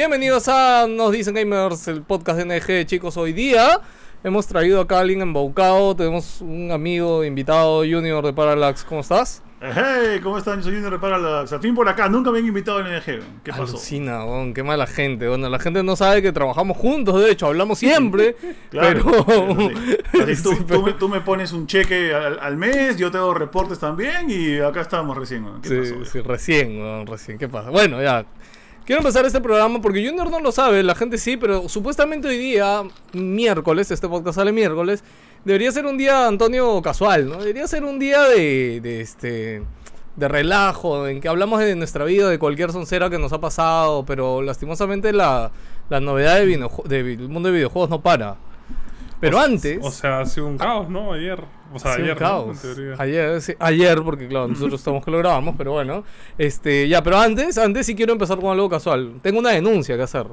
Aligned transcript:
Bienvenidos 0.00 0.46
a 0.46 0.86
Nos 0.88 1.10
Dicen 1.10 1.34
Gamers, 1.34 1.88
el 1.88 2.02
podcast 2.02 2.38
de 2.38 2.44
NG, 2.60 2.86
chicos. 2.86 3.16
Hoy 3.16 3.32
día 3.32 3.80
hemos 4.22 4.46
traído 4.46 4.80
acá 4.80 4.98
a 4.98 5.00
alguien 5.00 5.20
embaucado. 5.20 5.96
Tenemos 5.96 6.40
un 6.42 6.70
amigo 6.70 7.24
invitado, 7.24 7.78
Junior 7.80 8.24
de 8.24 8.32
Parallax. 8.32 8.84
¿Cómo 8.84 9.00
estás? 9.00 9.42
Hey, 9.60 10.20
¿cómo 10.22 10.38
están? 10.38 10.58
Yo 10.58 10.66
soy 10.66 10.74
Junior 10.74 10.92
de 10.92 10.98
Parallax. 11.00 11.52
Al 11.54 11.60
fin 11.60 11.74
por 11.74 11.88
acá, 11.88 12.08
nunca 12.08 12.30
me 12.30 12.38
han 12.38 12.46
invitado 12.46 12.78
al 12.78 12.84
NG. 12.84 13.20
¿Qué 13.42 13.50
pasó? 13.50 13.62
Alucina, 13.64 14.24
weón, 14.24 14.54
qué 14.54 14.62
mala 14.62 14.86
gente. 14.86 15.26
Bueno, 15.26 15.48
la 15.48 15.58
gente 15.58 15.82
no 15.82 15.96
sabe 15.96 16.22
que 16.22 16.30
trabajamos 16.30 16.76
juntos, 16.76 17.20
de 17.20 17.32
hecho, 17.32 17.48
hablamos 17.48 17.76
siempre. 17.80 18.36
Claro, 18.70 19.02
pero. 19.04 19.24
pero 19.24 19.56
sí. 19.56 20.32
Así 20.34 20.42
tú, 20.44 20.52
Sí, 20.52 20.64
tú 20.68 20.82
me, 20.84 20.92
tú 20.92 21.08
me 21.08 21.20
pones 21.20 21.50
un 21.50 21.66
cheque 21.66 22.14
al, 22.14 22.38
al 22.38 22.56
mes, 22.56 22.96
yo 22.96 23.10
te 23.10 23.18
hago 23.18 23.34
reportes 23.34 23.80
también 23.80 24.30
y 24.30 24.56
acá 24.60 24.82
estamos 24.82 25.16
recién. 25.18 25.44
¿Qué 25.60 25.68
Sí, 25.68 25.92
pasó? 25.94 26.04
sí, 26.12 26.20
recién, 26.20 27.06
recién. 27.08 27.38
¿Qué 27.38 27.48
pasa? 27.48 27.70
Bueno, 27.70 28.00
ya. 28.00 28.24
Quiero 28.90 29.02
empezar 29.02 29.24
este 29.24 29.40
programa 29.40 29.80
porque 29.80 30.04
Junior 30.04 30.28
no 30.28 30.40
lo 30.40 30.50
sabe, 30.50 30.82
la 30.82 30.96
gente 30.96 31.16
sí, 31.16 31.36
pero 31.36 31.68
supuestamente 31.68 32.26
hoy 32.26 32.36
día, 32.36 32.82
miércoles, 33.12 33.88
este 33.92 34.08
podcast 34.08 34.38
sale 34.38 34.50
miércoles, 34.50 35.04
debería 35.44 35.70
ser 35.70 35.86
un 35.86 35.96
día, 35.96 36.26
Antonio, 36.26 36.82
casual, 36.82 37.28
¿no? 37.28 37.36
Debería 37.36 37.68
ser 37.68 37.84
un 37.84 38.00
día 38.00 38.24
de, 38.24 38.80
de 38.80 39.00
este 39.00 39.62
de 40.16 40.26
relajo, 40.26 41.06
en 41.06 41.20
que 41.20 41.28
hablamos 41.28 41.60
de 41.60 41.76
nuestra 41.76 42.04
vida, 42.04 42.28
de 42.28 42.40
cualquier 42.40 42.72
soncera 42.72 43.08
que 43.10 43.18
nos 43.20 43.32
ha 43.32 43.40
pasado, 43.40 44.04
pero 44.04 44.42
lastimosamente 44.42 45.12
la, 45.12 45.52
la 45.88 46.00
novedad 46.00 46.40
de 46.40 46.46
de 46.48 47.02
del 47.04 47.28
mundo 47.28 47.48
de 47.48 47.54
videojuegos 47.54 47.90
no 47.90 48.00
para. 48.00 48.38
Pero 49.20 49.38
antes... 49.38 49.78
O 49.84 49.92
sea, 49.92 50.18
ha 50.18 50.26
sido 50.26 50.48
un 50.48 50.58
caos, 50.58 50.88
¿no? 50.88 51.12
Ayer. 51.12 51.44
O 51.72 51.78
sea, 51.78 51.92
ayer, 51.94 52.08
¿no? 52.08 52.16
caos. 52.16 52.64
En 52.64 52.74
teoría. 52.74 52.94
Ayer, 52.98 53.42
sí, 53.42 53.54
ayer, 53.58 54.02
porque 54.02 54.26
claro, 54.28 54.48
nosotros 54.48 54.80
estamos 54.80 55.04
que 55.04 55.10
lo 55.10 55.18
grabamos, 55.18 55.54
pero 55.56 55.72
bueno. 55.72 56.04
Este, 56.38 56.88
ya, 56.88 57.02
pero 57.02 57.18
antes, 57.18 57.58
antes 57.58 57.86
sí 57.86 57.94
quiero 57.94 58.12
empezar 58.12 58.38
con 58.40 58.50
algo 58.50 58.68
casual. 58.68 59.14
Tengo 59.22 59.38
una 59.38 59.50
denuncia 59.50 59.96
que 59.96 60.02
hacer. 60.02 60.26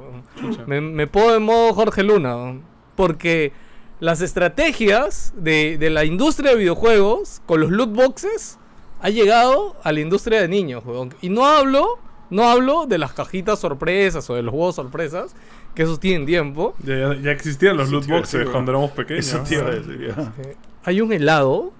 Me, 0.65 0.81
me 0.81 1.07
pongo 1.07 1.35
en 1.35 1.43
modo 1.43 1.73
Jorge 1.73 2.03
Luna. 2.03 2.59
Porque 2.95 3.51
las 3.99 4.21
estrategias 4.21 5.33
de, 5.35 5.77
de 5.77 5.89
la 5.89 6.05
industria 6.05 6.51
de 6.51 6.57
videojuegos 6.57 7.41
con 7.45 7.61
los 7.61 7.71
loot 7.71 7.93
boxes 7.93 8.57
ha 9.01 9.09
llegado 9.09 9.75
a 9.83 9.91
la 9.91 9.99
industria 9.99 10.41
de 10.41 10.47
niños, 10.47 10.83
weón. 10.85 11.13
Y 11.21 11.29
no 11.29 11.45
hablo, 11.45 11.99
no 12.29 12.47
hablo 12.49 12.85
de 12.87 12.97
las 12.97 13.13
cajitas 13.13 13.59
sorpresas 13.59 14.29
o 14.29 14.35
de 14.35 14.41
los 14.43 14.51
juegos 14.53 14.75
sorpresas, 14.75 15.35
que 15.75 15.83
esos 15.83 15.99
tienen 15.99 16.25
tiempo. 16.25 16.73
Ya, 16.83 16.95
ya- 16.97 17.15
ya 17.21 17.31
existían 17.31 17.77
los 17.77 17.89
loot 17.91 18.07
boxes 18.07 18.47
cuando 18.49 18.71
éramos 18.71 18.91
pequeños. 18.91 19.25
Eso. 19.27 19.43
Eh, 19.71 20.55
Hay 20.83 21.01
un 21.01 21.11
helado 21.13 21.71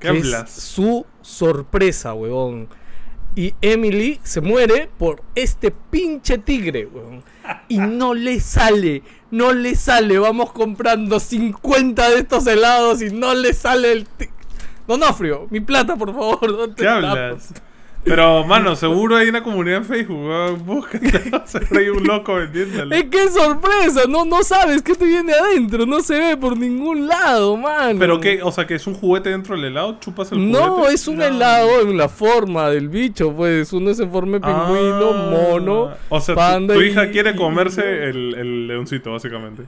¿Qué 0.00 0.08
que 0.12 0.18
es 0.18 0.50
su 0.50 1.06
sorpresa, 1.22 2.14
huevón. 2.14 2.68
Y 3.36 3.54
Emily 3.60 4.18
se 4.24 4.40
muere 4.40 4.88
por 4.98 5.22
este 5.34 5.70
pinche 5.70 6.38
tigre, 6.38 6.86
huevón. 6.86 7.22
Y 7.68 7.78
no 7.78 8.12
le 8.14 8.40
sale, 8.40 9.02
no 9.30 9.52
le 9.52 9.74
sale. 9.76 10.18
Vamos 10.18 10.52
comprando 10.52 11.20
50 11.20 12.10
de 12.10 12.18
estos 12.18 12.46
helados 12.46 13.00
y 13.00 13.10
no 13.10 13.34
le 13.34 13.52
sale 13.54 13.92
el 13.92 14.06
tigre. 14.06 14.34
Donofrio, 14.86 15.46
mi 15.50 15.60
plata, 15.60 15.96
por 15.96 16.12
favor. 16.12 16.56
¿dónde 16.56 16.74
¿Qué 16.82 16.88
hablas? 16.88 17.52
Pero, 18.04 18.44
mano, 18.44 18.74
seguro 18.74 19.16
hay 19.16 19.28
una 19.28 19.42
comunidad 19.42 19.78
en 19.78 19.84
Facebook. 19.84 20.58
Búscate. 20.64 21.08
Seguro 21.46 21.78
hay 21.80 21.88
un 21.88 22.04
loco 22.04 22.34
vendiéndolo. 22.34 22.94
Es 22.94 23.04
que 23.04 23.24
es 23.24 23.34
sorpresa, 23.34 24.02
no, 24.08 24.24
no 24.24 24.42
sabes 24.42 24.80
qué 24.82 24.94
te 24.94 25.04
viene 25.04 25.32
adentro, 25.34 25.84
no 25.84 26.00
se 26.00 26.18
ve 26.18 26.36
por 26.36 26.56
ningún 26.56 27.06
lado, 27.06 27.56
mano. 27.56 27.98
Pero 27.98 28.20
qué, 28.20 28.40
o 28.42 28.50
sea, 28.52 28.66
que 28.66 28.76
es 28.76 28.86
un 28.86 28.94
juguete 28.94 29.30
dentro 29.30 29.56
del 29.56 29.66
helado, 29.66 29.98
chupas 30.00 30.32
el 30.32 30.50
No, 30.50 30.76
juguete. 30.76 30.94
es 30.94 31.08
un 31.08 31.16
No. 31.18 31.24
helado 31.24 31.80
en 31.82 31.96
la 31.98 32.08
forma 32.08 32.70
del 32.70 32.88
bicho, 32.88 33.32
pues. 33.34 33.72
Uno 33.72 33.90
es 33.90 34.00
en 34.00 34.10
forma 34.10 34.38
de 34.38 34.40
pingüino, 34.40 35.10
Ah. 35.14 35.30
mono. 35.30 35.90
O 36.08 36.20
sea, 36.20 36.34
tu- 36.34 36.38
panda 36.40 36.74
tu, 36.74 36.80
y- 36.82 36.86
hija 36.88 37.10
quiere 37.10 37.30
y- 37.32 37.36
comerse 37.36 37.82
el, 38.08 38.34
el 38.36 38.68
leoncito, 38.68 39.12
básicamente. 39.12 39.64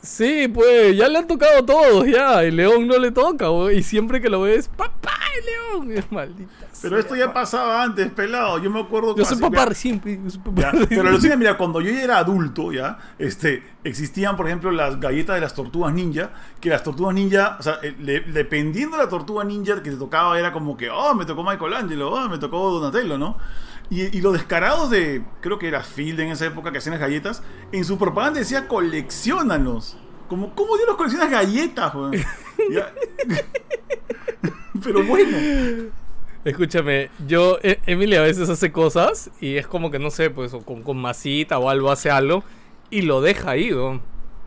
Sí, 0.00 0.48
pues, 0.48 0.96
ya 0.96 1.08
le 1.08 1.18
han 1.18 1.26
tocado 1.26 1.62
todos, 1.64 2.06
ya. 2.06 2.42
El 2.42 2.56
león 2.56 2.86
no 2.86 2.98
le 2.98 3.10
toca. 3.10 3.46
Y 3.74 3.82
siempre 3.82 4.20
que 4.22 4.30
lo 4.30 4.40
ves, 4.42 4.68
papá, 4.68 5.12
el 5.38 5.86
león. 5.90 6.04
Maldita. 6.10 6.50
Pero 6.82 6.96
sea, 6.96 6.98
esto 7.00 7.16
ya 7.16 7.26
pa- 7.28 7.34
pasaba 7.34 7.82
antes, 7.82 8.10
pelado. 8.10 8.58
Yo 8.58 8.70
me 8.70 8.80
acuerdo 8.80 9.16
Yo 9.16 9.24
soy 9.24 9.38
papá 9.38 9.64
recién, 9.66 9.98
pe, 10.00 10.20
yo 10.22 10.30
soy 10.30 10.40
papá 10.40 10.60
Ya, 10.60 10.70
recién. 10.72 10.88
Pero 10.90 11.08
alucina, 11.08 11.36
mira, 11.36 11.56
cuando 11.56 11.80
yo 11.80 11.90
ya 11.92 12.02
era 12.02 12.18
adulto, 12.18 12.72
ya, 12.72 12.98
este, 13.18 13.62
existían, 13.84 14.36
por 14.36 14.46
ejemplo, 14.46 14.70
las 14.70 14.98
galletas 15.00 15.34
de 15.36 15.40
las 15.40 15.54
tortugas 15.54 15.92
ninja, 15.94 16.30
que 16.60 16.68
las 16.68 16.82
tortugas 16.82 17.14
ninja, 17.14 17.56
o 17.58 17.62
sea, 17.62 17.78
eh, 17.82 17.94
le- 17.98 18.20
dependiendo 18.20 18.96
de 18.96 19.04
la 19.04 19.08
tortuga 19.08 19.44
ninja 19.44 19.82
que 19.82 19.90
te 19.90 19.96
tocaba, 19.96 20.38
era 20.38 20.52
como 20.52 20.76
que, 20.76 20.90
oh, 20.90 21.14
me 21.14 21.24
tocó 21.24 21.42
Michelangelo, 21.44 22.10
oh, 22.12 22.28
me 22.28 22.38
tocó 22.38 22.70
Donatello, 22.80 23.18
¿no? 23.18 23.36
Y, 23.90 24.16
y 24.16 24.20
los 24.22 24.32
descarados 24.32 24.88
de, 24.90 25.22
creo 25.40 25.58
que 25.58 25.68
era 25.68 25.82
Field 25.82 26.20
en 26.20 26.28
esa 26.30 26.46
época 26.46 26.72
que 26.72 26.78
hacían 26.78 26.92
las 26.94 27.00
galletas, 27.00 27.42
en 27.72 27.84
su 27.84 27.98
propaganda 27.98 28.38
decía, 28.40 28.66
coleccionalos. 28.68 29.96
Como, 30.28 30.54
¿cómo 30.54 30.76
dios 30.78 30.88
coleccionas 30.96 31.30
galletas, 31.30 31.94
weón? 31.94 32.12
Pero 34.84 35.04
bueno. 35.04 35.36
Escúchame, 36.44 37.08
yo, 37.28 37.58
e- 37.62 37.78
Emily 37.86 38.16
a 38.16 38.22
veces 38.22 38.48
hace 38.48 38.72
cosas 38.72 39.30
y 39.40 39.56
es 39.56 39.66
como 39.68 39.90
que 39.92 39.98
no 40.00 40.10
sé, 40.10 40.28
pues, 40.30 40.52
o 40.54 40.60
con, 40.60 40.82
con 40.82 40.96
masita 40.98 41.58
o 41.58 41.68
algo, 41.70 41.90
hace 41.92 42.10
algo 42.10 42.42
y 42.90 43.02
lo 43.02 43.20
deja 43.20 43.52
ahí. 43.52 43.70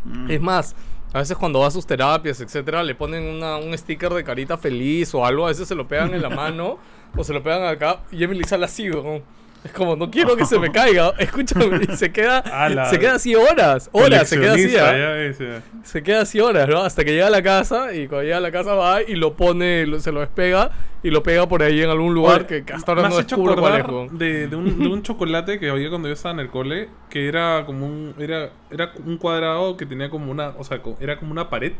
Mm. 0.03 0.29
Es 0.29 0.41
más, 0.41 0.75
a 1.13 1.19
veces 1.19 1.37
cuando 1.37 1.59
va 1.59 1.67
a 1.67 1.71
sus 1.71 1.85
terapias, 1.87 2.41
etcétera, 2.41 2.83
le 2.83 2.95
ponen 2.95 3.23
una- 3.23 3.55
un 3.57 3.77
sticker 3.77 4.13
de 4.13 4.25
carita 4.25 4.57
feliz 4.57 5.15
o 5.15 5.25
algo, 5.25 5.45
a 5.45 5.49
veces 5.49 5.67
se 5.69 5.75
lo 5.75 5.87
pegan 5.87 6.13
en 6.13 6.21
la 6.21 6.29
mano 6.41 6.79
o 7.15 7.23
se 7.23 7.31
lo 7.33 7.41
pegan 7.41 7.63
acá 7.65 8.01
y 8.11 8.23
Emily 8.25 8.43
sale 8.43 8.65
así, 8.65 8.89
güey. 8.89 9.23
Es 9.65 9.71
como, 9.71 9.95
no 9.95 10.11
quiero 10.11 10.35
que 10.37 10.45
se 10.45 10.59
me 10.59 10.71
caiga. 10.71 11.13
Escúchame, 11.19 11.81
y 11.91 11.95
se 11.97 12.11
queda, 12.11 12.37
Ala. 12.39 12.85
se 12.85 12.99
queda 12.99 13.15
así 13.15 13.33
horas, 13.35 13.89
horas, 13.91 14.29
se 14.29 14.39
queda 14.39 14.53
así, 14.53 14.69
ya. 14.69 15.61
Se 15.83 16.03
queda 16.03 16.21
así 16.21 16.39
horas, 16.39 16.69
¿no? 16.69 16.81
Hasta 16.81 17.03
que 17.03 17.11
llega 17.13 17.27
a 17.27 17.31
la 17.31 17.41
casa 17.41 17.93
y 17.93 18.07
cuando 18.07 18.23
llega 18.23 18.37
a 18.37 18.41
la 18.41 18.51
casa 18.51 18.75
va 18.75 19.01
y 19.01 19.15
lo 19.15 19.33
pone, 19.33 19.87
lo- 19.87 19.99
se 19.99 20.11
lo 20.11 20.19
despega 20.19 20.69
y 21.01 21.09
lo 21.09 21.23
pega 21.23 21.47
por 21.49 21.63
ahí 21.63 21.81
en 21.81 21.89
algún 21.89 22.13
lugar 22.13 22.45
Oye, 22.47 22.63
que 22.63 22.73
hasta 22.73 22.91
ahora 22.91 23.09
no 23.09 23.17
descubro 23.17 23.55
cuál 23.55 23.79
es, 24.11 24.17
de, 24.19 24.47
de 24.47 24.55
un, 24.55 24.79
de 24.79 24.87
un 24.87 25.01
chocolate 25.03 25.59
que 25.59 25.69
había 25.69 25.89
cuando 25.89 26.07
yo 26.09 26.13
estaba 26.13 26.33
en 26.33 26.39
el 26.41 26.49
cole, 26.49 26.89
que 27.09 27.27
era 27.27 27.63
como 27.65 27.85
un 27.87 28.13
era 28.19 28.51
era 28.69 28.91
un 29.03 29.17
cuadrado 29.17 29.77
que 29.77 29.85
tenía 29.87 30.09
como 30.11 30.31
una, 30.31 30.49
o 30.57 30.63
sea, 30.63 30.79
era 30.99 31.17
como 31.17 31.31
una 31.31 31.49
pared 31.49 31.73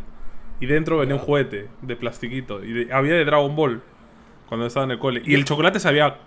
y 0.59 0.66
dentro 0.66 0.97
venía 0.97 1.16
un 1.16 1.22
juguete 1.22 1.67
de 1.84 1.96
plastiquito 1.96 2.63
y 2.63 2.73
de- 2.73 2.94
había 2.94 3.13
de 3.13 3.25
Dragon 3.25 3.56
Ball 3.56 3.81
cuando 4.47 4.66
estaba 4.67 4.85
en 4.85 4.91
el 4.91 5.00
cole 5.00 5.22
y 5.25 5.34
el 5.35 5.46
chocolate 5.46 5.79
sabía 5.79 6.17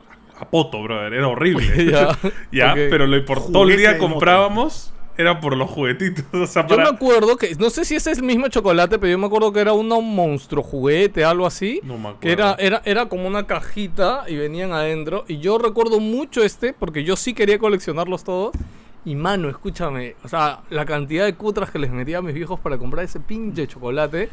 a, 0.40 0.48
poto, 0.48 0.82
brother, 0.82 1.12
era 1.14 1.28
horrible. 1.28 1.66
Ya, 2.52 2.74
pero 2.74 3.06
lo 3.06 3.24
por 3.24 3.50
todo 3.50 3.68
el 3.68 3.76
día 3.76 3.98
comprábamos 3.98 4.92
era 5.18 5.40
por 5.40 5.56
los 5.56 5.68
juguetitos, 5.68 6.24
o 6.32 6.46
sea, 6.46 6.66
Yo 6.66 6.76
me 6.76 6.84
acuerdo 6.84 7.36
que, 7.36 7.52
no 7.56 7.70
sé 7.70 7.84
si 7.84 7.96
ese 7.96 8.12
es 8.12 8.18
el 8.18 8.24
mismo 8.24 8.46
chocolate, 8.46 9.00
pero 9.00 9.10
yo 9.10 9.18
me 9.18 9.26
acuerdo 9.26 9.52
que 9.52 9.58
era 9.58 9.72
un 9.72 9.88
monstruo 9.88 10.62
juguete, 10.62 11.24
algo 11.24 11.44
así. 11.44 11.80
no 11.82 11.94
me 11.98 12.10
acuerdo. 12.10 12.20
Que 12.20 12.30
era, 12.30 12.56
era, 12.58 12.82
era 12.84 13.06
como 13.06 13.26
una 13.26 13.46
cajita 13.46 14.24
y 14.28 14.36
venían 14.36 14.72
adentro. 14.72 15.24
Y 15.26 15.38
yo 15.38 15.58
recuerdo 15.58 15.98
mucho 15.98 16.44
este, 16.44 16.72
porque 16.72 17.02
yo 17.02 17.16
sí 17.16 17.34
quería 17.34 17.58
coleccionarlos 17.58 18.22
todos. 18.22 18.52
Y 19.04 19.16
mano, 19.16 19.48
escúchame, 19.48 20.14
o 20.22 20.28
sea, 20.28 20.60
la 20.70 20.84
cantidad 20.84 21.24
de 21.24 21.34
cutras 21.34 21.70
que 21.70 21.78
les 21.80 21.90
metía 21.90 22.18
a 22.18 22.22
mis 22.22 22.34
viejos 22.34 22.60
para 22.60 22.78
comprar 22.78 23.04
ese 23.04 23.18
pinche 23.18 23.66
chocolate 23.66 24.28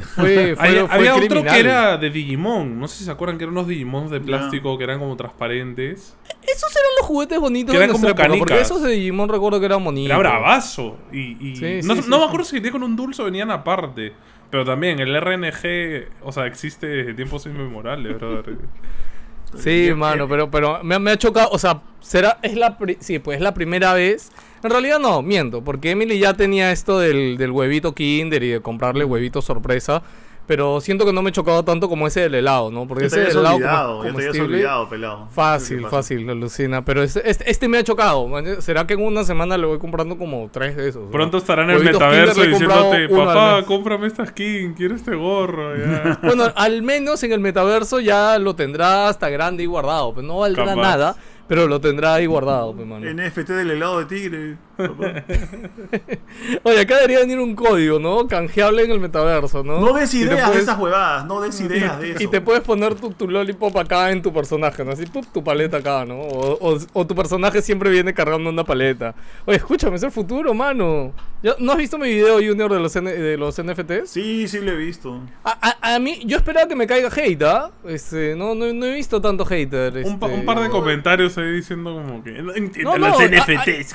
fue, 0.00 0.54
fue, 0.56 0.68
Había, 0.68 0.86
fue 0.86 0.96
había 0.96 1.16
otro 1.16 1.42
que 1.44 1.58
era 1.60 1.96
de 1.96 2.10
Digimon. 2.10 2.78
No 2.78 2.88
sé 2.88 2.98
si 2.98 3.04
se 3.04 3.10
acuerdan 3.10 3.38
que 3.38 3.44
eran 3.44 3.54
unos 3.56 3.68
Digimons 3.68 4.10
de 4.10 4.20
plástico 4.20 4.76
que 4.78 4.84
eran 4.84 4.98
como 4.98 5.16
transparentes. 5.16 6.16
Esos 6.42 6.70
eran 6.76 6.90
los 6.98 7.06
juguetes 7.06 7.38
bonitos 7.40 7.72
Que 7.72 7.78
de 7.78 7.84
eran 7.84 7.92
como 7.92 8.04
nuestra 8.04 8.24
época, 8.24 8.38
porque 8.38 8.54
canicas. 8.54 8.70
esos 8.70 8.82
de 8.82 8.90
Digimon 8.92 9.28
recuerdo 9.28 9.60
que 9.60 9.66
eran 9.66 9.84
bonitos. 9.84 10.10
Era 10.10 10.18
bravazo. 10.18 10.98
Y, 11.12 11.48
y 11.50 11.56
Sí, 11.56 11.80
no, 11.84 11.94
sí, 11.94 12.00
no 12.00 12.02
sí, 12.02 12.10
me 12.10 12.16
sí. 12.18 12.22
acuerdo 12.24 12.44
si 12.44 12.56
venía 12.56 12.72
con 12.72 12.82
un 12.82 12.96
dulce 12.96 13.22
o 13.22 13.24
venían 13.26 13.50
aparte. 13.50 14.12
Pero 14.50 14.64
también 14.64 15.00
el 15.00 15.14
RNG, 15.20 16.08
o 16.22 16.30
sea, 16.32 16.46
existe 16.46 16.86
desde 16.86 17.14
tiempos 17.14 17.46
inmemorables, 17.46 18.16
brother. 18.18 18.56
Sí, 19.56 19.92
mano, 19.96 20.28
pero, 20.28 20.50
pero 20.50 20.82
me, 20.82 20.98
me 20.98 21.12
ha 21.12 21.16
chocado, 21.16 21.48
o 21.50 21.58
sea, 21.58 21.80
será, 22.00 22.38
es 22.42 22.56
la, 22.56 22.76
sí, 23.00 23.18
pues 23.18 23.36
es 23.36 23.42
la 23.42 23.54
primera 23.54 23.92
vez. 23.94 24.30
En 24.62 24.70
realidad 24.70 24.98
no, 24.98 25.22
miento, 25.22 25.62
porque 25.62 25.90
Emily 25.90 26.18
ya 26.18 26.34
tenía 26.34 26.72
esto 26.72 26.98
del, 26.98 27.36
del 27.36 27.50
huevito 27.50 27.94
Kinder 27.94 28.42
y 28.42 28.48
de 28.48 28.60
comprarle 28.60 29.04
huevitos 29.04 29.44
sorpresa, 29.44 30.02
pero 30.46 30.80
siento 30.80 31.04
que 31.06 31.12
no 31.12 31.22
me 31.22 31.30
he 31.30 31.32
chocado 31.32 31.64
tanto 31.64 31.88
como 31.88 32.06
ese 32.06 32.20
del 32.20 32.34
helado, 32.34 32.70
¿no? 32.70 32.86
Porque 32.86 33.06
ese 33.06 33.20
del 33.20 33.30
helado 33.30 33.54
olvidado, 33.56 33.98
como- 34.02 34.20
ya 34.20 34.30
te 34.30 34.40
olvidado, 34.40 34.88
pelado. 34.88 35.28
Fácil, 35.30 35.86
fácil, 35.86 36.28
alucina. 36.28 36.84
Pero 36.84 37.02
este, 37.02 37.28
este, 37.28 37.50
este 37.50 37.68
me 37.68 37.78
ha 37.78 37.84
chocado. 37.84 38.28
¿Será 38.60 38.86
que 38.86 38.94
en 38.94 39.02
una 39.02 39.24
semana 39.24 39.56
le 39.56 39.66
voy 39.66 39.78
comprando 39.78 40.18
como 40.18 40.48
tres 40.52 40.76
de 40.76 40.88
esos? 40.88 41.10
Pronto 41.10 41.36
¿no? 41.36 41.40
estará 41.40 41.64
en 41.64 41.70
el 41.70 41.76
Huevitos 41.78 42.00
metaverso 42.00 42.42
diciéndote, 42.42 43.08
papá, 43.08 43.56
mes". 43.56 43.64
cómprame 43.66 44.06
esta 44.06 44.26
skin, 44.26 44.74
quiero 44.74 44.94
este 44.94 45.14
gorro. 45.14 45.76
Ya. 45.76 46.18
Bueno, 46.22 46.52
al 46.56 46.82
menos 46.82 47.22
en 47.22 47.32
el 47.32 47.40
metaverso 47.40 48.00
ya 48.00 48.38
lo 48.38 48.54
tendrá 48.54 49.08
hasta 49.08 49.28
grande 49.28 49.62
y 49.62 49.66
guardado. 49.66 50.12
Pues 50.14 50.26
no 50.26 50.38
valdrá 50.38 50.64
Capaz. 50.66 50.82
nada. 50.82 51.16
Pero 51.46 51.66
lo 51.66 51.78
tendrá 51.78 52.14
ahí 52.14 52.24
guardado, 52.24 52.74
pe, 52.74 52.86
mano. 52.86 53.04
NFT 53.04 53.50
del 53.52 53.72
helado 53.72 53.98
de 53.98 54.06
tigre. 54.06 54.56
Oye, 56.62 56.80
acá 56.80 56.96
debería 56.96 57.20
venir 57.20 57.38
un 57.38 57.54
código, 57.54 57.98
¿no? 57.98 58.26
Canjeable 58.26 58.84
en 58.84 58.90
el 58.90 59.00
metaverso, 59.00 59.62
¿no? 59.62 59.80
No 59.80 59.92
des 59.92 60.12
ideas 60.14 60.52
de 60.52 60.60
esas 60.60 60.78
huevadas, 60.78 61.26
no 61.26 61.40
des 61.40 61.60
ideas 61.60 61.98
de 62.00 62.12
eso. 62.12 62.22
Y 62.22 62.26
te 62.26 62.40
puedes 62.40 62.62
poner 62.62 62.94
tu, 62.94 63.10
tu 63.12 63.28
lollipop 63.28 63.76
acá 63.76 64.10
en 64.10 64.22
tu 64.22 64.32
personaje, 64.32 64.84
¿no? 64.84 64.92
Así, 64.92 65.04
tu 65.32 65.44
paleta 65.44 65.78
acá, 65.78 66.04
¿no? 66.04 66.20
O, 66.20 66.74
o- 66.74 66.78
o 66.92 67.06
tu 67.06 67.14
personaje 67.14 67.62
siempre 67.62 67.90
viene 67.90 68.12
cargando 68.14 68.50
una 68.50 68.64
paleta. 68.64 69.14
Oye, 69.46 69.56
escúchame, 69.58 69.96
es 69.96 70.02
el 70.02 70.10
futuro, 70.10 70.54
mano. 70.54 71.12
¿Ya- 71.42 71.56
¿No 71.58 71.72
has 71.72 71.78
visto 71.78 71.98
mi 71.98 72.08
video, 72.08 72.36
Junior, 72.36 72.72
de 72.72 72.80
los, 72.80 72.96
N- 72.96 73.12
de 73.12 73.36
los 73.36 73.58
NFTs? 73.62 74.08
Sí, 74.10 74.48
sí 74.48 74.60
lo 74.60 74.72
he 74.72 74.76
visto. 74.76 75.20
A, 75.44 75.58
a- 75.80 75.94
a 75.94 75.98
mí, 75.98 76.22
yo 76.24 76.36
esperaba 76.38 76.66
que 76.66 76.74
me 76.74 76.86
caiga 76.86 77.10
hate, 77.14 77.42
¿ah? 77.42 77.70
Este, 77.86 78.34
no, 78.34 78.54
no, 78.54 78.72
no 78.72 78.86
he 78.86 78.94
visto 78.94 79.20
tanto 79.20 79.44
hater. 79.44 80.02
Un, 80.04 80.18
pa- 80.18 80.26
este. 80.26 80.38
un 80.40 80.46
par 80.46 80.60
de 80.60 80.68
comentarios 80.70 81.36
ahí 81.38 81.52
diciendo 81.52 81.92
como 81.94 82.22
que 82.24 82.32
no 82.42 82.52
No, 82.96 83.08
los 83.08 83.18
NFTs. 83.20 83.94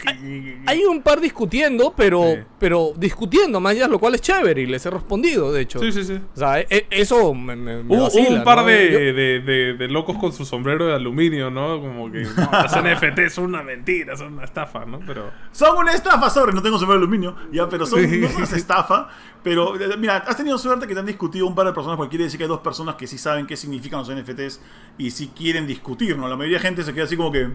Hay 0.69 0.86
un 0.86 1.01
par 1.01 1.19
discutiendo, 1.19 1.94
pero, 1.98 2.24
Sí. 2.24 2.39
pero 2.60 2.94
discutiendo, 2.95 3.60
más 3.60 3.71
allá, 3.71 3.88
lo 3.88 3.98
cual 4.00 4.16
es 4.16 4.21
chévere 4.21 4.62
y 4.62 4.66
les 4.68 4.86
he 4.86 4.89
respondido, 4.89 5.51
de 5.51 5.62
hecho. 5.62 5.80
Sí, 5.80 5.92
sí, 5.92 6.04
sí. 6.04 6.19
O 6.36 6.38
sea, 6.39 6.60
e- 6.60 6.68
e- 6.69 6.88
eso 6.92 7.33
me, 7.33 7.56
me- 7.56 7.81
vacila, 7.83 8.30
un 8.38 8.44
par 8.44 8.60
¿no? 8.60 8.66
de, 8.66 8.92
Yo- 8.92 9.00
de, 9.00 9.39
de- 9.42 9.74
de 9.74 9.88
locos 9.88 10.18
con 10.18 10.31
su 10.31 10.45
sombrero 10.45 10.86
de 10.88 10.94
aluminio, 10.94 11.50
¿no? 11.50 11.80
Como 11.81 12.12
que 12.12 12.21
no, 12.21 12.50
los 12.63 12.71
NFT 12.83 13.30
son 13.30 13.45
una 13.45 13.63
mentira, 13.63 14.16
son 14.16 14.33
una 14.33 14.44
estafa, 14.44 14.86
¿no? 14.86 15.00
Pero 15.06 15.31
Son 15.51 15.77
una 15.77 15.94
estafa, 15.94 16.30
sobre, 16.30 16.54
no 16.54 16.62
tengo 16.62 16.77
sombrero 16.77 17.00
de 17.00 17.06
aluminio, 17.06 17.36
ya, 17.51 17.68
pero 17.68 17.86
son, 17.86 18.07
Sí. 18.07 18.18
no 18.19 18.27
son 18.30 18.44
una 18.44 18.56
estafa. 18.57 19.07
Pero, 19.42 19.80
eh, 19.80 19.95
mira, 19.98 20.18
has 20.18 20.36
tenido 20.38 20.57
suerte 20.57 20.86
que 20.86 20.94
te 20.94 21.00
han 21.00 21.06
discutido 21.06 21.48
un 21.48 21.56
par 21.56 21.66
de 21.66 21.74
personas, 21.74 21.95
porque 21.98 22.10
quiere 22.12 22.25
decir 22.25 22.38
que 22.38 22.44
hay 22.44 22.50
dos 22.50 22.60
personas 22.60 22.95
que 22.95 23.07
sí 23.07 23.18
saben 23.18 23.48
qué 23.48 23.56
significan 23.57 24.00
los 24.00 24.10
NFTs 24.10 24.60
y 24.98 25.12
sí 25.12 25.31
quieren 25.36 25.66
discutir, 25.66 26.18
¿no? 26.18 26.27
La 26.27 26.36
mayoría 26.36 26.57
de 26.57 26.63
gente 26.63 26.83
se 26.83 26.94
queda 26.94 27.06
así 27.06 27.16
como 27.18 27.31
que. 27.31 27.48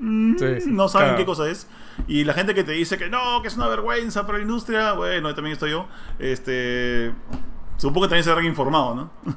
Mm, 0.00 0.38
Sí, 0.38 0.60
sí. 0.62 0.70
No 0.70 0.88
saben 0.88 1.08
Claro. 1.08 1.18
qué 1.18 1.26
cosa 1.26 1.48
es. 1.48 1.68
Y 2.08 2.24
la 2.24 2.32
gente 2.32 2.54
que 2.54 2.64
te 2.64 2.72
dice 2.72 2.96
que 2.98 3.08
no, 3.10 3.42
que 3.42 3.48
es 3.48 3.56
una 3.56 3.68
vergüenza 3.68 4.26
para 4.26 4.38
la 4.38 4.42
industria, 4.42 4.92
bueno, 4.94 5.28
ahí 5.28 5.34
también 5.34 5.52
estoy 5.52 5.70
yo. 5.72 5.86
Este. 6.18 7.12
Supongo 7.76 8.02
que 8.02 8.08
también 8.08 8.24
se 8.24 8.30
habrán 8.30 8.46
informado, 8.46 8.94
¿no? 8.94 9.10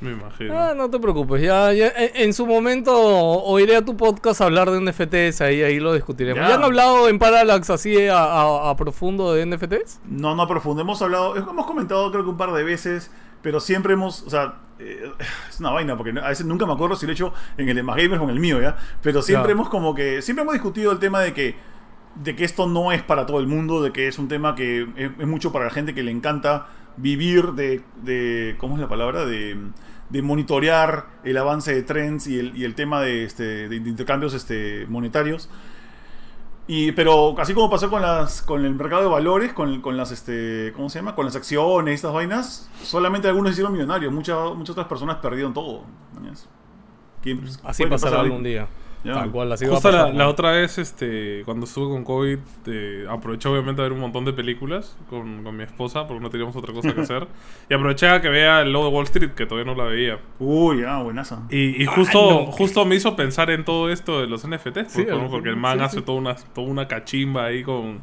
me 0.00 0.12
imagino. 0.12 0.58
Ah, 0.58 0.74
no 0.76 0.90
te 0.90 0.98
preocupes, 0.98 1.40
ya, 1.42 1.72
ya 1.72 1.88
en, 1.88 2.10
en 2.14 2.32
su 2.34 2.46
momento 2.46 2.92
oiré 2.94 3.76
a 3.76 3.84
tu 3.84 3.96
podcast 3.96 4.40
hablar 4.42 4.70
de 4.70 4.80
NFTs, 4.80 5.40
ahí, 5.40 5.62
ahí 5.62 5.80
lo 5.80 5.94
discutiremos. 5.94 6.42
Ya. 6.42 6.48
¿Ya, 6.50 6.54
han 6.56 6.62
hablado 6.64 7.08
en 7.08 7.18
Parallax 7.18 7.70
así 7.70 8.06
a, 8.08 8.22
a- 8.22 8.70
a 8.70 8.76
profundo 8.76 9.32
de 9.32 9.46
NFTs? 9.46 10.00
No, 10.08 10.34
no 10.34 10.46
profundo. 10.46 10.82
Hemos 10.82 11.00
hablado, 11.00 11.36
hemos 11.36 11.66
comentado 11.66 12.10
creo 12.10 12.22
que 12.24 12.30
un 12.30 12.36
par 12.36 12.52
de 12.52 12.64
veces, 12.64 13.10
pero 13.40 13.60
siempre 13.60 13.94
hemos, 13.94 14.22
o 14.24 14.30
sea, 14.30 14.56
eh, 14.84 15.12
es 15.48 15.60
una 15.60 15.70
vaina, 15.70 15.96
porque 15.96 16.18
a 16.18 16.28
veces 16.28 16.46
nunca 16.46 16.66
me 16.66 16.72
acuerdo 16.72 16.96
si 16.96 17.06
lo 17.06 17.12
he 17.12 17.14
hecho 17.14 17.32
en 17.56 17.68
el 17.68 17.76
de 17.76 17.82
Más 17.82 17.96
Gamers 17.96 18.20
o 18.20 18.24
en 18.24 18.30
el 18.30 18.40
mío, 18.40 18.60
¿ya? 18.60 18.76
Pero 19.02 19.22
siempre 19.22 19.52
hemos 19.52 19.68
como 19.68 19.94
que, 19.94 20.22
siempre 20.22 20.42
hemos 20.42 20.54
discutido 20.54 20.92
el 20.92 20.98
tema 20.98 21.20
de 21.20 21.32
que, 21.32 21.56
de 22.16 22.36
que 22.36 22.44
esto 22.44 22.66
no 22.66 22.92
es 22.92 23.02
para 23.02 23.26
todo 23.26 23.40
el 23.40 23.46
mundo, 23.46 23.82
de 23.82 23.92
que 23.92 24.08
es 24.08 24.18
un 24.18 24.28
tema 24.28 24.54
que 24.54 24.82
es, 24.96 25.10
es 25.18 25.26
mucho 25.26 25.52
para 25.52 25.64
la 25.64 25.70
gente 25.70 25.94
que 25.94 26.02
le 26.02 26.10
encanta 26.10 26.68
vivir 26.96 27.52
de, 27.52 27.82
de 28.02 28.54
¿cómo 28.58 28.74
es 28.74 28.80
la 28.80 28.88
palabra? 28.88 29.24
De, 29.24 29.56
de 30.10 30.22
monitorear 30.22 31.06
el 31.24 31.36
avance 31.36 31.74
de 31.74 31.82
trends 31.82 32.26
y 32.26 32.38
el, 32.38 32.56
y 32.56 32.64
el 32.64 32.74
tema 32.74 33.00
de, 33.00 33.24
este, 33.24 33.68
de 33.68 33.76
intercambios 33.76 34.34
este, 34.34 34.86
monetarios. 34.88 35.50
Y, 36.66 36.92
pero 36.92 37.38
así 37.38 37.52
como 37.52 37.68
pasó 37.68 37.90
con 37.90 38.00
las 38.00 38.40
con 38.40 38.64
el 38.64 38.74
mercado 38.74 39.02
de 39.02 39.08
valores, 39.08 39.52
con, 39.52 39.82
con 39.82 39.96
las 39.98 40.10
este, 40.12 40.72
¿cómo 40.74 40.88
se 40.88 40.98
llama? 40.98 41.14
Con 41.14 41.26
las 41.26 41.36
acciones 41.36 41.92
y 41.92 41.94
estas 41.94 42.12
vainas, 42.12 42.70
solamente 42.82 43.28
algunos 43.28 43.52
hicieron 43.52 43.72
millonarios, 43.72 44.12
muchas 44.12 44.54
muchas 44.54 44.70
otras 44.70 44.86
personas 44.86 45.16
perdieron 45.18 45.52
todo. 45.52 45.82
¿mañas? 46.14 46.48
¿Quién- 47.22 47.40
pues, 47.40 47.60
Así 47.62 47.84
pasará 47.84 48.12
pasar 48.12 48.24
algún 48.24 48.42
día. 48.42 48.66
Tal 49.12 49.30
cual, 49.30 49.52
así 49.52 49.66
va 49.66 49.72
a 49.72 49.74
Justo 49.74 49.90
la, 49.90 50.28
otra 50.28 50.52
vez, 50.52 50.78
este, 50.78 51.42
cuando 51.44 51.66
estuve 51.66 51.92
con 51.92 52.04
COVID, 52.04 52.38
eh, 52.66 53.04
aproveché 53.08 53.48
obviamente 53.50 53.82
a 53.82 53.84
ver 53.84 53.92
un 53.92 54.00
montón 54.00 54.24
de 54.24 54.32
películas 54.32 54.96
con, 55.10 55.44
con 55.44 55.54
mi 55.56 55.62
esposa, 55.64 56.06
porque 56.06 56.22
no 56.22 56.30
teníamos 56.30 56.56
otra 56.56 56.72
cosa 56.72 56.94
que 56.94 57.00
hacer. 57.02 57.26
Y 57.68 57.74
aproveché 57.74 58.08
a 58.08 58.20
que 58.22 58.28
vea 58.30 58.62
el 58.62 58.72
logo 58.72 58.86
de 58.88 58.92
Wall 58.94 59.04
Street, 59.04 59.30
que 59.32 59.44
todavía 59.44 59.70
no 59.70 59.76
la 59.76 59.88
veía. 59.90 60.18
Uy, 60.38 60.84
ah, 60.86 61.02
buenaza. 61.02 61.42
Y, 61.50 61.82
y 61.82 61.84
justo, 61.86 62.30
no. 62.46 62.52
justo 62.52 62.84
me 62.86 62.94
hizo 62.94 63.14
pensar 63.14 63.50
en 63.50 63.64
todo 63.64 63.90
esto 63.90 64.20
de 64.20 64.26
los 64.26 64.46
NFTs, 64.48 64.92
Sí, 64.92 65.02
porque, 65.02 65.12
el- 65.24 65.28
porque 65.30 65.48
el 65.50 65.56
man 65.56 65.78
sí, 65.80 65.84
hace 65.84 65.98
sí. 65.98 66.02
Toda, 66.04 66.18
una, 66.18 66.34
toda 66.36 66.66
una 66.66 66.88
cachimba 66.88 67.44
ahí 67.44 67.62
con, 67.62 68.00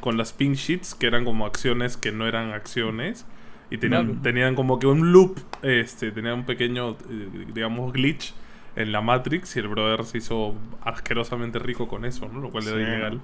con 0.00 0.16
las 0.16 0.32
pink 0.32 0.54
sheets, 0.54 0.94
que 0.94 1.06
eran 1.08 1.24
como 1.24 1.46
acciones 1.46 1.96
que 1.96 2.12
no 2.12 2.26
eran 2.28 2.52
acciones. 2.52 3.26
Y 3.70 3.78
tenían, 3.78 4.04
Claro. 4.06 4.20
tenían 4.22 4.54
como 4.54 4.78
que 4.78 4.86
un 4.86 5.10
loop, 5.10 5.40
este, 5.62 6.12
tenían 6.12 6.34
un 6.40 6.44
pequeño, 6.44 6.90
eh, 7.10 7.46
digamos, 7.52 7.92
glitch 7.92 8.34
en 8.76 8.92
la 8.92 9.00
Matrix 9.00 9.56
y 9.56 9.60
el 9.60 9.68
brother 9.68 10.04
se 10.04 10.18
hizo 10.18 10.54
asquerosamente 10.82 11.58
rico 11.58 11.86
con 11.88 12.04
eso, 12.04 12.28
¿no? 12.28 12.40
Lo 12.40 12.50
cual 12.50 12.64
Sí. 12.64 12.70
era 12.70 12.80
ilegal. 12.82 13.20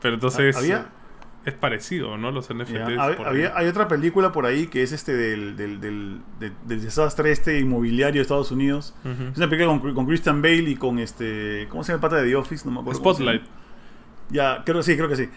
Pero 0.00 0.14
entonces 0.14 0.56
Había- 0.56 0.86
es 1.44 1.54
parecido, 1.54 2.16
¿no? 2.16 2.30
Los 2.32 2.50
NFTs. 2.50 2.96
por 3.16 3.26
ahí. 3.28 3.34
había- 3.36 3.56
hay 3.56 3.66
otra 3.68 3.86
película 3.88 4.32
por 4.32 4.46
ahí 4.46 4.66
que 4.66 4.82
es 4.82 4.92
este 4.92 5.14
del, 5.14 5.56
del, 5.56 5.80
del, 5.80 6.20
de- 6.40 6.52
del 6.66 6.80
desastre 6.82 7.30
este 7.30 7.58
inmobiliario 7.60 8.18
de 8.20 8.22
Estados 8.22 8.50
Unidos. 8.50 8.94
Es 9.04 9.36
una 9.36 9.48
película 9.48 9.78
con, 9.78 9.94
con 9.94 10.06
Christian 10.06 10.42
Bale 10.42 10.70
y 10.70 10.76
con 10.76 10.98
este. 10.98 11.66
¿Cómo 11.70 11.84
se 11.84 11.92
llama 11.92 11.96
el 12.06 12.10
pata 12.10 12.22
de 12.22 12.28
The 12.28 12.36
Office? 12.36 12.64
No 12.64 12.72
me 12.72 12.80
acuerdo. 12.80 12.98
Spotlight. 13.00 13.42
Ya, 14.30 14.62
creo 14.64 14.78
que 14.78 14.82
sí, 14.82 14.96
creo 14.96 15.08
que 15.08 15.16
sí. 15.16 15.28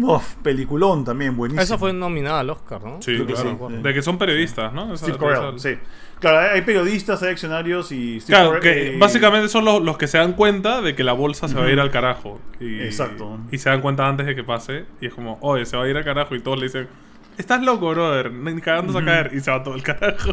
Uf, 0.00 0.34
peliculón 0.36 1.04
también, 1.04 1.36
buenísimo. 1.36 1.62
Esa 1.62 1.76
fue 1.76 1.92
nominada 1.92 2.40
al 2.40 2.50
Oscar, 2.50 2.82
¿no? 2.82 3.02
Sí, 3.02 3.18
que 3.18 3.26
claro. 3.26 3.68
sí, 3.68 3.76
sí. 3.76 3.82
De 3.82 3.94
que 3.94 4.02
son 4.02 4.16
periodistas, 4.16 4.72
¿no? 4.72 4.94
Esa- 4.94 5.06
Steve 5.06 5.18
esa- 5.18 5.40
Carell, 5.40 5.60
sí. 5.60 5.78
Claro, 6.20 6.52
hay 6.52 6.62
periodistas, 6.62 7.22
hay 7.22 7.30
accionarios 7.30 7.92
y 7.92 8.20
Steve 8.20 8.36
Claro, 8.38 8.52
Carell, 8.54 8.62
que 8.62 8.94
eh, 8.94 8.98
básicamente 8.98 9.48
son 9.48 9.64
los, 9.64 9.82
los 9.82 9.98
que 9.98 10.06
se 10.08 10.18
dan 10.18 10.32
cuenta 10.32 10.80
de 10.80 10.94
que 10.96 11.04
la 11.04 11.12
bolsa 11.12 11.46
se 11.48 11.54
va 11.54 11.66
a 11.66 11.70
ir 11.70 11.78
al 11.78 11.90
carajo. 11.90 12.40
Y, 12.58 12.80
Exacto. 12.80 13.38
Y 13.52 13.58
se 13.58 13.68
dan 13.70 13.80
cuenta 13.82 14.08
antes 14.08 14.26
de 14.26 14.34
que 14.34 14.42
pase. 14.42 14.86
Y 15.00 15.06
es 15.06 15.14
como, 15.14 15.38
oye, 15.42 15.64
se 15.66 15.76
va 15.76 15.84
a 15.84 15.88
ir 15.88 15.96
al 15.96 16.04
carajo. 16.04 16.34
Y 16.34 16.40
todos 16.40 16.58
le 16.58 16.64
dicen, 16.64 16.88
estás 17.36 17.62
loco, 17.62 17.90
brother. 17.90 18.32
Ni 18.32 18.60
cagándose 18.60 18.98
a 18.98 19.04
caer. 19.04 19.30
Y 19.34 19.40
se 19.40 19.50
va 19.50 19.62
todo 19.62 19.74
el 19.74 19.82
carajo. 19.82 20.32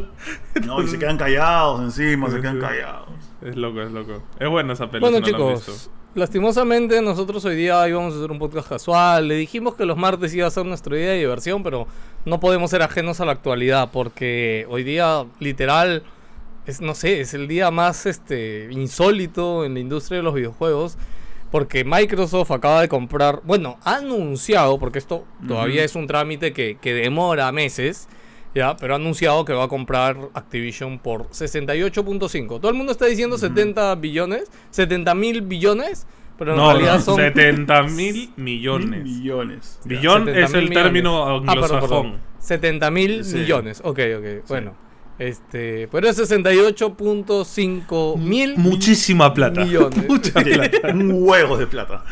No, 0.65 0.81
y 0.81 0.87
se 0.87 0.97
quedan 0.97 1.17
callados 1.17 1.81
encima, 1.81 2.29
se 2.31 2.41
quedan 2.41 2.55
sí. 2.55 2.61
callados. 2.61 3.09
Es 3.43 3.55
loco, 3.55 3.81
es 3.81 3.91
loco. 3.91 4.23
Es 4.39 4.49
buena 4.49 4.73
esa 4.73 4.89
película. 4.89 5.11
Bueno 5.11 5.25
chicos, 5.25 5.91
lastimosamente 6.15 7.01
nosotros 7.01 7.44
hoy 7.45 7.56
día 7.56 7.88
íbamos 7.88 8.13
a 8.13 8.17
hacer 8.17 8.31
un 8.31 8.39
podcast 8.39 8.69
casual. 8.69 9.27
Le 9.27 9.35
dijimos 9.35 9.75
que 9.75 9.85
los 9.85 9.97
martes 9.97 10.33
iba 10.33 10.47
a 10.47 10.51
ser 10.51 10.65
nuestro 10.65 10.95
día 10.95 11.09
de 11.09 11.19
diversión, 11.19 11.62
pero 11.62 11.88
no 12.23 12.39
podemos 12.39 12.71
ser 12.71 12.81
ajenos 12.81 13.19
a 13.19 13.25
la 13.25 13.33
actualidad 13.33 13.89
porque 13.91 14.65
hoy 14.69 14.83
día 14.83 15.25
literal 15.39 16.03
es 16.65 16.81
no 16.81 16.95
sé, 16.95 17.19
es 17.19 17.33
el 17.33 17.47
día 17.47 17.69
más 17.69 18.06
este 18.06 18.69
insólito 18.71 19.65
en 19.65 19.75
la 19.75 19.81
industria 19.81 20.17
de 20.17 20.23
los 20.23 20.33
videojuegos. 20.33 20.97
Porque 21.51 21.85
Microsoft 21.85 22.51
acaba 22.51 22.81
de 22.81 22.89
comprar, 22.89 23.41
bueno, 23.44 23.77
ha 23.83 23.97
anunciado, 23.97 24.77
porque 24.79 25.00
esto 25.00 25.25
todavía 25.47 25.83
es 25.83 25.95
un 25.95 26.07
trámite 26.07 26.51
que, 26.51 26.77
que 26.81 26.94
demora 26.94 27.50
meses, 27.51 28.09
ya, 28.56 28.75
pero 28.78 28.94
ha 28.94 28.96
anunciado 28.96 29.46
que 29.46 29.54
va 29.54 29.66
a 29.66 29.68
comprar 29.68 30.18
Activision 30.34 30.98
por 30.98 31.28
68.5. 31.30 32.48
Todo 32.60 32.69
el 32.69 32.75
mundo 32.78 32.92
está 32.92 33.06
diciendo 33.06 33.38
70 33.38 33.94
billones, 33.96 34.50
70 34.72 35.13
mil 35.16 35.42
billones, 35.42 36.07
pero 36.38 36.52
en 36.52 36.57
No, 36.57 36.72
realidad 36.72 36.96
no, 36.96 37.02
son 37.02 37.16
70 37.18 37.84
mil 37.84 37.94
Mil 37.96 38.34
millones. 38.38 39.04
millones. 39.04 39.80
Billón 39.86 40.25
70 40.25 40.40
es 40.40 40.54
el 40.54 40.59
mil 40.62 40.69
millones. 40.69 40.83
término 40.83 41.24
Ah, 41.24 41.26
perdón, 41.40 41.50
anglosajón. 41.50 41.81
perdón. 42.12 42.19
70 42.40 42.92
mil 42.92 43.24
Sí. 43.26 43.38
millones. 43.38 43.81
Ok, 43.83 44.00
ok. 44.18 44.47
Bueno. 44.47 44.84
Este, 45.18 45.88
pero 45.92 46.10
es 46.10 46.18
68.5 46.19 48.18
mil 48.18 48.57
Muchísima 48.57 49.34
plata. 49.34 49.64
millones. 49.64 50.06
Mucha 50.10 50.34
plata. 50.42 50.90
Un 50.94 51.12
huevo 51.24 51.57
de 51.57 51.68
plata. 51.68 52.04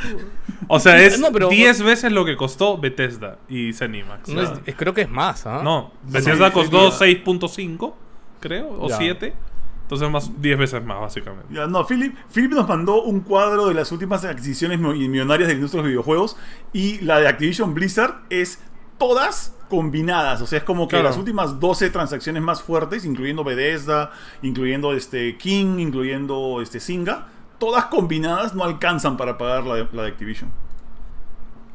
O 0.68 0.80
sea, 0.80 1.02
es 1.02 1.20
No, 1.20 1.32
pero- 1.32 1.50
10 1.50 1.82
veces 1.84 2.12
lo 2.12 2.26
que 2.26 2.36
costó 2.36 2.78
Bethesda 2.78 3.38
y 3.50 3.74
Zenimax. 3.74 4.30
No 4.30 4.42
es- 4.42 4.52
es- 4.66 4.76
creo 4.76 4.94
que 4.94 5.02
es 5.02 5.10
más, 5.10 5.46
¿ah? 5.46 5.62
No, 5.64 5.92
Bethesda 6.04 6.48
sí, 6.48 6.54
costó 6.54 6.92
sí. 6.92 6.98
6.5, 7.26 7.94
creo, 8.40 8.70
o 8.80 8.90
Ya. 8.90 8.98
7. 8.98 9.34
Entonces 9.84 10.10
más 10.10 10.42
10 10.42 10.58
veces 10.58 10.84
más, 10.84 11.02
básicamente. 11.02 11.54
Ya, 11.54 11.68
no, 11.68 11.86
Philip, 11.86 12.16
Philip 12.34 12.52
nos 12.54 12.68
mandó 12.68 13.04
un 13.04 13.20
cuadro 13.20 13.68
de 13.68 13.74
las 13.74 13.92
últimas 13.92 14.24
adquisiciones 14.24 14.80
millonarias 14.80 15.48
de 15.50 15.54
la 15.54 15.58
industria 15.58 15.82
de 15.84 15.90
los 15.90 15.92
videojuegos 15.92 16.38
y 16.72 17.02
la 17.02 17.20
de 17.20 17.28
Activision 17.28 17.74
Blizzard 17.74 18.22
es 18.30 18.60
todas 18.98 19.54
combinadas, 19.77 20.39
o 20.42 20.46
sea, 20.46 20.60
es 20.60 20.63
como 20.63 20.88
que 20.88 20.92
Claro. 20.98 21.06
las 21.10 21.18
últimas 21.18 21.60
12 21.60 21.89
transacciones 21.89 22.44
más 22.44 22.62
fuertes, 22.62 23.06
incluyendo 23.06 23.44
Bethesda, 23.44 24.12
incluyendo 24.44 24.94
este 24.94 25.36
King, 25.38 25.80
incluyendo 25.80 26.62
este 26.62 26.80
Singa, 26.80 27.25
todas 27.58 27.86
combinadas 27.86 28.53
no 28.53 28.63
alcanzan 28.63 29.18
para 29.18 29.36
pagar 29.39 29.63
la 29.63 29.75
de, 29.77 29.88
la 29.92 30.03
de 30.03 30.10
Activision. 30.10 30.51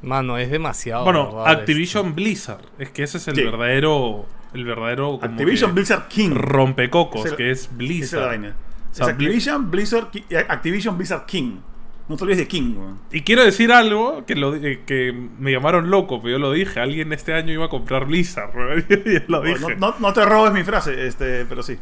Mano, 0.03 0.39
es 0.39 0.49
demasiado. 0.51 1.03
bueno. 1.03 1.45
Activision 1.45 2.15
Blizzard, 2.15 2.63
es 2.79 2.91
que 2.91 3.03
ese 3.03 3.19
es 3.19 3.27
el 3.27 3.35
Sí. 3.35 3.43
verdadero, 3.43 4.27
el 4.55 4.65
verdadero 4.65 5.19
como 5.19 5.25
Activision 5.33 5.75
Blizzard 5.75 6.07
King. 6.07 6.31
rompecocos, 6.35 7.25
Es 7.27 7.33
el- 7.33 7.37
que 7.37 7.51
es 7.51 7.69
Blizzard. 7.77 8.39
O 8.39 8.95
sea, 8.95 9.07
es 9.07 9.13
Activision 9.13 9.71
Blizzard, 9.73 10.09
Activision 10.49 10.97
Blizzard 10.97 11.27
King. 11.27 11.57
No 12.09 12.17
te 12.17 12.25
olvides 12.25 12.39
de 12.39 12.49
King, 12.49 12.75
weón. 12.77 12.99
Y 13.13 13.21
quiero 13.21 13.45
decir 13.45 13.71
algo 13.71 14.25
que, 14.27 14.35
lo, 14.35 14.55
eh, 14.55 14.81
que 14.87 15.13
me 15.39 15.53
llamaron 15.53 15.91
loco, 15.91 16.21
pero 16.23 16.33
yo 16.33 16.39
lo 16.39 16.53
dije. 16.53 16.81
Alguien 16.81 17.13
este 17.13 17.35
año 17.35 17.53
iba 17.53 17.67
a 17.67 17.69
comprar 17.69 18.07
Blizzard. 18.07 18.51
weón. 18.57 18.87
Y 18.89 19.31
lo 19.31 19.43
dije. 19.43 19.77
No, 19.77 19.91
no- 19.91 19.95
no 19.99 20.13
te 20.15 20.25
robes 20.25 20.53
mi 20.53 20.65
frase, 20.65 21.07
este, 21.07 21.45
pero 21.45 21.63
sí. 21.63 21.77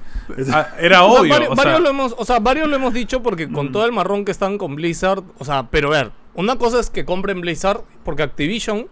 Ah, 0.53 0.69
era 0.81 1.05
O 1.05 1.13
sea, 1.13 1.21
obvio. 1.23 1.31
varios, 1.33 1.51
o 1.53 1.55
sea, 1.55 1.65
varios 1.65 1.81
lo 1.83 1.91
hemos, 1.91 2.15
o 2.19 2.25
sea, 2.25 2.39
varios 2.41 2.69
lo 2.69 2.75
hemos 2.77 2.93
dicho 2.93 3.23
porque 3.23 3.47
Mm. 3.47 3.53
con 3.53 3.73
todo 3.73 3.87
el 3.87 3.93
marrón 3.93 4.25
que 4.25 4.33
están 4.33 4.59
con 4.59 4.75
Blizzard, 4.75 5.23
o 5.39 5.45
sea, 5.45 5.69
pero 5.71 5.89
a 5.89 5.91
ver, 6.03 6.11
una 6.35 6.57
cosa 6.57 6.81
es 6.81 6.91
que 6.91 7.05
compren 7.05 7.41
Blizzard 7.41 7.83
porque 8.05 8.23
Activision 8.25 8.89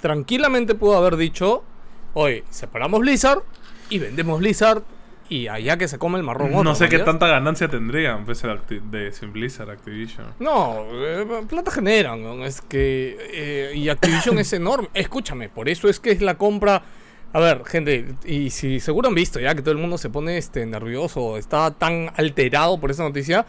tranquilamente 0.00 0.74
pudo 0.74 0.96
haber 0.96 1.16
dicho, 1.16 1.64
oye, 2.12 2.44
separamos 2.50 3.00
Blizzard 3.00 3.42
y 3.88 3.98
vendemos 3.98 4.38
Blizzard 4.38 4.82
y 5.28 5.48
allá 5.48 5.76
que 5.76 5.88
se 5.88 5.98
come 5.98 6.18
el 6.18 6.24
marrón. 6.24 6.50
no 6.50 6.58
otro, 6.58 6.74
sé 6.74 6.88
qué 6.88 6.98
tanta 6.98 7.26
ganancia 7.26 7.68
tendrían 7.68 8.24
pues, 8.24 8.42
de, 8.90 9.12
sin 9.12 9.32
Blizzard 9.32 9.70
Activision. 9.70 10.26
No, 10.38 10.84
eh, 10.92 11.26
plata 11.48 11.70
generan, 11.70 12.22
¿no? 12.22 12.44
es 12.44 12.60
que 12.60 13.16
eh, 13.32 13.72
y 13.74 13.88
Activision 13.88 14.38
es 14.38 14.52
enorme. 14.52 14.88
Escúchame, 14.94 15.48
por 15.48 15.68
eso 15.68 15.88
es 15.88 16.00
que 16.00 16.10
es 16.10 16.20
la 16.20 16.36
compra. 16.36 16.82
A 17.32 17.40
ver, 17.40 17.64
gente, 17.64 18.14
y 18.24 18.50
si 18.50 18.78
seguro 18.78 19.08
han 19.08 19.14
visto 19.14 19.40
ya 19.40 19.54
que 19.54 19.62
todo 19.62 19.72
el 19.72 19.78
mundo 19.78 19.98
se 19.98 20.08
pone 20.08 20.38
este 20.38 20.64
nervioso, 20.66 21.36
está 21.36 21.72
tan 21.72 22.12
alterado 22.16 22.78
por 22.78 22.92
esa 22.92 23.02
noticia, 23.02 23.44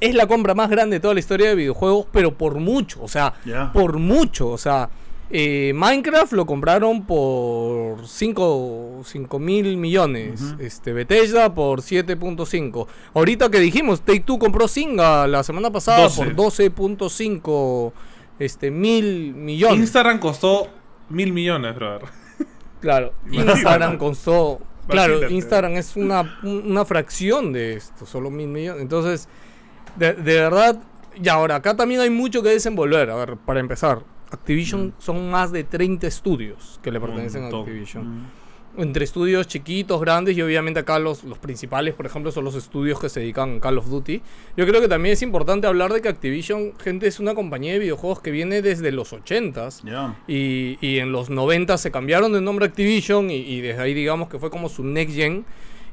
es 0.00 0.14
la 0.14 0.26
compra 0.26 0.54
más 0.54 0.70
grande 0.70 0.96
de 0.96 1.00
toda 1.00 1.12
la 1.12 1.20
historia 1.20 1.50
de 1.50 1.54
videojuegos, 1.54 2.06
pero 2.10 2.38
por 2.38 2.54
mucho, 2.54 3.02
o 3.02 3.08
sea, 3.08 3.34
por 3.74 3.98
mucho, 3.98 4.48
o 4.48 4.56
sea, 4.56 4.88
eh, 5.30 5.72
Minecraft 5.74 6.32
lo 6.32 6.46
compraron 6.46 7.04
por 7.04 8.06
5 8.06 9.02
mil 9.38 9.76
millones, 9.76 10.40
Ujú. 10.40 10.62
este 10.62 10.92
Bethesda 10.92 11.54
por 11.54 11.82
7.5. 11.82 12.86
Ahorita 13.14 13.50
que 13.50 13.60
dijimos, 13.60 14.00
Take 14.00 14.20
Two 14.20 14.38
compró 14.38 14.68
Singa 14.68 15.26
la 15.26 15.42
semana 15.42 15.70
pasada 15.70 16.04
12. 16.04 16.30
por 16.30 16.52
12.5 16.52 17.92
este, 18.38 18.70
mil 18.70 19.34
millones. 19.34 19.80
Instagram 19.80 20.18
costó 20.18 20.68
mil 21.10 21.32
millones, 21.32 21.74
brother. 21.74 22.08
Claro. 22.80 23.12
Instagram 23.30 23.98
costó. 23.98 24.60
Claro. 24.88 25.28
Instagram 25.28 25.72
es 25.72 25.96
una, 25.96 26.38
una 26.42 26.84
fracción 26.86 27.52
de 27.52 27.74
esto, 27.74 28.06
solo 28.06 28.30
mil 28.30 28.48
millones. 28.48 28.80
Entonces, 28.80 29.28
de, 29.96 30.14
de 30.14 30.34
verdad, 30.36 30.80
y 31.22 31.28
ahora 31.28 31.56
acá 31.56 31.76
también 31.76 32.00
hay 32.00 32.08
mucho 32.08 32.42
que 32.42 32.48
desenvolver. 32.48 33.10
A 33.10 33.16
ver, 33.16 33.36
para 33.36 33.60
empezar, 33.60 34.00
Activision 34.30 34.94
son 34.98 35.30
más 35.30 35.52
de 35.52 35.64
30 35.64 36.06
estudios 36.06 36.78
que 36.82 36.90
le 36.90 37.00
pertenecen 37.00 37.44
a. 37.44 37.46
Activision. 37.48 38.48
Entre 38.76 39.02
estudios 39.04 39.48
chiquitos, 39.48 40.00
grandes 40.00 40.36
y 40.36 40.42
obviamente 40.42 40.80
acá 40.80 41.00
los, 41.00 41.24
los 41.24 41.38
principales, 41.38 41.94
por 41.94 42.06
ejemplo, 42.06 42.30
son 42.30 42.44
los 42.44 42.54
estudios 42.54 43.00
que 43.00 43.08
se 43.08 43.20
dedican 43.20 43.56
a 43.56 43.60
Call 43.60 43.78
of 43.78 43.88
Duty. 43.88 44.22
Yo 44.56 44.66
creo 44.66 44.80
que 44.80 44.86
también 44.86 45.14
es 45.14 45.22
importante 45.22 45.66
hablar 45.66 45.92
de 45.92 46.00
que 46.00 46.08
Activision, 46.08 46.74
gente, 46.78 47.08
es 47.08 47.18
una 47.18 47.34
compañía 47.34 47.72
de 47.72 47.80
videojuegos 47.80 48.20
que 48.20 48.30
viene 48.30 48.62
desde 48.62 48.92
los 48.92 49.12
80s. 49.12 49.82
Ya. 49.84 50.16
Y, 50.28 50.78
y 50.80 50.98
en 50.98 51.10
los 51.10 51.28
90 51.28 51.76
se 51.78 51.90
cambiaron 51.90 52.32
de 52.32 52.40
nombre 52.40 52.66
a 52.66 52.68
Activision 52.68 53.30
y, 53.30 53.36
y 53.36 53.62
desde 53.62 53.82
ahí 53.82 53.94
digamos 53.94 54.28
que 54.28 54.38
fue 54.38 54.50
como 54.50 54.68
su 54.68 54.84
next 54.84 55.16
gen. 55.16 55.44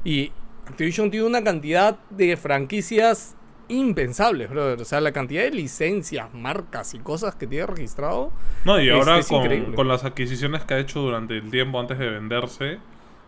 Y 0.04 0.30
Activision 0.66 1.10
tiene 1.10 1.26
una 1.26 1.42
cantidad 1.42 1.98
de 2.10 2.36
franquicias 2.36 3.35
impensables, 3.68 4.50
brother. 4.50 4.80
O 4.80 4.84
sea, 4.84 5.00
la 5.00 5.12
cantidad 5.12 5.42
de 5.42 5.50
licencias, 5.50 6.32
marcas 6.34 6.94
y 6.94 6.98
cosas 6.98 7.34
que 7.34 7.46
tiene 7.46 7.66
registrado. 7.66 8.32
No, 8.64 8.80
y 8.80 8.88
ahora 8.88 9.18
es 9.18 9.28
con, 9.28 9.88
las 9.88 10.04
adquisiciones 10.04 10.64
que 10.64 10.74
ha 10.74 10.78
hecho 10.78 11.00
durante 11.00 11.36
el 11.36 11.50
tiempo 11.50 11.80
antes 11.80 11.98
de 11.98 12.08
venderse, 12.08 12.78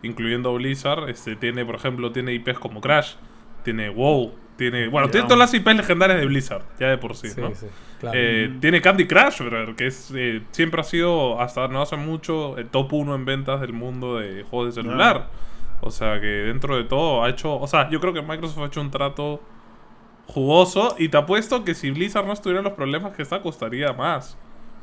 incluyendo 0.03 0.53
Blizzard, 0.53 1.09
este 1.09 1.35
tiene, 1.35 1.65
por 1.65 1.75
ejemplo, 1.75 2.11
tiene 2.11 2.33
IPs 2.33 2.59
como 2.59 2.81
Crash, 2.81 3.15
tiene 3.63 3.89
WoW, 3.89 4.33
tiene. 4.57 4.87
Bueno, 4.87 5.09
tiene 5.09 5.27
todas 5.27 5.39
las 5.39 5.53
IPs 5.53 5.75
legendarias 5.75 6.19
de 6.19 6.25
Blizzard, 6.25 6.63
ya 6.79 6.89
de 6.89 6.97
por 6.97 7.15
sí, 7.15 7.29
¿no? 7.37 7.51
claro. 7.99 8.17
Eh, 8.17 8.55
tiene 8.59 8.81
Candy 8.81 9.07
Crush, 9.07 9.39
brother, 9.39 9.75
que 9.75 9.87
es 9.87 10.11
eh, 10.15 10.41
siempre 10.51 10.81
ha 10.81 10.83
sido, 10.83 11.39
hasta 11.41 11.67
no 11.67 11.81
hace 11.81 11.97
mucho, 11.97 12.57
el 12.57 12.67
top 12.69 12.93
1 12.93 13.15
en 13.15 13.25
ventas 13.25 13.61
del 13.61 13.73
mundo 13.73 14.17
de 14.17 14.43
juegos 14.43 14.75
de 14.75 14.81
celular. 14.81 15.27
O 15.81 15.91
sea 15.91 16.19
que 16.19 16.27
dentro 16.27 16.75
de 16.75 16.83
todo 16.83 17.23
ha 17.23 17.29
hecho. 17.29 17.57
O 17.57 17.67
sea, 17.67 17.89
yo 17.89 17.99
creo 17.99 18.13
que 18.13 18.21
Microsoft 18.21 18.59
ha 18.59 18.65
hecho 18.65 18.81
un 18.81 18.91
trato 18.91 19.41
jugoso. 20.29 20.95
Y 20.97 21.09
te 21.09 21.17
apuesto 21.17 21.63
que 21.63 21.75
si 21.75 21.91
Blizzard 21.91 22.25
no 22.25 22.33
estuviera 22.33 22.61
los 22.61 22.73
problemas 22.73 23.13
que 23.15 23.23
está, 23.23 23.41
costaría 23.41 23.93
más 23.93 24.37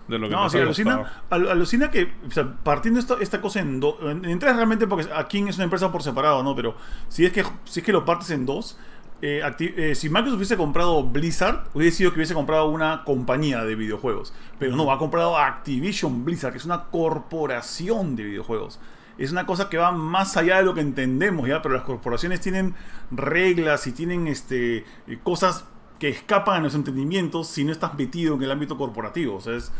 de 0.08 0.18
lo 0.18 0.28
que 0.28 0.34
No, 0.34 0.44
nos 0.44 0.54
alucina, 0.54 1.22
al- 1.30 1.48
alucina 1.50 1.90
que, 1.90 2.12
o 2.26 2.30
sea, 2.30 2.54
partiendo 2.62 3.00
esta, 3.00 3.16
esta 3.20 3.40
cosa 3.40 3.60
en 3.60 3.80
dos, 3.80 3.96
en, 4.02 4.24
en 4.24 4.38
tres 4.38 4.54
realmente 4.54 4.86
porque 4.86 5.08
aquí 5.14 5.38
es 5.48 5.56
una 5.56 5.64
empresa 5.64 5.90
por 5.90 6.02
separado, 6.02 6.42
¿no? 6.42 6.54
Pero 6.54 6.76
si 7.08 7.24
es 7.24 7.32
que, 7.32 7.44
si 7.64 7.80
es 7.80 7.86
que 7.86 7.92
lo 7.92 8.04
partes 8.04 8.30
en 8.30 8.46
dos, 8.46 8.78
eh, 9.22 9.40
eh, 9.58 9.94
si 9.94 10.08
Microsoft 10.10 10.36
hubiese 10.36 10.56
comprado 10.56 11.02
Blizzard, 11.02 11.64
hubiese 11.74 11.96
sido 11.98 12.10
que 12.12 12.18
hubiese 12.18 12.34
comprado 12.34 12.68
una 12.68 13.02
compañía 13.04 13.64
de 13.64 13.74
videojuegos. 13.74 14.32
Pero 14.58 14.76
no, 14.76 14.92
ha 14.92 14.98
comprado 14.98 15.38
Activision 15.38 16.24
Blizzard, 16.24 16.52
que 16.52 16.58
es 16.58 16.66
una 16.66 16.84
corporación 16.84 18.14
de 18.14 18.24
videojuegos. 18.24 18.78
Es 19.18 19.32
una 19.32 19.46
cosa 19.46 19.68
que 19.68 19.78
va 19.78 19.92
más 19.92 20.36
allá 20.36 20.58
de 20.58 20.64
lo 20.64 20.74
que 20.74 20.80
entendemos, 20.80 21.48
¿ya? 21.48 21.62
Pero 21.62 21.74
las 21.74 21.84
corporaciones 21.84 22.40
tienen 22.40 22.74
reglas 23.10 23.86
y 23.86 23.92
tienen 23.92 24.26
este, 24.26 24.78
eh, 24.78 25.18
cosas 25.22 25.64
que 25.98 26.08
escapan 26.08 26.56
a 26.56 26.60
nuestro 26.60 26.80
entendimiento 26.80 27.42
si 27.44 27.64
no 27.64 27.72
estás 27.72 27.94
metido 27.94 28.34
en 28.34 28.42
el 28.42 28.50
ámbito 28.50 28.76
corporativo. 28.76 29.36
O 29.36 29.40
sea, 29.40 29.54
es, 29.54 29.72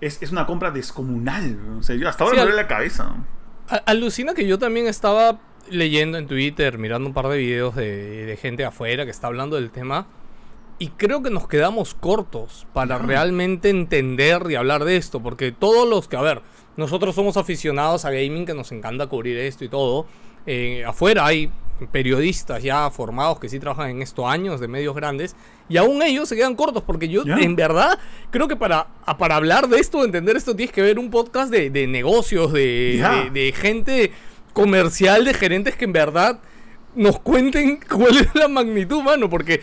es, 0.00 0.22
es 0.22 0.32
una 0.32 0.46
compra 0.46 0.70
descomunal. 0.70 1.58
O 1.78 1.82
sea, 1.82 1.96
yo 1.96 2.08
hasta 2.08 2.24
ahora 2.24 2.34
Sí, 2.34 2.40
me 2.40 2.44
duele 2.44 2.62
la 2.62 2.68
cabeza. 2.68 3.14
Alucina 3.86 4.34
que 4.34 4.46
yo 4.46 4.58
también 4.58 4.86
estaba 4.86 5.40
leyendo 5.70 6.18
en 6.18 6.26
Twitter, 6.26 6.76
mirando 6.76 7.08
un 7.08 7.14
par 7.14 7.28
de 7.28 7.38
videos 7.38 7.74
de, 7.74 8.26
de 8.26 8.36
gente 8.36 8.64
afuera 8.64 9.04
que 9.04 9.10
está 9.10 9.28
hablando 9.28 9.56
del 9.56 9.70
tema. 9.70 10.06
Y 10.78 10.88
creo 10.88 11.22
que 11.22 11.30
nos 11.30 11.48
quedamos 11.48 11.94
cortos 11.94 12.66
para 12.72 12.98
realmente 12.98 13.70
entender 13.70 14.42
y 14.50 14.56
hablar 14.56 14.84
de 14.84 14.96
esto. 14.96 15.22
Porque 15.22 15.52
todos 15.52 15.88
los 15.88 16.08
que, 16.08 16.16
a 16.16 16.22
ver, 16.22 16.42
nosotros 16.76 17.14
somos 17.14 17.36
aficionados 17.36 18.04
a 18.04 18.10
gaming, 18.10 18.46
que 18.46 18.54
nos 18.54 18.72
encanta 18.72 19.06
cubrir 19.06 19.36
esto 19.38 19.64
y 19.64 19.68
todo. 19.68 20.06
eh, 20.46 20.84
afuera 20.86 21.24
hay 21.26 21.50
periodistas 21.90 22.62
ya 22.62 22.88
formados 22.90 23.38
que 23.40 23.48
sí 23.48 23.58
trabajan 23.58 23.90
en 23.90 24.02
esto 24.02 24.28
años 24.28 24.60
de 24.60 24.68
medios 24.68 24.94
grandes. 24.94 25.34
Y 25.68 25.76
aún 25.76 26.00
ellos 26.02 26.28
se 26.28 26.36
quedan 26.36 26.54
cortos. 26.54 26.82
Porque 26.84 27.08
yo, 27.08 27.24
en 27.42 27.56
verdad, 27.56 27.98
creo 28.30 28.46
que 28.48 28.56
para, 28.56 28.86
para 29.18 29.36
hablar 29.36 29.68
de 29.68 29.78
esto, 29.80 30.04
entender 30.04 30.36
esto, 30.36 30.54
tienes 30.54 30.72
que 30.72 30.82
ver 30.82 30.98
un 30.98 31.10
podcast 31.10 31.50
de, 31.50 31.70
de 31.70 31.86
negocios, 31.86 32.52
de- 32.52 32.98
de 33.32 33.52
gente 33.52 34.12
comercial, 34.52 35.24
de 35.24 35.34
gerentes 35.34 35.74
que 35.76 35.84
en 35.86 35.92
verdad 35.92 36.38
nos 36.94 37.18
cuenten 37.20 37.80
cuál 37.90 38.16
es 38.18 38.34
la 38.34 38.48
magnitud, 38.48 39.02
mano, 39.02 39.28
porque 39.30 39.62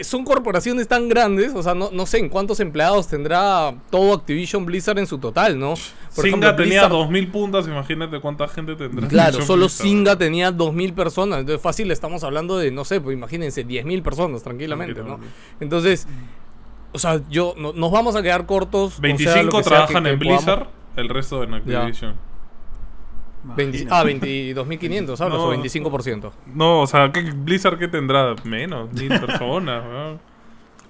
son 0.00 0.24
corporaciones 0.24 0.88
tan 0.88 1.08
grandes, 1.08 1.54
o 1.54 1.62
sea, 1.62 1.74
no, 1.74 1.90
no 1.92 2.06
sé 2.06 2.18
en 2.18 2.28
cuántos 2.28 2.60
empleados 2.60 3.08
tendrá 3.08 3.74
todo 3.90 4.12
Activision 4.14 4.66
Blizzard 4.66 4.98
en 4.98 5.06
su 5.06 5.18
total, 5.18 5.58
¿no? 5.58 5.74
Por 6.14 6.24
Singa 6.24 6.48
ejemplo, 6.48 6.56
tenía 6.56 6.82
Blizzard- 6.82 6.90
2000 6.90 7.28
puntas, 7.30 7.66
imagínate 7.66 8.20
cuánta 8.20 8.46
gente 8.48 8.76
tendrá. 8.76 9.08
Claro, 9.08 9.40
solo 9.42 9.66
Blizzard. 9.66 9.86
Singa 9.86 10.16
tenía 10.16 10.50
2.000 10.52 10.92
personas, 10.94 11.40
entonces 11.40 11.62
fácil 11.62 11.90
estamos 11.90 12.24
hablando 12.24 12.58
de, 12.58 12.70
no 12.70 12.84
sé, 12.84 13.00
pues 13.00 13.16
imagínense, 13.16 13.64
10.000 13.66 14.02
personas 14.02 14.42
tranquilamente, 14.42 15.02
¿no? 15.02 15.18
Entonces, 15.60 16.06
o 16.92 16.98
sea, 16.98 17.20
yo, 17.30 17.54
no- 17.56 17.72
nos 17.72 17.90
vamos 17.90 18.16
a 18.16 18.22
quedar 18.22 18.46
cortos. 18.46 18.94
o 18.94 18.96
sea, 18.96 18.96
lo 18.96 19.02
25 19.02 19.56
que 19.58 19.62
sea 19.64 19.70
trabajan 19.72 20.04
que- 20.04 20.10
en 20.10 20.18
podamos- 20.18 20.44
Blizzard, 20.44 20.66
el 20.96 21.08
resto 21.08 21.42
en 21.42 21.54
Activision. 21.54 22.14
20 23.54 23.78
Imagínate. 23.82 23.94
ah, 23.94 24.04
22.500, 24.64 25.20
¿hablas? 25.20 25.38
No. 25.38 25.44
o 25.46 25.54
25%. 25.54 26.32
No, 26.54 26.80
o 26.82 26.86
sea, 26.86 27.12
¿qué 27.12 27.20
Blizzard 27.22 27.78
qué 27.78 27.88
tendrá? 27.88 28.34
Menos, 28.44 28.92
mil 28.92 29.08
personas, 29.08 29.84
weón. 29.84 30.20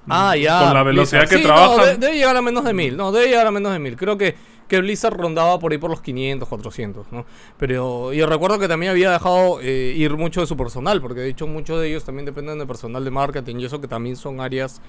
Ah, 0.09 0.37
ya. 0.37 0.61
Con 0.67 0.75
la 0.75 0.85
velocidad 0.85 1.23
Blizzard. 1.23 1.43
que 1.43 1.47
Sí, 1.49 1.53
no, 1.53 1.85
de- 1.85 1.97
debe 1.97 2.15
llegar 2.17 2.37
a 2.37 2.41
menos 2.41 2.63
de 2.65 2.73
mil. 2.73 2.97
No, 2.97 3.11
debe 3.11 3.27
llegar 3.27 3.45
a 3.45 3.51
menos 3.51 3.73
de 3.73 3.81
mil. 3.81 3.97
Creo 3.97 4.17
que, 4.17 4.37
que 4.69 4.79
Blizzard 4.81 5.17
rondaba 5.17 5.59
por 5.59 5.73
ahí 5.73 5.79
por 5.79 5.91
los 5.91 6.01
500, 6.01 6.49
400, 6.49 7.07
¿no? 7.11 7.27
Pero 7.59 8.13
yo 8.13 8.27
recuerdo 8.29 8.61
que 8.61 8.69
también 8.69 8.93
había 8.93 9.11
dejado 9.11 9.59
eh, 9.61 9.95
ir 9.97 10.17
mucho 10.17 10.41
de 10.43 10.47
su 10.47 10.57
personal, 10.57 11.01
porque 11.03 11.23
de 11.23 11.31
hecho 11.31 11.49
muchos 11.49 11.81
de 11.81 11.89
ellos 11.89 12.05
también 12.05 12.25
dependen 12.25 12.57
de 12.61 12.67
personal 12.67 13.05
de 13.05 13.11
marketing 13.11 13.57
y 13.59 13.65
eso 13.65 13.81
que 13.81 13.89
también 13.89 14.15
son 14.15 14.41
áreas 14.41 14.81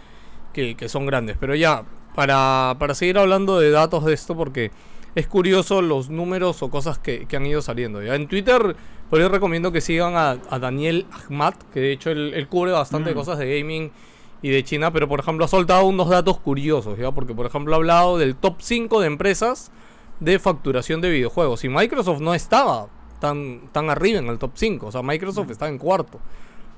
que, 0.53 0.75
que 0.75 0.87
son 0.87 1.07
grandes. 1.07 1.35
Pero 1.39 1.55
ya, 1.55 1.81
para, 2.13 2.75
para 2.77 2.93
seguir 2.93 3.17
hablando 3.17 3.59
de 3.59 3.71
datos 3.71 4.05
de 4.05 4.13
esto, 4.13 4.35
porque 4.37 4.69
es 5.17 5.25
curioso 5.27 5.81
los 5.81 6.09
números 6.11 6.61
o 6.61 6.69
cosas 6.69 6.99
que, 6.99 7.25
que 7.25 7.35
han 7.37 7.45
ido 7.45 7.61
saliendo. 7.63 8.03
¿ya? 8.03 8.13
En 8.15 8.27
Twitter, 8.27 8.75
por 9.09 9.19
ahí 9.19 9.27
recomiendo 9.27 9.71
que 9.71 9.81
sigan 9.81 10.15
a, 10.15 10.37
a 10.49 10.59
Daniel 10.59 11.07
Ahmad, 11.27 11.55
que 11.73 11.79
de 11.79 11.91
hecho 11.91 12.11
él, 12.11 12.33
él 12.35 12.47
cubre 12.47 12.71
bastante 12.71 13.11
Mm. 13.11 13.15
cosas 13.15 13.39
de 13.39 13.59
gaming 13.59 13.91
y 14.43 14.49
de 14.49 14.63
China, 14.63 14.91
pero 14.93 15.07
por 15.07 15.19
ejemplo 15.19 15.43
ha 15.45 15.47
soltado 15.47 15.85
unos 15.85 16.09
datos 16.09 16.39
curiosos, 16.39 16.99
¿ya? 16.99 17.11
Porque 17.11 17.33
por 17.33 17.47
ejemplo 17.47 17.73
ha 17.73 17.77
hablado 17.77 18.19
del 18.19 18.35
top 18.35 18.57
5 18.59 19.01
de 19.01 19.07
empresas 19.07 19.71
de 20.19 20.37
facturación 20.37 21.01
de 21.01 21.09
videojuegos. 21.09 21.63
Y 21.63 21.69
Microsoft 21.69 22.21
no 22.21 22.35
estaba 22.35 22.87
tan, 23.19 23.61
tan 23.71 23.89
arriba 23.89 24.19
en 24.19 24.27
el 24.27 24.37
top 24.37 24.51
5, 24.53 24.85
o 24.85 24.91
sea, 24.91 25.01
Microsoft 25.01 25.49
está 25.49 25.67
en 25.67 25.79
cuarto. 25.79 26.19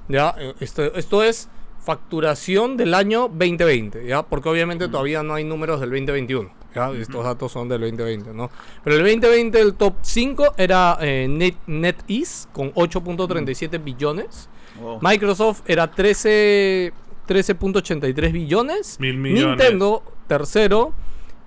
¿Ya? 0.07 0.33
Eh, 0.39 0.53
Esto, 0.61 0.83
esto 0.95 1.23
es 1.23 1.49
facturación 1.81 2.77
del 2.77 2.93
año 2.93 3.27
2020, 3.27 4.05
¿ya? 4.05 4.23
Porque 4.23 4.47
obviamente 4.47 4.87
todavía 4.87 5.23
no 5.23 5.33
hay 5.33 5.43
números 5.43 5.81
del 5.81 5.89
2021, 5.89 6.49
¿ya? 6.75 6.91
Estos 6.91 7.23
datos 7.23 7.51
son 7.51 7.67
del 7.69 7.81
2020, 7.81 8.33
¿no? 8.33 8.49
Pero 8.83 8.95
el 8.97 9.01
2020 9.03 9.59
el 9.59 9.73
top 9.75 9.95
5 10.01 10.53
era 10.57 10.97
eh, 11.01 11.27
Net, 11.29 11.55
NetEase 11.67 12.47
con 12.51 12.73
8.37 12.73 13.83
billones. 13.83 14.49
Wow. 14.79 14.99
Microsoft 15.01 15.61
era 15.65 15.89
13 15.91 16.93
13.83 17.27 18.31
billones. 18.31 18.99
Mil 18.99 19.17
millones. 19.17 19.57
Nintendo, 19.57 20.03
tercero, 20.27 20.93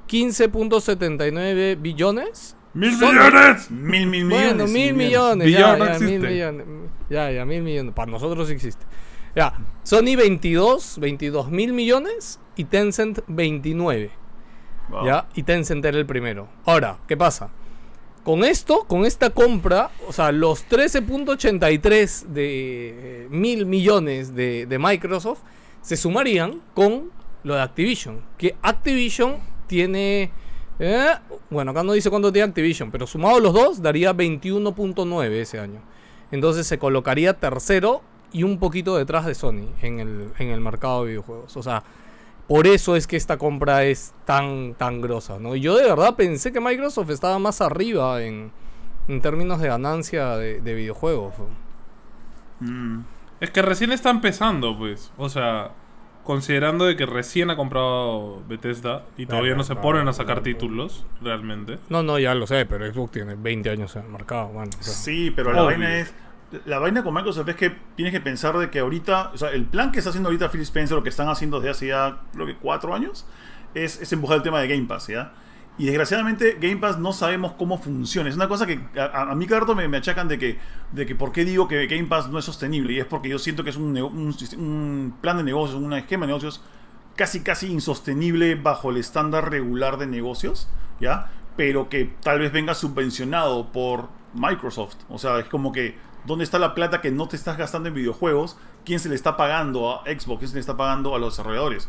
15.79 0.08 1.80
billones. 1.80 2.56
¡Mil 2.74 2.92
Sony- 2.98 3.12
millones! 3.12 3.70
Mil, 3.70 4.06
mil 4.06 4.24
millones. 4.24 4.54
Bueno, 4.56 4.72
mil 4.72 4.94
millones. 4.94 5.46
Billón 5.46 5.60
ya, 5.60 5.76
no 5.76 5.84
ya, 5.86 5.98
mil 5.98 6.20
millones. 6.20 6.66
Ya, 7.10 7.30
ya, 7.30 7.44
mil 7.44 7.62
millones. 7.62 7.94
Para 7.94 8.10
nosotros 8.10 8.48
sí 8.48 8.54
existe. 8.54 8.84
Ya, 9.34 9.54
Sony 9.82 10.16
22, 10.16 10.98
22 11.00 11.50
mil 11.50 11.72
millones 11.72 12.38
y 12.56 12.64
Tencent 12.64 13.20
29. 13.26 14.10
¿Ya? 15.04 15.26
Y 15.34 15.42
Tencent 15.42 15.84
era 15.84 15.96
el 15.98 16.06
primero. 16.06 16.48
Ahora, 16.64 16.98
¿qué 17.08 17.16
pasa? 17.16 17.50
Con 18.24 18.44
esto, 18.44 18.84
con 18.84 19.04
esta 19.04 19.30
compra, 19.30 19.90
o 20.06 20.12
sea, 20.12 20.30
los 20.30 20.68
13.83 20.68 22.26
de 22.26 23.24
eh, 23.24 23.28
mil 23.30 23.66
millones 23.66 24.34
de, 24.34 24.66
de 24.66 24.78
Microsoft 24.78 25.40
se 25.80 25.96
sumarían 25.96 26.60
con 26.74 27.10
lo 27.42 27.54
de 27.54 27.62
Activision. 27.62 28.20
Que 28.38 28.54
Activision 28.62 29.38
tiene. 29.66 30.30
eh, 30.78 31.06
bueno, 31.50 31.72
acá 31.72 31.82
no 31.82 31.92
dice 31.92 32.10
cuánto 32.10 32.32
tiene 32.32 32.48
Activision, 32.48 32.90
pero 32.90 33.06
sumado 33.06 33.40
los 33.40 33.52
dos 33.52 33.82
daría 33.82 34.12
21.9 34.14 35.30
ese 35.32 35.58
año. 35.58 35.80
Entonces 36.30 36.66
se 36.66 36.78
colocaría 36.78 37.34
tercero 37.34 38.02
y 38.32 38.44
un 38.44 38.58
poquito 38.58 38.96
detrás 38.96 39.26
de 39.26 39.34
Sony 39.34 39.68
en 39.82 40.00
el, 40.00 40.28
en 40.38 40.48
el 40.48 40.60
mercado 40.60 41.02
de 41.02 41.10
videojuegos. 41.10 41.56
O 41.56 41.62
sea, 41.62 41.82
por 42.46 42.66
eso 42.66 42.96
es 42.96 43.06
que 43.06 43.16
esta 43.16 43.38
compra 43.38 43.84
es 43.84 44.14
tan, 44.24 44.74
tan 44.74 45.00
grosa, 45.00 45.38
¿no? 45.38 45.56
Yo 45.56 45.76
de 45.76 45.84
verdad 45.84 46.16
pensé 46.16 46.52
que 46.52 46.60
Microsoft 46.60 47.10
estaba 47.10 47.38
más 47.38 47.60
arriba 47.60 48.22
en, 48.22 48.52
en 49.08 49.20
términos 49.20 49.60
de 49.60 49.68
ganancia 49.68 50.36
de, 50.36 50.60
de 50.60 50.74
videojuegos. 50.74 51.34
Mm. 52.60 53.00
Es 53.40 53.50
que 53.50 53.62
recién 53.62 53.92
está 53.92 54.10
empezando, 54.10 54.78
pues. 54.78 55.12
O 55.16 55.28
sea, 55.28 55.72
considerando 56.24 56.84
de 56.84 56.96
que 56.96 57.06
recién 57.06 57.50
ha 57.50 57.56
comprado 57.56 58.42
Bethesda 58.48 59.04
y 59.16 59.26
todavía 59.26 59.54
no 59.54 59.64
se 59.64 59.72
claro, 59.74 59.88
ponen 59.88 60.08
a 60.08 60.12
sacar 60.12 60.36
claro. 60.36 60.42
títulos, 60.42 61.04
realmente. 61.20 61.78
No, 61.88 62.02
no, 62.02 62.18
ya 62.18 62.34
lo 62.34 62.46
sé, 62.46 62.66
pero 62.66 62.90
Xbox 62.90 63.12
tiene 63.12 63.34
20 63.34 63.70
años 63.70 63.96
en 63.96 64.04
el 64.04 64.08
mercado, 64.10 64.48
bueno. 64.48 64.70
o 64.78 64.82
sea, 64.82 64.94
Sí, 64.94 65.32
pero 65.34 65.52
la 65.52 65.62
vaina 65.62 65.98
es. 65.98 66.14
La 66.66 66.78
vaina 66.78 67.02
con 67.02 67.14
Microsoft 67.14 67.48
es 67.48 67.56
que 67.56 67.76
tienes 67.96 68.12
que 68.12 68.20
pensar 68.20 68.56
de 68.58 68.70
que 68.70 68.80
ahorita, 68.80 69.30
o 69.34 69.38
sea, 69.38 69.50
el 69.50 69.64
plan 69.64 69.90
que 69.92 69.98
está 69.98 70.10
haciendo 70.10 70.28
ahorita 70.28 70.48
Phil 70.50 70.60
Spencer, 70.62 70.96
lo 70.96 71.02
que 71.02 71.08
están 71.08 71.28
haciendo 71.28 71.58
desde 71.60 71.70
hace 71.70 71.86
ya, 71.88 72.20
creo 72.32 72.46
que 72.46 72.56
cuatro 72.56 72.94
años, 72.94 73.26
es, 73.74 74.00
es 74.00 74.12
empujar 74.12 74.38
el 74.38 74.42
tema 74.42 74.60
de 74.60 74.68
Game 74.68 74.86
Pass, 74.86 75.08
¿ya? 75.08 75.32
Y 75.78 75.86
desgraciadamente 75.86 76.58
Game 76.60 76.76
Pass 76.76 76.98
no 76.98 77.14
sabemos 77.14 77.52
cómo 77.52 77.78
funciona. 77.78 78.28
Es 78.28 78.36
una 78.36 78.46
cosa 78.48 78.66
que 78.66 78.78
a, 78.98 79.30
a- 79.30 79.34
mí 79.34 79.46
cada 79.46 79.60
rato 79.60 79.74
me, 79.74 79.88
me 79.88 79.96
achacan 79.96 80.28
de 80.28 80.38
que, 80.38 80.58
de 80.92 81.06
que 81.06 81.14
por 81.14 81.32
qué 81.32 81.46
digo 81.46 81.66
que 81.66 81.86
Game 81.86 82.04
Pass 82.08 82.28
no 82.28 82.38
es 82.38 82.44
sostenible. 82.44 82.92
Y 82.92 82.98
es 83.00 83.06
porque 83.06 83.30
yo 83.30 83.38
siento 83.38 83.64
que 83.64 83.70
es 83.70 83.76
un, 83.76 83.96
un 83.96 85.14
plan 85.22 85.38
de 85.38 85.42
negocios, 85.44 85.80
un 85.80 85.94
esquema 85.94 86.26
de 86.26 86.28
negocios 86.28 86.62
casi 87.16 87.40
casi 87.40 87.68
insostenible 87.72 88.54
bajo 88.54 88.90
el 88.90 88.98
estándar 88.98 89.50
regular 89.50 89.96
de 89.96 90.06
negocios, 90.06 90.68
¿ya? 91.00 91.30
Pero 91.56 91.88
que 91.88 92.04
tal 92.22 92.38
vez 92.40 92.52
venga 92.52 92.74
subvencionado 92.74 93.72
por 93.72 94.08
Microsoft. 94.34 94.96
O 95.08 95.18
sea, 95.18 95.38
es 95.38 95.46
como 95.46 95.72
que, 95.72 95.96
¿dónde 96.26 96.44
está 96.44 96.58
la 96.58 96.74
plata 96.74 97.00
que 97.00 97.10
no 97.10 97.28
te 97.28 97.36
estás 97.36 97.56
gastando 97.56 97.88
en 97.88 97.94
videojuegos? 97.94 98.56
¿Quién 98.84 98.98
se 99.00 99.08
le 99.08 99.14
está 99.14 99.36
pagando 99.36 99.90
a 99.90 100.04
Xbox? 100.04 100.38
¿Quién 100.38 100.48
se 100.48 100.54
le 100.54 100.60
está 100.60 100.76
pagando 100.76 101.14
a 101.14 101.18
los 101.18 101.34
desarrolladores? 101.34 101.88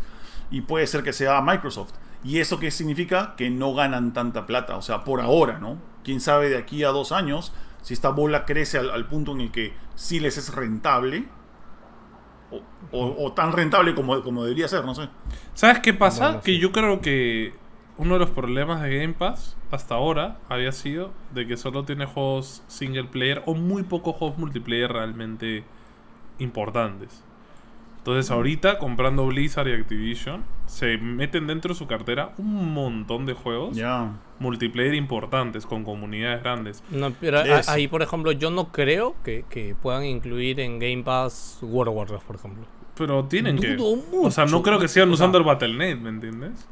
Y 0.52 0.62
puede 0.62 0.88
ser 0.88 1.04
que 1.04 1.13
sea 1.13 1.42
Microsoft. 1.42 1.92
¿Y 2.24 2.40
eso 2.40 2.60
qué 2.60 2.72
significa? 2.72 3.36
Que 3.36 3.50
no 3.50 3.74
ganan 3.74 4.13
tanta 4.13 4.46
plata. 4.46 4.78
O 4.78 4.82
sea, 4.82 5.04
por 5.04 5.20
ahora, 5.22 5.60
¿no? 5.60 5.78
Quién 6.04 6.22
sabe 6.22 6.50
de 6.50 6.58
aquí 6.58 6.84
a 6.84 6.90
dos 6.90 7.12
años 7.12 7.54
si 7.82 7.94
esta 7.94 8.10
bola 8.10 8.46
crece 8.46 8.78
al, 8.78 8.92
al 8.92 9.08
punto 9.08 9.34
en 9.34 9.42
el 9.42 9.52
que 9.52 9.74
sí 9.96 10.20
les 10.20 10.38
es 10.38 10.54
rentable. 10.54 11.25
O, 12.52 12.62
o- 12.92 13.25
o 13.25 13.34
tan 13.34 13.52
rentable 13.52 13.96
como, 13.96 14.22
como 14.22 14.44
debería 14.44 14.68
ser, 14.68 14.86
no 14.86 14.94
sé. 14.94 15.10
¿Sabes 15.56 15.80
qué 15.80 15.94
pasa? 15.94 16.25
Bueno, 16.28 16.42
que 16.44 16.58
yo 16.60 16.72
creo 16.72 17.02
que 17.02 17.54
uno 17.98 18.14
de 18.16 18.20
los 18.20 18.30
problemas 18.32 18.82
de 18.82 18.98
Game 19.00 19.14
Pass 19.14 19.56
hasta 19.72 19.96
ahora 19.96 20.38
había 20.50 20.72
sido 20.72 21.12
de 21.34 21.46
que 21.48 21.58
solo 21.58 21.84
tiene 21.86 22.06
juegos 22.06 22.64
single 22.68 23.06
player 23.06 23.44
o 23.46 23.54
muy 23.54 23.84
pocos 23.84 24.16
juegos 24.16 24.38
multiplayer 24.38 24.92
realmente 24.92 25.64
importantes. 26.40 27.24
Entonces 28.00 28.30
ahorita 28.32 28.80
comprando 28.80 29.26
Blizzard 29.28 29.68
y 29.70 29.74
Activision 29.74 30.44
se 30.66 30.98
meten 30.98 31.48
dentro 31.48 31.74
de 31.74 31.78
su 31.80 31.88
cartera 31.88 32.34
un 32.38 32.74
montón 32.74 33.26
de 33.26 33.34
juegos 33.34 33.78
multiplayer 34.40 34.94
importantes 34.96 35.66
con 35.66 35.86
comunidades 35.86 36.44
grandes. 36.44 36.84
No, 36.90 37.12
pero 37.12 37.40
Eso. 37.40 37.72
ahí, 37.72 37.88
por 37.88 38.02
ejemplo, 38.02 38.34
yo 38.34 38.52
no 38.52 38.74
creo 38.74 39.16
que, 39.24 39.46
que 39.50 39.74
puedan 39.82 40.04
incluir 40.04 40.60
en 40.60 40.80
Game 40.80 41.04
Pass 41.04 41.60
World 41.62 41.92
of 41.92 41.96
Warcraft, 41.98 42.26
por 42.26 42.36
ejemplo. 42.36 42.66
Pero 42.96 43.24
tienen 43.26 43.58
que... 43.58 43.76
Dudo 43.76 44.02
o 44.24 44.32
sea, 44.32 44.46
no 44.46 44.62
creo 44.62 44.80
que 44.80 44.90
sigan 44.90 45.08
O 45.10 45.16
sea- 45.16 45.24
usando 45.26 45.38
el 45.38 45.46
Battle.net, 45.46 45.98
¿me 45.98 46.10
entiendes? 46.10 46.68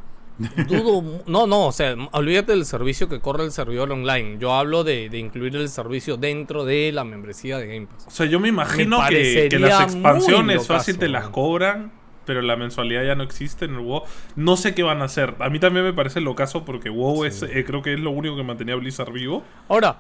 Dudo. 0.68 1.24
No, 1.28 1.48
no, 1.48 1.68
o 1.68 1.72
sea, 1.72 1.96
olvídate 2.12 2.52
del 2.54 2.66
servicio 2.66 3.10
que 3.10 3.20
corre 3.20 3.44
el 3.44 3.52
servidor 3.52 3.92
online. 3.92 4.38
Yo 4.40 4.54
hablo 4.54 4.84
de, 4.84 5.10
de 5.10 5.18
incluir 5.18 5.56
el 5.56 5.70
servicio 5.70 6.18
dentro 6.18 6.66
de 6.66 6.92
la 6.92 7.04
membresía 7.04 7.58
de 7.58 7.68
Game 7.68 7.88
Pass. 7.88 8.08
O 8.08 8.12
sea, 8.12 8.26
yo 8.26 8.40
me 8.40 8.50
imagino 8.50 9.02
Me 9.02 9.10
que, 9.10 9.60
las 9.60 9.82
expansiones 9.82 10.68
fácil 10.68 10.98
te 10.98 11.08
las 11.08 11.30
cobran, 11.30 11.92
pero 12.26 12.42
la 12.42 12.56
mensualidad 12.56 13.04
ya 13.04 13.16
no 13.16 13.24
existe 13.24 13.66
en 13.66 13.76
el 13.76 13.80
WoW. 13.82 14.04
No 14.36 14.58
sé 14.58 14.74
qué 14.74 14.84
van 14.84 15.02
a 15.02 15.06
hacer. 15.06 15.36
A 15.40 15.50
mí 15.50 15.60
también 15.60 15.86
me 15.86 15.94
parece 15.94 16.22
locazo 16.22 16.66
porque 16.66 16.90
WoW 16.90 17.26
es, 17.26 17.44
eh, 17.44 17.64
creo 17.66 17.82
que 17.82 17.94
es 17.94 18.00
lo 18.00 18.12
único 18.12 18.36
que 18.36 18.44
mantenía 18.44 18.76
Blizzard 18.76 19.12
vivo. 19.12 19.44
Ahora, 19.68 20.00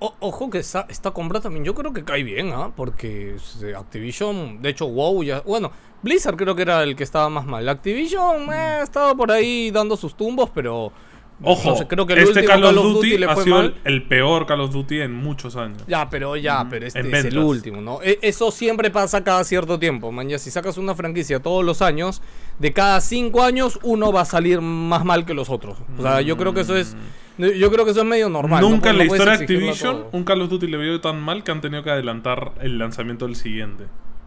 o- 0.00 0.14
ojo 0.20 0.50
que 0.50 0.58
esta, 0.58 0.86
esta 0.88 1.12
compra 1.12 1.40
también 1.40 1.64
yo 1.64 1.74
creo 1.74 1.92
que 1.92 2.02
cae 2.04 2.22
bien, 2.24 2.52
¿ah? 2.52 2.72
Porque 2.74 3.36
Activision, 3.76 4.60
de 4.62 4.70
hecho, 4.70 4.86
WoW 4.86 5.22
ya... 5.22 5.40
Bueno, 5.42 5.70
Blizzard 6.02 6.36
creo 6.36 6.54
que 6.54 6.62
era 6.62 6.82
el 6.82 6.96
que 6.96 7.04
estaba 7.04 7.28
más 7.28 7.46
mal. 7.46 7.68
Activision 7.68 8.52
eh, 8.52 8.80
estaba 8.82 9.14
por 9.14 9.30
ahí 9.30 9.70
dando 9.70 9.96
sus 9.96 10.16
tumbos, 10.16 10.50
pero... 10.54 10.92
Ojo, 11.42 11.70
no 11.70 11.76
sé, 11.76 11.86
creo 11.86 12.04
que 12.04 12.12
el 12.12 12.18
este 12.18 12.40
último 12.40 12.48
Call 12.52 12.64
of 12.78 12.84
Duty, 12.84 13.16
le 13.16 13.24
ha 13.24 13.34
fue 13.34 13.44
sido 13.44 13.56
mal. 13.56 13.74
el, 13.84 14.06
peor 14.06 14.44
Call 14.44 14.60
of 14.60 14.72
Duty 14.72 15.00
en 15.00 15.14
muchos 15.14 15.56
años. 15.56 15.82
Ya, 15.88 16.10
pero 16.10 16.36
ya, 16.36 16.66
pero 16.68 16.86
este 16.86 17.00
en 17.00 17.14
es 17.14 17.24
el 17.24 17.38
último, 17.38 17.80
¿no? 17.80 18.02
E- 18.02 18.18
Eso 18.20 18.50
siempre 18.50 18.90
pasa 18.90 19.24
cada 19.24 19.42
cierto 19.44 19.78
tiempo, 19.78 20.12
man. 20.12 20.28
Ya 20.28 20.38
si 20.38 20.50
sacas 20.50 20.76
una 20.76 20.94
franquicia 20.94 21.40
todos 21.40 21.64
los 21.64 21.80
años, 21.80 22.20
de 22.58 22.74
cada 22.74 23.00
cinco 23.00 23.42
años 23.42 23.78
uno 23.82 24.12
va 24.12 24.20
a 24.20 24.24
salir 24.26 24.60
más 24.60 25.02
mal 25.06 25.24
que 25.24 25.32
los 25.32 25.48
otros. 25.48 25.78
O 25.98 26.02
sea, 26.02 26.20
yo 26.20 26.36
creo 26.36 26.52
que 26.52 26.60
eso 26.60 26.76
es, 26.76 26.94
yo 27.38 27.70
creo 27.70 27.84
que 27.84 27.92
eso 27.92 28.00
es 28.00 28.06
medio 28.06 28.28
normal. 28.28 28.62
¿no? 28.62 28.70
Nunca 28.70 28.90
en 28.90 28.98
la 28.98 29.04
historia 29.04 29.36
de 29.36 29.44
Activision 29.44 30.04
un 30.12 30.24
Call 30.24 30.42
of 30.42 30.50
Duty 30.50 30.66
le 30.66 30.76
veo 30.76 31.00
tan 31.00 31.20
mal 31.20 31.42
que 31.44 31.50
han 31.50 31.60
tenido 31.60 31.82
que 31.82 31.90
adelantar 31.90 32.52
el 32.60 32.78
lanzamiento 32.78 33.26
del 33.26 33.36
siguiente 33.36 33.84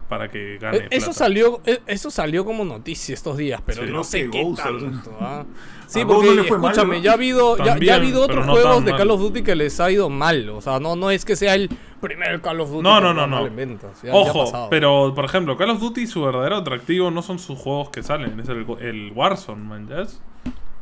para 0.08 0.30
que 0.30 0.58
gane. 0.58 0.76
Eh, 0.78 0.88
Eso 0.90 1.06
plata. 1.06 1.18
salió, 1.18 1.60
eh, 1.64 1.80
eso 1.86 2.10
salió 2.10 2.44
como 2.44 2.64
noticia 2.64 3.14
estos 3.14 3.36
días, 3.38 3.62
pero 3.64 3.84
Sí. 3.84 3.90
no 3.90 4.04
sé 4.04 4.28
qué 4.30 4.42
Ghost, 4.42 4.62
tanto. 4.62 5.16
¿ah? 5.20 5.44
Sí, 5.86 6.00
A 6.02 6.06
porque 6.06 6.34
no 6.34 6.44
fue 6.44 6.58
mal, 6.58 6.72
escúchame, 6.72 6.96
¿no? 6.98 7.02
ya 7.02 7.10
ha 7.12 7.14
habido, 7.14 7.56
ya, 7.56 7.64
ya 7.64 7.70
ha 7.70 7.74
También, 7.74 7.94
habido 7.94 8.22
otros 8.22 8.46
no 8.46 8.52
juegos 8.52 8.84
de 8.84 8.90
mal. 8.90 8.98
Call 9.00 9.10
of 9.12 9.20
Duty 9.20 9.42
que 9.42 9.54
les 9.54 9.80
ha 9.80 9.90
ido 9.90 10.10
mal. 10.10 10.48
O 10.50 10.60
sea, 10.60 10.78
no, 10.78 10.94
no 10.94 11.10
es 11.10 11.24
que 11.24 11.36
sea 11.36 11.54
el 11.54 11.70
primer 12.00 12.40
Call 12.42 12.60
of 12.60 12.70
Duty 12.70 12.82
No, 12.82 12.96
que 12.96 13.00
no, 13.02 13.14
no, 13.14 13.26
no. 13.26 13.46
en 13.46 13.56
ventas. 13.56 14.02
Ya- 14.02 14.08
ya 14.08 14.12
ha 14.12 14.16
Ojo, 14.20 14.44
pasado. 14.44 14.68
pero 14.70 15.12
por 15.14 15.24
ejemplo, 15.24 15.56
Call 15.56 15.70
of 15.70 15.80
Duty 15.80 16.06
su 16.06 16.22
verdadero 16.22 16.56
atractivo 16.56 17.10
no 17.10 17.22
son 17.22 17.38
sus 17.38 17.58
juegos 17.58 17.88
que 17.90 18.02
salen, 18.02 18.38
es 18.40 18.48
el, 18.50 18.66
el 18.80 19.12
Warzone, 19.14 19.62
man, 19.64 19.88
¿ya? 19.88 20.04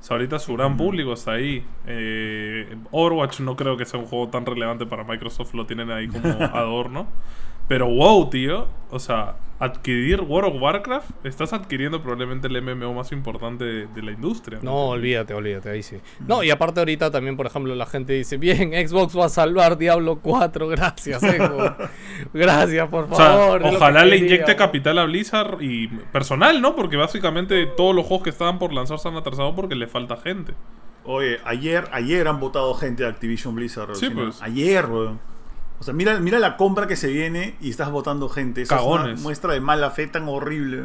Es? 0.03 0.07
O 0.07 0.09
sea, 0.09 0.17
ahorita 0.17 0.39
su 0.39 0.55
gran 0.55 0.77
público 0.77 1.13
está 1.13 1.33
ahí. 1.33 1.65
Eh, 1.87 2.77
Overwatch 2.91 3.41
no 3.41 3.57
creo 3.57 3.77
que 3.77 3.85
sea 3.85 4.01
un 4.01 4.07
juego 4.07 4.29
tan 4.29 4.45
relevante 4.45 4.85
para 4.85 5.05
Microsoft, 5.05 5.55
lo 5.55 5.67
tienen 5.67 5.91
ahí 5.91 6.09
como 6.09 6.29
adorno. 6.29 7.07
Pero 7.69 7.89
wow, 7.89 8.29
tío, 8.29 8.67
o 8.91 8.99
sea, 8.99 9.37
adquirir 9.63 10.21
World 10.23 10.57
of 10.57 10.61
Warcraft, 10.63 11.25
estás 11.25 11.53
adquiriendo 11.53 12.03
probablemente 12.03 12.49
el 12.49 12.61
MMO 12.63 12.95
más 12.95 13.13
importante 13.13 13.65
de, 13.65 13.87
de 13.87 14.03
la 14.03 14.11
industria. 14.11 14.59
No, 14.63 14.89
olvídate, 14.89 15.35
olvídate, 15.35 15.71
ahí 15.71 15.83
sí. 15.85 15.99
No, 16.27 16.43
y 16.43 16.51
aparte 16.51 16.81
ahorita 16.81 17.11
también, 17.13 17.37
por 17.37 17.47
ejemplo, 17.47 17.75
la 17.77 17.87
gente 17.87 18.13
dice, 18.13 18.39
bien, 18.39 18.73
Xbox 18.89 19.17
va 19.17 19.27
a 19.27 19.29
salvar 19.29 19.79
Diablo 19.79 20.19
4, 20.21 20.67
gracias, 20.67 21.21
Xbox. 21.21 21.75
gracias, 22.35 22.89
por 22.89 23.05
O 23.05 23.15
sea, 23.15 23.27
favor. 23.27 23.63
ojalá 23.65 24.01
que 24.01 24.07
le 24.07 24.17
quería, 24.19 24.27
inyecte 24.35 24.53
¿no? 24.53 24.59
capital 24.59 24.99
a 24.99 25.05
Blizzard 25.05 25.63
y 25.63 25.87
personal, 26.13 26.61
¿no? 26.61 26.75
Porque 26.75 26.97
básicamente 26.97 27.67
todos 27.67 27.95
los 27.95 28.05
juegos 28.05 28.25
que 28.25 28.31
estaban 28.31 28.59
por 28.59 28.73
lanzar 28.73 28.99
se 28.99 29.09
han 29.09 29.17
atrasado 29.17 29.55
porque 29.55 29.77
le 29.77 29.87
falta 29.87 30.17
gente. 30.17 30.55
Oye, 31.05 31.39
ayer, 31.45 31.85
ayer 31.93 32.27
han 32.29 32.41
votado 32.41 32.75
gente 32.75 33.03
de 33.05 33.09
Activision 33.09 33.55
Blizzard. 33.55 33.95
Sí, 33.95 34.11
pues. 34.11 34.41
Ayer, 34.43 34.87
weón. 34.87 35.21
O 35.83 35.85
sea, 35.85 35.93
mira, 35.95 36.21
mira 36.21 36.39
la 36.39 36.57
compra 36.57 36.87
que 36.87 36.95
se 36.95 37.09
viene 37.09 37.57
y 37.61 37.71
estás 37.71 37.91
votando 37.91 38.29
gente. 38.29 38.63
Esa 38.63 38.77
es 38.77 38.83
una 38.83 39.17
muestra 39.17 39.53
de 39.53 39.59
mala 39.61 39.91
fe 39.91 40.07
tan 40.07 40.29
horrible. 40.29 40.85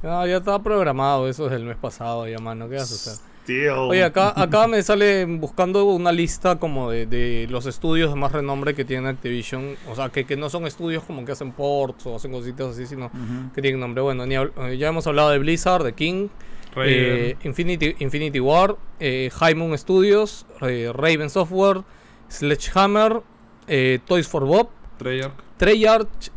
No, 0.00 0.24
ya 0.28 0.36
estaba 0.36 0.62
programado 0.62 1.28
eso 1.28 1.42
desde 1.42 1.56
el 1.56 1.64
mes 1.64 1.76
pasado, 1.76 2.28
ya, 2.28 2.38
mano, 2.38 2.68
¿qué 2.68 2.76
vas 2.76 2.92
a 2.92 2.94
hacer? 2.94 3.26
Tío. 3.44 3.88
Oye, 3.88 4.04
acá, 4.04 4.32
acá 4.40 4.68
me 4.68 4.80
sale 4.84 5.24
buscando 5.24 5.84
una 5.86 6.12
lista 6.12 6.60
como 6.60 6.88
de, 6.88 7.06
de 7.06 7.48
los 7.50 7.66
estudios 7.66 8.10
de 8.10 8.14
más 8.14 8.30
renombre 8.30 8.76
que 8.76 8.84
tiene 8.84 9.08
Activision. 9.08 9.74
O 9.90 9.96
sea, 9.96 10.10
que, 10.10 10.24
que 10.24 10.36
no 10.36 10.48
son 10.48 10.68
estudios 10.68 11.02
como 11.02 11.24
que 11.24 11.32
hacen 11.32 11.50
ports 11.50 12.06
o 12.06 12.14
hacen 12.14 12.30
cositas 12.30 12.68
así, 12.68 12.86
sino 12.86 13.06
Ujú. 13.06 13.52
que 13.52 13.60
tienen 13.60 13.80
nombre. 13.80 14.02
Bueno, 14.02 14.24
ni 14.24 14.36
eh, 14.36 14.76
ya 14.78 14.86
hemos 14.86 15.04
hablado 15.08 15.30
de 15.30 15.40
Blizzard, 15.40 15.82
de 15.82 15.94
King, 15.94 16.28
eh, 16.76 17.34
Infinity, 17.42 17.96
Infinity 17.98 18.38
War, 18.38 18.76
eh, 19.00 19.30
High 19.34 19.56
Moon 19.56 19.76
Studios, 19.76 20.46
eh, 20.60 20.92
Raven 20.94 21.28
Software, 21.28 21.82
Sledgehammer, 22.30 23.22
eh, 23.66 23.98
Toys 24.06 24.26
for 24.28 24.44
Bob, 24.46 24.68
Treyarch. 24.98 25.34
Treyarch, 25.56 26.30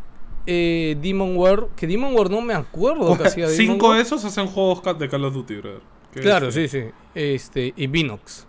eh, 0.46 0.96
Demonware, 1.00 1.66
que 1.76 1.86
Demonware 1.86 2.30
no 2.30 2.40
me 2.40 2.54
acuerdo 2.54 3.16
que 3.16 3.24
hacía 3.24 3.48
Cinco 3.48 3.92
de 3.94 4.02
esos 4.02 4.24
hacen 4.24 4.46
juegos 4.46 4.82
de 4.98 5.08
Call 5.08 5.24
of 5.24 5.34
Duty, 5.34 5.56
brother. 5.56 5.80
Claro, 6.12 6.48
es- 6.48 6.54
sí, 6.54 6.68
sí. 6.68 6.84
Este, 7.14 7.72
y 7.76 7.86
Vinox. 7.88 8.46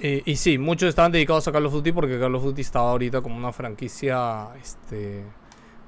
Eh, 0.00 0.22
y 0.24 0.36
sí, 0.36 0.58
muchos 0.58 0.88
estaban 0.88 1.10
dedicados 1.10 1.46
a 1.48 1.52
Call 1.52 1.66
of 1.66 1.72
Duty 1.72 1.92
porque 1.92 2.18
Call 2.18 2.34
of 2.34 2.44
Duty 2.44 2.60
estaba 2.60 2.90
ahorita 2.90 3.20
como 3.20 3.36
una 3.36 3.52
franquicia, 3.52 4.48
este, 4.62 5.24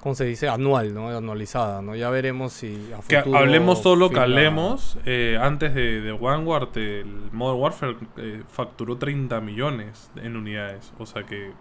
¿cómo 0.00 0.14
se 0.14 0.24
dice? 0.24 0.48
Anual, 0.48 0.94
¿no? 0.94 1.08
Anualizada, 1.08 1.82
¿no? 1.82 1.94
Ya 1.94 2.10
veremos 2.10 2.52
si 2.52 2.90
a 2.96 3.00
Que 3.06 3.18
futuro 3.18 3.38
hablemos 3.38 3.82
todo 3.82 3.96
lo 3.96 4.10
que 4.10 4.18
hablemos. 4.20 4.98
eh, 5.04 5.38
antes 5.40 5.74
de, 5.74 6.00
de 6.00 6.12
Vanguard, 6.12 6.76
el 6.76 7.06
Modern 7.32 7.60
Warfare 7.60 7.96
eh, 8.16 8.42
facturó 8.50 8.96
30 8.96 9.40
millones 9.40 10.10
en 10.16 10.36
unidades. 10.36 10.92
O 10.98 11.06
sea 11.06 11.24
que, 11.24 11.52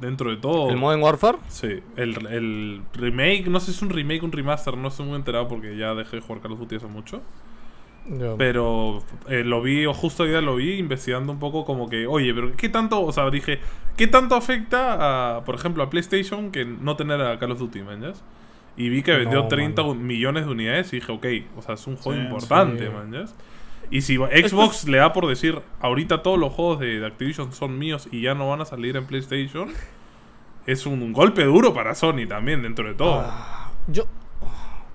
dentro 0.00 0.30
de 0.30 0.36
todo. 0.38 0.70
¿El 0.70 0.76
Modern 0.76 1.02
Warfare? 1.02 1.38
Sí, 1.48 1.80
el, 1.96 2.26
el 2.26 2.82
remake, 2.94 3.48
no 3.48 3.60
sé 3.60 3.66
si 3.66 3.72
es 3.72 3.82
un 3.82 3.90
remake 3.90 4.22
o 4.22 4.26
un 4.26 4.32
remaster, 4.32 4.76
no 4.76 4.88
estoy 4.88 5.06
muy 5.06 5.16
enterado 5.16 5.46
porque 5.48 5.76
ya 5.76 5.94
dejé 5.94 6.16
de 6.16 6.22
jugar 6.22 6.40
Call 6.42 6.52
of 6.52 6.60
Duty 6.60 6.76
hace 6.76 6.86
mucho. 6.86 7.20
Pero 8.38 9.02
eh, 9.28 9.44
lo 9.44 9.62
vi, 9.62 9.86
o 9.86 9.94
justo 9.94 10.22
hoy 10.24 10.30
día 10.30 10.40
lo 10.40 10.56
vi, 10.56 10.74
investigando 10.74 11.32
un 11.32 11.38
poco 11.38 11.64
como 11.64 11.88
que, 11.88 12.06
oye, 12.06 12.34
pero 12.34 12.56
¿qué 12.56 12.68
tanto, 12.68 13.02
o 13.02 13.12
sea, 13.12 13.30
dije, 13.30 13.60
¿qué 13.96 14.06
tanto 14.06 14.34
afecta 14.34 15.36
a, 15.36 15.44
por 15.44 15.54
ejemplo, 15.54 15.82
a 15.82 15.90
PlayStation 15.90 16.50
que 16.50 16.64
no 16.64 16.96
tener 16.96 17.20
a 17.20 17.38
Call 17.38 17.52
of 17.52 17.58
Duty, 17.58 17.82
man? 17.82 18.12
Y 18.76 18.88
vi 18.88 19.02
que 19.02 19.12
vendió 19.12 19.42
No, 19.42 19.48
30 19.48 19.82
mano. 19.82 19.94
millones 19.94 20.46
de 20.46 20.50
unidades 20.50 20.92
y 20.92 20.96
dije, 20.96 21.12
ok, 21.12 21.26
o 21.58 21.62
sea, 21.62 21.74
es 21.74 21.86
un 21.86 21.96
juego 21.96 22.18
Sí, 22.18 22.24
importante, 22.26 22.88
sí. 23.26 23.34
Y 23.90 24.02
si 24.02 24.16
Xbox 24.16 24.86
le 24.88 24.98
da 24.98 25.12
por 25.12 25.26
decir, 25.26 25.60
ahorita 25.80 26.22
todos 26.22 26.38
los 26.38 26.52
juegos 26.52 26.78
de, 26.80 27.00
de 27.00 27.06
Activision 27.06 27.52
son 27.52 27.78
míos 27.78 28.08
y 28.12 28.22
ya 28.22 28.34
no 28.34 28.48
van 28.48 28.60
a 28.60 28.64
salir 28.64 28.96
en 28.96 29.04
PlayStation, 29.04 29.68
es 30.66 30.86
un 30.86 31.12
golpe 31.12 31.44
duro 31.44 31.74
para 31.74 31.94
Sony 31.94 32.26
también, 32.28 32.62
dentro 32.62 32.86
de 32.86 32.94
todo. 32.94 33.20
Ah, 33.26 33.72
yo. 33.88 34.04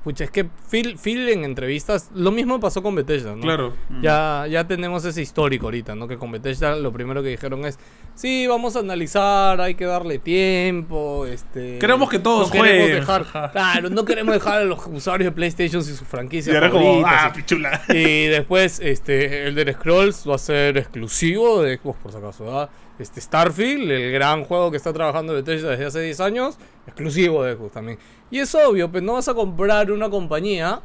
Pucha, 0.05 0.23
es 0.23 0.29
que 0.29 0.45
Phil, 0.69 0.99
Phil 1.03 1.27
en 1.29 1.43
entrevistas. 1.43 2.11
Lo 2.13 2.31
mismo 2.31 2.59
pasó 2.59 2.83
con 2.83 2.93
Bethesda, 2.93 3.35
¿no? 3.35 3.41
Claro. 3.41 3.73
Ya, 4.03 4.45
ya 4.47 4.67
tenemos 4.67 5.03
ese 5.03 5.19
histórico 5.23 5.65
ahorita, 5.65 5.95
¿no? 5.95 6.07
Que 6.07 6.15
con 6.17 6.31
Bethesda 6.31 6.75
lo 6.75 6.93
primero 6.93 7.23
que 7.23 7.29
dijeron 7.29 7.65
es, 7.65 7.79
sí, 8.13 8.45
vamos 8.45 8.75
a 8.75 8.79
analizar, 8.81 9.59
hay 9.59 9.73
que 9.73 9.85
darle 9.85 10.19
tiempo, 10.19 11.25
este... 11.25 11.79
Queremos 11.79 12.07
que 12.07 12.19
todos 12.19 12.53
no 12.53 12.61
queremos 12.61 12.89
dejar- 13.07 13.51
claro, 13.51 13.89
no 13.89 14.05
queremos 14.05 14.35
dejar 14.35 14.61
a 14.61 14.65
los 14.65 14.85
usuarios 14.85 15.25
de 15.25 15.31
PlayStation 15.35 15.83
sin 15.83 15.95
su 15.95 16.05
franquicia 16.05 16.53
Y 16.53 16.55
ahora 16.55 16.69
como, 16.69 17.01
ah, 17.03 17.31
pichula. 17.35 17.81
y 17.89 18.27
después, 18.27 18.79
este, 18.83 19.47
Elder 19.47 19.73
Scrolls 19.73 20.23
va 20.29 20.35
a 20.35 20.37
ser 20.37 20.77
exclusivo 20.77 21.63
de 21.63 21.77
Xbox, 21.79 21.99
por 21.99 22.11
si 22.11 22.17
acaso, 22.19 22.45
¿verdad? 22.45 22.69
Este, 22.97 23.19
Starfield, 23.19 23.91
el 23.91 24.11
gran 24.13 24.45
juego 24.45 24.71
que 24.71 24.77
está 24.77 24.93
trabajando 24.93 25.33
Bethesda 25.33 25.71
desde 25.71 25.85
hace 25.85 26.01
10 26.01 26.19
años, 26.21 26.57
exclusivo 26.87 27.43
de 27.43 27.55
Xbox 27.55 27.73
también. 27.73 27.97
Y 28.31 28.39
es 28.39 28.55
obvio, 28.55 28.89
pues 28.89 29.03
no 29.03 29.13
vas 29.13 29.27
a 29.27 29.33
comprar 29.33 29.91
una 29.91 30.09
compañía 30.09 30.79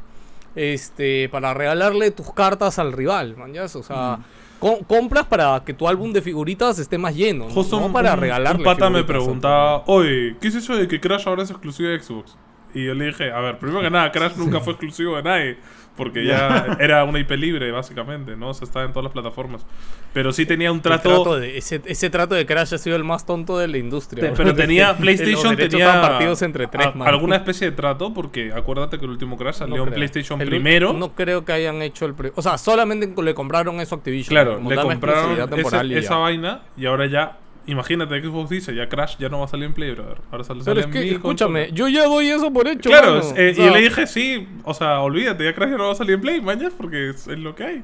este, 0.55 1.29
para 1.29 1.53
regalarle 1.53 2.11
tus 2.11 2.33
cartas 2.33 2.79
al 2.79 2.91
rival, 2.91 3.37
man, 3.37 3.53
¿ya? 3.53 3.63
O 3.65 3.69
sea, 3.83 4.19
co- 4.59 4.79
compras 4.87 5.25
para 5.25 5.63
que 5.65 5.73
tu 5.73 5.87
álbum 5.87 6.11
de 6.11 6.21
figuritas 6.21 6.77
esté 6.79 6.97
más 6.97 7.15
lleno, 7.15 7.45
¿no? 7.47 7.51
Justo 7.53 7.79
No 7.79 7.85
un, 7.87 7.93
para 7.93 8.15
regalarle 8.15 8.59
un 8.59 8.65
pata 8.65 8.89
me 8.89 9.03
preguntaba, 9.03 9.83
oye, 9.87 10.35
¿qué 10.41 10.49
es 10.49 10.55
eso 10.55 10.75
de 10.75 10.87
que 10.87 10.99
Crash 10.99 11.27
ahora 11.27 11.43
es 11.43 11.49
exclusivo 11.51 11.89
de 11.89 11.99
Xbox? 12.01 12.35
Y 12.73 12.85
yo 12.85 12.93
le 12.93 13.05
dije, 13.07 13.31
a 13.31 13.39
ver, 13.41 13.57
primero 13.59 13.81
que 13.81 13.89
nada, 13.89 14.11
Crash 14.11 14.35
nunca 14.35 14.59
fue 14.61 14.73
exclusivo 14.73 15.15
de 15.17 15.23
nadie. 15.23 15.57
Porque 15.97 16.25
ya 16.25 16.77
era 16.79 17.03
una 17.03 17.19
IP 17.19 17.31
libre, 17.31 17.69
básicamente, 17.71 18.35
¿no? 18.37 18.49
O 18.49 18.53
sea, 18.53 18.65
estaba 18.65 18.85
en 18.85 18.91
todas 18.91 19.03
las 19.03 19.13
plataformas. 19.13 19.65
Pero 20.13 20.31
sí 20.31 20.45
tenía 20.45 20.71
un 20.71 20.81
trato... 20.81 21.09
trato 21.23 21.39
de- 21.39 21.57
ese, 21.57 21.81
ese 21.85 22.09
trato 22.09 22.33
de 22.33 22.45
Crash 22.45 22.73
ha 22.73 22.77
sido 22.77 22.95
el 22.95 23.03
más 23.03 23.25
tonto 23.25 23.57
de 23.57 23.67
la 23.67 23.77
industria. 23.77 24.29
Te- 24.29 24.35
pero 24.35 24.55
tenía 24.55 24.95
PlayStation 24.97 25.55
tenía 25.55 26.01
partidos 26.01 26.41
entre 26.43 26.67
tres, 26.67 26.87
a- 26.87 26.91
man. 26.91 27.07
alguna 27.07 27.35
especie 27.35 27.69
de 27.69 27.75
trato 27.75 28.13
porque 28.13 28.51
acuérdate 28.53 28.97
que 28.99 29.05
el 29.05 29.11
último 29.11 29.37
Crash 29.37 29.55
salió 29.55 29.75
No 29.75 29.83
en 29.83 29.89
creo. 29.89 29.95
PlayStation 29.97 30.41
El 30.41 30.47
primero. 30.49 30.93
No 30.93 31.13
creo 31.13 31.43
que 31.45 31.51
hayan 31.53 31.81
hecho 31.81 32.05
el. 32.05 32.15
O 32.35 32.41
sea, 32.41 32.57
solamente 32.57 33.13
le 33.21 33.33
compraron 33.33 33.79
eso 33.81 33.95
a 33.95 33.97
Activision. 33.97 34.29
claro, 34.33 34.61
le 34.67 34.75
compraron 34.77 35.37
ese- 35.59 35.99
esa 35.99 36.09
ya. 36.09 36.15
vaina 36.17 36.61
y 36.77 36.85
ahora 36.85 37.05
ya 37.07 37.37
Imagínate, 37.67 38.19
Xbox 38.21 38.49
dice, 38.49 38.73
ya 38.73 38.89
Crash 38.89 39.17
ya 39.19 39.29
no 39.29 39.39
va 39.39 39.45
a 39.45 39.47
salir 39.47 39.65
en 39.65 39.73
Play, 39.73 39.91
brother. 39.91 40.17
Ahora 40.31 40.43
sale, 40.43 40.61
Pero 40.63 40.63
sale 40.63 40.79
es 40.81 40.85
en 40.87 40.91
que, 40.91 41.11
escúchame, 41.13 41.71
yo 41.73 41.87
ya 41.87 42.05
doy 42.05 42.29
eso 42.29 42.51
por 42.51 42.67
hecho. 42.67 42.89
Claro, 42.89 43.15
mano. 43.15 43.35
eh, 43.37 43.51
O 43.51 43.55
sea, 43.55 43.67
y 43.67 43.73
le 43.73 43.81
dije, 43.81 44.07
sí, 44.07 44.47
o 44.63 44.73
sea, 44.73 44.99
olvídate, 45.01 45.43
ya 45.45 45.53
Crash 45.53 45.69
ya 45.69 45.77
no 45.77 45.85
va 45.87 45.91
a 45.91 45.95
salir 45.95 46.15
en 46.15 46.21
Play, 46.21 46.41
mañana, 46.41 46.71
porque 46.75 47.09
es, 47.09 47.27
es 47.27 47.37
lo 47.39 47.53
que 47.55 47.63
hay. 47.63 47.83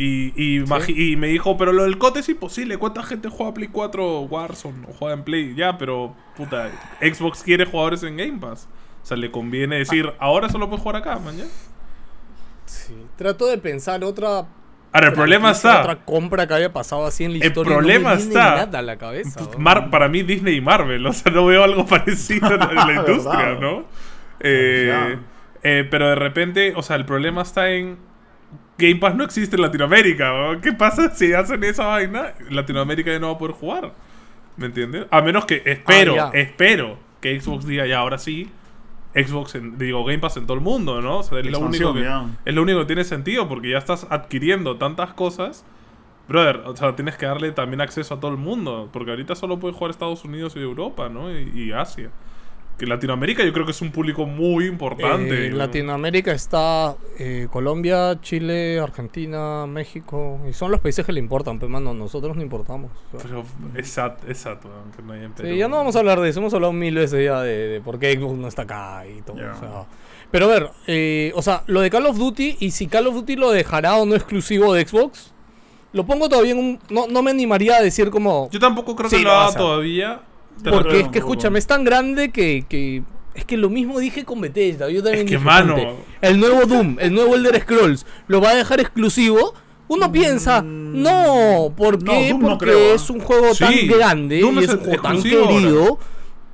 Y, 0.00 0.60
y, 0.60 1.16
me 1.16 1.26
dijo, 1.26 1.56
pero 1.56 1.72
lo 1.72 1.82
del 1.82 1.98
COD 1.98 2.18
es 2.18 2.28
imposible. 2.28 2.76
¿Cuánta 2.78 3.02
gente 3.02 3.28
juega 3.28 3.52
Play 3.54 3.68
4 3.68 4.20
Warzone 4.22 4.86
o 4.88 4.92
juega 4.92 5.14
en 5.14 5.24
Play? 5.24 5.54
Ya, 5.56 5.76
pero, 5.76 6.14
puta, 6.36 6.70
Xbox 7.00 7.42
quiere 7.42 7.66
jugadores 7.66 8.04
en 8.04 8.16
Game 8.16 8.38
Pass. 8.38 8.68
O 9.02 9.06
sea, 9.06 9.16
le 9.16 9.30
conviene 9.32 9.76
decir, 9.78 10.12
ahora 10.20 10.48
solo 10.48 10.68
puedes 10.68 10.82
jugar 10.82 10.96
acá, 11.02 11.18
mañana. 11.18 11.50
sí, 12.66 12.94
Trato 13.16 13.46
de 13.46 13.58
pensar 13.58 14.04
otra. 14.04 14.46
Ahora, 14.92 15.08
el 15.08 15.12
problema 15.14 15.50
está. 15.50 15.80
Otra 15.80 15.96
compra 16.04 16.46
que 16.46 16.54
haya 16.54 16.72
pasado 16.72 17.06
así 17.06 17.24
en 17.24 17.32
la 17.32 17.38
El 17.38 17.46
historia. 17.46 17.72
y 17.72 17.74
no 17.74 17.80
me 17.82 17.86
problema 17.86 18.14
viene 18.14 18.28
está- 18.30 18.54
nada 18.56 18.78
a 18.78 18.82
la 18.82 18.96
cabeza. 18.96 19.40
¿no? 19.40 19.50
Mar- 19.58 19.90
para 19.90 20.08
mí 20.08 20.22
Disney 20.22 20.56
y 20.56 20.60
Marvel, 20.60 21.04
o 21.06 21.12
sea, 21.12 21.30
no 21.32 21.44
veo 21.46 21.62
algo 21.64 21.84
parecido 21.86 22.54
en 22.54 22.74
la, 22.74 22.92
industria, 23.06 23.54
¿no? 23.60 23.84
Eh, 24.40 25.18
eh, 25.62 25.86
pero 25.90 26.08
de 26.08 26.14
repente, 26.14 26.72
o 26.76 26.82
sea, 26.82 26.96
el 26.96 27.04
problema 27.04 27.42
está 27.42 27.70
en 27.70 27.98
Game 28.78 28.96
Pass 28.96 29.14
no 29.16 29.24
existe 29.24 29.56
en 29.56 29.62
Latinoamérica, 29.62 30.30
¿no? 30.32 30.60
¿qué 30.60 30.72
pasa 30.72 31.12
si 31.14 31.32
hacen 31.32 31.64
esa 31.64 31.84
vaina? 31.86 32.32
Latinoamérica 32.48 33.10
ya 33.10 33.18
no 33.18 33.26
va 33.28 33.34
a 33.34 33.38
poder 33.38 33.56
jugar, 33.56 33.92
¿me 34.56 34.66
entiendes? 34.66 35.06
A 35.10 35.20
menos 35.20 35.44
que, 35.46 35.62
espero, 35.64 36.14
Ah, 36.20 36.30
espero 36.32 36.96
que 37.20 37.38
Xbox 37.40 37.66
diga 37.66 37.86
ya, 37.86 37.98
ahora 37.98 38.18
sí, 38.18 38.48
Xbox, 39.24 39.54
en- 39.54 39.78
digo, 39.78 40.04
Game 40.04 40.18
Pass 40.18 40.36
en 40.36 40.46
todo 40.46 40.56
el 40.56 40.62
mundo, 40.62 41.00
¿no? 41.00 41.18
O 41.18 41.22
sea, 41.22 41.38
es 41.38 41.46
lo, 41.46 41.58
único 41.68 41.92
que, 41.94 42.00
es 42.44 42.54
lo 42.54 42.62
único 42.62 42.80
que 42.80 42.86
tiene 42.86 43.04
sentido 43.04 43.48
porque 43.48 43.70
ya 43.70 43.78
estás 43.78 44.06
adquiriendo 44.10 44.76
tantas 44.76 45.12
cosas. 45.12 45.64
Brother, 46.28 46.62
o 46.66 46.76
sea, 46.76 46.94
tienes 46.94 47.16
que 47.16 47.24
darle 47.26 47.52
también 47.52 47.80
acceso 47.80 48.14
a 48.14 48.20
todo 48.20 48.30
el 48.30 48.36
mundo. 48.36 48.88
Porque 48.92 49.10
ahorita 49.10 49.34
solo 49.34 49.58
puede 49.58 49.74
jugar 49.74 49.90
Estados 49.90 50.24
Unidos 50.24 50.54
y 50.56 50.60
Europa, 50.60 51.08
¿no? 51.08 51.30
Y, 51.32 51.50
y 51.54 51.72
Asia. 51.72 52.10
Que 52.78 52.86
Latinoamérica 52.86 53.44
yo 53.44 53.52
creo 53.52 53.64
que 53.66 53.72
es 53.72 53.82
un 53.82 53.90
público 53.90 54.24
muy 54.24 54.66
importante. 54.66 55.44
Eh, 55.44 55.46
en 55.48 55.58
Latinoamérica 55.58 56.30
está 56.32 56.96
eh, 57.18 57.48
Colombia, 57.50 58.20
Chile, 58.22 58.78
Argentina, 58.78 59.66
México. 59.66 60.38
Y 60.48 60.52
son 60.52 60.70
los 60.70 60.80
países 60.80 61.04
que 61.04 61.12
le 61.12 61.18
importan, 61.18 61.58
pero 61.58 61.68
mano, 61.68 61.92
nosotros 61.92 62.36
no 62.36 62.42
importamos. 62.42 62.92
Pero 63.10 63.44
exacto, 63.74 64.28
exacto, 64.28 64.70
aunque 64.82 65.02
no 65.02 65.12
hay 65.12 65.24
en 65.24 65.32
Perú. 65.32 65.48
Sí, 65.48 65.56
ya 65.56 65.66
no 65.66 65.76
vamos 65.76 65.96
a 65.96 65.98
hablar 65.98 66.20
de 66.20 66.28
eso, 66.28 66.38
hemos 66.38 66.54
hablado 66.54 66.72
mil 66.72 66.94
veces 66.94 67.24
ya 67.24 67.42
de, 67.42 67.68
de 67.68 67.80
por 67.80 67.98
qué 67.98 68.12
Xbox 68.14 68.38
no 68.38 68.46
está 68.46 68.62
acá 68.62 69.04
y 69.06 69.22
todo. 69.22 69.36
Ya. 69.36 69.52
o 69.52 69.58
sea. 69.58 69.86
Pero 70.30 70.44
a 70.44 70.48
ver, 70.48 70.70
eh, 70.86 71.32
o 71.34 71.42
sea, 71.42 71.64
lo 71.66 71.80
de 71.80 71.90
Call 71.90 72.06
of 72.06 72.16
Duty 72.16 72.58
y 72.60 72.70
si 72.70 72.86
Call 72.86 73.06
of 73.06 73.14
Duty 73.14 73.36
lo 73.36 73.50
dejará 73.50 73.96
o 73.96 74.06
no 74.06 74.14
exclusivo 74.14 74.74
de 74.74 74.86
Xbox, 74.86 75.32
lo 75.92 76.04
pongo 76.04 76.28
todavía 76.28 76.52
en 76.52 76.58
un... 76.58 76.78
No, 76.90 77.06
no 77.08 77.22
me 77.22 77.30
animaría 77.30 77.76
a 77.76 77.82
decir 77.82 78.10
como... 78.10 78.50
Yo 78.50 78.60
tampoco 78.60 78.94
creo 78.94 79.08
Sí, 79.08 79.16
que 79.16 79.22
lo 79.22 79.32
haga 79.32 79.56
todavía. 79.56 80.20
Porque 80.64 81.00
es 81.00 81.08
que 81.08 81.18
escúchame, 81.18 81.58
es 81.58 81.66
tan 81.66 81.84
grande 81.84 82.30
que... 82.30 82.64
que 82.68 83.02
es 83.34 83.44
que 83.44 83.56
lo 83.56 83.70
mismo 83.70 84.00
dije 84.00 84.24
con 84.24 84.40
Bethesda. 84.40 84.90
Yo 84.90 85.00
también 85.00 85.24
Es 85.26 85.30
que, 85.30 85.36
dije, 85.36 85.44
mano. 85.44 85.76
el 86.20 86.40
nuevo 86.40 86.66
Doom, 86.66 86.96
el 86.98 87.14
nuevo 87.14 87.36
Elder 87.36 87.60
Scrolls, 87.60 88.04
¿lo 88.26 88.40
va 88.40 88.50
a 88.50 88.54
dejar 88.56 88.80
exclusivo? 88.80 89.54
Uno 89.86 90.10
piensa, 90.10 90.60
no, 90.62 91.72
¿por 91.76 92.02
Mm. 92.02 92.04
no, 92.04 92.12
qué? 92.12 92.34
No 92.34 92.40
Porque 92.40 92.64
creo, 92.66 92.78
¿eh? 92.78 92.94
es 92.94 93.08
un 93.08 93.20
juego 93.20 93.54
tan 93.54 93.72
Sí, 93.72 93.86
grande 93.86 94.40
Doom 94.40 94.56
y 94.56 94.64
es 94.64 94.64
es 94.64 94.74
un 94.74 94.80
juego 94.80 95.02
tan 95.02 95.12
ahora. 95.12 95.98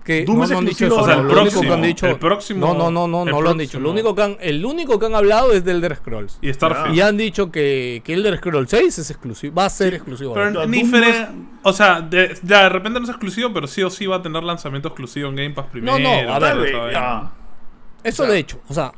Que 0.04 0.24
Doom 0.26 0.36
no, 0.38 0.44
es 0.44 0.50
no 0.50 0.58
han 0.58 0.64
dicho 0.66 0.84
exclusivo 0.84 0.94
eso. 0.96 1.02
O 1.02 1.06
sea, 1.06 1.14
el 1.14 1.22
no, 1.22 1.34
lo 1.34 1.40
único 1.40 1.44
que 1.44 1.50
próximo, 1.52 1.74
han 1.74 1.82
dicho, 1.82 2.06
el 2.06 2.18
próximo- 2.18 2.66
no, 2.66 2.74
no, 2.74 2.90
no, 2.90 3.08
no, 3.08 3.24
no 3.24 3.40
lo 3.40 3.50
han 3.50 3.58
dicho. 3.58 3.78
Lo 3.80 3.84
próximo. 3.90 4.10
único 4.10 4.14
que 4.14 4.22
han, 4.22 4.36
el 4.40 4.64
único 4.66 4.98
que 4.98 5.06
han 5.06 5.14
hablado 5.14 5.52
es 5.52 5.64
del 5.64 5.76
Elder 5.76 5.96
Scrolls. 5.96 6.38
Y 6.42 6.52
Starfield. 6.52 6.94
Y 6.94 7.00
han 7.00 7.16
dicho 7.16 7.50
que, 7.50 8.02
que 8.04 8.12
Elder 8.14 8.36
Scrolls 8.36 8.68
6 8.70 8.98
es 8.98 9.10
exclusivo, 9.10 9.54
va 9.54 9.64
a 9.64 9.70
ser 9.70 9.94
exclusivo. 9.94 10.34
Pero 10.34 10.46
ahora. 10.46 10.66
Ni 10.66 10.82
no 10.82 10.96
fere- 10.96 11.28
O 11.62 11.72
sea, 11.72 12.02
de, 12.02 12.36
ya, 12.42 12.64
de 12.64 12.68
repente 12.68 13.00
no 13.00 13.04
es 13.04 13.10
exclusivo, 13.10 13.50
pero 13.54 13.66
sí 13.66 13.82
o 13.82 13.88
sí 13.88 14.06
va 14.06 14.16
a 14.16 14.22
tener 14.22 14.42
lanzamiento 14.44 14.88
exclusivo 14.88 15.30
en 15.30 15.36
Game 15.36 15.50
Pass 15.50 15.66
primero. 15.72 15.98
no, 15.98 16.32
a 16.34 16.38
ver. 16.38 16.76
Eso 18.04 18.22
o 18.22 18.26
sea, 18.26 18.32
de 18.34 18.38
hecho, 18.38 18.60
o 18.68 18.74
sea, 18.74 18.92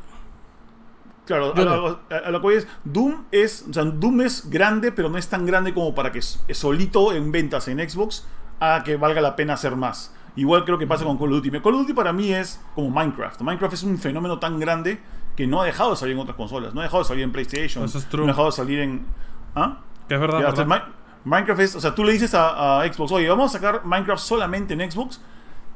Claro, 1.26 1.52
a, 1.56 1.58
no. 1.58 1.64
lo, 1.76 2.00
a- 2.10 2.16
a 2.26 2.30
lo 2.30 2.40
que 2.40 2.42
voy 2.46 2.54
es, 2.56 2.68
Doom 2.84 3.24
es, 3.32 3.64
o 3.68 3.72
sea, 3.72 3.84
Doom 3.84 4.20
es 4.22 4.48
grande, 4.48 4.92
pero 4.92 5.08
no 5.08 5.18
es 5.18 5.28
tan 5.28 5.44
grande 5.44 5.74
como 5.74 5.94
para 5.94 6.12
que 6.12 6.20
solito 6.22 7.12
en 7.12 7.32
ventas 7.32 7.66
en 7.68 7.78
Xbox 7.88 8.26
haga 8.60 8.84
que 8.84 8.96
valga 8.96 9.20
la 9.20 9.34
pena 9.36 9.54
hacer 9.54 9.74
más. 9.76 10.12
Igual 10.36 10.64
creo 10.64 10.78
que 10.78 10.86
pasa 10.86 11.04
con 11.04 11.16
Call 11.18 11.32
of 11.32 11.42
Duty. 11.42 11.50
Call 11.60 11.74
of 11.74 11.80
Duty 11.80 11.92
para 11.94 12.12
mí 12.12 12.32
es 12.32 12.60
como 12.74 12.90
Minecraft. 12.90 13.40
Minecraft 13.40 13.74
es 13.74 13.82
un 13.82 13.98
fenómeno 13.98 14.38
tan 14.38 14.60
grande 14.60 15.00
que 15.34 15.46
no 15.46 15.60
ha 15.62 15.64
dejado 15.66 15.90
de 15.90 15.96
salir 15.96 16.14
en 16.14 16.20
otras 16.20 16.36
consolas. 16.36 16.74
No 16.74 16.80
ha 16.80 16.84
dejado 16.84 17.02
de 17.02 17.08
salir 17.08 17.24
en 17.24 17.32
PlayStation. 17.32 17.84
Eso 17.84 17.98
es 17.98 18.06
true. 18.06 18.20
No 18.20 18.26
ha 18.26 18.32
dejado 18.32 18.46
de 18.46 18.52
salir 18.52 18.78
en... 18.80 19.06
¿Ah? 19.54 19.78
Que 20.08 20.14
es 20.14 20.20
verdad, 20.20 20.38
Mi- 20.66 21.30
Minecraft 21.30 21.60
es, 21.62 21.74
o 21.76 21.80
sea, 21.80 21.94
tú 21.94 22.04
le 22.04 22.12
dices 22.12 22.34
a, 22.34 22.80
a 22.82 22.92
Xbox, 22.92 23.10
oye, 23.12 23.28
vamos 23.28 23.50
a 23.54 23.58
sacar 23.58 23.84
Minecraft 23.84 24.22
solamente 24.22 24.74
en 24.74 24.88
Xbox 24.90 25.20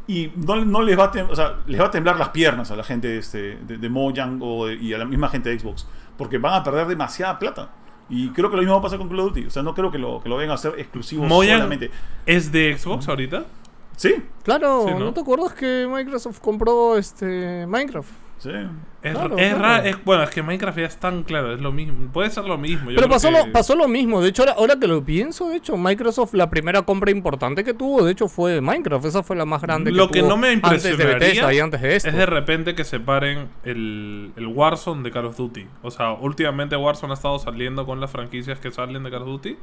y 0.06 0.30
no, 0.36 0.56
no 0.64 0.82
les 0.82 0.98
va 0.98 1.04
a 1.06 1.22
o 1.28 1.34
sea, 1.34 1.56
les 1.66 1.80
va 1.80 1.86
a 1.86 1.90
temblar 1.90 2.16
las 2.16 2.28
piernas 2.28 2.70
a 2.70 2.76
la 2.76 2.84
gente 2.84 3.08
de, 3.08 3.18
este, 3.18 3.56
de, 3.56 3.78
de 3.78 3.88
Mojang 3.88 4.38
o 4.42 4.66
de- 4.66 4.74
y 4.76 4.92
a 4.94 4.98
la 4.98 5.04
misma 5.06 5.28
gente 5.28 5.48
de 5.50 5.58
Xbox, 5.58 5.86
porque 6.16 6.38
van 6.38 6.54
a 6.54 6.62
perder 6.62 6.86
demasiada 6.86 7.38
plata. 7.38 7.70
Y 8.08 8.28
creo 8.30 8.50
que 8.50 8.56
lo 8.56 8.62
mismo 8.62 8.74
va 8.74 8.80
a 8.80 8.82
pasar 8.82 8.98
con 8.98 9.08
Call 9.08 9.20
of 9.20 9.28
Duty. 9.34 9.46
O 9.46 9.50
sea, 9.50 9.62
no 9.62 9.74
creo 9.74 9.90
que 9.90 9.98
lo, 9.98 10.20
que 10.22 10.28
lo 10.28 10.36
vayan 10.36 10.50
a 10.50 10.54
hacer 10.54 10.74
exclusivo 10.78 11.26
solamente. 11.58 11.90
es 12.26 12.50
de 12.52 12.76
Xbox 12.78 13.08
ahorita. 13.08 13.44
Sí, 14.00 14.14
Claro, 14.44 14.84
Sí, 14.88 14.94
¿no? 14.94 14.98
¿no? 15.00 15.12
te 15.12 15.20
acuerdas 15.20 15.52
que 15.52 15.86
Microsoft 15.86 16.40
compró 16.40 16.96
este 16.96 17.66
Minecraft? 17.66 18.08
sí. 18.38 18.48
Es, 19.02 19.12
Claro, 19.14 19.36
es 19.38 19.48
claro. 19.54 19.62
ra- 19.62 19.86
es- 19.88 20.04
bueno, 20.04 20.22
es 20.22 20.30
que 20.30 20.42
Minecraft 20.42 20.78
ya 20.78 20.84
es 20.86 20.96
tan 20.98 21.22
claro, 21.22 21.54
es 21.54 21.60
lo 21.60 21.70
mismo. 21.72 22.10
Puede 22.12 22.28
ser 22.30 22.44
lo 22.44 22.56
mismo. 22.58 22.90
yo 22.90 22.96
Pero 22.96 23.06
creo 23.08 23.08
pasó, 23.10 23.28
que- 23.28 23.46
lo, 23.46 23.52
pasó 23.52 23.74
lo 23.74 23.88
mismo. 23.88 24.20
De 24.22 24.28
hecho, 24.30 24.42
ahora, 24.42 24.52
ahora 24.58 24.76
que 24.80 24.86
lo 24.86 25.02
pienso, 25.04 25.48
de 25.50 25.56
hecho, 25.56 25.76
Microsoft, 25.76 26.32
la 26.34 26.48
primera 26.50 26.80
compra 26.82 27.10
importante 27.10 27.62
que 27.64 27.72
tuvo, 27.74 28.02
de 28.04 28.12
hecho, 28.12 28.26
fue 28.28 28.60
Minecraft. 28.62 29.04
Esa 29.06 29.22
fue 29.22 29.36
la 29.36 29.44
más 29.46 29.60
grande 29.62 29.90
Lo 29.90 30.06
que 30.08 30.14
que 30.14 30.20
tuvo 30.20 30.30
no 30.30 30.36
me 30.38 30.48
antes 30.48 30.82
de 30.82 30.90
impresionaría 30.90 31.18
Bethesda 31.18 31.52
y 31.54 31.58
antes 31.60 31.80
de 31.82 31.96
esto. 31.96 32.08
Es 32.10 32.14
de 32.14 32.26
repente 32.26 32.74
que 32.74 32.84
separen 32.84 33.48
el, 33.64 34.32
el 34.36 34.46
Warzone 34.46 35.02
de 35.02 35.10
Call 35.10 35.26
of 35.26 35.36
Duty. 35.36 35.66
O 35.82 35.90
sea, 35.90 36.12
últimamente 36.12 36.76
Warzone 36.76 37.12
ha 37.12 37.16
estado 37.16 37.38
saliendo 37.38 37.84
con 37.86 38.00
las 38.00 38.10
franquicias 38.10 38.58
que 38.60 38.70
salen 38.70 39.02
de 39.02 39.10
Call 39.10 39.22
of 39.22 39.28
Duty, 39.28 39.56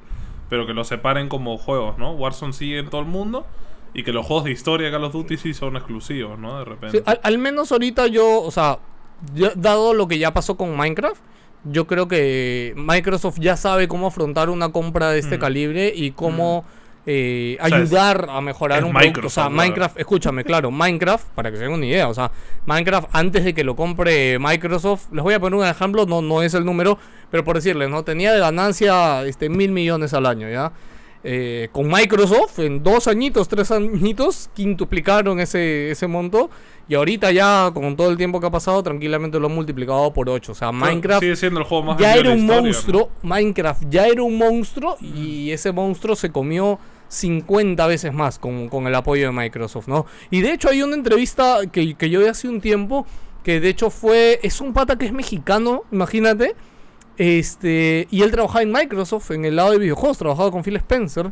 pero 0.50 0.66
que 0.68 0.74
lo 0.74 0.84
separen 0.84 1.30
como 1.30 1.58
juegos, 1.58 1.98
¿no? 2.00 2.12
Warzone 2.14 2.54
sigue 2.54 2.78
en 2.80 2.90
todo 2.90 3.02
el 3.02 3.08
mundo 3.08 3.46
y 3.94 4.04
que 4.04 4.12
los 4.14 4.26
juegos 4.26 4.46
de 4.46 4.52
historia 4.52 4.88
de 4.88 4.94
Call 4.94 5.04
of 5.06 5.14
Duty 5.14 5.38
sí 5.38 5.54
son 5.54 5.76
exclusivos, 5.76 6.38
¿no? 6.38 6.60
De 6.60 6.66
repente. 6.66 6.98
Sí, 6.98 7.04
al, 7.06 7.20
al 7.24 7.38
menos 7.38 7.72
ahorita 7.72 8.08
yo, 8.08 8.42
o 8.42 8.52
sea, 8.52 8.80
dado 9.56 9.94
lo 9.94 10.08
que 10.08 10.20
ya 10.20 10.34
pasó 10.34 10.58
con 10.58 10.76
Minecraft, 10.76 11.22
yo 11.64 11.88
creo 11.88 12.08
que 12.08 12.74
Microsoft 12.78 13.40
ya 13.40 13.58
sabe 13.58 13.88
cómo 13.88 14.08
afrontar 14.08 14.50
una 14.50 14.70
compra 14.70 15.10
de 15.10 15.20
este 15.20 15.38
Mm. 15.38 15.42
calibre 15.42 15.92
y 15.96 16.12
cómo 16.12 16.64
eh, 17.10 17.58
O 17.62 17.68
sea, 17.68 17.78
ayudar 17.78 18.28
a 18.30 18.42
mejorar 18.42 18.84
un 18.84 18.92
producto. 18.92 19.28
O 19.28 19.30
sea, 19.30 19.46
Microsoft, 19.46 19.46
claro. 19.46 19.56
Minecraft, 19.56 20.00
escúchame, 20.00 20.44
claro, 20.44 20.72
Minecraft, 20.72 21.28
para 21.30 21.50
que 21.52 21.56
se 21.58 21.64
den 21.64 21.72
una 21.72 21.86
idea, 21.86 22.10
o 22.10 22.14
sea, 22.14 22.32
Minecraft 22.66 23.08
antes 23.14 23.46
de 23.46 23.54
que 23.54 23.64
lo 23.64 23.78
compre 23.78 24.38
Microsoft, 24.40 25.06
les 25.14 25.24
voy 25.24 25.34
a 25.34 25.40
poner 25.40 25.58
un 25.58 25.66
ejemplo, 25.66 26.06
no, 26.06 26.22
no 26.22 26.42
es 26.42 26.54
el 26.54 26.66
número, 26.66 26.98
pero 27.32 27.46
por 27.46 27.56
decirles, 27.56 27.90
¿no? 27.90 28.04
Tenía 28.04 28.34
de 28.34 28.40
ganancia 28.40 29.24
este, 29.26 29.48
mil 29.48 29.72
millones 29.72 30.14
al 30.14 30.26
año, 30.26 30.50
¿ya? 30.50 30.74
Eh, 31.24 31.70
con 31.72 31.88
Microsoft, 31.88 32.60
en 32.60 32.84
dos 32.84 33.08
añitos, 33.08 33.48
tres 33.48 33.72
añitos, 33.72 34.50
quintuplicaron 34.54 35.40
ese, 35.40 35.92
ese 35.92 36.08
monto. 36.08 36.50
Y 36.90 36.96
ahorita 36.96 37.32
ya, 37.32 37.70
con 37.74 37.98
todo 37.98 38.10
el 38.10 38.18
tiempo 38.18 38.40
que 38.40 38.48
ha 38.48 38.52
pasado, 38.52 38.82
tranquilamente 38.82 39.40
lo 39.40 39.48
han 39.48 39.56
multiplicado 39.56 40.14
por 40.14 40.30
8. 40.30 40.52
O 40.52 40.56
sea, 40.56 40.72
Minecraft 40.72 41.22
sigue 41.22 41.36
siendo 41.36 41.60
el 41.60 41.66
juego 41.66 41.84
más 41.84 41.98
ya 41.98 42.16
era 42.16 42.30
un 42.30 42.40
historia, 42.40 42.62
¿no? 42.62 42.68
monstruo. 42.68 43.10
Minecraft 43.24 43.84
ya 43.90 44.08
era 44.08 44.24
un 44.24 44.38
monstruo 44.38 44.98
y 45.02 45.52
ese 45.52 45.72
monstruo 45.72 46.16
se 46.16 46.32
comió 46.32 46.80
50 47.10 47.86
veces 47.88 48.14
más 48.14 48.40
con, 48.40 48.70
con 48.70 48.88
el 48.88 48.96
apoyo 48.96 49.26
de 49.26 49.32
Microsoft, 49.32 49.88
¿no? 49.88 50.06
Y 50.30 50.42
de 50.42 50.54
hecho 50.54 50.70
hay 50.70 50.82
una 50.82 50.96
entrevista 50.96 51.60
que, 51.72 51.96
que 51.96 52.10
yo 52.10 52.22
vi 52.22 52.28
hace 52.28 52.48
un 52.48 52.62
tiempo 52.62 53.06
que 53.44 53.60
de 53.60 53.70
hecho 53.70 53.90
fue... 53.90 54.40
Es 54.44 54.60
un 54.60 54.74
pata 54.74 54.98
que 54.98 55.06
es 55.06 55.14
mexicano, 55.14 55.84
imagínate. 55.92 56.56
Este, 57.18 58.08
y 58.12 58.22
él 58.22 58.32
trabajaba 58.32 58.62
en 58.62 58.72
Microsoft, 58.72 59.32
en 59.32 59.46
el 59.46 59.56
lado 59.56 59.72
de 59.72 59.80
videojuegos, 59.80 60.18
trabajaba 60.18 60.52
con 60.52 60.64
Phil 60.64 60.76
Spencer. 60.78 61.32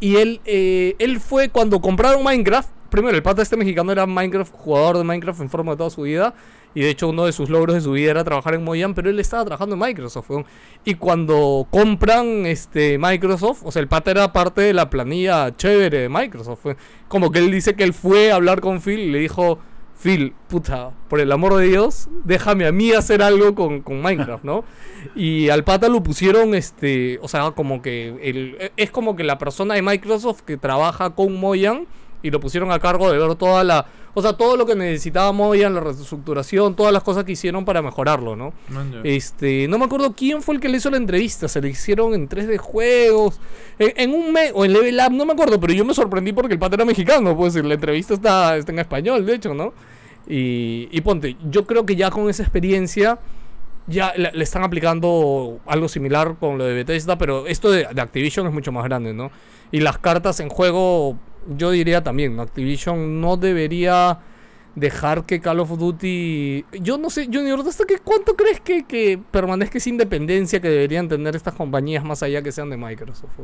Y 0.00 0.16
él, 0.16 0.40
eh, 0.44 0.94
él 0.98 1.20
fue 1.20 1.48
cuando 1.50 1.80
compraron 1.80 2.22
Minecraft. 2.22 2.70
Primero, 2.88 3.16
el 3.16 3.22
pata 3.22 3.42
este 3.42 3.56
mexicano 3.56 3.92
era 3.92 4.06
Minecraft, 4.06 4.54
jugador 4.54 4.96
de 4.96 5.04
Minecraft 5.04 5.40
en 5.42 5.50
forma 5.50 5.72
de 5.72 5.78
toda 5.78 5.90
su 5.90 6.02
vida. 6.02 6.34
Y 6.74 6.80
de 6.82 6.90
hecho, 6.90 7.08
uno 7.08 7.26
de 7.26 7.32
sus 7.32 7.50
logros 7.50 7.74
de 7.74 7.80
su 7.80 7.92
vida 7.92 8.12
era 8.12 8.24
trabajar 8.24 8.54
en 8.54 8.64
Mojang, 8.64 8.94
pero 8.94 9.10
él 9.10 9.18
estaba 9.18 9.44
trabajando 9.44 9.74
en 9.74 9.80
Microsoft. 9.80 10.30
Y 10.84 10.94
cuando 10.94 11.66
compran 11.70 12.46
este 12.46 12.98
Microsoft, 12.98 13.62
o 13.64 13.72
sea, 13.72 13.80
el 13.80 13.88
pata 13.88 14.10
era 14.10 14.32
parte 14.32 14.62
de 14.62 14.72
la 14.72 14.88
planilla 14.88 15.54
chévere 15.56 15.98
de 15.98 16.08
Microsoft. 16.08 16.66
Como 17.08 17.30
que 17.30 17.40
él 17.40 17.50
dice 17.50 17.74
que 17.74 17.84
él 17.84 17.92
fue 17.92 18.32
a 18.32 18.36
hablar 18.36 18.60
con 18.60 18.80
Phil 18.80 19.00
y 19.00 19.10
le 19.10 19.18
dijo. 19.18 19.58
Phil, 20.00 20.32
puta, 20.48 20.92
por 21.08 21.20
el 21.20 21.32
amor 21.32 21.56
de 21.56 21.66
Dios, 21.66 22.08
déjame 22.24 22.66
a 22.66 22.72
mí 22.72 22.92
hacer 22.92 23.20
algo 23.20 23.54
con, 23.54 23.80
con 23.80 24.00
Minecraft, 24.00 24.44
¿no? 24.44 24.64
Y 25.14 25.48
al 25.48 25.64
pata 25.64 25.88
lo 25.88 26.02
pusieron, 26.02 26.54
este, 26.54 27.18
o 27.22 27.28
sea, 27.28 27.50
como 27.52 27.82
que 27.82 28.16
el, 28.22 28.70
es 28.76 28.90
como 28.90 29.16
que 29.16 29.24
la 29.24 29.38
persona 29.38 29.74
de 29.74 29.82
Microsoft 29.82 30.42
que 30.42 30.56
trabaja 30.56 31.10
con 31.10 31.38
Mojang 31.38 31.86
y 32.22 32.30
lo 32.30 32.40
pusieron 32.40 32.72
a 32.72 32.78
cargo 32.78 33.10
de 33.10 33.18
ver 33.18 33.34
toda 33.36 33.64
la, 33.64 33.86
o 34.14 34.22
sea, 34.22 34.32
todo 34.32 34.56
lo 34.56 34.66
que 34.66 34.74
necesitaba 34.74 35.32
Mojang, 35.32 35.74
la 35.74 35.80
reestructuración, 35.80 36.74
todas 36.74 36.92
las 36.92 37.02
cosas 37.02 37.24
que 37.24 37.32
hicieron 37.32 37.64
para 37.64 37.82
mejorarlo, 37.82 38.36
¿no? 38.36 38.52
Man, 38.68 38.92
ya. 38.92 39.00
Este, 39.04 39.68
no 39.68 39.78
me 39.78 39.84
acuerdo 39.84 40.14
quién 40.14 40.42
fue 40.42 40.54
el 40.54 40.60
que 40.60 40.68
le 40.68 40.78
hizo 40.78 40.90
la 40.90 40.96
entrevista, 40.96 41.48
se 41.48 41.60
le 41.60 41.68
hicieron 41.70 42.14
en 42.14 42.28
3D 42.28 42.58
juegos, 42.58 43.40
en, 43.78 43.92
en 43.96 44.14
un 44.14 44.32
mes, 44.32 44.52
o 44.54 44.64
en 44.64 44.72
Level 44.72 45.00
Up, 45.06 45.12
no 45.12 45.24
me 45.26 45.32
acuerdo, 45.32 45.60
pero 45.60 45.72
yo 45.72 45.84
me 45.84 45.94
sorprendí 45.94 46.32
porque 46.32 46.54
el 46.54 46.58
pata 46.58 46.76
era 46.76 46.84
mexicano, 46.84 47.36
pues 47.36 47.54
la 47.54 47.74
entrevista 47.74 48.14
está, 48.14 48.56
está 48.56 48.72
en 48.72 48.78
español, 48.78 49.24
de 49.24 49.34
hecho, 49.34 49.54
¿no? 49.54 49.72
Y, 50.26 50.88
y 50.90 51.00
ponte, 51.00 51.36
yo 51.50 51.66
creo 51.66 51.86
que 51.86 51.96
ya 51.96 52.10
con 52.10 52.28
esa 52.28 52.42
experiencia 52.42 53.18
ya 53.86 54.12
le, 54.16 54.30
le 54.32 54.44
están 54.44 54.62
aplicando 54.62 55.60
algo 55.66 55.88
similar 55.88 56.36
con 56.38 56.58
lo 56.58 56.64
de 56.64 56.74
Bethesda, 56.74 57.16
pero 57.16 57.46
esto 57.46 57.70
de, 57.70 57.88
de 57.90 58.00
Activision 58.00 58.46
es 58.46 58.52
mucho 58.52 58.70
más 58.70 58.84
grande, 58.84 59.14
¿no? 59.14 59.30
Y 59.72 59.80
las 59.80 59.98
cartas 59.98 60.40
en 60.40 60.50
juego, 60.50 61.16
yo 61.56 61.70
diría 61.70 62.02
también. 62.02 62.38
Activision 62.40 63.20
no 63.20 63.36
debería 63.36 64.18
dejar 64.74 65.24
que 65.26 65.40
Call 65.40 65.60
of 65.60 65.76
Duty... 65.78 66.64
Yo 66.80 66.98
no 66.98 67.10
sé, 67.10 67.26
Junior, 67.26 67.60
¿hasta 67.66 67.84
qué 67.84 67.98
cuánto 67.98 68.36
crees 68.36 68.60
que, 68.60 68.84
que 68.84 69.18
permanezca 69.30 69.78
esa 69.78 69.88
independencia 69.88 70.60
que 70.60 70.68
deberían 70.68 71.08
tener 71.08 71.34
estas 71.34 71.54
compañías 71.54 72.04
más 72.04 72.22
allá 72.22 72.42
que 72.42 72.52
sean 72.52 72.70
de 72.70 72.76
Microsoft? 72.76 73.38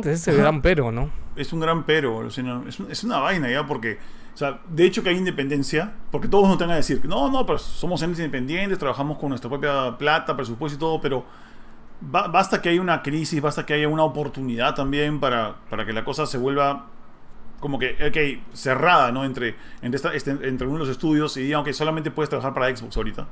Ese 0.00 0.12
es 0.12 0.28
el 0.28 0.36
gran 0.38 0.60
pero, 0.60 0.90
¿no? 0.92 1.10
Es 1.36 1.52
un 1.52 1.60
gran 1.60 1.84
pero, 1.84 2.26
es, 2.26 2.38
un- 2.38 2.90
es 2.90 3.04
una 3.04 3.18
vaina 3.18 3.50
ya, 3.50 3.66
porque, 3.66 3.98
o 4.34 4.36
sea, 4.36 4.60
de 4.68 4.84
hecho 4.84 5.02
que 5.02 5.08
hay 5.10 5.16
independencia, 5.16 5.92
porque 6.10 6.28
todos 6.28 6.48
nos 6.48 6.58
van 6.58 6.70
a 6.70 6.76
decir, 6.76 7.00
no, 7.04 7.30
no, 7.30 7.46
pero 7.46 7.58
somos 7.58 8.02
entes 8.02 8.18
independientes, 8.18 8.78
trabajamos 8.78 9.18
con 9.18 9.30
nuestra 9.30 9.48
propia 9.48 9.96
plata, 9.96 10.36
presupuesto 10.36 10.76
y 10.76 10.78
todo, 10.80 11.00
pero 11.00 11.24
basta 12.10 12.60
que 12.62 12.68
haya 12.70 12.80
una 12.80 13.02
crisis, 13.02 13.40
basta 13.40 13.64
que 13.66 13.74
haya 13.74 13.88
una 13.88 14.04
oportunidad 14.04 14.74
también 14.74 15.20
para, 15.20 15.56
para 15.70 15.84
que 15.86 15.92
la 15.92 16.04
cosa 16.04 16.26
se 16.26 16.38
vuelva 16.38 16.86
como 17.60 17.78
que, 17.78 17.96
ok, 18.06 18.54
cerrada, 18.54 19.10
¿no? 19.10 19.24
Entre, 19.24 19.54
entre, 19.80 19.96
esta- 19.96 20.14
este- 20.14 20.30
entre 20.48 20.66
uno 20.66 20.74
de 20.78 20.80
los 20.80 20.88
estudios 20.90 21.36
y 21.38 21.42
digan, 21.42 21.60
ok, 21.62 21.70
solamente 21.72 22.10
puedes 22.10 22.28
trabajar 22.28 22.52
para 22.52 22.74
Xbox 22.76 22.96
ahorita. 22.96 23.26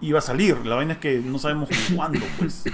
Y 0.00 0.12
va 0.12 0.18
a 0.18 0.22
salir, 0.22 0.64
la 0.66 0.76
vaina 0.76 0.92
es 0.92 0.98
que 0.98 1.18
no 1.18 1.38
sabemos 1.38 1.68
cuándo, 1.94 2.20
pues. 2.38 2.64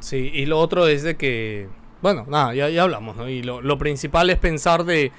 Sí, 0.00 0.30
y 0.34 0.46
lo 0.46 0.58
otro 0.58 0.88
es 0.88 1.02
de 1.04 1.16
que, 1.16 1.68
bueno, 2.00 2.24
nada, 2.28 2.54
ya, 2.54 2.68
ya 2.68 2.82
hablamos, 2.82 3.16
¿no? 3.16 3.28
Y 3.28 3.42
lo, 3.42 3.60
lo 3.60 3.78
principal 3.78 4.30
es 4.30 4.38
pensar 4.38 4.84
de... 4.84 5.12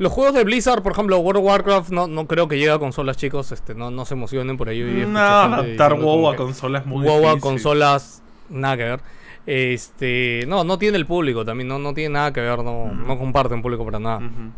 Los 0.00 0.14
juegos 0.14 0.32
de 0.32 0.44
Blizzard, 0.44 0.82
por 0.82 0.92
ejemplo, 0.92 1.18
World 1.18 1.40
of 1.40 1.44
Warcraft, 1.44 1.90
no, 1.90 2.06
no 2.06 2.26
creo 2.26 2.48
que 2.48 2.56
llegue 2.56 2.70
a 2.70 2.78
consolas, 2.78 3.18
chicos, 3.18 3.52
este, 3.52 3.74
no, 3.74 3.90
no 3.90 4.06
se 4.06 4.14
emocionen 4.14 4.56
por 4.56 4.70
ahí. 4.70 4.80
hoy 4.80 4.92
No, 4.92 4.96
gente 5.02 5.18
adaptar 5.18 5.92
diciendo 5.92 6.06
WoW 6.06 6.28
a 6.30 6.36
consolas 6.36 6.86
muy 6.86 7.06
WoW 7.06 7.28
a 7.28 7.38
consolas, 7.38 8.22
nada 8.48 8.78
que 8.78 8.82
ver. 8.84 9.00
Este, 9.44 10.44
no, 10.48 10.64
no 10.64 10.78
tiene 10.78 10.96
el 10.96 11.04
público 11.04 11.44
también, 11.44 11.68
no, 11.68 11.78
no 11.78 11.92
tiene 11.92 12.14
nada 12.14 12.32
que 12.32 12.40
ver, 12.40 12.64
no, 12.64 12.90
no 12.90 13.18
comparten 13.18 13.60
público 13.60 13.84
para 13.84 13.98
nada. 13.98 14.16
Ujú. 14.20 14.52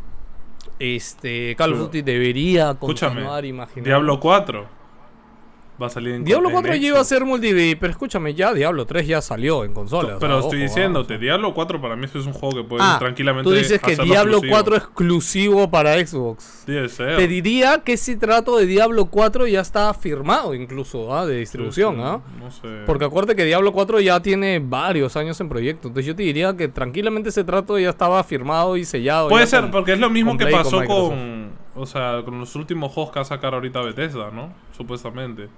Este, 0.78 1.56
Call 1.56 1.72
of 1.72 1.80
Duty 1.80 2.02
debería 2.02 2.70
Escúchame, 2.70 3.14
continuar, 3.14 3.44
imaginar. 3.44 3.84
Diablo 3.84 4.20
4 4.20 4.81
va 5.82 5.88
a 5.88 5.90
salir 5.90 6.14
en 6.14 6.24
Diablo 6.24 6.48
en 6.48 6.52
4 6.54 6.74
ya 6.76 6.88
iba 6.88 7.00
a 7.00 7.04
ser 7.04 7.24
multi, 7.24 7.74
pero 7.76 7.90
escúchame, 7.90 8.34
ya 8.34 8.54
Diablo 8.54 8.86
3 8.86 9.06
ya 9.06 9.20
salió 9.20 9.64
en 9.64 9.74
consolas. 9.74 10.16
Pero 10.20 10.38
o 10.38 10.40
sea, 10.40 10.46
estoy 10.48 10.60
ojo, 10.62 10.68
diciéndote, 10.68 11.14
ah. 11.14 11.18
Diablo 11.18 11.52
4 11.54 11.80
para 11.80 11.96
mí 11.96 12.06
es 12.06 12.14
un 12.14 12.32
juego 12.32 12.56
que 12.56 12.64
puede 12.64 12.82
Ah, 12.84 12.96
tranquilamente 12.98 13.48
Tú 13.50 13.54
dices 13.54 13.80
que 13.80 13.96
Diablo 13.96 14.38
exclusivo. 14.38 14.52
4 14.52 14.76
es 14.76 14.82
exclusivo 14.82 15.70
para 15.70 16.06
Xbox. 16.06 16.64
Te 16.64 17.26
diría 17.28 17.82
que 17.84 17.94
ese 17.94 18.16
trato 18.16 18.56
de 18.56 18.66
Diablo 18.66 19.06
4 19.06 19.46
ya 19.46 19.60
está 19.60 19.92
firmado 19.94 20.54
incluso, 20.54 21.14
¿ah? 21.14 21.26
de 21.26 21.38
distribución, 21.38 21.96
Sí, 21.96 22.00
sí, 22.00 22.06
¿ah? 22.06 22.20
No 22.38 22.50
sé. 22.50 22.68
Porque 22.86 23.04
acuérdate 23.04 23.36
que 23.36 23.44
Diablo 23.44 23.72
4 23.72 24.00
ya 24.00 24.20
tiene 24.20 24.60
varios 24.60 25.16
años 25.16 25.40
en 25.40 25.48
proyecto. 25.48 25.88
Entonces 25.88 26.06
yo 26.06 26.14
te 26.16 26.22
diría 26.22 26.56
que 26.56 26.68
tranquilamente 26.68 27.28
ese 27.30 27.44
trato 27.44 27.78
ya 27.78 27.90
estaba 27.90 28.22
firmado 28.24 28.76
y 28.76 28.84
sellado. 28.84 29.28
Puede 29.28 29.46
ser, 29.46 29.62
con- 29.62 29.70
porque 29.70 29.92
es 29.92 29.98
lo 30.00 30.10
mismo 30.10 30.36
que 30.36 30.44
Play 30.46 30.54
y 30.54 30.62
con 30.62 30.64
pasó 30.64 30.84
con, 30.84 31.50
o 31.74 31.86
sea, 31.86 32.22
con 32.24 32.38
los 32.38 32.54
últimos 32.56 32.92
juegos 32.92 33.12
que 33.12 33.18
va 33.18 33.22
a 33.22 33.26
sacar 33.26 33.54
ahorita 33.54 33.80
Bethesda, 33.82 34.30
¿no? 34.30 34.52
Supuestamente. 34.76 35.48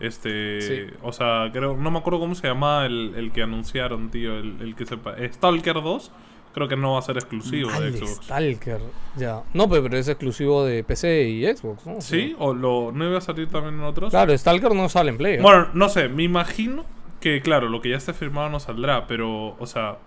Este, 0.00 0.60
Sí. 0.60 0.94
o 1.02 1.12
sea, 1.12 1.50
creo, 1.52 1.76
no 1.76 1.90
me 1.90 1.98
acuerdo 1.98 2.20
cómo 2.20 2.34
se 2.34 2.46
llamaba 2.46 2.86
el, 2.86 3.14
el 3.16 3.32
que 3.32 3.42
anunciaron, 3.42 4.10
tío, 4.10 4.38
el, 4.38 4.56
el 4.60 4.74
que 4.76 4.86
sepa. 4.86 5.14
Stalker 5.32 5.74
2, 5.74 6.12
creo 6.54 6.68
que 6.68 6.76
no 6.76 6.92
va 6.92 7.00
a 7.00 7.02
ser 7.02 7.16
exclusivo 7.16 7.70
de 7.80 7.92
Xbox. 7.92 8.24
Stalker. 8.24 8.80
Ya. 9.16 9.42
No, 9.54 9.68
pero 9.68 9.96
es 9.96 10.08
exclusivo 10.08 10.64
de 10.64 10.84
PC 10.84 11.24
y 11.28 11.44
Xbox, 11.46 11.84
¿no? 11.86 12.00
¿Sí? 12.00 12.34
¿O 12.38 12.54
lo, 12.54 12.92
no 12.92 13.08
iba 13.08 13.18
a 13.18 13.20
salir 13.20 13.48
también 13.48 13.74
en 13.74 13.82
otros? 13.82 14.10
Claro, 14.10 14.36
Stalker 14.36 14.74
no 14.74 14.88
sale 14.88 15.10
en 15.10 15.18
Play. 15.18 15.34
¿eh? 15.34 15.40
Bueno, 15.42 15.68
no 15.74 15.88
sé, 15.88 16.08
me 16.08 16.22
imagino 16.22 16.84
que, 17.20 17.40
claro, 17.40 17.68
lo 17.68 17.80
que 17.80 17.90
ya 17.90 17.96
esté 17.96 18.12
firmado 18.12 18.48
no 18.48 18.60
saldrá, 18.60 19.06
pero, 19.08 19.56
o 19.58 19.66
sea, 19.66 19.98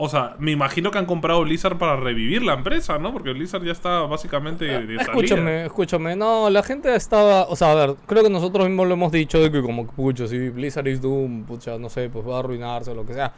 o 0.00 0.08
sea, 0.08 0.36
me 0.38 0.52
imagino 0.52 0.92
que 0.92 0.98
han 0.98 1.06
comprado 1.06 1.42
Blizzard 1.42 1.76
para 1.76 1.96
revivir 1.96 2.42
la 2.42 2.54
empresa, 2.54 2.98
¿no? 2.98 3.12
Porque 3.12 3.32
Blizzard 3.32 3.64
ya 3.64 3.72
está 3.72 4.02
básicamente 4.02 4.64
de. 4.64 4.94
Escúchame, 4.94 5.66
escúchame. 5.66 6.14
No, 6.14 6.48
la 6.48 6.62
gente 6.62 6.94
estaba. 6.94 7.48
O 7.48 7.56
sea, 7.56 7.72
a 7.72 7.74
ver, 7.74 7.96
creo 8.06 8.22
que 8.22 8.30
nosotros 8.30 8.68
mismos 8.68 8.86
lo 8.86 8.94
hemos 8.94 9.10
dicho 9.10 9.40
de 9.40 9.50
que, 9.50 9.60
como, 9.60 9.88
pucha, 9.88 10.28
si 10.28 10.50
Blizzard 10.50 10.86
is 10.86 11.02
Doom, 11.02 11.42
pucha, 11.42 11.78
no 11.78 11.88
sé, 11.88 12.08
pues 12.10 12.24
va 12.24 12.36
a 12.36 12.38
arruinarse 12.38 12.92
o 12.92 12.94
lo 12.94 13.04
que 13.04 13.14
sea. 13.14 13.32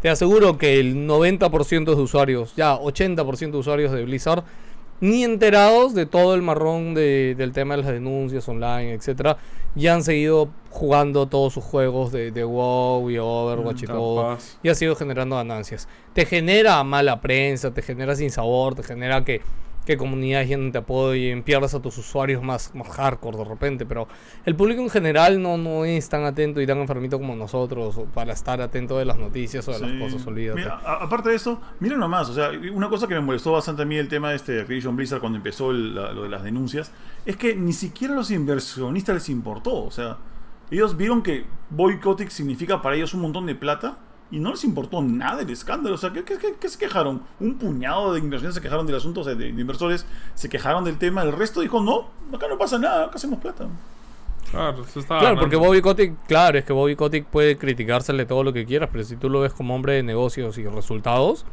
Te 0.00 0.08
aseguro 0.08 0.56
que 0.56 0.80
el 0.80 1.06
90% 1.06 1.84
de 1.84 2.02
usuarios, 2.02 2.56
ya 2.56 2.78
80% 2.78 3.50
de 3.50 3.56
usuarios 3.58 3.92
de 3.92 4.02
Blizzard, 4.04 4.42
ni 5.00 5.24
enterados 5.24 5.94
de 5.94 6.06
todo 6.06 6.34
el 6.34 6.42
marrón 6.42 6.94
de- 6.94 7.34
del 7.36 7.52
tema 7.52 7.76
de 7.76 7.82
las 7.82 7.92
denuncias 7.92 8.48
online, 8.48 8.92
etcétera, 8.94 9.36
y 9.74 9.88
han 9.88 10.02
seguido 10.02 10.48
jugando 10.70 11.26
todos 11.26 11.52
sus 11.52 11.64
juegos 11.64 12.12
de, 12.12 12.30
de 12.30 12.44
WoW 12.44 13.10
y 13.10 13.18
Overwatch 13.18 13.82
y 13.82 13.86
todo, 13.86 14.22
Capaz. 14.22 14.56
y 14.62 14.68
ha 14.70 14.74
sido 14.74 14.94
generando 14.96 15.36
ganancias. 15.36 15.86
Te 16.14 16.24
genera 16.24 16.82
mala 16.84 17.20
prensa, 17.20 17.72
te 17.74 17.82
genera 17.82 18.14
sin 18.16 18.30
sabor, 18.30 18.74
te 18.74 18.82
genera 18.82 19.22
que, 19.24 19.42
que 19.86 19.96
comunidades 19.96 20.58
no 20.58 20.70
te 20.72 20.78
apoyen, 20.78 21.42
pierdas 21.42 21.72
a 21.74 21.80
tus 21.80 21.96
usuarios 21.96 22.42
más, 22.42 22.74
más 22.74 22.88
hardcore 22.88 23.38
de 23.38 23.44
repente, 23.44 23.86
pero 23.86 24.08
el 24.44 24.54
público 24.56 24.82
en 24.82 24.90
general 24.90 25.40
no, 25.40 25.56
no 25.56 25.84
es 25.84 26.08
tan 26.08 26.24
atento 26.24 26.60
y 26.60 26.66
tan 26.66 26.78
enfermito 26.78 27.18
como 27.18 27.34
nosotros 27.36 27.98
para 28.12 28.32
estar 28.32 28.60
atento 28.60 28.98
de 28.98 29.04
las 29.04 29.16
noticias 29.16 29.66
o 29.68 29.72
de 29.72 29.78
Sí. 29.78 29.86
las 29.86 30.02
cosas, 30.12 30.26
olvídate. 30.26 30.58
Mira, 30.60 30.80
a- 30.84 31.04
aparte 31.04 31.30
de 31.30 31.36
eso, 31.36 31.60
miren 31.80 32.00
nomás, 32.00 32.28
o 32.28 32.34
sea, 32.34 32.50
una 32.74 32.88
cosa 32.88 33.06
que 33.06 33.14
me 33.14 33.20
molestó 33.20 33.52
bastante 33.52 33.82
a 33.82 33.84
mí 33.84 33.96
el 33.96 34.08
tema 34.08 34.30
de 34.30 34.36
este 34.36 34.60
Activision 34.60 34.96
Blizzard 34.96 35.20
cuando 35.20 35.36
empezó 35.38 35.70
el- 35.70 35.94
la- 35.94 36.12
lo 36.12 36.24
de 36.24 36.28
las 36.28 36.42
denuncias, 36.42 36.90
es 37.24 37.36
que 37.36 37.54
ni 37.54 37.72
siquiera 37.72 38.12
a 38.12 38.16
los 38.16 38.30
inversionistas 38.32 39.14
les 39.14 39.28
importó, 39.28 39.84
o 39.84 39.90
sea, 39.92 40.16
ellos 40.70 40.96
vieron 40.96 41.22
que 41.22 41.44
boycotting 41.70 42.28
significa 42.30 42.82
para 42.82 42.96
ellos 42.96 43.14
un 43.14 43.20
montón 43.20 43.46
de 43.46 43.54
plata 43.54 43.98
y 44.30 44.38
no 44.40 44.50
les 44.50 44.64
importó 44.64 45.02
nada 45.02 45.42
el 45.42 45.50
escándalo, 45.50 45.94
o 45.94 45.98
sea, 45.98 46.12
¿qué, 46.12 46.24
qué- 46.24 46.36
qué- 46.38 46.54
qué 46.60 46.68
se 46.68 46.78
quejaron? 46.78 47.22
Un 47.40 47.54
puñado 47.54 48.12
de 48.12 48.18
inversionistas 48.20 48.54
se 48.56 48.60
quejaron 48.62 48.86
del 48.86 48.96
asunto, 48.96 49.20
o 49.20 49.24
sea, 49.24 49.34
de, 49.34 49.52
de 49.52 49.60
inversores 49.60 50.04
se 50.34 50.48
quejaron 50.48 50.84
del 50.84 50.98
tema, 50.98 51.22
el 51.22 51.32
resto 51.32 51.60
dijo, 51.60 51.80
no, 51.82 52.08
acá 52.34 52.46
no 52.48 52.58
pasa 52.58 52.78
nada, 52.78 53.04
acá 53.06 53.16
hacemos 53.16 53.38
plata. 53.38 53.66
Claro, 54.50 54.84
se 54.84 55.00
estaba 55.00 55.18
Claro, 55.20 55.40
porque 55.40 55.56
Bobby 55.56 55.80
Kotick, 55.80 56.14
claro, 56.28 56.56
es 56.56 56.64
que 56.64 56.72
Bobby 56.72 56.94
Kotick 56.94 57.26
puede 57.26 57.56
criticársele 57.58 58.26
todo 58.26 58.44
lo 58.44 58.52
que 58.52 58.64
quieras, 58.64 58.88
pero 58.92 59.02
si 59.02 59.16
tú 59.16 59.28
lo 59.28 59.40
ves 59.40 59.52
como 59.52 59.74
hombre 59.74 59.94
de 59.94 60.02
negocios 60.04 60.56
y 60.58 60.64
resultados. 60.66 61.44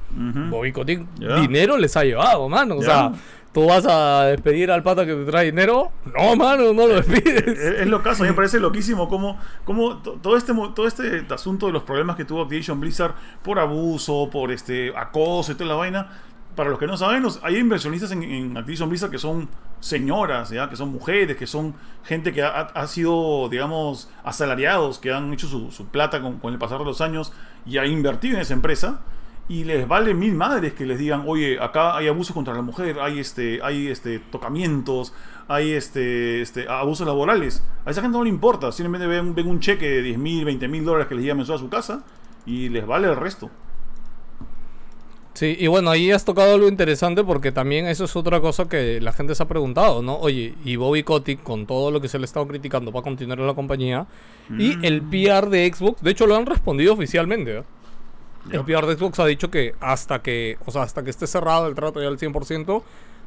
Bobby 0.52 0.72
Kotick 0.72 1.02
dinero 1.42 1.78
les 1.78 1.98
ha 1.98 2.04
llevado, 2.04 2.48
mano. 2.50 2.76
O 2.78 2.82
sea, 2.84 3.12
tú 3.54 3.68
vas 3.68 3.86
a 3.86 4.26
despedir 4.26 4.72
al 4.72 4.84
pata 4.84 5.06
que 5.06 5.14
te 5.14 5.26
trae 5.26 5.46
dinero. 5.46 5.92
No, 6.06 6.36
mano, 6.36 6.74
no 6.74 6.88
lo 6.88 6.96
despides. 6.96 7.48
Es, 7.48 7.80
es 7.82 7.88
lo 7.88 8.02
caso, 8.02 8.24
a 8.24 8.26
mí 8.26 8.32
me 8.32 8.36
parece 8.36 8.60
loquísimo 8.60 9.08
cómo, 9.08 9.40
cómo 9.64 9.98
to- 10.02 10.20
todo, 10.22 10.36
este, 10.38 10.54
todo 10.76 10.88
este 10.88 11.26
asunto 11.34 11.68
de 11.68 11.74
los 11.74 11.84
problemas 11.84 12.16
que 12.16 12.26
tuvo 12.26 12.42
Activision 12.42 12.80
Blizzard 12.80 13.14
por 13.44 13.60
abuso, 13.60 14.30
por 14.32 14.52
este 14.52 14.92
acoso 14.96 15.52
y 15.52 15.56
toda 15.56 15.70
la 15.70 15.76
vaina. 15.76 16.10
Para 16.56 16.70
los 16.70 16.78
que 16.78 16.86
no 16.86 16.98
saben, 16.98 17.24
los- 17.24 17.40
hay 17.44 17.58
inversionistas 17.58 18.12
en, 18.12 18.24
en 18.24 18.58
Activision 18.58 18.90
Blizzard 18.90 19.10
que 19.10 19.18
son 19.18 19.50
señoras, 19.80 20.50
¿ya? 20.52 20.70
que 20.70 20.76
son 20.76 20.90
mujeres, 20.92 21.36
que 21.36 21.48
son 21.48 21.74
gente 22.04 22.32
que 22.32 22.42
ha, 22.44 22.50
ha 22.62 22.88
sido, 22.88 23.50
digamos, 23.50 24.10
asalariados, 24.24 25.00
que 25.00 25.12
han 25.12 25.34
hecho 25.34 25.48
su, 25.48 25.72
su 25.72 25.88
plata 25.88 26.22
con, 26.22 26.40
con 26.40 26.54
el 26.54 26.60
pasar 26.60 26.80
de 26.80 26.86
los 26.86 27.02
años 27.02 27.34
y 27.66 27.78
ha 27.80 27.86
invertido 27.86 28.36
en 28.36 28.42
esa 28.42 28.54
empresa. 28.54 29.00
Y 29.50 29.66
les 29.66 29.88
vale 29.88 30.14
mil 30.14 30.34
madres 30.34 30.74
que 30.74 30.86
les 30.86 30.98
digan, 30.98 31.24
oye, 31.28 31.60
acá 31.60 31.98
hay 31.98 32.08
abuso 32.08 32.34
contra 32.34 32.54
la 32.54 32.62
mujer, 32.62 33.00
hay 33.02 33.20
este, 33.20 33.60
hay 33.62 33.88
este 33.88 34.20
tocamientos, 34.20 35.14
hay 35.50 35.72
este, 35.72 36.42
este 36.42 36.68
abusos 36.70 37.06
laborales. 37.06 37.64
A 37.86 37.92
esa 37.92 38.02
gente 38.02 38.18
no 38.18 38.24
le 38.24 38.30
importa, 38.30 38.72
simplemente 38.72 39.06
ven, 39.06 39.36
ven 39.36 39.48
un 39.48 39.60
cheque 39.60 39.88
de 39.88 40.02
10 40.02 40.18
mil, 40.18 40.46
20 40.46 40.68
mil 40.70 40.86
dólares 40.86 41.08
que 41.08 41.16
les 41.16 41.24
llega 41.24 41.36
mensual 41.36 41.58
a 41.58 41.62
su 41.62 41.70
casa 41.70 42.04
y 42.46 42.70
les 42.70 42.88
vale 42.88 43.08
el 43.10 43.18
resto. 43.18 43.50
Sí, 45.34 45.58
y 45.60 45.66
bueno, 45.66 45.90
ahí 45.90 46.12
has 46.12 46.26
tocado 46.26 46.54
algo 46.54 46.68
interesante 46.68 47.24
porque 47.24 47.52
también 47.52 47.88
eso 47.88 48.06
es 48.06 48.16
otra 48.16 48.40
cosa 48.40 48.70
que 48.70 49.02
la 49.02 49.14
gente 49.14 49.34
se 49.34 49.42
ha 49.42 49.48
preguntado, 49.48 50.04
¿no? 50.04 50.16
Oye, 50.18 50.54
y 50.64 50.76
Bobby 50.76 51.02
Kotick, 51.02 51.42
con 51.42 51.66
todo 51.66 51.90
lo 51.90 52.00
que 52.00 52.08
se 52.08 52.20
le 52.20 52.24
ha 52.24 52.26
estado 52.26 52.48
criticando, 52.48 52.92
va 52.92 53.00
a 53.00 53.04
continuar 53.04 53.40
en 53.40 53.48
la 53.48 53.56
compañía. 53.56 54.06
Y 54.60 54.86
el 54.86 55.02
PR 55.02 55.50
de 55.50 55.72
Xbox, 55.74 56.04
de 56.04 56.12
hecho 56.12 56.28
lo 56.28 56.36
han 56.36 56.46
respondido 56.46 56.94
oficialmente, 56.94 57.58
¿eh? 57.58 57.64
El. 58.52 58.64
PR 58.66 58.86
de 58.86 58.96
Xbox 58.98 59.20
ha 59.20 59.26
dicho 59.26 59.50
que 59.50 59.74
hasta 59.80 60.22
que, 60.22 60.58
o 60.66 60.72
sea, 60.72 60.84
hasta 60.84 61.04
que 61.04 61.10
esté 61.10 61.28
cerrado 61.28 61.68
el 61.68 61.76
trato 61.76 62.02
ya 62.02 62.08
al 62.08 62.18
100%, 62.18 62.84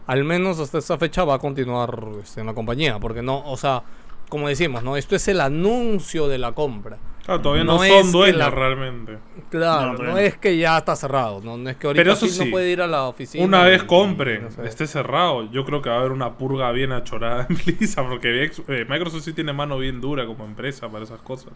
al 0.06 0.24
menos 0.24 0.60
hasta 0.60 0.78
esa 0.78 0.98
fecha 0.98 1.24
va 1.24 1.34
a 1.34 1.38
continuar 1.38 1.98
este, 2.22 2.40
en 2.40 2.46
la 2.46 2.54
compañía. 2.54 2.98
Porque 2.98 3.22
no, 3.22 3.42
o 3.44 3.56
sea, 3.56 3.82
como 4.28 4.48
decimos, 4.48 4.82
¿no? 4.82 4.96
Esto 4.96 5.16
es 5.16 5.26
el 5.28 5.40
anuncio 5.40 6.28
de 6.28 6.38
la 6.38 6.52
compra. 6.52 6.98
Claro, 7.24 7.40
todavía 7.40 7.64
no, 7.64 7.72
No 7.78 7.84
son 7.84 8.12
dueños 8.12 8.38
la- 8.38 8.50
realmente. 8.50 9.18
Claro, 9.50 9.94
No, 10.00 10.16
es 10.16 10.36
que 10.38 10.56
ya 10.58 10.78
está 10.78 10.94
cerrado, 10.94 11.40
no, 11.42 11.56
no 11.56 11.68
es 11.70 11.76
que 11.76 11.88
ahorita 11.88 12.00
Pero 12.04 12.12
eso 12.12 12.26
sí 12.28 12.44
no 12.44 12.50
puede 12.52 12.70
ir 12.70 12.80
a 12.80 12.86
la 12.86 13.04
oficina. 13.08 13.44
Una 13.44 13.64
vez 13.64 13.82
y- 13.82 13.86
compre, 13.86 14.48
sé. 14.52 14.64
esté 14.64 14.86
cerrado, 14.86 15.50
yo 15.50 15.64
creo 15.64 15.82
que 15.82 15.88
va 15.88 15.96
a 15.96 15.98
haber 15.98 16.12
una 16.12 16.34
purga 16.38 16.70
bien 16.70 16.92
achorada 16.92 17.46
en 17.50 17.56
Blizzard, 17.66 18.08
porque 18.08 18.44
eh, 18.44 18.86
Microsoft 18.88 19.24
sí 19.24 19.32
tiene 19.32 19.52
mano 19.52 19.76
bien 19.78 20.00
dura 20.00 20.24
como 20.24 20.44
empresa 20.44 20.88
para 20.88 21.02
esas 21.02 21.20
cosas. 21.22 21.52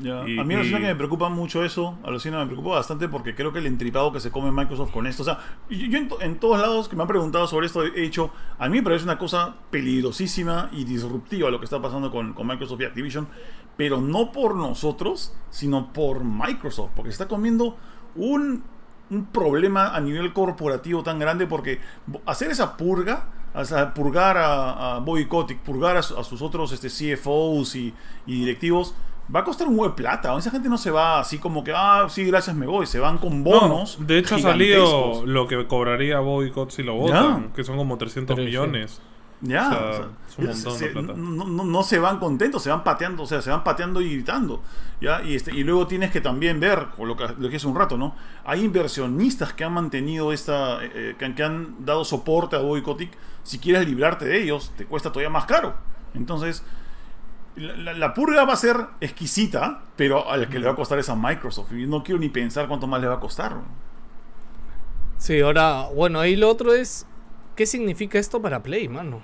Ya. 0.00 0.28
Y- 0.28 0.38
a 0.38 0.44
mí 0.44 0.54
alucina 0.54 0.78
y- 0.78 0.82
que 0.82 0.86
me 0.88 0.94
preocupa 0.94 1.28
mucho 1.28 1.64
eso, 1.64 1.98
alucina 2.04 2.38
me 2.38 2.46
preocupa 2.46 2.70
bastante 2.76 3.08
porque 3.08 3.34
creo 3.34 3.52
que 3.52 3.58
el 3.58 3.66
entripado 3.66 4.12
que 4.12 4.20
se 4.20 4.30
come 4.30 4.50
Microsoft 4.52 4.90
con 4.92 5.06
esto, 5.06 5.22
o 5.22 5.24
sea, 5.24 5.38
yo, 5.70 5.86
yo 5.86 5.98
en, 5.98 6.08
to- 6.08 6.20
en 6.20 6.38
todos 6.38 6.58
lados 6.60 6.88
que 6.88 6.96
me 6.96 7.02
han 7.02 7.08
preguntado 7.08 7.46
sobre 7.46 7.66
esto 7.66 7.82
he 7.84 7.90
dicho, 8.00 8.30
a 8.58 8.68
mí 8.68 8.76
me 8.78 8.82
parece 8.82 9.04
una 9.04 9.18
cosa 9.18 9.56
peligrosísima 9.70 10.70
y 10.72 10.84
disruptiva 10.84 11.50
lo 11.50 11.58
que 11.58 11.64
está 11.64 11.80
pasando 11.82 12.10
con, 12.10 12.32
con 12.34 12.46
Microsoft 12.46 12.80
y 12.80 12.84
Activision, 12.84 13.26
pero 13.76 14.00
no 14.00 14.32
por 14.32 14.54
nosotros, 14.56 15.34
sino 15.50 15.92
por 15.92 16.24
Microsoft, 16.24 16.90
porque 16.94 17.10
se 17.10 17.14
está 17.14 17.28
comiendo 17.28 17.76
un, 18.16 18.62
un 19.10 19.26
problema 19.26 19.94
a 19.94 20.00
nivel 20.00 20.32
corporativo 20.32 21.02
tan 21.02 21.18
grande 21.18 21.46
porque 21.46 21.80
hacer 22.26 22.50
esa 22.50 22.76
purga, 22.76 23.28
o 23.54 23.64
sea, 23.64 23.94
purgar 23.94 24.36
a, 24.36 24.96
a 24.96 24.98
Bobby 25.00 25.26
Kotick, 25.26 25.58
purgar 25.60 25.96
a, 25.96 26.02
su- 26.02 26.16
a 26.18 26.22
sus 26.24 26.42
otros 26.42 26.70
este, 26.72 26.88
CFOs 26.88 27.74
y, 27.76 27.94
y 28.26 28.40
directivos, 28.40 28.94
va 29.34 29.40
a 29.40 29.44
costar 29.44 29.68
un 29.68 29.74
huevo 29.78 29.88
de 29.88 29.94
plata. 29.94 30.36
Esa 30.38 30.50
gente 30.50 30.68
no 30.68 30.78
se 30.78 30.90
va 30.90 31.20
así 31.20 31.38
como 31.38 31.62
que, 31.64 31.72
ah, 31.74 32.06
sí, 32.08 32.24
gracias, 32.24 32.54
me 32.56 32.66
voy. 32.66 32.86
Se 32.86 32.98
van 32.98 33.18
con 33.18 33.44
bonos. 33.44 33.98
No, 34.00 34.06
de 34.06 34.18
hecho 34.18 34.36
ha 34.36 34.38
salido 34.38 35.24
lo 35.26 35.46
que 35.46 35.66
cobraría 35.66 36.20
Boycott 36.20 36.70
si 36.70 36.82
lo 36.82 36.94
votan, 36.94 37.52
que 37.54 37.64
son 37.64 37.76
como 37.76 37.96
300 37.98 38.34
Pero 38.34 38.44
sí. 38.44 38.50
millones. 38.50 39.00
Ya, 39.40 39.68
O 39.68 39.70
sea, 39.70 39.80
o 39.80 39.92
sea, 39.92 40.02
es 40.28 40.38
un 40.38 40.46
montón 40.46 40.72
de 40.72 40.78
se- 40.78 40.86
plata. 40.88 41.12
No, 41.16 41.44
no- 41.44 41.64
no 41.64 41.82
se 41.84 42.00
van 42.00 42.18
contentos, 42.18 42.60
se 42.60 42.70
van 42.70 42.82
pateando, 42.82 43.22
o 43.22 43.26
sea, 43.26 43.40
se 43.40 43.50
van 43.50 43.62
pateando 43.62 44.00
y 44.00 44.12
gritando. 44.14 44.60
¿ya? 45.00 45.22
Y, 45.22 45.36
este, 45.36 45.54
y 45.54 45.62
luego 45.62 45.86
tienes 45.86 46.10
que 46.10 46.20
también 46.20 46.58
ver, 46.58 46.86
o 46.98 47.04
lo 47.06 47.16
que, 47.16 47.24
lo 47.38 47.48
que 47.48 47.54
hace 47.54 47.68
un 47.68 47.76
rato, 47.76 47.96
¿no? 47.96 48.16
Hay 48.44 48.64
inversionistas 48.64 49.52
que 49.52 49.62
han 49.62 49.74
mantenido 49.74 50.32
esta, 50.32 50.82
eh, 50.84 50.90
eh, 50.92 51.14
que, 51.16 51.24
han- 51.24 51.34
que 51.36 51.44
han 51.44 51.84
dado 51.84 52.04
soporte 52.04 52.56
a 52.56 52.58
Bobby 52.58 52.82
Kotick. 52.82 53.12
Si 53.44 53.60
quieres 53.60 53.86
librarte 53.86 54.24
de 54.24 54.42
ellos, 54.42 54.72
te 54.76 54.86
cuesta 54.86 55.12
todavía 55.12 55.30
más 55.30 55.44
caro. 55.44 55.74
Entonces, 56.14 56.64
la, 57.58 58.14
purga 58.14 58.44
va 58.44 58.52
a 58.52 58.56
ser 58.56 58.76
exquisita, 59.00 59.80
pero 59.96 60.30
al 60.30 60.48
que 60.48 60.58
le 60.58 60.66
va 60.66 60.72
a 60.72 60.76
costar 60.76 60.98
es 60.98 61.08
a 61.08 61.14
Microsoft. 61.16 61.72
Y 61.72 61.86
no 61.86 62.02
quiero 62.02 62.20
ni 62.20 62.28
pensar 62.28 62.68
cuánto 62.68 62.86
más 62.86 63.00
le 63.00 63.08
va 63.08 63.14
a 63.14 63.20
costar. 63.20 63.56
Sí, 65.18 65.40
ahora, 65.40 65.88
bueno, 65.94 66.20
ahí 66.20 66.36
lo 66.36 66.48
otro 66.48 66.72
es, 66.74 67.06
¿qué 67.56 67.66
significa 67.66 68.18
esto 68.18 68.40
para 68.40 68.62
Play, 68.62 68.88
mano? 68.88 69.20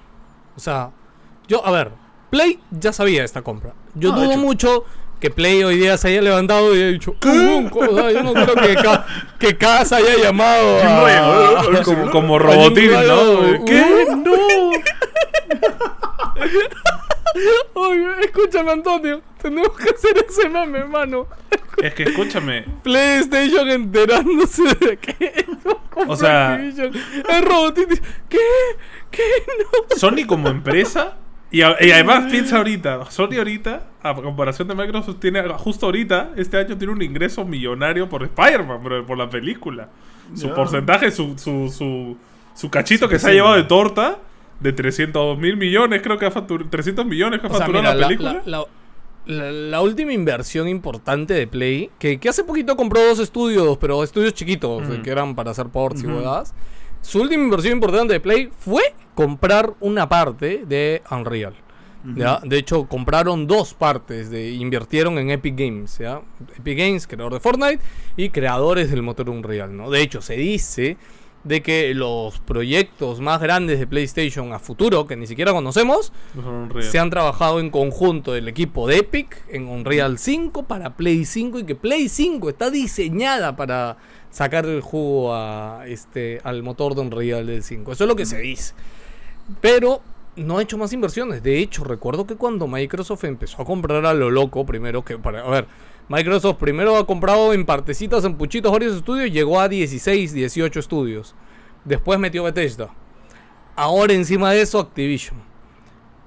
O 0.56 0.60
sea, 0.60 0.90
yo, 1.46 1.64
a 1.64 1.70
ver, 1.70 1.92
Play 2.30 2.58
ya 2.70 2.92
sabía 2.92 3.22
esta 3.24 3.42
compra. 3.42 3.72
Yo 3.94 4.12
Ah, 4.12 4.16
dudo 4.16 4.36
mucho 4.36 4.84
que 5.20 5.30
Play 5.30 5.62
hoy 5.62 5.76
día 5.76 5.96
se 5.96 6.08
haya 6.08 6.20
levantado 6.20 6.74
y 6.74 6.78
haya 6.78 6.90
dicho, 6.90 7.12
"Uh, 7.24 7.94
sea, 7.96 8.10
yo 8.10 8.22
no 8.22 8.32
creo 8.34 8.54
que, 9.38 9.56
Cas 9.56 9.92
haya 9.92 10.16
llamado 10.20 10.82
a... 10.82 11.82
Como, 11.84 12.10
como 12.10 12.38
robotín, 12.38 12.90
¿no? 12.90 13.64
¿Qué? 13.64 14.06
"Uh, 14.10 14.16
no! 14.16 14.70
Oye, 17.74 18.06
escúchame, 18.22 18.70
Antonio, 18.72 19.20
tenemos 19.42 19.70
que 19.76 19.90
hacer 19.90 20.24
ese 20.28 20.48
meme, 20.48 20.78
hermano. 20.78 21.26
Es 21.82 21.92
que 21.94 22.04
escúchame, 22.04 22.64
PlayStation 22.82 23.68
enterándose 23.68 24.62
de 24.80 24.96
que 24.96 25.46
O 26.06 26.16
sea- 26.16 26.56
Robotín. 27.42 27.88
dice, 27.88 28.02
¿Qué? 28.28 28.38
¿Qué? 29.10 29.22
No. 29.58 29.96
Sony 29.96 30.26
como 30.26 30.48
empresa. 30.48 31.16
Y, 31.50 31.62
además 31.62 32.24
piensa 32.32 32.56
ahorita, 32.56 33.08
Sony 33.12 33.36
ahorita, 33.38 33.86
a 34.02 34.12
comparación 34.14 34.66
de 34.66 34.74
Microsoft, 34.74 35.20
tiene 35.20 35.40
justo 35.50 35.86
ahorita, 35.86 36.30
este 36.36 36.56
año 36.56 36.76
tiene 36.76 36.92
un 36.92 37.00
ingreso 37.00 37.44
millonario 37.44 38.08
por 38.08 38.24
Spider-Man, 38.24 38.82
bro, 38.82 39.06
por 39.06 39.16
la 39.16 39.30
película. 39.30 39.88
Su 40.34 40.52
porcentaje, 40.52 41.12
su, 41.12 41.38
su, 41.38 41.70
su, 41.70 42.16
su 42.54 42.70
cachito 42.70 43.08
que 43.08 43.20
se 43.20 43.28
ha 43.28 43.32
llevado 43.32 43.54
de 43.54 43.62
torta, 43.64 44.18
de 44.64 44.72
300 44.72 45.38
mil 45.38 45.56
millones, 45.56 46.00
creo 46.02 46.18
que 46.18 46.26
ha 46.26 46.30
facturado, 46.30 46.68
300 46.70 47.04
millones 47.06 47.38
que 47.40 47.46
ha 47.46 47.50
facturado 47.50 47.82
mira, 47.82 47.94
la 47.94 48.00
la, 48.00 48.06
película. 48.08 48.42
la- 48.46 48.58
la- 48.58 48.66
la- 49.26 49.52
la 49.52 49.80
última 49.82 50.12
inversión 50.12 50.66
importante 50.68 51.34
de 51.34 51.46
Play, 51.46 51.90
que, 51.98 52.18
que 52.18 52.28
hace 52.28 52.44
poquito 52.44 52.74
compró 52.76 53.00
dos 53.04 53.18
estudios, 53.20 53.76
pero 53.78 54.02
estudios 54.02 54.34
chiquitos, 54.34 54.82
Mm. 54.88 55.02
que 55.02 55.10
eran 55.10 55.34
para 55.34 55.52
hacer 55.52 55.66
ports 55.68 56.02
y 56.02 56.06
Ujú. 56.06 56.16
huevadas. 56.16 56.54
Su 57.02 57.20
última 57.20 57.44
inversión 57.44 57.74
importante 57.74 58.14
de 58.14 58.20
Play 58.20 58.50
fue 58.58 58.82
comprar 59.14 59.74
una 59.80 60.08
parte 60.08 60.64
de 60.66 61.02
Unreal. 61.10 61.54
¿ya? 62.16 62.38
De 62.44 62.58
hecho, 62.58 62.84
compraron 62.86 63.46
dos 63.46 63.72
partes, 63.72 64.28
de, 64.30 64.50
invirtieron 64.50 65.16
en 65.18 65.30
Epic 65.30 65.54
Games. 65.58 65.96
¿ya? 65.98 66.20
Epic 66.58 66.76
Games, 66.78 67.06
creador 67.06 67.32
de 67.32 67.40
Fortnite, 67.40 67.80
y 68.16 68.28
creadores 68.28 68.90
del 68.90 69.00
motor 69.02 69.30
Unreal. 69.30 69.74
¿no? 69.74 69.88
De 69.90 70.02
hecho, 70.02 70.20
se 70.20 70.36
dice 70.36 70.98
de 71.44 71.62
que 71.62 71.94
los 71.94 72.38
proyectos 72.40 73.20
más 73.20 73.40
grandes 73.40 73.78
de 73.78 73.86
PlayStation 73.86 74.52
a 74.52 74.58
futuro, 74.58 75.06
que 75.06 75.16
ni 75.16 75.26
siquiera 75.26 75.52
conocemos, 75.52 76.12
se 76.80 76.98
han 76.98 77.10
trabajado 77.10 77.60
en 77.60 77.70
conjunto 77.70 78.34
el 78.34 78.48
equipo 78.48 78.88
de 78.88 78.98
Epic 78.98 79.44
en 79.48 79.68
Unreal 79.68 80.18
5 80.18 80.64
para 80.64 80.96
Play 80.96 81.24
5 81.24 81.60
y 81.60 81.64
que 81.64 81.74
Play 81.74 82.08
5 82.08 82.48
está 82.48 82.70
diseñada 82.70 83.56
para 83.56 83.98
sacar 84.30 84.66
el 84.66 84.80
jugo 84.80 85.34
a 85.34 85.84
este 85.86 86.40
al 86.42 86.62
motor 86.62 86.94
de 86.94 87.02
Unreal 87.02 87.46
del 87.46 87.62
5. 87.62 87.92
Eso 87.92 88.04
es 88.04 88.08
lo 88.08 88.16
que 88.16 88.26
se 88.26 88.38
dice. 88.38 88.74
Pero 89.60 90.00
no 90.36 90.58
ha 90.58 90.62
hecho 90.62 90.78
más 90.78 90.92
inversiones. 90.92 91.42
De 91.42 91.60
hecho, 91.60 91.84
recuerdo 91.84 92.26
que 92.26 92.36
cuando 92.36 92.66
Microsoft 92.66 93.24
empezó 93.24 93.62
a 93.62 93.64
comprar 93.64 94.04
a 94.06 94.14
lo 94.14 94.30
loco, 94.30 94.64
primero 94.64 95.04
que 95.04 95.18
para 95.18 95.40
a 95.40 95.50
ver, 95.50 95.66
Microsoft 96.08 96.58
primero 96.58 96.96
ha 96.96 97.06
comprado 97.06 97.52
en 97.52 97.64
partecitas 97.64 98.24
en 98.24 98.36
puchitos 98.36 98.70
varios 98.70 98.96
estudios, 98.96 99.30
llegó 99.30 99.60
a 99.60 99.68
16, 99.68 100.32
18 100.32 100.80
estudios. 100.80 101.34
Después 101.84 102.18
metió 102.18 102.44
Bethesda. 102.44 102.90
Ahora 103.76 104.12
encima 104.12 104.52
de 104.52 104.60
eso 104.60 104.78
Activision. 104.78 105.36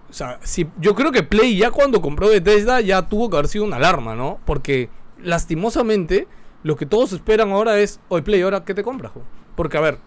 O 0.10 0.14
sea, 0.14 0.40
si, 0.42 0.68
yo 0.80 0.96
creo 0.96 1.12
que 1.12 1.24
Play 1.24 1.58
ya 1.58 1.72
cuando 1.72 2.02
compró 2.02 2.30
Bethesda 2.30 2.82
ya 2.82 3.08
tuvo 3.08 3.30
que 3.30 3.38
haber 3.38 3.50
sido 3.50 3.66
una 3.66 3.76
alarma, 3.76 4.16
¿no? 4.16 4.40
Porque 4.46 4.90
lastimosamente 5.22 6.28
lo 6.64 6.76
que 6.76 6.86
todos 6.86 7.14
esperan 7.14 7.52
ahora 7.52 7.80
es, 7.80 8.00
oye 8.10 8.24
Play, 8.24 8.42
¿ahora 8.42 8.64
qué 8.64 8.74
te 8.74 8.84
compras? 8.84 9.12
jo?" 9.14 9.22
Porque 9.56 9.78
a 9.78 9.82
ver, 9.82 10.00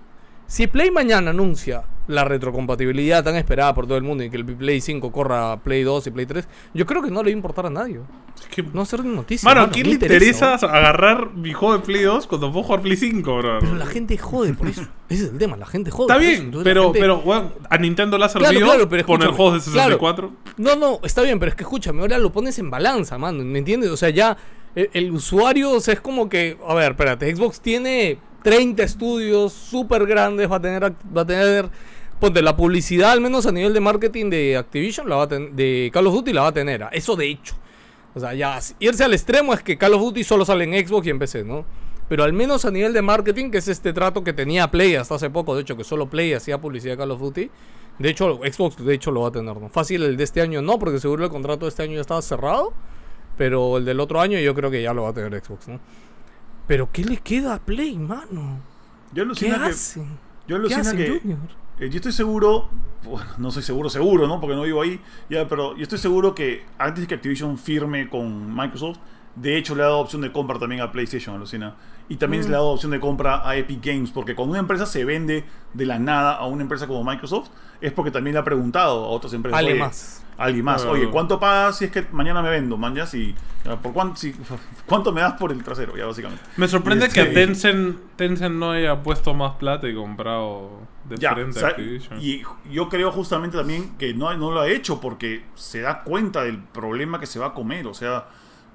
si 0.47 0.67
Play 0.67 0.91
mañana 0.91 1.31
anuncia 1.31 1.85
la 2.07 2.25
retrocompatibilidad 2.25 3.23
tan 3.23 3.37
esperada 3.37 3.73
por 3.75 3.87
todo 3.87 3.97
el 3.97 4.03
mundo 4.03 4.25
y 4.25 4.31
que 4.31 4.37
el 4.37 4.45
Play 4.45 4.81
5 4.81 5.13
corra 5.13 5.59
Play 5.59 5.83
2 5.85 6.09
y 6.09 6.11
Play 6.11 6.27
3, 6.27 6.49
yo 6.75 6.85
creo 6.87 7.03
que 7.03 7.11
no 7.11 7.23
le 7.23 7.31
va 7.31 7.35
a 7.35 7.37
importar 7.37 7.67
a 7.67 7.71
nadie. 7.71 8.01
Es 8.41 8.47
que- 8.49 8.63
No 8.63 8.85
ser 8.85 9.05
noticia. 9.05 9.47
Mano, 9.49 9.61
¿a 9.61 9.63
mano, 9.65 9.73
quién 9.73 9.87
le 9.87 9.93
interesa 9.93 10.55
agarrar 10.55 11.33
mi 11.35 11.53
juego 11.53 11.75
de 11.79 11.85
Play 11.85 12.03
2 12.03 12.27
cuando 12.27 12.51
puedo 12.53 12.65
jugar 12.65 12.81
Play 12.83 12.97
5, 12.97 13.37
bro? 13.37 13.59
Pero 13.61 13.75
la 13.77 13.87
gente 13.87 14.19
jode 14.19 14.55
por 14.55 14.67
eso. 14.69 14.83
Ese 15.09 15.25
es 15.25 15.31
el 15.33 15.39
tema, 15.39 15.57
la 15.57 15.67
gente 15.67 15.91
jode. 15.91 16.05
Está 16.05 16.15
por 16.15 16.23
bien, 16.23 16.51
pero, 16.65 16.85
gente- 16.85 17.01
pero 17.01 17.19
weón, 17.19 17.53
a 17.69 17.79
Nintendo 17.79 18.19
le 18.19 18.25
ha 18.25 18.29
Claro, 18.29 18.47
servido 18.47 18.67
claro, 18.67 18.89
pero 18.89 19.07
poner 19.07 19.29
juegos 19.29 19.65
de 19.67 19.71
claro. 19.73 19.91
64. 19.99 20.33
No, 20.57 20.77
no, 20.77 21.01
está 21.05 21.23
bien, 21.23 21.39
pero 21.39 21.51
es 21.51 21.57
que 21.57 21.63
escúchame, 21.65 22.01
ahora 22.01 22.19
lo 22.19 22.33
pones 22.33 22.59
en 22.59 22.71
balanza, 22.71 23.19
mano, 23.19 23.45
¿me 23.45 23.59
entiendes? 23.59 23.91
O 23.91 23.97
sea, 23.97 24.11
ya 24.11 24.37
el, 24.75 24.91
el 24.93 25.11
usuario, 25.13 25.73
o 25.73 25.81
sea, 25.81 25.95
es 25.95 26.01
como 26.01 26.29
que, 26.29 26.57
a 26.67 26.75
ver, 26.75 26.93
espérate, 26.93 27.35
Xbox 27.35 27.61
tiene 27.61 28.19
30 28.43 28.83
estudios 28.83 29.53
súper 29.53 30.07
grandes, 30.07 30.51
va 30.51 30.57
a 30.57 30.61
tener, 30.61 30.93
va 31.17 31.23
a 31.23 31.27
tener, 31.27 31.69
ponte, 32.19 32.43
la 32.43 32.57
publicidad, 32.57 33.13
al 33.13 33.21
menos 33.21 33.47
a 33.47 33.53
nivel 33.53 33.73
de 33.73 33.81
marketing 33.81 34.31
de 34.31 34.57
Activision, 34.57 35.09
la 35.09 35.17
va 35.17 35.23
a 35.25 35.27
de 35.27 35.91
Call 35.93 36.07
of 36.07 36.15
Duty 36.15 36.33
la 36.33 36.43
va 36.43 36.49
a 36.49 36.53
tener, 36.53 36.87
eso 36.93 37.17
de 37.17 37.29
hecho. 37.29 37.55
O 38.15 38.21
sea, 38.21 38.35
ya 38.35 38.59
irse 38.81 39.05
al 39.05 39.13
extremo 39.13 39.55
es 39.55 39.63
que 39.63 39.79
Call 39.79 39.95
of 39.95 40.01
Duty 40.01 40.25
solo 40.25 40.45
sale 40.45 40.65
en 40.65 40.87
Xbox 40.87 41.07
y 41.07 41.11
en 41.11 41.19
PC, 41.19 41.45
¿no? 41.45 41.65
Pero 42.09 42.25
al 42.25 42.33
menos 42.33 42.65
a 42.65 42.73
nivel 42.73 42.93
de 42.93 43.03
marketing, 43.03 43.51
que 43.51 43.59
es 43.59 43.69
este 43.69 43.93
trato 43.93 44.25
que 44.25 44.33
tenía 44.33 44.69
Play 44.69 44.97
hasta 44.97 45.15
hace 45.15 45.31
poco, 45.31 45.55
de 45.55 45.63
hecho, 45.63 45.77
que 45.77 45.85
solo 45.85 46.11
Play 46.11 46.33
hacía 46.33 46.61
publicidad 46.61 46.95
de 46.95 46.99
Call 46.99 47.13
of 47.13 47.21
Duty. 47.21 47.51
De 48.01 48.09
hecho, 48.09 48.41
Xbox 48.43 48.85
de 48.85 48.95
hecho 48.95 49.13
lo 49.13 49.21
va 49.21 49.29
a 49.29 49.31
tener, 49.31 49.57
¿no? 49.57 49.69
Fácil 49.69 50.03
el 50.03 50.17
de 50.17 50.25
este 50.25 50.41
año 50.41 50.61
no, 50.61 50.79
porque 50.79 50.99
seguro 50.99 51.23
el 51.23 51.31
contrato 51.31 51.67
de 51.67 51.69
este 51.69 51.85
año 51.85 51.95
ya 51.95 52.01
estaba 52.01 52.21
cerrado. 52.21 52.73
Pero 53.37 53.77
el 53.77 53.85
del 53.85 54.01
otro 54.01 54.21
año 54.21 54.39
yo 54.39 54.55
creo 54.55 54.71
que 54.71 54.83
ya 54.83 54.93
lo 54.93 55.05
va 55.05 55.11
a 55.11 55.13
tener 55.13 55.33
Xbox, 55.41 55.69
¿no? 55.69 55.81
Pero 56.71 56.89
¿qué 56.93 57.03
le 57.03 57.17
queda 57.17 57.55
a 57.55 57.59
Play, 57.59 57.99
mano? 57.99 58.61
Yo 59.09 59.15
¿Qué 59.15 59.21
alucino 59.23 59.59
que. 59.59 59.65
hacen? 59.65 60.05
Yo 60.47 60.47
¿Qué 60.47 60.55
alucino 60.55 60.81
hacen, 60.83 60.97
que. 60.99 61.19
Junior? 61.19 61.39
Eh, 61.81 61.91
yo 61.91 61.97
estoy 61.97 62.13
seguro, 62.13 62.69
bueno, 63.03 63.29
no 63.39 63.51
soy 63.51 63.65
seguro, 63.65 63.91
seguro, 63.91 64.29
¿no? 64.29 64.41
Porque 64.41 64.55
no 64.55 64.63
vivo 64.63 64.81
ahí, 64.81 65.01
ya, 65.29 65.49
pero 65.49 65.77
yo 65.77 65.83
estoy 65.83 65.99
seguro 65.99 66.33
que 66.33 66.65
antes 66.79 67.09
que 67.09 67.15
Activision 67.17 67.59
firme 67.59 68.09
con 68.09 68.55
Microsoft, 68.55 68.99
de 69.35 69.57
hecho 69.57 69.75
le 69.75 69.83
ha 69.83 69.87
dado 69.87 69.99
opción 69.99 70.23
de 70.23 70.31
compra 70.31 70.61
también 70.61 70.81
a 70.81 70.93
PlayStation, 70.93 71.35
alucina. 71.35 71.75
Y 72.11 72.17
también 72.17 72.43
Mm. 72.45 72.49
le 72.49 72.55
ha 72.57 72.59
dado 72.59 72.69
opción 72.73 72.91
de 72.93 73.01
compra 73.01 73.49
a 73.49 73.57
Epic 73.57 73.83
Games, 73.83 74.11
porque 74.11 74.35
cuando 74.35 74.51
una 74.51 74.61
empresa 74.61 74.85
se 74.85 75.05
vende 75.07 75.45
de 75.73 75.87
la 75.87 75.99
nada 75.99 76.35
a 76.35 76.45
una 76.47 76.61
empresa 76.63 76.87
como 76.87 77.03
Microsoft, 77.05 77.49
es 77.81 77.93
porque 77.93 78.11
también 78.11 78.35
le 78.35 78.41
ha 78.41 78.45
preguntado 78.45 79.05
a 79.05 79.09
otras 79.09 79.33
empresas. 79.33 79.59
Alguien 79.59 79.77
"Oye, 79.77 79.85
más. 79.87 80.27
Alguien 80.37 80.65
más. 80.65 80.85
Oye, 80.87 81.09
¿cuánto 81.11 81.39
pagas 81.39 81.77
si 81.79 81.85
es 81.85 81.91
que 81.91 82.07
mañana 82.13 82.41
me 82.43 82.49
vendo? 82.51 82.77
Man, 82.79 82.95
ya, 82.95 83.07
si, 83.07 83.35
¿por 83.83 83.93
cuánto, 83.93 84.17
si- 84.17 84.35
¿Cuánto 84.87 85.13
me 85.13 85.21
das 85.21 85.35
por 85.35 85.53
el 85.53 85.63
trasero? 85.63 85.97
Ya, 85.97 86.07
básicamente. 86.07 86.43
Me 86.57 86.67
sorprende 86.67 87.07
Este- 87.07 87.27
que 87.27 87.31
Tencent, 87.33 87.99
Tencent 88.17 88.57
no 88.57 88.73
haya 88.73 89.03
puesto 89.03 89.33
más 89.35 89.53
plata 89.57 89.87
y 89.89 89.95
comprado 89.95 90.81
de 91.05 91.17
Ya, 91.17 91.33
frente 91.35 91.59
o 91.59 91.61
sea, 91.61 91.69
a 91.69 91.71
Activision. 91.73 92.19
y 92.21 92.43
yo 92.73 92.89
creo 92.89 93.13
justamente 93.13 93.57
también 93.59 93.97
que 93.99 94.15
no, 94.15 94.35
no 94.37 94.51
lo 94.51 94.61
ha 94.61 94.69
hecho 94.69 94.99
porque 95.01 95.45
se 95.55 95.81
da 95.83 96.03
cuenta 96.03 96.43
del 96.43 96.59
problema 96.59 97.21
que 97.21 97.27
se 97.27 97.39
va 97.39 97.49
a 97.49 97.53
comer. 97.55 97.87
O 97.87 97.95
sea, 97.95 98.25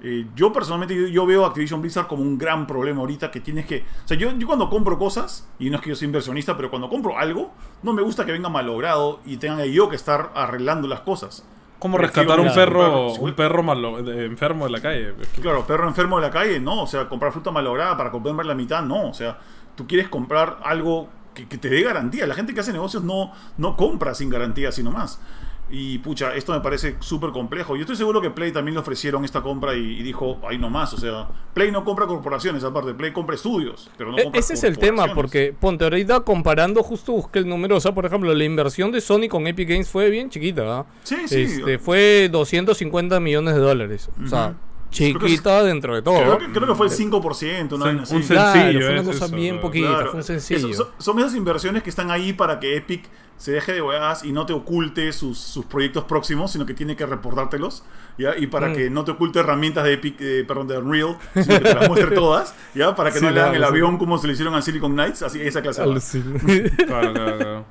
eh, 0.08 0.26
yo 0.36 0.52
personalmente 0.52 0.94
yo, 0.94 1.08
yo 1.08 1.26
veo 1.26 1.44
Activision 1.44 1.82
Blizzard 1.82 2.06
como 2.06 2.22
un 2.22 2.38
gran 2.38 2.64
problema 2.66 3.00
ahorita 3.00 3.30
que 3.32 3.40
tienes 3.40 3.66
que... 3.66 3.84
O 4.04 4.06
sea, 4.08 4.16
yo, 4.16 4.30
yo 4.38 4.46
cuando 4.46 4.70
compro 4.70 4.98
cosas, 4.98 5.48
y 5.58 5.68
no 5.68 5.76
es 5.76 5.82
que 5.82 5.88
yo 5.90 5.96
soy 5.96 6.06
inversionista, 6.06 6.56
pero 6.56 6.70
cuando 6.70 6.88
compro 6.88 7.18
algo, 7.18 7.52
no 7.82 7.92
me 7.92 8.02
gusta 8.02 8.24
que 8.24 8.30
venga 8.30 8.48
malogrado 8.48 9.18
y 9.26 9.38
tenga 9.38 9.66
yo 9.66 9.88
que 9.88 9.96
estar 9.96 10.30
arreglando 10.34 10.86
las 10.86 11.00
cosas. 11.00 11.44
¿Cómo 11.80 11.96
prefiero 11.98 12.36
rescatar 12.36 12.46
un 12.48 12.54
perro, 12.54 13.12
un 13.14 13.34
perro 13.34 13.62
malo, 13.62 14.02
de- 14.02 14.26
enfermo 14.26 14.64
de 14.64 14.70
la 14.70 14.80
calle? 14.80 15.12
Claro, 15.42 15.66
perro 15.66 15.88
enfermo 15.88 16.16
de 16.16 16.22
la 16.22 16.30
calle, 16.30 16.60
no. 16.60 16.82
O 16.84 16.86
sea, 16.86 17.08
comprar 17.08 17.32
fruta 17.32 17.50
malograda 17.50 17.96
para 17.96 18.10
comprar 18.12 18.46
la 18.46 18.54
mitad, 18.54 18.82
no. 18.82 19.08
O 19.10 19.14
sea, 19.14 19.38
tú 19.74 19.86
quieres 19.86 20.08
comprar 20.08 20.58
algo 20.62 21.08
que, 21.34 21.46
que 21.46 21.58
te 21.58 21.68
dé 21.68 21.82
garantía. 21.82 22.26
La 22.26 22.34
gente 22.34 22.54
que 22.54 22.60
hace 22.60 22.72
negocios 22.72 23.02
no, 23.02 23.32
no 23.58 23.76
compra 23.76 24.14
sin 24.14 24.30
garantía, 24.30 24.72
sino 24.72 24.90
más. 24.90 25.20
Y 25.68 25.98
pucha, 25.98 26.34
esto 26.34 26.52
me 26.52 26.60
parece 26.60 26.96
súper 27.00 27.30
complejo. 27.30 27.74
Yo 27.74 27.80
estoy 27.82 27.96
seguro 27.96 28.20
que 28.20 28.30
Play 28.30 28.52
también 28.52 28.74
le 28.74 28.80
ofrecieron 28.80 29.24
esta 29.24 29.42
compra 29.42 29.74
y, 29.74 29.98
y 29.98 30.02
dijo, 30.02 30.38
ahí 30.48 30.58
nomás. 30.58 30.92
O 30.94 30.96
sea, 30.96 31.28
Play 31.54 31.72
no 31.72 31.84
compra 31.84 32.06
corporaciones, 32.06 32.62
aparte, 32.62 32.94
Play 32.94 33.12
compra 33.12 33.34
estudios. 33.34 33.90
Pero 33.98 34.12
no 34.12 34.18
E- 34.18 34.22
compra 34.24 34.38
Ese 34.38 34.54
es 34.54 34.62
el 34.64 34.78
tema, 34.78 35.12
porque 35.14 35.54
ponte 35.58 35.84
ahorita 35.84 36.20
comparando, 36.20 36.82
justo 36.84 37.12
busqué 37.12 37.40
el 37.40 37.48
número, 37.48 37.76
o 37.76 37.80
sea, 37.80 37.92
por 37.92 38.06
ejemplo, 38.06 38.32
la 38.32 38.44
inversión 38.44 38.92
de 38.92 39.00
Sony 39.00 39.28
con 39.28 39.46
Epic 39.46 39.68
Games 39.68 39.88
fue 39.88 40.08
bien 40.08 40.30
chiquita, 40.30 40.78
¿ah? 40.80 40.86
Sí, 41.02 41.16
sí. 41.26 41.42
Este, 41.42 41.78
fue 41.78 42.28
250 42.30 43.18
millones 43.18 43.54
de 43.54 43.60
dólares. 43.60 44.08
O 44.24 44.28
sea. 44.28 44.54
Chiquita 44.90 45.62
dentro 45.64 45.94
de 45.94 46.02
todo. 46.02 46.16
Creo 46.18 46.38
que, 46.38 46.52
creo 46.52 46.66
que 46.68 46.74
fue 46.74 46.86
el 46.86 46.92
5%, 46.92 47.66
una 47.74 47.74
Un- 47.76 47.80
vaina 47.80 48.02
así. 48.02 48.14
un 48.16 48.22
Claro, 48.22 48.52
sencillo, 48.52 48.80
fue 48.80 48.90
una 48.92 49.00
es 49.00 49.06
cosa 49.06 49.24
eso, 49.26 49.36
bien 49.36 49.54
claro. 49.56 49.62
poquita, 49.62 49.88
Claro. 49.88 50.04
fue 50.06 50.14
un 50.14 50.20
Eso- 50.20 50.26
sencillo. 50.40 50.74
son, 50.74 50.86
son 50.98 51.18
esas 51.18 51.34
inversiones 51.34 51.82
que 51.82 51.90
están 51.90 52.10
ahí 52.10 52.32
para 52.32 52.58
que 52.60 52.76
Epic 52.76 53.04
se 53.36 53.52
deje 53.52 53.72
de 53.74 53.82
huevadas 53.82 54.24
y 54.24 54.32
no 54.32 54.46
te 54.46 54.54
oculte 54.54 55.12
sus, 55.12 55.36
sus 55.38 55.66
proyectos 55.66 56.04
próximos, 56.04 56.50
sino 56.52 56.64
que 56.64 56.72
tiene 56.72 56.96
que 56.96 57.04
reportártelos, 57.04 57.84
¿ya? 58.16 58.34
Y 58.38 58.46
para 58.46 58.68
Mm. 58.68 58.72
que 58.74 58.88
no 58.90 59.04
te 59.04 59.10
oculte 59.10 59.40
herramientas 59.40 59.84
de 59.84 59.92
Epic, 59.92 60.16
eh, 60.20 60.44
perdón, 60.48 60.68
de 60.68 60.78
Unreal, 60.78 61.18
sino 61.34 61.46
que 61.58 61.60
te 61.60 61.74
las 61.74 61.88
muestre 61.90 62.14
todas, 62.14 62.54
¿ya? 62.74 62.94
Para 62.94 63.10
que 63.10 63.18
Sí, 63.18 63.24
no 63.26 63.30
le 63.30 63.40
hagan 63.40 63.52
claro, 63.52 63.64
el 63.66 63.68
sí. 63.68 63.82
avión 63.84 63.98
como 63.98 64.16
se 64.16 64.26
le 64.26 64.32
hicieron 64.32 64.54
a 64.54 64.62
Silicon 64.62 64.92
Knights, 64.94 65.20
así, 65.22 65.40
esa 65.42 65.60
clase. 65.60 65.82
Claro, 66.86 67.12
claro, 67.12 67.36
claro. 67.38 67.64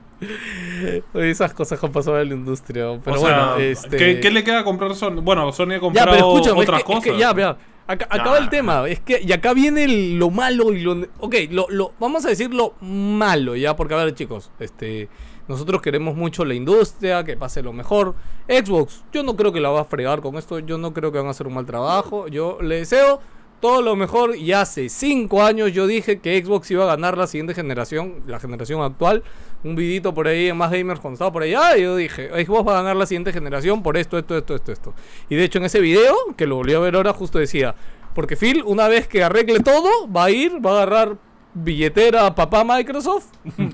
Esas 1.13 1.53
cosas 1.53 1.79
que 1.79 1.85
han 1.85 1.91
pasado 1.91 2.19
en 2.19 2.29
la 2.29 2.35
industria. 2.35 2.99
Pero 3.03 3.17
o 3.17 3.19
bueno, 3.19 3.55
sea, 3.57 3.65
este... 3.65 3.97
¿qué, 3.97 4.19
qué 4.19 4.31
le 4.31 4.43
queda 4.43 4.63
comprar 4.63 4.95
Sony? 4.95 5.21
Bueno, 5.21 5.51
Sony 5.51 5.71
ha 5.71 5.73
Ya, 5.75 5.79
comprado 5.79 6.15
es 6.15 6.23
otras 6.51 6.79
es 6.79 6.85
cosas. 6.85 7.03
que 7.03 7.17
ya. 7.17 7.57
Acá, 7.87 8.07
acaba 8.09 8.37
el 8.39 8.49
tema. 8.49 8.87
Es 8.89 8.99
que, 8.99 9.21
y 9.23 9.31
acá 9.31 9.53
viene 9.53 9.83
el- 9.83 10.17
lo 10.17 10.31
malo 10.31 10.73
y 10.73 10.81
lo. 10.81 10.93
Ok, 11.19 11.35
lo, 11.51 11.67
lo, 11.69 11.93
vamos 11.99 12.25
a 12.25 12.29
decir 12.29 12.51
lo 12.53 12.73
malo, 12.81 13.55
ya, 13.55 13.75
porque 13.75 13.93
a 13.93 13.97
ver, 13.97 14.13
chicos, 14.15 14.51
este. 14.59 15.07
Nosotros 15.47 15.79
queremos 15.83 16.15
mucho 16.15 16.43
la 16.43 16.55
industria, 16.55 17.23
que 17.23 17.37
pase 17.37 17.61
lo 17.61 17.71
mejor. 17.71 18.15
Xbox, 18.47 19.03
yo 19.13 19.21
no 19.21 19.35
creo 19.35 19.53
que 19.53 19.59
la 19.59 19.69
va 19.69 19.81
a 19.81 19.85
fregar 19.85 20.21
con 20.21 20.37
esto. 20.37 20.57
Yo 20.57 20.79
no 20.79 20.91
creo 20.91 21.11
que 21.11 21.19
van 21.19 21.27
a 21.27 21.31
hacer 21.31 21.45
un 21.45 21.53
mal 21.53 21.67
trabajo. 21.67 22.27
Yo 22.27 22.57
le 22.63 22.77
deseo 22.77 23.21
todo 23.59 23.83
lo 23.83 23.95
mejor. 23.95 24.35
Y 24.35 24.53
hace 24.53 24.89
5 24.89 25.43
años 25.43 25.71
yo 25.71 25.85
dije 25.85 26.17
que 26.19 26.43
Xbox 26.43 26.71
iba 26.71 26.85
a 26.85 26.87
ganar 26.87 27.15
la 27.15 27.27
siguiente 27.27 27.53
generación, 27.53 28.23
la 28.25 28.39
generación 28.39 28.81
actual. 28.81 29.21
Un 29.65 29.75
vidito 29.75 30.13
por 30.13 30.27
ahí 30.27 30.49
en 30.49 30.57
Más 30.57 30.69
Gamers 30.69 30.99
cuando 30.99 31.15
estaba 31.15 31.31
por 31.31 31.41
allá. 31.41 31.75
Y 31.75 31.81
yo 31.81 31.95
dije, 31.95 32.29
Xbox 32.45 32.67
va 32.67 32.73
a 32.73 32.81
ganar 32.83 32.95
la 32.95 33.07
siguiente 33.07 33.33
generación 33.33 33.81
por 33.81 33.97
esto, 33.97 34.15
esto, 34.19 34.37
esto, 34.37 34.53
esto, 34.53 34.71
esto. 34.71 34.93
Y 35.27 35.35
de 35.35 35.43
hecho 35.43 35.57
en 35.57 35.65
ese 35.65 35.79
video, 35.79 36.15
que 36.37 36.45
lo 36.45 36.57
volví 36.57 36.73
a 36.75 36.79
ver 36.79 36.95
ahora, 36.95 37.13
justo 37.13 37.39
decía, 37.39 37.73
porque 38.13 38.35
Phil, 38.35 38.61
una 38.63 38.87
vez 38.87 39.07
que 39.07 39.23
arregle 39.23 39.61
todo, 39.61 40.07
va 40.11 40.25
a 40.25 40.29
ir, 40.29 40.63
va 40.63 40.69
a 40.69 40.73
agarrar 40.83 41.17
billetera 41.55 42.27
a 42.27 42.35
papá 42.35 42.63
Microsoft. 42.63 43.25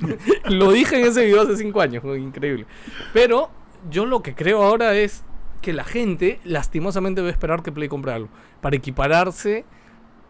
lo 0.46 0.72
dije 0.72 0.98
en 0.98 1.08
ese 1.08 1.26
video 1.26 1.42
hace 1.42 1.58
5 1.58 1.82
años, 1.82 2.04
increíble. 2.18 2.66
Pero 3.12 3.50
yo 3.90 4.06
lo 4.06 4.24
que 4.24 4.34
creo 4.34 4.64
ahora 4.64 4.96
es 4.96 5.26
que 5.62 5.74
la 5.74 5.84
gente 5.84 6.40
lastimosamente 6.46 7.22
va 7.22 7.28
a 7.28 7.32
esperar 7.32 7.64
que 7.64 7.72
Play 7.74 7.90
compre 7.90 8.14
algo 8.14 8.30
para 8.62 8.78
equipararse 8.78 9.66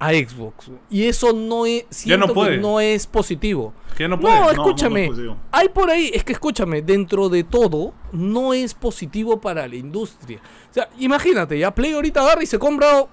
a 0.04 0.10
Xbox. 0.14 0.72
Y 0.90 1.04
eso 1.06 1.32
no 1.32 1.66
es, 1.68 1.86
siento 1.92 2.28
que 2.28 2.34
puede. 2.34 2.58
no 2.58 2.80
es 2.80 3.06
positivo. 3.06 3.72
Que 3.96 4.08
no 4.08 4.16
No, 4.16 4.22
puede. 4.22 4.40
no, 4.40 4.50
escúchame. 4.52 5.10
no 5.10 5.34
es 5.34 5.38
hay 5.52 5.70
por 5.70 5.90
ahí, 5.92 6.10
es 6.14 6.24
que 6.24 6.34
escúchame, 6.34 6.82
dentro 6.82 7.30
de 7.30 7.44
todo, 7.44 7.94
no 8.12 8.54
es 8.54 8.74
positivo 8.74 9.40
para 9.40 9.68
la 9.68 9.76
industria. 9.76 10.40
O 10.72 10.74
sea, 10.74 10.90
imagínate, 10.98 11.60
ya 11.60 11.70
Play 11.74 11.94
ahorita 11.94 12.22
agarra 12.22 12.42
y 12.42 12.48
se 12.48 12.58
compra 12.58 13.06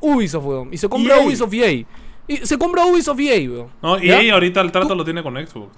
Ubisoft, 0.00 0.44
weón. 0.44 0.68
Y 0.72 0.76
se 0.76 0.86
compra 0.88 1.16
EA. 1.16 1.26
Ubisoft 1.26 1.54
EA. 1.54 1.86
Y 2.28 2.36
se 2.42 2.58
compra 2.58 2.84
Ubisoft 2.84 3.20
EA, 3.20 3.50
weón. 3.50 3.68
No, 3.82 3.98
y 3.98 4.08
¿Ya? 4.08 4.18
ahí 4.18 4.28
ahorita 4.28 4.60
el 4.60 4.70
trato 4.70 4.88
Tú- 4.88 4.94
lo 4.96 5.04
tiene 5.04 5.22
con 5.22 5.34
Xbox. 5.34 5.72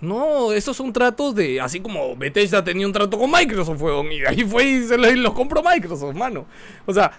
No, 0.00 0.52
esos 0.52 0.76
son 0.76 0.92
tratos 0.92 1.34
de. 1.34 1.58
Así 1.58 1.80
como 1.80 2.14
Bethesda 2.16 2.62
tenía 2.62 2.86
un 2.86 2.92
trato 2.92 3.16
con 3.18 3.30
Microsoft, 3.30 3.80
weón. 3.80 4.12
Y 4.12 4.20
de 4.20 4.28
ahí 4.28 4.44
fue 4.44 4.64
y 4.64 4.82
se 4.84 4.98
los, 4.98 5.10
los 5.16 5.32
compró 5.32 5.62
Microsoft, 5.62 6.14
mano. 6.14 6.44
O 6.84 6.92
sea, 6.92 7.10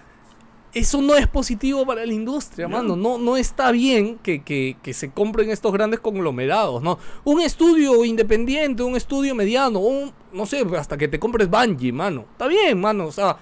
eso 0.78 1.00
no 1.02 1.14
es 1.14 1.26
positivo 1.26 1.84
para 1.86 2.04
la 2.06 2.12
industria, 2.12 2.68
mano. 2.68 2.96
No, 2.96 3.18
no 3.18 3.36
está 3.36 3.70
bien 3.72 4.18
que, 4.22 4.42
que- 4.42 4.76
que 4.82 4.92
se 4.94 5.10
compren 5.10 5.50
estos 5.50 5.72
grandes 5.72 6.00
conglomerados, 6.00 6.82
¿no? 6.82 6.98
Un 7.24 7.40
estudio 7.40 8.04
independiente, 8.04 8.82
un 8.82 8.96
estudio 8.96 9.34
mediano, 9.34 9.78
un, 9.80 10.12
no 10.32 10.46
sé, 10.46 10.64
hasta 10.76 10.96
que 10.96 11.08
te 11.08 11.18
compres 11.18 11.48
Bungie, 11.50 11.92
mano. 11.92 12.24
Está 12.32 12.46
bien, 12.46 12.80
mano, 12.80 13.06
o 13.06 13.12
sea, 13.12 13.36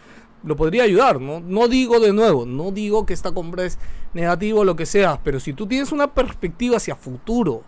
lo 0.45 0.55
podría 0.57 0.85
ayudar, 0.85 1.21
¿no? 1.21 1.41
No 1.41 1.69
digo 1.69 1.99
de 2.01 2.13
nuevo, 2.13 2.47
no 2.47 2.71
digo 2.71 3.07
que 3.07 3.15
esta 3.15 3.33
compra 3.33 3.65
es 3.65 3.79
negativo 4.15 4.61
o 4.61 4.65
lo 4.65 4.77
que 4.77 4.87
sea, 4.87 5.21
pero 5.25 5.41
si 5.41 5.53
tú 5.53 5.67
tienes 5.67 5.93
una 5.93 6.15
perspectiva 6.15 6.77
hacia 6.77 6.95
futuro 6.97 7.63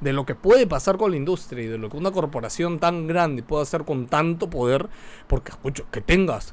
de 0.00 0.12
lo 0.12 0.26
que 0.26 0.34
puede 0.34 0.66
pasar 0.66 0.96
con 0.96 1.10
la 1.12 1.16
industria 1.16 1.64
y 1.64 1.66
de 1.68 1.78
lo 1.78 1.88
que 1.88 1.96
una 1.96 2.10
corporación 2.10 2.78
tan 2.78 3.06
grande 3.06 3.42
puede 3.42 3.62
hacer 3.62 3.84
con 3.84 4.06
tanto 4.06 4.50
poder, 4.50 4.88
porque 5.28 5.50
escucho, 5.52 5.86
que 5.90 6.00
tengas 6.00 6.52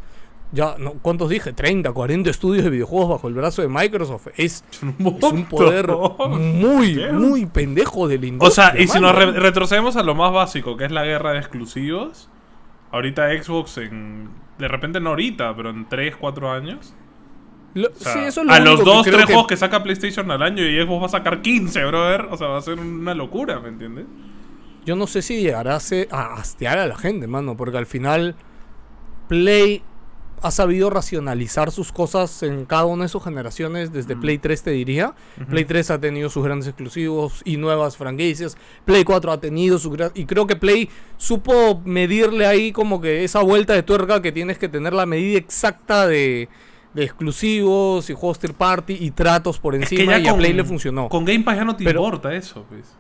ya, 0.52 0.76
no, 0.78 0.94
¿cuántos 1.02 1.30
dije? 1.30 1.54
30, 1.54 1.92
40 1.94 2.30
estudios 2.30 2.64
de 2.66 2.70
videojuegos 2.70 3.10
bajo 3.10 3.28
el 3.28 3.34
brazo 3.34 3.62
de 3.62 3.68
Microsoft. 3.70 4.28
Es, 4.38 4.64
Un 4.82 5.18
es 5.18 5.24
un 5.24 5.46
poder 5.46 5.88
muy, 6.30 6.96
¿Qué? 6.98 7.12
muy 7.12 7.46
pendejo 7.46 8.08
de 8.08 8.18
la 8.18 8.38
O 8.46 8.50
sea, 8.52 8.74
y 8.78 8.88
si 8.88 9.00
mano. 9.00 9.14
nos 9.14 9.16
re- 9.34 9.40
retrocedemos 9.40 9.96
a 9.96 10.04
lo 10.04 10.14
más 10.16 10.34
básico, 10.34 10.76
que 10.78 10.86
es 10.86 10.92
la 10.92 11.04
guerra 11.06 11.32
de 11.34 11.40
exclusivos, 11.40 12.30
ahorita 12.92 13.28
Xbox 13.42 13.78
en... 13.78 14.30
De 14.58 14.68
repente 14.68 15.00
no 15.00 15.12
ahorita, 15.12 15.56
pero 15.56 15.70
en 15.72 15.88
3, 15.90 16.16
4 16.18 16.52
años. 16.52 16.94
Lo- 17.74 17.88
o 17.88 17.94
sea, 17.96 18.14
sí, 18.14 18.20
eso 18.20 18.42
es 18.42 18.48
lo 18.48 18.54
a 18.54 18.60
los 18.60 18.80
que 18.80 18.86
2, 18.86 19.02
creo 19.04 19.14
3 19.16 19.26
que- 19.26 19.34
juegos 19.34 19.48
que 19.48 19.58
saca 19.58 19.82
PlayStation 19.82 20.30
al 20.30 20.44
año 20.44 20.64
y 20.66 20.78
Xbox 20.84 21.02
va 21.02 21.06
a 21.06 21.10
sacar 21.10 21.42
15, 21.42 21.86
brother. 21.86 22.28
O 22.30 22.36
sea, 22.38 22.48
va 22.48 22.58
a 22.58 22.62
ser 22.62 22.78
una 22.80 23.14
locura, 23.14 23.60
¿me 23.62 23.70
entiendes? 23.70 24.06
Yo 24.86 24.96
no 24.98 25.08
sé 25.08 25.22
si 25.22 25.40
llegará 25.42 25.76
a 25.76 26.34
hastear 26.36 26.78
a 26.80 26.88
la 26.88 26.98
gente, 26.98 27.28
mano, 27.28 27.56
porque 27.56 27.78
al 27.78 27.86
final 27.86 28.36
Play 29.28 29.82
ha 30.42 30.52
sabido 30.52 30.90
racionalizar 30.90 31.72
sus 31.72 31.92
cosas 31.92 32.42
en 32.44 32.66
cada 32.66 32.86
una 32.86 33.04
de 33.04 33.10
sus 33.10 33.24
generaciones, 33.24 33.94
desde 33.94 34.16
Play 34.16 34.38
3 34.40 34.64
te 34.64 34.72
diría. 34.72 35.14
Play 35.50 35.66
3 35.66 35.92
ha 35.92 36.00
tenido 36.02 36.30
sus 36.30 36.44
grandes 36.44 36.68
exclusivos 36.68 37.42
y 37.46 37.58
nuevas 37.58 37.96
franquicias. 37.98 38.58
Play 38.86 39.04
4 39.04 39.32
ha 39.32 39.40
tenido 39.40 39.78
su 39.78 39.92
gran... 39.92 40.12
Y 40.16 40.26
creo 40.26 40.48
que 40.48 40.56
Play 40.56 40.90
supo 41.18 41.82
medirle 41.86 42.46
ahí 42.48 42.72
como 42.72 43.00
que 43.02 43.24
esa 43.24 43.42
vuelta 43.42 43.74
de 43.74 43.84
tuerca 43.84 44.22
que 44.22 44.32
tienes 44.32 44.58
que 44.58 44.68
tener 44.68 44.94
la 44.94 45.06
medida 45.06 45.38
exacta 45.38 46.08
de, 46.08 46.50
de 46.94 47.04
exclusivos 47.04 48.10
y 48.10 48.14
juegos 48.14 48.40
third 48.40 48.56
party 48.56 48.98
y 49.00 49.12
tratos 49.12 49.60
por 49.60 49.76
Es 49.76 49.84
encima 49.92 50.18
y 50.20 50.28
a 50.28 50.36
Play 50.36 50.54
le 50.54 50.64
funcionó. 50.64 51.08
Con 51.10 51.24
Game 51.26 51.44
Pass 51.44 51.56
ya 51.58 51.66
no 51.66 51.76
te 51.76 51.84
Pero- 51.84 52.04
importa 52.04 52.34
eso, 52.34 52.66
pues. 52.68 52.96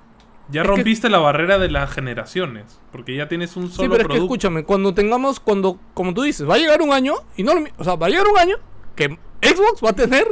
Ya 0.52 0.62
Es 0.62 0.68
que- 0.68 0.76
rompiste 0.76 1.10
la 1.10 1.20
barrera 1.20 1.58
de 1.60 1.70
las 1.72 1.90
generaciones. 1.92 2.80
Porque 2.92 3.16
ya 3.16 3.28
tienes 3.28 3.56
un 3.56 3.70
Sí, 3.70 3.76
solo 3.76 3.90
pero 3.92 4.02
es 4.02 4.04
que 4.04 4.08
producto. 4.10 4.26
escúchame, 4.34 4.64
cuando 4.64 4.94
tengamos, 4.94 5.40
cuando, 5.40 5.80
como 5.94 6.14
tú 6.14 6.24
dices, 6.24 6.48
va 6.50 6.56
a 6.56 6.58
llegar 6.58 6.82
un 6.82 6.92
año, 6.92 7.14
y 7.38 7.44
no 7.44 7.54
lo 7.54 7.66
o 7.78 7.84
sea, 7.84 7.96
va 7.96 8.08
a 8.08 8.10
llegar 8.10 8.28
un 8.28 8.38
año 8.38 8.58
que 8.96 9.18
Xbox 9.42 9.84
va 9.84 9.92
a 9.92 9.94
tener 9.94 10.26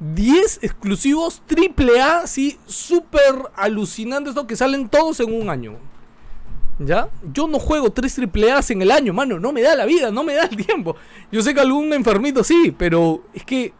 10 0.00 0.58
exclusivos 0.62 1.42
AAA, 1.48 2.22
así, 2.24 2.58
súper 2.66 3.36
alucinantes, 3.54 4.34
¿no? 4.34 4.46
que 4.48 4.56
salen 4.56 4.88
todos 4.88 5.20
en 5.20 5.32
un 5.32 5.48
año. 5.48 5.76
¿Ya? 6.78 7.08
Yo 7.32 7.46
no 7.46 7.58
juego 7.60 7.90
3 7.92 8.18
AAAs 8.18 8.70
en 8.72 8.82
el 8.82 8.90
año, 8.90 9.12
mano, 9.12 9.38
no 9.38 9.52
me 9.52 9.62
da 9.62 9.76
la 9.76 9.84
vida, 9.84 10.10
no 10.10 10.24
me 10.24 10.34
da 10.34 10.44
el 10.46 10.56
tiempo. 10.56 10.96
Yo 11.30 11.40
sé 11.42 11.54
que 11.54 11.60
algún 11.60 11.92
enfermito 11.92 12.42
sí, 12.42 12.74
pero 12.76 13.22
es 13.32 13.44
que 13.44 13.72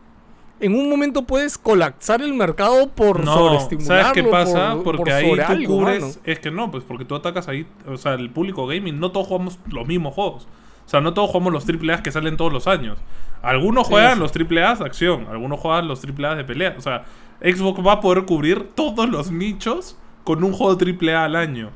en 0.62 0.74
un 0.74 0.88
momento 0.88 1.22
puedes 1.24 1.58
colapsar 1.58 2.22
el 2.22 2.32
mercado 2.34 2.88
por 2.88 3.24
No, 3.24 3.34
sobreestimularlo. 3.34 4.02
¿sabes 4.04 4.12
qué 4.12 4.24
pasa? 4.30 4.74
por- 4.76 4.96
porque 4.96 5.10
por 5.10 5.10
ahí 5.12 5.34
tú 5.36 5.42
algo, 5.52 5.76
cubres. 5.78 6.00
mano. 6.00 6.14
Es 6.24 6.38
que 6.38 6.50
no, 6.50 6.70
pues 6.70 6.84
porque 6.84 7.04
tú 7.04 7.14
atacas 7.14 7.48
ahí. 7.48 7.66
O 7.86 7.96
sea, 7.96 8.14
el 8.14 8.30
público 8.30 8.66
gaming, 8.66 8.98
no 8.98 9.10
todos 9.12 9.26
jugamos 9.26 9.58
los 9.70 9.86
mismos 9.86 10.14
juegos. 10.14 10.46
O 10.86 10.88
sea, 10.88 11.00
no 11.00 11.12
todos 11.14 11.30
jugamos 11.30 11.52
los 11.52 11.64
AAA 11.68 12.02
que 12.02 12.10
salen 12.10 12.36
todos 12.36 12.52
los 12.52 12.66
años. 12.66 12.98
Algunos 13.42 13.86
juegan 13.86 14.14
sí. 14.14 14.20
los 14.20 14.32
AAA 14.32 14.74
de 14.76 14.84
acción, 14.84 15.26
algunos 15.30 15.58
juegan 15.60 15.88
los 15.88 16.00
AAA 16.04 16.34
de 16.36 16.44
pelea. 16.44 16.74
O 16.78 16.80
sea, 16.80 17.04
Xbox 17.42 17.84
va 17.86 17.92
a 17.94 18.00
poder 18.00 18.24
cubrir 18.24 18.68
todos 18.74 19.08
los 19.08 19.30
nichos 19.32 19.96
con 20.24 20.44
un 20.44 20.52
juego 20.52 20.76
AAA 20.78 21.24
al 21.24 21.36
año. 21.36 21.70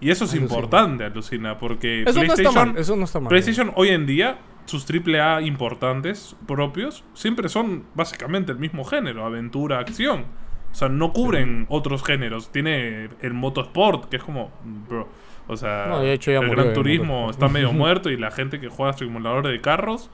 Y 0.00 0.10
eso 0.10 0.24
es 0.24 0.32
Alucina. 0.32 0.52
importante, 0.54 1.04
alucina, 1.04 1.56
porque 1.58 2.02
Eso 2.02 2.14
no 2.14 2.22
está 2.22 2.34
PlayStation, 2.34 2.68
mal, 2.72 2.78
eso 2.78 2.96
no 2.96 3.04
está 3.04 3.20
mal. 3.20 3.28
PlayStation 3.28 3.72
hoy 3.76 3.88
en 3.90 4.06
día, 4.06 4.38
sus 4.66 4.86
AAA 4.88 5.42
importantes 5.42 6.36
propios, 6.46 7.04
siempre 7.14 7.48
son 7.48 7.84
básicamente 7.94 8.52
el 8.52 8.58
mismo 8.58 8.84
género, 8.84 9.24
aventura, 9.24 9.78
acción. 9.78 10.26
O 10.72 10.74
sea, 10.74 10.88
no 10.88 11.12
cubren 11.12 11.66
otros 11.68 12.02
géneros. 12.02 12.50
Tiene 12.50 13.08
el 13.20 13.32
motosport, 13.32 14.08
que 14.08 14.16
es 14.16 14.22
como, 14.22 14.50
bro, 14.88 15.08
o 15.46 15.56
sea, 15.56 15.86
No, 15.88 16.00
de 16.00 16.12
hecho 16.12 16.32
ya 16.32 16.40
el 16.40 16.50
Gran 16.50 16.68
el 16.68 16.72
Turismo 16.72 17.30
está 17.30 17.48
medio 17.48 17.72
muerto 17.74 18.10
y 18.10 18.16
la 18.16 18.30
gente 18.30 18.60
que 18.60 18.68
juega 18.68 18.92
simuladores 18.94 19.52
de 19.52 19.60
carros 19.60 20.10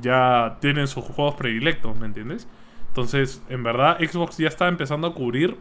ya 0.00 0.58
tienen 0.60 0.86
sus 0.86 1.04
juegos 1.04 1.34
predilectos, 1.34 1.98
¿me 1.98 2.06
entiendes? 2.06 2.46
Entonces, 2.88 3.42
en 3.48 3.62
verdad, 3.62 3.98
Xbox 3.98 4.38
ya 4.38 4.48
está 4.48 4.68
empezando 4.68 5.06
a 5.06 5.14
cubrir 5.14 5.56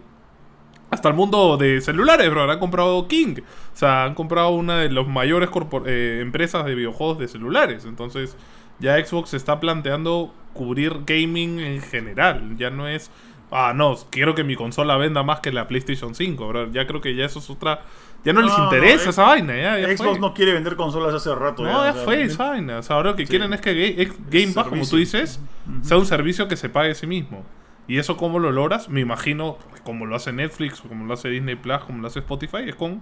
hasta 0.90 1.10
el 1.10 1.16
mundo 1.16 1.58
de 1.58 1.82
celulares, 1.82 2.30
bro. 2.30 2.50
Han 2.50 2.60
comprado 2.60 3.08
King. 3.08 3.36
O 3.74 3.78
sea, 3.78 4.04
han 4.06 4.16
comprado 4.16 4.50
una 4.50 4.80
de 4.80 4.90
las 4.90 5.08
mayores 5.08 5.50
eh, 5.86 6.20
empresas 6.22 6.66
de 6.66 6.76
videojuegos 6.76 7.20
de 7.20 7.28
celulares. 7.28 7.86
Entonces, 7.86 8.38
ya 8.80 9.04
Xbox 9.04 9.32
se 9.32 9.38
está 9.38 9.60
planteando 9.60 10.34
cubrir 10.54 11.02
gaming 11.06 11.60
en 11.60 11.82
general. 11.82 12.56
Ya 12.58 12.70
no 12.70 12.88
es. 12.88 13.12
Ah, 13.50 13.72
no, 13.76 13.96
quiero 14.10 14.36
que 14.36 14.44
mi 14.44 14.56
consola 14.58 14.98
venda 14.98 15.24
más 15.24 15.40
que 15.40 15.52
la 15.54 15.68
PlayStation 15.68 16.14
5, 16.16 16.48
bro. 16.48 16.72
Ya 16.72 16.86
creo 16.86 17.00
que 17.02 17.16
ya 17.16 17.26
eso 17.26 17.40
es 17.40 17.50
otra. 17.50 17.82
Ya 18.26 18.34
no, 18.34 18.42
les 18.42 18.58
No, 18.58 18.66
interesa 18.66 19.06
eh, 19.06 19.10
esa 19.10 19.24
vaina, 19.24 19.56
ya, 19.56 19.80
ya 19.80 19.88
Xbox 19.96 20.12
fue. 20.12 20.20
no 20.20 20.34
quiere 20.34 20.52
vender 20.52 20.76
consolas 20.76 21.14
hace 21.14 21.34
rato. 21.34 21.64
No, 21.64 21.84
ya 21.86 21.94
fue 21.94 22.24
esa 22.24 22.50
vaina. 22.50 22.80
O 22.80 22.84
sea, 22.84 22.98
ahora 22.98 23.12
lo 23.12 23.16
que 23.16 23.26
Sí. 23.26 23.30
quieren 23.30 23.54
es 23.54 23.62
que 23.62 24.12
Game 24.30 24.52
Pass, 24.54 24.68
como 24.68 24.86
tú 24.86 24.98
dices, 24.98 25.40
sea 25.82 25.98
un 25.98 26.06
servicio 26.06 26.48
que 26.50 26.58
se 26.58 26.68
pague 26.68 26.92
a 26.92 26.96
sí 26.96 27.08
mismo. 27.08 27.46
¿Y 27.88 28.00
eso 28.00 28.18
cómo 28.18 28.40
lo 28.40 28.52
logras? 28.52 28.90
Me 28.90 29.00
imagino, 29.00 29.58
como 29.84 30.06
lo 30.06 30.16
hace 30.16 30.34
Netflix, 30.34 30.82
como 30.82 31.06
lo 31.06 31.14
hace 31.14 31.30
Disney 31.30 31.56
Plus, 31.56 31.80
como 31.86 32.02
lo 32.02 32.08
hace 32.08 32.20
Spotify, 32.20 32.68
es 32.68 32.76
con 32.76 33.02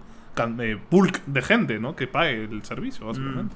eh, 0.60 0.80
bulk 0.92 1.24
de 1.26 1.42
gente, 1.42 1.80
¿no? 1.80 1.96
Que 1.96 2.08
pague 2.08 2.44
el 2.44 2.64
servicio, 2.64 3.08
básicamente. 3.08 3.56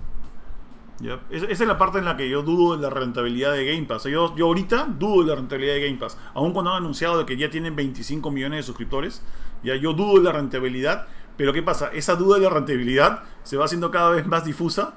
Ya, 0.99 1.21
Esa 1.29 1.45
esa 1.45 1.63
es 1.63 1.67
la 1.67 1.77
parte 1.77 1.99
en 1.99 2.05
la 2.05 2.17
que 2.17 2.29
yo 2.29 2.41
dudo 2.41 2.75
de 2.75 2.81
la 2.81 2.89
rentabilidad 2.89 3.53
de 3.53 3.65
Game 3.65 3.85
Pass. 3.85 4.03
Yo, 4.05 4.35
yo 4.35 4.47
ahorita 4.47 4.87
dudo 4.97 5.23
de 5.23 5.29
la 5.29 5.35
rentabilidad 5.35 5.75
de 5.75 5.85
Game 5.85 5.97
Pass. 5.97 6.17
Aun 6.33 6.51
cuando 6.51 6.71
han 6.71 6.77
anunciado 6.77 7.19
de 7.19 7.25
que 7.25 7.37
ya 7.37 7.49
tienen 7.49 7.75
25 7.75 8.31
millones 8.31 8.57
de 8.57 8.63
suscriptores, 8.63 9.23
ya 9.63 9.75
yo 9.75 9.93
dudo 9.93 10.17
de 10.17 10.23
la 10.23 10.31
rentabilidad. 10.33 11.07
Pero 11.37 11.53
¿qué 11.53 11.63
pasa? 11.63 11.89
Esa 11.93 12.15
duda 12.15 12.37
de 12.37 12.43
la 12.43 12.49
rentabilidad 12.49 13.23
se 13.43 13.55
va 13.55 13.65
haciendo 13.65 13.91
cada 13.91 14.09
vez 14.09 14.27
más 14.27 14.43
difusa 14.43 14.95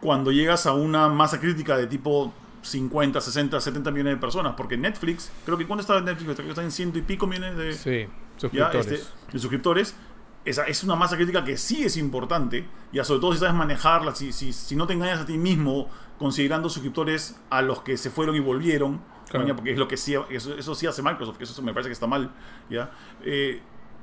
cuando 0.00 0.32
llegas 0.32 0.66
a 0.66 0.72
una 0.72 1.08
masa 1.08 1.38
crítica 1.38 1.76
de 1.76 1.86
tipo 1.86 2.32
50, 2.68 3.20
60, 3.20 3.60
70 3.60 3.90
millones 3.90 4.14
de 4.14 4.20
personas. 4.20 4.54
Porque 4.56 4.76
Netflix, 4.76 5.30
creo 5.44 5.56
que 5.58 5.66
¿cuándo 5.66 5.80
está 5.82 6.00
Netflix? 6.00 6.38
Está 6.38 6.62
en 6.62 6.70
ciento 6.70 6.98
y 6.98 7.02
pico 7.02 7.26
millones 7.26 7.56
de, 7.56 7.72
Sí, 7.72 8.08
ya, 8.52 8.70
suscriptores. 8.70 8.86
este, 8.86 9.32
de 9.32 9.38
suscriptores, 9.38 9.94
esa 10.44 10.64
es 10.64 10.84
una 10.84 10.94
masa 10.94 11.16
crítica 11.16 11.44
que 11.44 11.56
sí 11.56 11.84
es 11.84 11.96
importante, 11.96 12.66
ya 12.92 13.02
sobre 13.04 13.20
todo 13.20 13.32
si 13.32 13.38
sabes 13.40 13.54
manejarla, 13.54 14.14
si, 14.14 14.32
si, 14.32 14.52
si 14.52 14.76
no 14.76 14.86
te 14.86 14.92
engañas 14.92 15.20
a 15.20 15.26
ti 15.26 15.36
mismo 15.38 15.88
considerando 16.18 16.68
suscriptores 16.68 17.40
a 17.50 17.62
los 17.62 17.82
que 17.82 17.96
se 17.96 18.10
fueron 18.10 18.36
y 18.36 18.40
volvieron, 18.40 19.00
Claro. 19.28 19.56
porque 19.56 19.72
es 19.72 19.78
lo 19.78 19.88
que 19.88 19.96
sí, 19.96 20.14
eso, 20.30 20.56
eso 20.56 20.74
sí 20.76 20.86
hace 20.86 21.02
Microsoft, 21.02 21.36
que 21.36 21.42
eso 21.44 21.60
me 21.62 21.72
parece 21.72 21.88
que 21.88 21.94
está 21.94 22.06
mal, 22.06 22.30
¿ya? 22.70 22.92
Eh, 23.24 23.60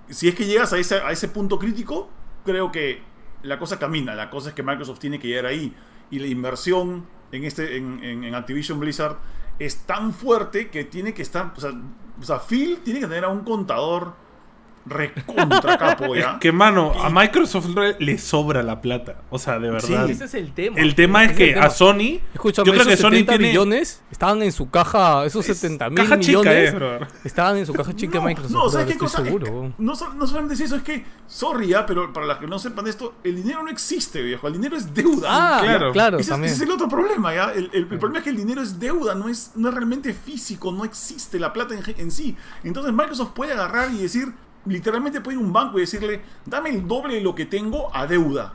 si 0.09 0.27
es 0.27 0.35
que 0.35 0.45
llegas 0.45 0.73
a 0.73 0.77
ese, 0.77 0.95
a 0.97 1.11
ese 1.13 1.29
punto 1.29 1.57
crítico, 1.57 2.09
creo 2.43 2.73
que 2.73 3.01
la 3.41 3.57
cosa 3.57 3.79
camina, 3.79 4.13
la 4.15 4.29
cosa 4.29 4.49
es 4.49 4.55
que 4.55 4.63
Microsoft 4.63 4.99
tiene 4.99 5.19
que 5.19 5.29
llegar 5.29 5.45
ahí, 5.45 5.73
y 6.11 6.19
la 6.19 6.27
inversión 6.27 7.05
en, 7.33 7.43
este, 7.43 7.77
en, 7.77 8.03
en- 8.03 8.35
Activision 8.35 8.79
Blizzard 8.79 9.17
es 9.59 9.85
tan 9.85 10.13
fuerte 10.13 10.69
que 10.69 10.83
tiene 10.85 11.13
que 11.13 11.21
estar, 11.21 11.53
o 11.57 12.23
sea, 12.23 12.39
Phil 12.39 12.79
tiene 12.83 12.99
que 13.01 13.07
tener 13.07 13.25
a 13.25 13.29
un 13.29 13.41
contador 13.41 14.13
recontra 14.85 15.77
capo, 15.79 16.15
Es 16.15 16.23
¿ya? 16.23 16.39
que, 16.39 16.51
mano, 16.51 16.91
a 17.03 17.09
Microsoft 17.09 17.67
le- 17.99 18.17
sobra 18.17 18.63
la 18.63 18.81
plata. 18.81 19.17
O 19.29 19.39
sea, 19.39 19.59
de 19.59 19.69
verdad. 19.69 20.05
Sí. 20.05 20.11
Ese 20.11 20.25
es 20.25 20.33
el 20.33 20.53
tema. 20.53 20.77
El 20.77 20.95
tema 20.95 21.23
es 21.25 21.33
que 21.33 21.53
tema. 21.53 21.65
a 21.65 21.69
Sony. 21.69 22.19
Escúchame, 22.33 22.65
yo 22.67 22.73
creo 22.73 22.85
que 22.85 22.97
Sony 22.97 23.09
70 23.11 23.31
tiene. 23.33 23.47
millones 23.49 24.01
estaban 24.11 24.41
en 24.43 24.51
su 24.51 24.69
caja, 24.69 25.25
esos 25.25 25.45
70 25.45 25.89
mil 25.89 25.97
caja 25.97 26.19
chica, 26.19 26.39
millones 26.39 26.73
eh, 26.79 26.99
estaban 27.23 27.57
en 27.57 27.65
su 27.65 27.73
caja 27.73 27.95
chica 27.95 28.13
de 28.13 28.19
No, 28.19 28.25
Microsoft. 28.25 28.51
no, 28.51 28.69
¿sabes 28.69 28.87
qué 28.93 28.97
cosa? 28.97 29.21
Es 29.23 29.29
que 29.29 29.39
no, 29.39 29.73
no 29.77 30.27
solamente 30.27 30.53
es 30.55 30.59
eso, 30.61 30.75
es 30.75 30.83
que, 30.83 31.05
sorry, 31.27 31.67
ya, 31.69 31.85
pero 31.85 32.11
para 32.13 32.25
las 32.25 32.37
que 32.37 32.47
no 32.47 32.59
sepan 32.59 32.87
esto, 32.87 33.15
el 33.23 33.35
dinero 33.37 33.63
no 33.63 33.69
existe, 33.69 34.21
viejo. 34.21 34.47
El 34.47 34.53
dinero 34.53 34.75
es 34.75 34.93
deuda. 34.93 35.27
Ah, 35.29 35.59
claro. 35.63 35.91
claro, 35.91 36.17
ese, 36.17 36.23
es- 36.23 36.29
también. 36.29 36.53
ese 36.53 36.63
es 36.63 36.69
el 36.69 36.73
otro 36.75 36.87
problema, 36.87 37.33
¿ya? 37.33 37.51
El, 37.53 37.69
el- 37.73 37.87
el 37.91 37.99
problema 37.99 38.19
es 38.19 38.23
que 38.23 38.29
el 38.29 38.37
dinero 38.37 38.61
es 38.61 38.79
deuda, 38.79 39.15
no 39.15 39.29
es, 39.29 39.51
no 39.55 39.69
es 39.69 39.73
realmente 39.73 40.13
físico, 40.13 40.71
no 40.71 40.83
existe 40.85 41.39
la 41.39 41.51
plata 41.53 41.73
en, 41.75 41.83
en 41.97 42.11
sí. 42.11 42.35
Entonces 42.63 42.91
Microsoft 42.93 43.31
puede 43.33 43.53
agarrar 43.53 43.91
y 43.91 43.97
decir, 43.97 44.33
literalmente 44.65 45.21
puede 45.21 45.37
ir 45.37 45.43
a 45.43 45.45
un 45.45 45.53
banco 45.53 45.77
y 45.77 45.81
decirle, 45.81 46.21
dame 46.45 46.69
el 46.69 46.87
doble 46.87 47.15
de 47.15 47.21
lo 47.21 47.35
que 47.35 47.45
tengo 47.45 47.95
a 47.95 48.07
deuda. 48.07 48.53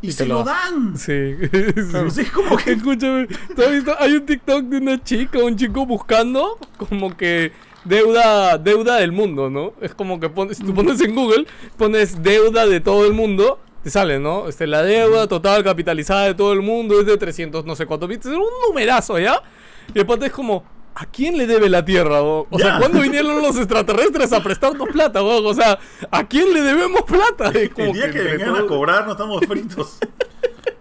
Y, 0.00 0.08
Y 0.08 0.12
se 0.12 0.26
lo 0.26 0.36
lo 0.38 0.44
dan. 0.44 0.96
Sí. 0.96 1.12
Es 1.12 2.30
como 2.32 2.56
que... 2.56 2.72
Escúchame, 2.72 3.28
¿tú 3.54 3.62
has 3.62 3.70
visto? 3.70 3.94
Hay 3.98 4.14
un 4.14 4.26
TikTok 4.26 4.64
de 4.64 4.76
una 4.78 5.02
chica, 5.02 5.38
un 5.38 5.56
chico 5.56 5.86
buscando 5.86 6.58
como 6.76 7.16
que 7.16 7.52
deuda, 7.84 8.58
deuda 8.58 8.96
del 8.96 9.12
mundo, 9.12 9.50
¿no? 9.50 9.74
Es 9.80 9.94
como 9.94 10.18
que 10.20 10.28
pones, 10.28 10.58
si 10.58 10.64
tú 10.64 10.74
pones 10.74 11.00
en 11.00 11.14
Google, 11.14 11.46
pones 11.76 12.22
deuda 12.22 12.66
de 12.66 12.80
todo 12.80 13.06
el 13.06 13.12
mundo, 13.12 13.58
te 13.82 13.90
sale, 13.90 14.18
¿no? 14.18 14.48
Este, 14.48 14.66
la 14.66 14.82
deuda 14.82 15.26
total 15.26 15.64
capitalizada 15.64 16.26
de 16.26 16.34
todo 16.34 16.52
el 16.52 16.62
mundo 16.62 17.00
es 17.00 17.06
de 17.06 17.16
300 17.16 17.64
no 17.64 17.74
sé 17.74 17.86
cuántos 17.86 18.08
bits, 18.08 18.26
es 18.26 18.32
un 18.32 18.44
numerazo, 18.68 19.18
¿ya? 19.18 19.42
Y 19.90 19.94
después 19.94 20.20
es 20.22 20.32
como, 20.32 20.64
¿A 20.94 21.06
quién 21.06 21.38
le 21.38 21.46
debe 21.46 21.68
la 21.68 21.84
Tierra, 21.84 22.22
weón? 22.22 22.46
O 22.50 22.58
sea. 22.58 22.78
¿cuándo 22.78 23.00
vinieron 23.00 23.40
los 23.40 23.56
extraterrestres 23.56 24.32
a 24.32 24.42
prestarnos 24.42 24.88
plata, 24.88 25.22
weón? 25.22 25.46
O 25.46 25.54
sea, 25.54 25.78
¿a 26.10 26.24
quién 26.26 26.52
le 26.52 26.62
debemos 26.62 27.02
plata? 27.02 27.52
Como 27.74 27.88
El 27.88 27.92
día 27.92 28.10
que, 28.10 28.18
entre 28.18 28.36
vengan 28.36 28.56
a 28.56 28.66
cobrar 28.66 29.06
no 29.06 29.12
estamos 29.12 29.44
fritos. 29.46 29.98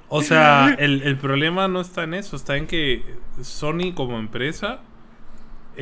O 0.10 0.22
sea, 0.22 0.76
el, 0.78 1.04
el 1.04 1.18
problema 1.18 1.70
no 1.70 1.80
está 1.80 2.04
en 2.04 2.14
eso, 2.14 2.36
está 2.36 2.58
en 2.58 2.68
que 2.68 3.02
Sony 3.42 3.94
como 3.96 4.20
empresa, 4.20 4.82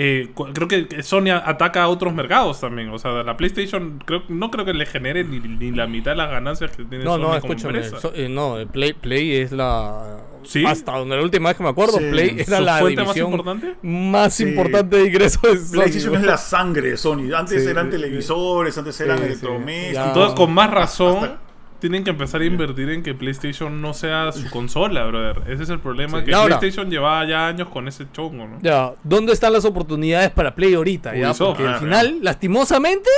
eh, 0.02 0.30
creo 0.54 0.68
que 0.70 1.04
Sony 1.04 1.30
ataca 1.44 1.84
a 1.84 1.90
otros 1.90 2.14
mercados 2.14 2.62
también. 2.62 2.88
O 2.90 2.98
sea, 2.98 3.12
la 3.24 3.36
PlayStation 3.36 4.02
creo, 4.06 4.24
no 4.30 4.50
creo 4.50 4.64
que 4.64 4.74
le 4.74 4.86
genere 4.86 5.26
ni, 5.26 5.40
ni 5.40 5.72
la 5.72 5.88
mitad 5.88 6.12
de 6.12 6.18
las 6.18 6.32
ganancias 6.32 6.72
que 6.76 6.86
tiene 6.86 7.04
No, 7.04 7.16
Sony 7.16 7.22
no, 7.22 7.36
escúchame. 7.36 7.84
so- 7.84 8.14
eh, 8.16 8.30
no, 8.30 8.58
el 8.58 8.68
Play, 8.68 8.94
Play 8.94 9.36
es 9.36 9.52
la. 9.52 10.20
¿Sí? 10.44 10.64
Hasta 10.66 10.98
donde 10.98 11.18
la 11.18 11.22
última 11.22 11.50
vez 11.50 11.58
que 11.58 11.64
me 11.64 11.70
acuerdo, 11.70 11.98
Sí. 11.98 12.06
Play 12.12 12.30
era 12.48 12.58
¿Su 12.60 12.64
la 12.64 12.78
fuente 12.80 13.02
más 13.04 13.14
división 13.14 13.32
importante? 13.34 13.76
más 13.82 14.34
Sí. 14.34 14.44
importante 14.46 14.96
de 14.96 15.06
ingresos 15.08 15.42
de 15.42 15.58
Sony, 15.58 15.72
PlayStation 15.74 16.16
es 16.16 16.24
la 16.24 16.38
sangre 16.38 16.90
de 16.92 16.98
Sony. 16.98 17.34
Antes 17.36 17.62
Sí, 17.64 17.70
eran 17.70 17.90
televisores, 17.90 18.78
antes 18.78 19.02
eran 19.02 19.18
sí, 19.18 19.24
electrodomésticos. 19.26 20.08
Entonces, 20.08 20.36
con 20.38 20.54
más 20.54 20.72
razón, 20.72 21.18
Hasta- 21.26 21.40
tienen 21.80 22.04
que 22.04 22.10
empezar 22.10 22.42
a 22.42 22.46
invertir 22.46 22.90
en 22.90 23.04
que 23.04 23.14
PlayStation 23.14 23.82
no 23.82 23.94
sea 23.94 24.32
su 24.32 24.50
consola, 24.50 25.06
brother. 25.06 25.44
Ese 25.48 25.64
es 25.64 25.70
el 25.70 25.80
problema, 25.80 26.20
Sí. 26.20 26.26
que 26.26 26.34
ahora- 26.36 26.60
PlayStation 26.60 26.90
llevaba 26.92 27.26
ya 27.26 27.48
años 27.48 27.70
con 27.70 27.88
ese 27.88 28.06
chongo, 28.12 28.48
¿no? 28.48 28.58
Ya, 28.62 28.94
¿dónde 29.04 29.34
están 29.34 29.54
las 29.54 29.66
oportunidades 29.66 30.30
para 30.32 30.54
Play 30.56 30.74
ahorita? 30.74 31.16
Ya, 31.16 31.28
Ubisoft. 31.30 31.48
porque 31.58 31.68
al 31.68 31.76
Ah, 31.76 31.80
final, 31.80 32.18
lastimosamente, 32.22 33.10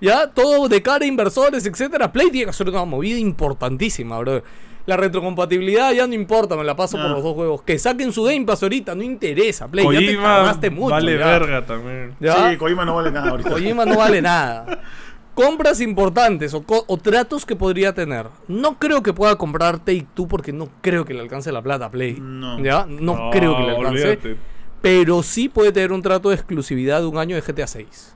ya 0.00 0.28
todo 0.28 0.68
de 0.68 0.82
cara 0.82 1.04
a 1.04 1.08
inversores, 1.08 1.64
etcétera, 1.66 2.12
Play 2.12 2.30
tiene 2.30 2.44
que 2.46 2.50
hacer 2.50 2.68
una 2.68 2.84
movida 2.84 3.18
importantísima, 3.18 4.18
bro. 4.18 4.42
La 4.86 4.96
retrocompatibilidad 4.96 5.92
ya 5.92 6.06
no 6.06 6.14
importa, 6.14 6.56
me 6.56 6.64
la 6.64 6.74
paso 6.74 6.96
por 6.96 7.10
los 7.10 7.22
dos 7.22 7.34
juegos. 7.34 7.60
Que 7.62 7.78
saquen 7.78 8.10
su 8.10 8.22
Game 8.24 8.46
Pass 8.46 8.62
ahorita, 8.62 8.94
no 8.94 9.02
interesa, 9.02 9.68
Play, 9.68 9.84
ya 9.84 10.56
te 10.58 10.70
mucho. 10.70 10.90
vale 10.94 11.18
ya. 11.18 11.26
verga 11.26 11.66
también. 11.66 12.14
¿Ya? 12.18 12.50
Sí, 12.50 12.56
Kojima 12.56 12.86
no 12.86 12.94
vale 12.94 13.10
nada 13.10 13.28
ahorita. 13.30 13.50
Kojima 13.50 13.84
no 13.84 13.96
vale 13.98 14.22
nada. 14.22 14.80
Compras 15.38 15.80
importantes 15.80 16.52
o, 16.52 16.64
co- 16.64 16.84
o 16.88 16.96
tratos 16.96 17.46
que 17.46 17.54
podría 17.54 17.94
tener. 17.94 18.26
No 18.48 18.76
creo 18.78 19.04
que 19.04 19.12
pueda 19.12 19.36
comprar 19.36 19.78
Take 19.78 20.06
Two 20.14 20.26
porque 20.26 20.52
no 20.52 20.68
creo 20.80 21.04
que 21.04 21.14
le 21.14 21.20
alcance 21.20 21.52
la 21.52 21.62
plata 21.62 21.84
a 21.84 21.90
Play. 21.92 22.18
No. 22.20 22.58
¿Ya? 22.60 22.86
No, 22.88 23.30
creo 23.30 23.56
que 23.56 23.62
le 23.62 23.70
alcance. 23.76 24.02
olvídate. 24.08 24.36
Pero 24.82 25.22
sí 25.22 25.48
puede 25.48 25.70
tener 25.70 25.92
un 25.92 26.02
trato 26.02 26.30
de 26.30 26.34
exclusividad 26.34 27.00
de 27.00 27.06
un 27.06 27.18
año 27.18 27.36
de 27.36 27.42
GTA 27.42 27.68
6. 27.68 28.14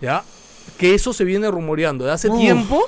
¿Ya? 0.00 0.22
Que 0.78 0.94
eso 0.94 1.12
se 1.12 1.24
viene 1.24 1.50
rumoreando 1.50 2.06
de 2.06 2.12
hace 2.12 2.28
Uf. 2.30 2.38
tiempo. 2.38 2.80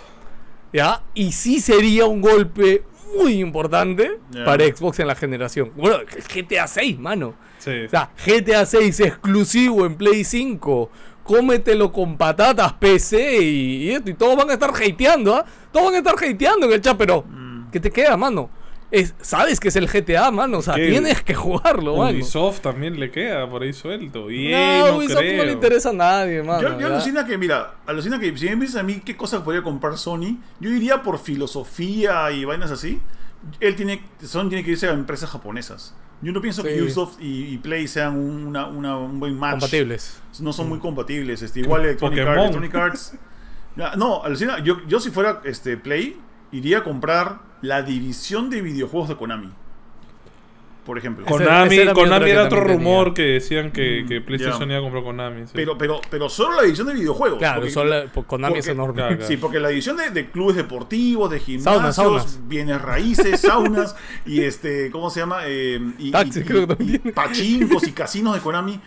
¿Ya? 0.72 1.02
Y 1.14 1.32
sí 1.32 1.60
sería 1.60 2.06
un 2.06 2.22
golpe 2.22 2.84
muy 3.18 3.40
importante 3.40 4.18
para 4.44 4.64
Xbox 4.64 4.98
en 5.00 5.06
la 5.08 5.14
generación. 5.14 5.72
Bueno, 5.76 5.98
GTA 6.34 6.66
6, 6.66 6.98
mano. 6.98 7.34
Sí. 7.58 7.84
O 7.86 7.88
sea, 7.90 8.10
GTA 8.26 8.64
6 8.64 9.00
exclusivo 9.00 9.84
en 9.84 9.94
Play 9.96 10.24
5. 10.24 10.90
Cómetelo 11.28 11.92
con 11.92 12.16
patatas 12.16 12.72
PC 12.72 13.42
y, 13.42 13.82
y 13.84 13.90
esto. 13.90 14.08
Y 14.10 14.14
todos 14.14 14.34
van 14.34 14.48
a 14.48 14.54
estar 14.54 14.70
hateando, 14.70 15.36
¿ah? 15.36 15.44
Todos 15.70 15.84
van 15.86 15.94
a 15.96 15.98
estar 15.98 16.14
hateando 16.14 16.66
en 16.66 16.72
el 16.72 16.80
chat, 16.80 16.96
pero 16.96 17.22
Mm. 17.28 17.70
¿qué 17.70 17.78
te 17.80 17.90
queda, 17.90 18.16
mano? 18.16 18.48
Es, 18.90 19.14
sabes 19.20 19.60
que 19.60 19.68
es 19.68 19.76
el 19.76 19.86
GTA, 19.86 20.30
mano. 20.30 20.56
O 20.58 20.62
sea, 20.62 20.74
¿Qué? 20.76 20.88
tienes 20.88 21.22
que 21.22 21.34
jugarlo, 21.34 21.96
mano. 21.98 22.16
Ubisoft 22.16 22.60
también 22.62 22.98
le 22.98 23.10
queda 23.10 23.46
por 23.50 23.62
ahí 23.62 23.74
suelto. 23.74 24.30
Y 24.30 24.50
no, 24.50 24.86
no, 24.92 24.96
Ubisoft 24.96 25.18
creo. 25.18 25.36
no 25.36 25.44
le 25.44 25.52
interesa 25.52 25.90
a 25.90 25.92
nadie, 25.92 26.42
mano. 26.42 26.62
Yo, 26.62 26.80
yo 26.80 26.86
alucina 26.86 27.26
que, 27.26 27.36
mira, 27.36 27.74
alucina 27.86 28.18
que 28.18 28.34
si 28.38 28.48
me 28.48 28.56
dices 28.64 28.76
a 28.76 28.82
mí 28.82 29.02
qué 29.04 29.14
cosas 29.14 29.42
podría 29.42 29.62
comprar 29.62 29.98
Sony, 29.98 30.38
yo 30.60 30.70
iría 30.70 31.02
por 31.02 31.18
filosofía 31.18 32.30
y 32.32 32.46
vainas 32.46 32.70
así. 32.70 32.98
Él 33.60 33.76
tiene, 33.76 34.02
Sony 34.22 34.48
tiene 34.48 34.64
que 34.64 34.70
irse 34.70 34.88
a 34.88 34.92
empresas 34.92 35.28
japonesas. 35.28 35.94
Yo 36.20 36.32
no 36.32 36.40
pienso 36.40 36.62
que. 36.62 36.82
Ubisoft 36.82 37.20
y, 37.20 37.44
y 37.54 37.58
Play 37.58 37.86
sean 37.86 38.16
una, 38.18 38.66
una- 38.66 38.96
un 38.98 39.20
buen 39.20 39.38
match. 39.38 39.52
Compatibles. 39.60 40.20
No 40.40 40.52
son 40.52 40.68
muy 40.68 40.78
compatibles. 40.80 41.42
Este, 41.42 41.60
igual 41.60 41.82
Electronic 41.84 42.18
Arts, 42.20 42.28
Pokémon. 42.28 42.64
Electronic 42.64 42.74
Arts. 42.74 43.14
No, 43.96 44.24
alucina, 44.24 44.58
yo, 44.58 44.84
yo 44.88 44.98
si 44.98 45.10
fuera 45.10 45.40
este, 45.44 45.76
Play, 45.76 46.20
iría 46.50 46.78
a 46.78 46.84
comprar 46.84 47.40
la 47.62 47.82
división 47.82 48.50
de 48.50 48.60
videojuegos 48.62 49.08
de 49.08 49.16
Konami. 49.16 49.52
Por 50.88 50.96
ejemplo. 50.96 51.26
Konami, 51.26 51.66
ese 51.74 51.82
era 51.82 51.92
mi 51.92 52.00
Konami 52.00 52.30
era 52.30 52.44
otro 52.44 52.62
rumor 52.64 53.12
tenía. 53.12 53.14
que 53.14 53.22
decían 53.34 53.70
que, 53.72 54.02
Mm, 54.04 54.08
que 54.08 54.20
PlayStation 54.22 54.70
iba 54.70 54.78
a 54.78 54.82
comprar 54.82 55.02
Konami. 55.04 55.46
sí. 55.46 55.52
Pero, 55.54 55.76
pero, 55.76 56.00
pero 56.08 56.30
solo 56.30 56.56
la 56.56 56.62
división 56.62 56.86
de 56.86 56.94
videojuegos. 56.94 57.38
Claro, 57.38 57.60
porque- 57.60 57.70
solo 57.72 57.94
por 58.14 58.24
Konami 58.24 58.54
es 58.58 58.64
porque- 58.64 58.72
enorme. 58.72 58.94
Claro, 58.94 59.16
claro. 59.16 59.28
Sí, 59.28 59.36
porque 59.36 59.60
la 59.60 59.68
división 59.68 59.98
de, 59.98 60.08
de 60.08 60.30
clubes 60.30 60.56
deportivos, 60.56 61.30
de 61.30 61.40
gimnasios, 61.40 61.94
Saunas, 61.94 61.94
saunas. 61.94 62.48
bienes 62.48 62.80
raíces, 62.80 63.38
saunas 63.42 63.94
y 64.24 64.40
este, 64.40 64.90
¿cómo 64.90 65.10
se 65.10 65.20
llama? 65.20 65.40
Eh, 65.44 65.78
y, 65.98 66.10
Taxis, 66.10 66.36
y- 66.42 66.44
creo 66.46 66.66
que 66.66 66.72
y- 66.72 66.76
también. 66.76 67.02
y 67.04 67.12
pachincos 67.12 67.86
y 67.86 67.92
casinos 67.92 68.34
de 68.34 68.40
Konami. 68.40 68.80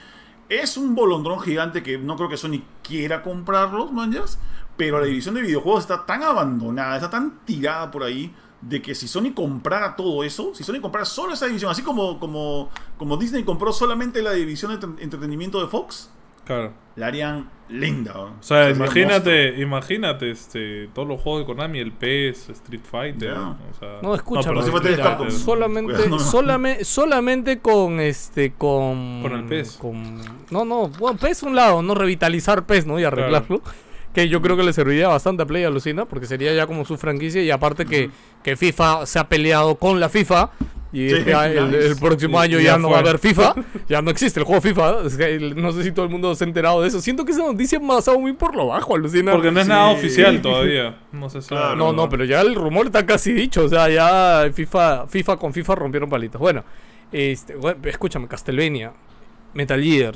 Es 0.49 0.77
un 0.77 0.95
bolondrón 0.95 1.39
gigante 1.39 1.83
que 1.83 1.97
no 1.99 2.15
creo 2.17 2.27
que 2.29 2.35
Sony 2.37 2.63
quiera 2.83 3.21
comprarlos, 3.21 3.91
manjas. 3.93 4.39
Pero 4.75 4.99
la 4.99 5.05
división 5.05 5.35
de 5.35 5.41
videojuegos 5.43 5.81
está 5.83 6.03
tan 6.05 6.23
abandonada, 6.23 6.95
está 6.95 7.11
tan 7.11 7.45
tirada 7.45 7.91
por 7.91 8.01
ahí, 8.03 8.33
de 8.62 8.82
que 8.82 8.93
si 8.95 9.07
Sony 9.07 9.34
comprara 9.34 9.95
todo 9.95 10.24
eso, 10.24 10.53
si 10.53 10.64
Sony 10.64 10.80
comprara 10.82 11.05
solo 11.05 11.34
esa 11.34 11.47
división, 11.47 11.72
así 11.72 11.82
como, 11.82 12.20
como, 12.20 12.70
como 12.97 13.18
Disney 13.18 13.43
compró 13.43 13.72
solamente 13.74 14.22
la 14.22 14.34
división 14.34 14.70
de 14.80 14.86
entre- 14.86 15.03
entretenimiento 15.03 15.59
de 15.62 15.68
Fox, 15.68 16.09
Claro. 16.45 16.74
la 16.95 17.07
harían 17.07 17.49
linda. 17.70 18.14
¿no? 18.14 18.24
O 18.24 18.34
sea, 18.41 18.70
imagínate, 18.70 19.59
imagínate 19.62 20.32
este, 20.32 20.89
todos 20.93 21.07
los 21.07 21.22
juegos 21.22 21.41
de 21.41 21.45
Konami, 21.45 21.80
el 21.80 21.91
PES, 21.91 22.49
Street 22.49 22.82
Fighter. 22.84 23.34
O 23.38 23.55
sea, 23.80 23.99
No, 24.01 24.14
pero. 24.14 25.24
Fighter. 25.26 25.39
solamente, 25.39 25.93
Cuidado, 25.93 26.09
no. 26.09 26.20
solamente, 26.20 26.84
solamente 26.86 27.59
con 27.59 27.99
este, 27.99 28.53
con. 28.53 29.22
Con 29.22 29.32
el 29.34 29.45
PES. 29.45 29.78
con- 29.78 30.20
no, 30.51 30.66
no, 30.66 30.88
bueno, 30.89 31.18
PES 31.18 31.43
un 31.43 31.55
lado, 31.55 31.82
no 31.82 31.95
revitalizar 31.95 32.66
PES, 32.66 32.86
¿no? 32.86 32.99
Y 32.99 33.03
arreglarlo. 33.05 33.62
Que 34.14 34.28
yo 34.28 34.41
creo 34.41 34.57
que 34.57 34.64
le 34.64 34.74
serviría 34.74 35.07
bastante 35.07 35.43
a 35.43 35.45
Play 35.45 35.64
alucina, 35.64 36.05
porque 36.05 36.26
sería 36.26 36.53
ya 36.53 36.68
como 36.68 36.84
su 36.86 36.97
franquicia. 36.97 37.41
Y 37.41 37.49
aparte 37.51 37.86
que, 37.86 38.09
que 38.43 38.55
FIFA 38.57 39.05
se 39.05 39.20
ha 39.20 39.30
peleado 39.30 39.76
con 39.76 39.99
la 39.99 40.09
FIFA. 40.09 40.49
Y 40.93 41.07
Sí, 41.07 41.16
este 41.16 41.34
año- 41.34 41.68
el, 41.70 41.95
próximo 41.95 42.38
año 42.38 42.59
y 42.59 42.64
ya 42.64 42.72
ya 42.74 42.78
no 42.78 42.89
va 42.89 42.97
a 42.97 42.99
haber 42.99 43.18
FIFA. 43.18 43.55
Ya 43.88 44.01
no 44.01 44.12
existe 44.12 44.41
el 44.41 44.45
juego 44.45 44.59
FIFA. 44.62 45.03
Es 45.05 45.16
que 45.16 45.36
el- 45.36 45.55
no 45.62 45.72
sé 45.72 45.84
si 45.84 45.93
todo 45.93 46.03
el 46.03 46.12
mundo 46.12 46.36
se 46.36 46.43
ha 46.43 46.47
enterado 46.47 46.82
de 46.82 46.89
eso. 46.89 46.99
Siento 46.99 47.24
que 47.24 47.32
esa 47.32 47.43
noticia 47.43 47.78
ha 47.78 47.88
pasado 47.88 48.20
muy 48.20 48.34
por 48.34 48.53
lo 48.53 48.68
bajo, 48.68 48.93
alucina. 48.95 49.32
Porque 49.32 49.49
no 49.51 49.62
es 49.62 49.66
Sí. 49.68 49.70
nada 49.72 49.88
oficial 49.91 50.41
todavía. 50.41 50.97
No 51.14 51.30
se 51.30 51.41
sabe. 51.41 51.62
Claro. 51.62 51.76
No, 51.78 51.93
no, 51.93 52.09
pero 52.09 52.26
ya 52.26 52.41
el 52.41 52.55
rumor 52.55 52.88
está 52.88 53.05
casi 53.05 53.32
dicho. 53.32 53.64
O 53.64 53.70
sea, 53.70 53.88
ya 53.89 54.51
FIFA, 54.53 55.07
FIFA 55.07 55.38
con 55.38 55.53
FIFA 55.53 55.76
rompieron 55.76 56.09
palitos. 56.09 56.41
Bueno, 56.41 56.66
este, 57.14 57.55
bueno, 57.55 57.80
escúchame, 57.86 58.28
Castlevania, 58.28 58.91
Metal 59.53 59.82
Gear. 59.82 60.16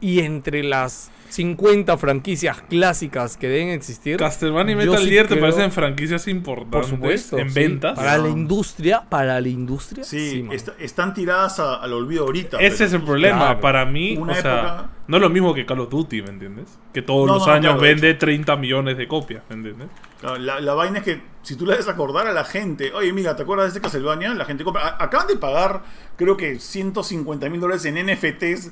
Y 0.00 0.20
entre 0.20 0.62
las 0.62 1.10
50 1.30 1.96
franquicias 1.98 2.60
clásicas 2.62 3.36
que 3.36 3.48
deben 3.48 3.70
existir. 3.70 4.18
Castlevania 4.18 4.74
y 4.74 4.76
Metal 4.76 4.98
sí 4.98 5.08
Gear 5.10 5.26
te 5.26 5.34
creo- 5.34 5.40
parecen 5.40 5.72
franquicias 5.72 6.28
importantes 6.28 6.80
Por 6.80 6.84
supuesto. 6.98 7.38
en 7.38 7.48
sí, 7.50 7.54
ventas. 7.58 7.96
Para 7.96 8.18
la 8.18 8.28
industria, 8.28 9.02
para 9.08 9.40
la 9.40 9.48
industria. 9.48 10.04
Sí, 10.04 10.46
est- 10.52 10.68
están 10.78 11.12
tiradas 11.14 11.58
a- 11.58 11.76
al 11.76 11.92
olvido 11.92 12.24
ahorita. 12.24 12.58
Ese 12.58 12.76
pero- 12.76 12.84
es 12.86 12.92
el 12.92 13.02
problema. 13.02 13.38
Claro. 13.38 13.60
Para 13.60 13.84
mí, 13.84 14.16
Una 14.16 14.32
o 14.32 14.36
sea, 14.36 14.52
época- 14.58 14.90
no 15.08 15.16
es 15.16 15.22
lo 15.22 15.30
mismo 15.30 15.54
que 15.54 15.66
Call 15.66 15.80
of 15.80 15.90
Duty, 15.90 16.22
¿me 16.22 16.28
entiendes? 16.28 16.78
Que 16.92 17.02
todos 17.02 17.26
No, 17.26 17.34
los 17.34 17.46
no, 17.46 17.52
años 17.52 17.72
claro, 17.72 17.80
vende 17.80 18.14
30 18.14 18.56
millones 18.56 18.96
de 18.96 19.08
copias, 19.08 19.42
¿me 19.48 19.56
entiendes? 19.56 19.88
Claro, 20.20 20.36
La, 20.38 20.60
la 20.60 20.74
vaina 20.74 20.98
es 20.98 21.04
que 21.04 21.20
si 21.42 21.56
tú 21.56 21.66
le 21.66 21.74
das 21.76 21.88
acordar 21.88 22.28
a 22.28 22.32
la 22.32 22.44
gente, 22.44 22.92
oye, 22.92 23.12
mira, 23.12 23.34
¿te 23.34 23.42
acuerdas 23.42 23.66
de 23.66 23.68
este 23.70 23.80
Castlevania? 23.80 24.34
La 24.34 24.44
gente 24.44 24.62
compra. 24.62 24.86
a- 24.86 25.02
acaban 25.04 25.26
de 25.26 25.36
pagar, 25.36 25.82
creo 26.16 26.36
que 26.36 26.60
150 26.60 27.48
mil 27.50 27.60
dólares 27.60 27.84
en 27.86 27.96
NFTs 27.98 28.70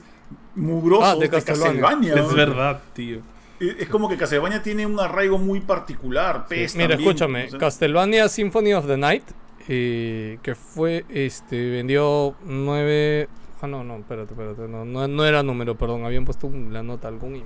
mugrosos 0.54 1.04
Ah, 1.08 1.16
de 1.16 1.28
Castlevania. 1.28 1.82
Castlevania. 1.82 2.14
Es 2.14 2.34
verdad, 2.34 2.80
tío. 2.92 3.20
Es 3.60 3.88
como 3.88 4.08
que 4.08 4.16
Castlevania 4.16 4.62
tiene 4.62 4.86
un 4.86 4.98
arraigo 4.98 5.38
muy 5.38 5.60
particular. 5.60 6.46
PES 6.48 6.74
Mira, 6.74 6.88
también, 6.88 7.08
escúchame, 7.08 7.48
Castlevania 7.58 8.28
Symphony 8.28 8.74
of 8.74 8.86
the 8.88 8.96
Night, 8.96 9.22
eh, 9.68 10.38
que 10.42 10.54
fue, 10.56 11.04
este, 11.08 11.70
vendió 11.70 12.34
9... 12.44 13.28
Ah, 13.60 13.68
no, 13.68 13.84
no, 13.84 13.98
espérate, 13.98 14.32
espérate, 14.32 14.62
no, 14.62 14.84
no, 14.84 15.06
no 15.06 15.24
era 15.24 15.44
número, 15.44 15.76
perdón, 15.76 16.04
habían 16.04 16.24
puesto 16.24 16.50
la 16.70 16.82
nota, 16.82 17.06
algún 17.06 17.36
ya, 17.36 17.44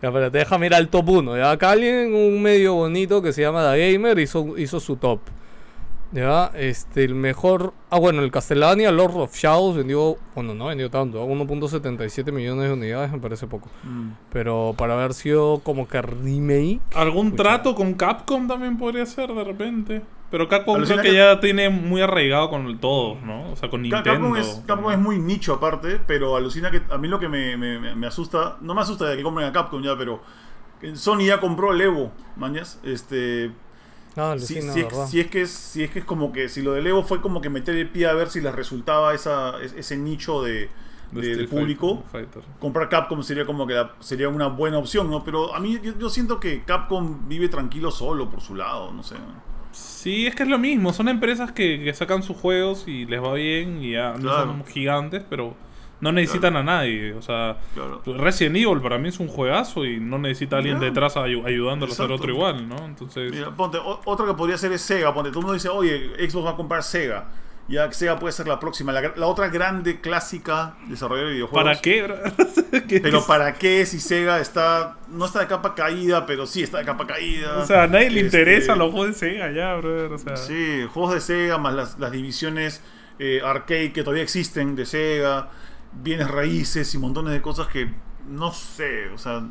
espérate, 0.08 0.38
déjame 0.38 0.66
ir 0.66 0.74
al 0.74 0.88
top 0.88 1.06
1, 1.10 1.36
ya, 1.36 1.50
acá 1.50 1.72
alguien, 1.72 2.14
un 2.14 2.40
medio 2.40 2.74
bonito 2.74 3.20
que 3.20 3.34
se 3.34 3.42
llama 3.42 3.70
The 3.70 3.92
Gamer, 3.92 4.18
hizo, 4.18 4.56
hizo 4.56 4.80
su 4.80 4.96
top. 4.96 5.20
Ya, 6.14 6.52
este, 6.54 7.02
el 7.04 7.14
mejor. 7.16 7.72
Ah, 7.90 7.98
bueno, 7.98 8.22
el 8.22 8.30
Castlevania 8.30 8.92
Lord 8.92 9.16
of 9.16 9.34
Shadows 9.34 9.76
vendió. 9.76 10.16
Bueno, 10.36 10.54
no 10.54 10.66
vendió 10.66 10.88
tanto, 10.88 11.20
¿ah? 11.20 11.26
1.77 11.26 12.30
millones 12.30 12.68
de 12.68 12.72
unidades, 12.72 13.10
me 13.10 13.18
parece 13.18 13.46
poco. 13.48 13.68
mm. 13.82 14.10
Pero 14.32 14.74
para 14.78 14.94
haber 14.94 15.12
sido 15.12 15.58
como 15.64 15.88
que 15.88 16.00
remake. 16.00 16.80
¿Algún 16.94 17.26
Escucha. 17.28 17.42
trato 17.42 17.74
con 17.74 17.94
Capcom 17.94 18.46
también 18.46 18.78
podría 18.78 19.04
ser 19.06 19.32
de 19.34 19.42
repente? 19.44 20.02
Pero 20.30 20.48
Capcom 20.48 20.82
creo 20.82 20.96
que 20.98 21.02
que- 21.10 21.14
ya 21.14 21.40
tiene 21.40 21.68
muy 21.68 22.00
arraigado 22.00 22.48
con 22.48 22.66
el 22.66 22.78
todo, 22.78 23.16
¿no? 23.24 23.50
O 23.52 23.56
sea, 23.56 23.68
con 23.68 23.82
Nintendo. 23.82 24.04
Capcom 24.10 24.36
es, 24.36 24.62
Capcom 24.66 24.92
es 24.92 24.98
muy 24.98 25.18
nicho 25.18 25.54
aparte, 25.54 26.00
pero 26.06 26.36
alucina 26.36 26.70
que 26.70 26.80
a 26.90 26.96
mí 26.98 27.08
lo 27.08 27.18
que 27.18 27.28
me- 27.28 27.56
me- 27.56 27.94
me 27.96 28.06
asusta, 28.06 28.56
no 28.60 28.74
me 28.74 28.80
asusta 28.82 29.06
de 29.06 29.16
que 29.16 29.22
compren 29.24 29.48
a 29.48 29.52
Capcom 29.52 29.82
ya, 29.82 29.96
pero 29.98 30.20
Sony 30.94 31.24
ya 31.26 31.40
compró 31.40 31.72
el 31.72 31.80
Evo, 31.80 32.12
mañas, 32.36 32.78
este 32.84 33.50
Ah, 34.16 34.36
Si, 34.38 34.58
es, 34.58 34.66
¿verdad? 34.74 35.06
si 35.08 35.20
es 35.20 35.26
que 35.28 35.42
es, 35.42 35.50
si 35.50 35.82
es 35.82 35.90
que 35.90 35.98
es 36.00 36.04
como 36.04 36.32
que 36.32 36.48
si 36.48 36.62
lo 36.62 36.72
del 36.72 36.86
Evo 36.86 37.02
fue 37.02 37.20
como 37.20 37.40
que 37.40 37.50
meter 37.50 37.74
el 37.76 37.88
pie 37.88 38.06
a 38.06 38.12
ver 38.14 38.30
si 38.30 38.40
les 38.40 38.54
resultaba 38.54 39.12
esa, 39.14 39.60
es- 39.62 39.72
ese 39.74 39.96
nicho 39.96 40.42
de, 40.42 40.68
De 41.10 41.20
de- 41.20 41.36
de 41.36 41.44
público, 41.48 42.02
Fighter. 42.10 42.42
comprar 42.60 42.88
Capcom 42.88 43.22
sería 43.22 43.44
como 43.44 43.66
que 43.66 43.74
la- 43.74 43.92
sería 44.00 44.28
una 44.28 44.46
buena 44.48 44.78
opción, 44.78 45.10
¿no? 45.10 45.24
Pero 45.24 45.54
a 45.54 45.60
mí 45.60 45.78
yo, 45.82 45.92
yo 45.98 46.08
siento 46.08 46.38
que 46.40 46.62
Capcom 46.64 47.28
vive 47.28 47.48
tranquilo 47.48 47.90
solo 47.90 48.30
por 48.30 48.40
su 48.40 48.54
lado, 48.54 48.92
no 48.92 49.02
sé. 49.02 49.16
Sí, 49.72 50.26
es 50.26 50.34
que 50.36 50.44
es 50.44 50.48
lo 50.48 50.58
mismo. 50.58 50.92
Son 50.92 51.08
empresas 51.08 51.50
que, 51.52 51.82
que 51.82 51.92
sacan 51.94 52.22
sus 52.22 52.36
juegos 52.36 52.84
y 52.86 53.06
les 53.06 53.20
va 53.22 53.32
bien 53.34 53.82
y 53.82 53.92
ya 53.92 54.14
no 54.14 54.32
son 54.32 54.64
gigantes, 54.66 55.24
pero 55.28 55.54
no 56.00 56.12
necesitan 56.12 56.56
a 56.56 56.62
nadie. 56.62 57.14
O 57.14 57.22
sea, 57.22 57.56
Claro. 57.74 58.02
Resident 58.18 58.56
Evil 58.56 58.80
para 58.80 58.98
mí 58.98 59.08
es 59.08 59.20
un 59.20 59.28
juegazo 59.28 59.84
y 59.84 59.98
no 60.00 60.18
necesita 60.18 60.56
a 60.56 60.58
alguien 60.60 60.78
detrás 60.80 61.16
ayu- 61.16 61.46
ayudándolo 61.46 61.92
a 61.92 61.94
hacer 61.94 62.10
otro 62.12 62.30
igual, 62.30 62.68
¿no? 62.68 62.76
Entonces, 62.84 63.32
Mira, 63.32 63.50
ponte, 63.50 63.78
o- 63.78 64.00
otra 64.04 64.26
que 64.26 64.34
podría 64.34 64.58
ser 64.58 64.72
es 64.72 64.82
Sega. 64.82 65.14
Ponte, 65.14 65.30
todo 65.30 65.40
el 65.40 65.44
mundo 65.46 65.54
dice, 65.54 65.68
oye, 65.68 66.10
Xbox 66.28 66.46
va 66.46 66.50
a 66.50 66.56
comprar 66.56 66.82
Sega. 66.82 67.26
Ya 67.66 67.90
Sega 67.92 68.18
puede 68.18 68.32
ser 68.32 68.46
la 68.46 68.60
próxima. 68.60 68.92
La, 68.92 69.12
la 69.16 69.26
otra 69.26 69.48
grande 69.48 69.98
clásica 70.02 70.74
desarrolladora 70.86 71.28
de 71.28 71.34
videojuegos. 71.36 71.64
¿para 71.64 71.80
qué? 71.80 73.00
Pero 73.02 73.24
para 73.26 73.54
qué 73.54 73.86
si 73.86 74.00
Sega 74.00 74.38
está. 74.38 74.98
No 75.08 75.24
está 75.24 75.40
de 75.40 75.46
capa 75.46 75.74
caída, 75.74 76.26
pero 76.26 76.44
sí 76.46 76.62
está 76.62 76.78
de 76.78 76.84
capa 76.84 77.06
caída. 77.06 77.56
O 77.58 77.64
sea, 77.64 77.84
a 77.84 77.86
nadie 77.86 78.10
le 78.10 78.20
Este, 78.20 78.38
interesa 78.38 78.76
los 78.76 78.90
juegos 78.90 79.08
de 79.08 79.14
Sega 79.14 79.50
ya, 79.52 79.74
brother. 79.76 80.12
O 80.12 80.18
sea, 80.18 80.36
Sí, 80.36 80.84
juegos 80.92 81.14
de 81.14 81.20
Sega 81.22 81.56
más 81.56 81.72
las, 81.72 81.98
las 81.98 82.12
divisiones 82.12 82.82
eh, 83.18 83.40
arcade 83.42 83.92
que 83.92 84.02
todavía 84.02 84.24
existen 84.24 84.76
de 84.76 84.84
Sega, 84.84 85.48
bienes 86.02 86.30
raíces 86.30 86.94
y 86.94 86.98
montones 86.98 87.32
de 87.32 87.40
cosas 87.42 87.68
que 87.68 87.88
no 88.28 88.52
sé, 88.52 89.08
o 89.10 89.18
sea, 89.18 89.42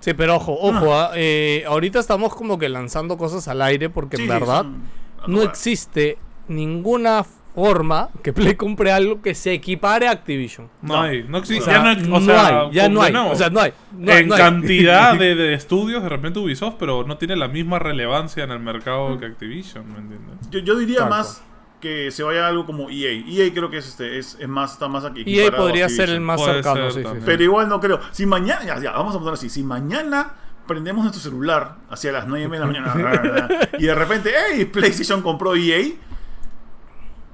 Sí, 0.00 0.12
pero 0.12 0.36
ojo, 0.36 0.52
ojo, 0.60 0.94
ah, 0.94 1.12
eh, 1.14 1.64
ahorita 1.66 1.98
estamos 1.98 2.34
como 2.34 2.58
que 2.58 2.68
lanzando 2.68 3.16
cosas 3.16 3.48
al 3.48 3.62
aire 3.62 3.88
porque 3.88 4.18
sí, 4.18 4.24
en 4.24 4.28
verdad 4.28 4.66
no 5.26 5.42
existe 5.42 6.18
ninguna 6.48 7.24
forma 7.54 8.10
que 8.22 8.32
Play 8.34 8.54
compre 8.56 8.92
algo 8.92 9.22
que 9.22 9.34
se 9.34 9.52
equipare 9.54 10.06
a 10.06 10.10
Activision. 10.10 10.68
no, 10.82 11.00
hay, 11.00 11.22
no 11.26 11.38
existe. 11.38 11.62
O 11.62 11.64
sea, 11.64 11.74
ya 11.74 11.82
no, 11.84 11.92
ex- 11.92 12.02
o 12.06 12.10
no 12.10 12.20
sea, 12.20 12.46
hay, 12.60 12.70
ya 12.72 12.88
no 12.90 13.00
hay, 13.00 13.14
o 13.14 13.34
sea, 13.34 13.48
no 13.48 13.60
hay. 13.60 13.72
no 13.96 14.12
hay, 14.12 14.18
en 14.22 14.28
no 14.28 14.34
hay. 14.34 14.40
cantidad 14.42 15.14
de, 15.18 15.34
de 15.36 15.54
estudios, 15.54 16.02
de 16.02 16.08
repente 16.10 16.38
Ubisoft, 16.38 16.74
pero 16.78 17.04
no 17.04 17.16
tiene 17.16 17.36
la 17.36 17.48
misma 17.48 17.78
relevancia 17.78 18.44
en 18.44 18.50
el 18.50 18.58
mercado 18.60 19.18
que 19.18 19.24
Activision, 19.24 19.90
¿me 19.90 20.00
entiendes? 20.00 20.50
Yo, 20.50 20.58
yo 20.58 20.76
diría 20.76 21.06
más 21.06 21.42
que 21.84 22.10
se 22.10 22.22
vaya 22.22 22.46
a 22.46 22.48
algo 22.48 22.64
como 22.64 22.88
EA. 22.88 23.12
EA 23.12 23.52
creo 23.52 23.68
que 23.68 23.76
es, 23.76 23.86
este, 23.86 24.18
es, 24.18 24.38
es 24.40 24.48
más, 24.48 24.72
está 24.72 24.88
más 24.88 25.04
aquí. 25.04 25.22
EA 25.26 25.54
podría 25.54 25.86
ser 25.90 26.08
el 26.08 26.22
más 26.22 26.40
Puede 26.40 26.54
cercano, 26.54 26.76
ser 26.76 26.92
sí, 26.92 26.98
sí, 26.98 27.04
también. 27.04 27.22
sí. 27.22 27.26
Pero 27.26 27.42
igual 27.42 27.68
no 27.68 27.78
creo. 27.78 28.00
Si 28.10 28.24
mañana, 28.24 28.64
ya, 28.64 28.80
ya, 28.80 28.92
vamos 28.92 29.14
a 29.14 29.18
poner 29.18 29.34
así. 29.34 29.50
Si 29.50 29.62
mañana 29.62 30.32
prendemos 30.66 31.04
nuestro 31.04 31.22
celular 31.22 31.76
hacia 31.90 32.10
las 32.10 32.26
9 32.26 32.48
de 32.48 32.58
la 32.58 32.66
mañana 32.66 33.48
y 33.78 33.84
de 33.84 33.94
repente, 33.94 34.32
hey, 34.34 34.64
PlayStation 34.64 35.20
compró 35.20 35.54
EA, 35.54 35.92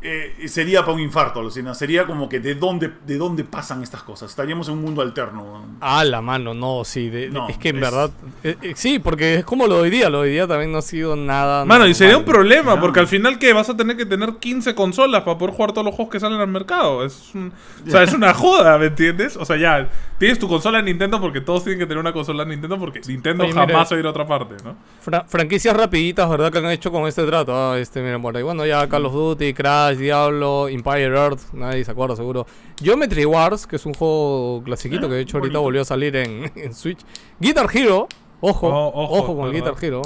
eh, 0.02 0.34
sería 0.48 0.80
para 0.80 0.92
un 0.94 1.00
infarto, 1.00 1.40
alucina. 1.40 1.74
Sería 1.74 2.06
como 2.06 2.28
que 2.28 2.40
de 2.40 2.54
dónde, 2.54 2.90
de 3.06 3.18
dónde 3.18 3.44
pasan 3.44 3.82
estas 3.82 4.02
cosas. 4.02 4.30
Estaríamos 4.30 4.68
en 4.68 4.74
un 4.74 4.82
mundo 4.82 5.02
alterno. 5.02 5.64
Ah, 5.80 6.04
la 6.04 6.20
mano, 6.20 6.54
no, 6.54 6.82
sí. 6.84 7.10
de- 7.10 7.28
No, 7.30 7.48
es 7.48 7.58
que 7.58 7.68
en 7.70 7.76
es- 7.76 7.80
verdad. 7.82 8.10
eh, 8.42 8.56
eh, 8.62 8.72
sí, 8.76 8.98
porque 8.98 9.34
es 9.36 9.44
como 9.44 9.66
lo 9.66 9.76
de 9.76 9.80
hoy 9.82 9.90
día. 9.90 10.08
Lo 10.10 10.22
de 10.22 10.28
hoy 10.28 10.32
día 10.34 10.46
también 10.46 10.72
no 10.72 10.78
ha 10.78 10.82
sido 10.82 11.16
nada. 11.16 11.64
Mano, 11.64 11.86
y 11.86 11.94
sería 11.94 12.16
un 12.16 12.24
normal. 12.24 12.34
problema, 12.34 12.74
No. 12.76 12.80
porque 12.80 13.00
al 13.00 13.06
final 13.08 13.38
que 13.38 13.52
vas 13.52 13.68
a 13.68 13.76
tener 13.76 13.96
que 13.96 14.06
tener 14.06 14.34
15 14.38 14.74
consolas 14.74 15.22
para 15.22 15.36
poder 15.38 15.54
jugar 15.54 15.72
todos 15.72 15.84
los 15.84 15.94
juegos 15.94 16.12
que 16.12 16.20
salen 16.20 16.40
al 16.40 16.48
mercado. 16.48 17.04
Es 17.04 17.30
un- 17.34 17.52
o 17.86 17.90
sea, 17.90 18.02
es 18.02 18.12
una 18.12 18.32
joda, 18.34 18.78
¿me 18.78 18.86
entiendes? 18.86 19.36
O 19.36 19.44
sea, 19.44 19.56
ya, 19.56 19.88
tienes 20.18 20.38
tu 20.38 20.48
consola 20.48 20.78
de 20.78 20.84
Nintendo 20.84 21.20
porque 21.20 21.40
todos 21.40 21.64
tienen 21.64 21.78
que 21.78 21.86
tener 21.86 21.98
una 22.00 22.12
consola 22.12 22.44
de 22.44 22.50
Nintendo 22.50 22.78
porque 22.78 23.00
Nintendo 23.06 23.44
Oye, 23.44 23.52
mira. 23.52 23.66
jamás 23.66 23.92
va 23.92 23.96
a 23.96 24.00
ir 24.00 24.06
a 24.06 24.10
otra 24.10 24.26
parte, 24.26 24.54
¿no? 24.64 24.76
Fra- 25.00 25.24
franquicias 25.24 25.76
rapiditas, 25.76 26.28
¿verdad? 26.28 26.50
Que 26.52 26.58
han 26.58 26.70
hecho 26.70 26.90
con 26.90 27.06
este 27.06 27.24
trato. 27.24 27.52
Ah, 27.54 27.78
este, 27.78 28.00
miren 28.02 28.20
por 28.22 28.36
ahí. 28.36 28.42
Bueno, 28.42 28.64
ya 28.66 28.88
Call 28.88 29.06
of 29.06 29.12
Duty, 29.12 29.54
Crash, 29.54 29.89
Diablo, 29.98 30.68
Empire 30.68 31.06
Earth. 31.06 31.52
Nadie 31.52 31.84
se 31.84 31.90
acuerda, 31.90 32.16
seguro. 32.16 32.46
Geometry 32.82 33.24
Wars, 33.24 33.66
que 33.66 33.76
es 33.76 33.86
un 33.86 33.94
juego 33.94 34.62
clasiquito 34.64 35.08
que 35.08 35.14
de 35.16 35.20
hecho 35.20 35.38
ahorita 35.38 35.58
volvió 35.58 35.82
a 35.82 35.84
salir 35.84 36.16
en, 36.16 36.50
en 36.56 36.74
Switch. 36.74 37.00
Guitar 37.38 37.66
Hero. 37.72 38.08
Ojo, 38.42 38.68
Oh, 38.68 38.88
ojo, 38.94 39.14
ojo, 39.18 39.36
con. 39.36 39.52
Guitar 39.52 39.74
Hero. 39.80 40.02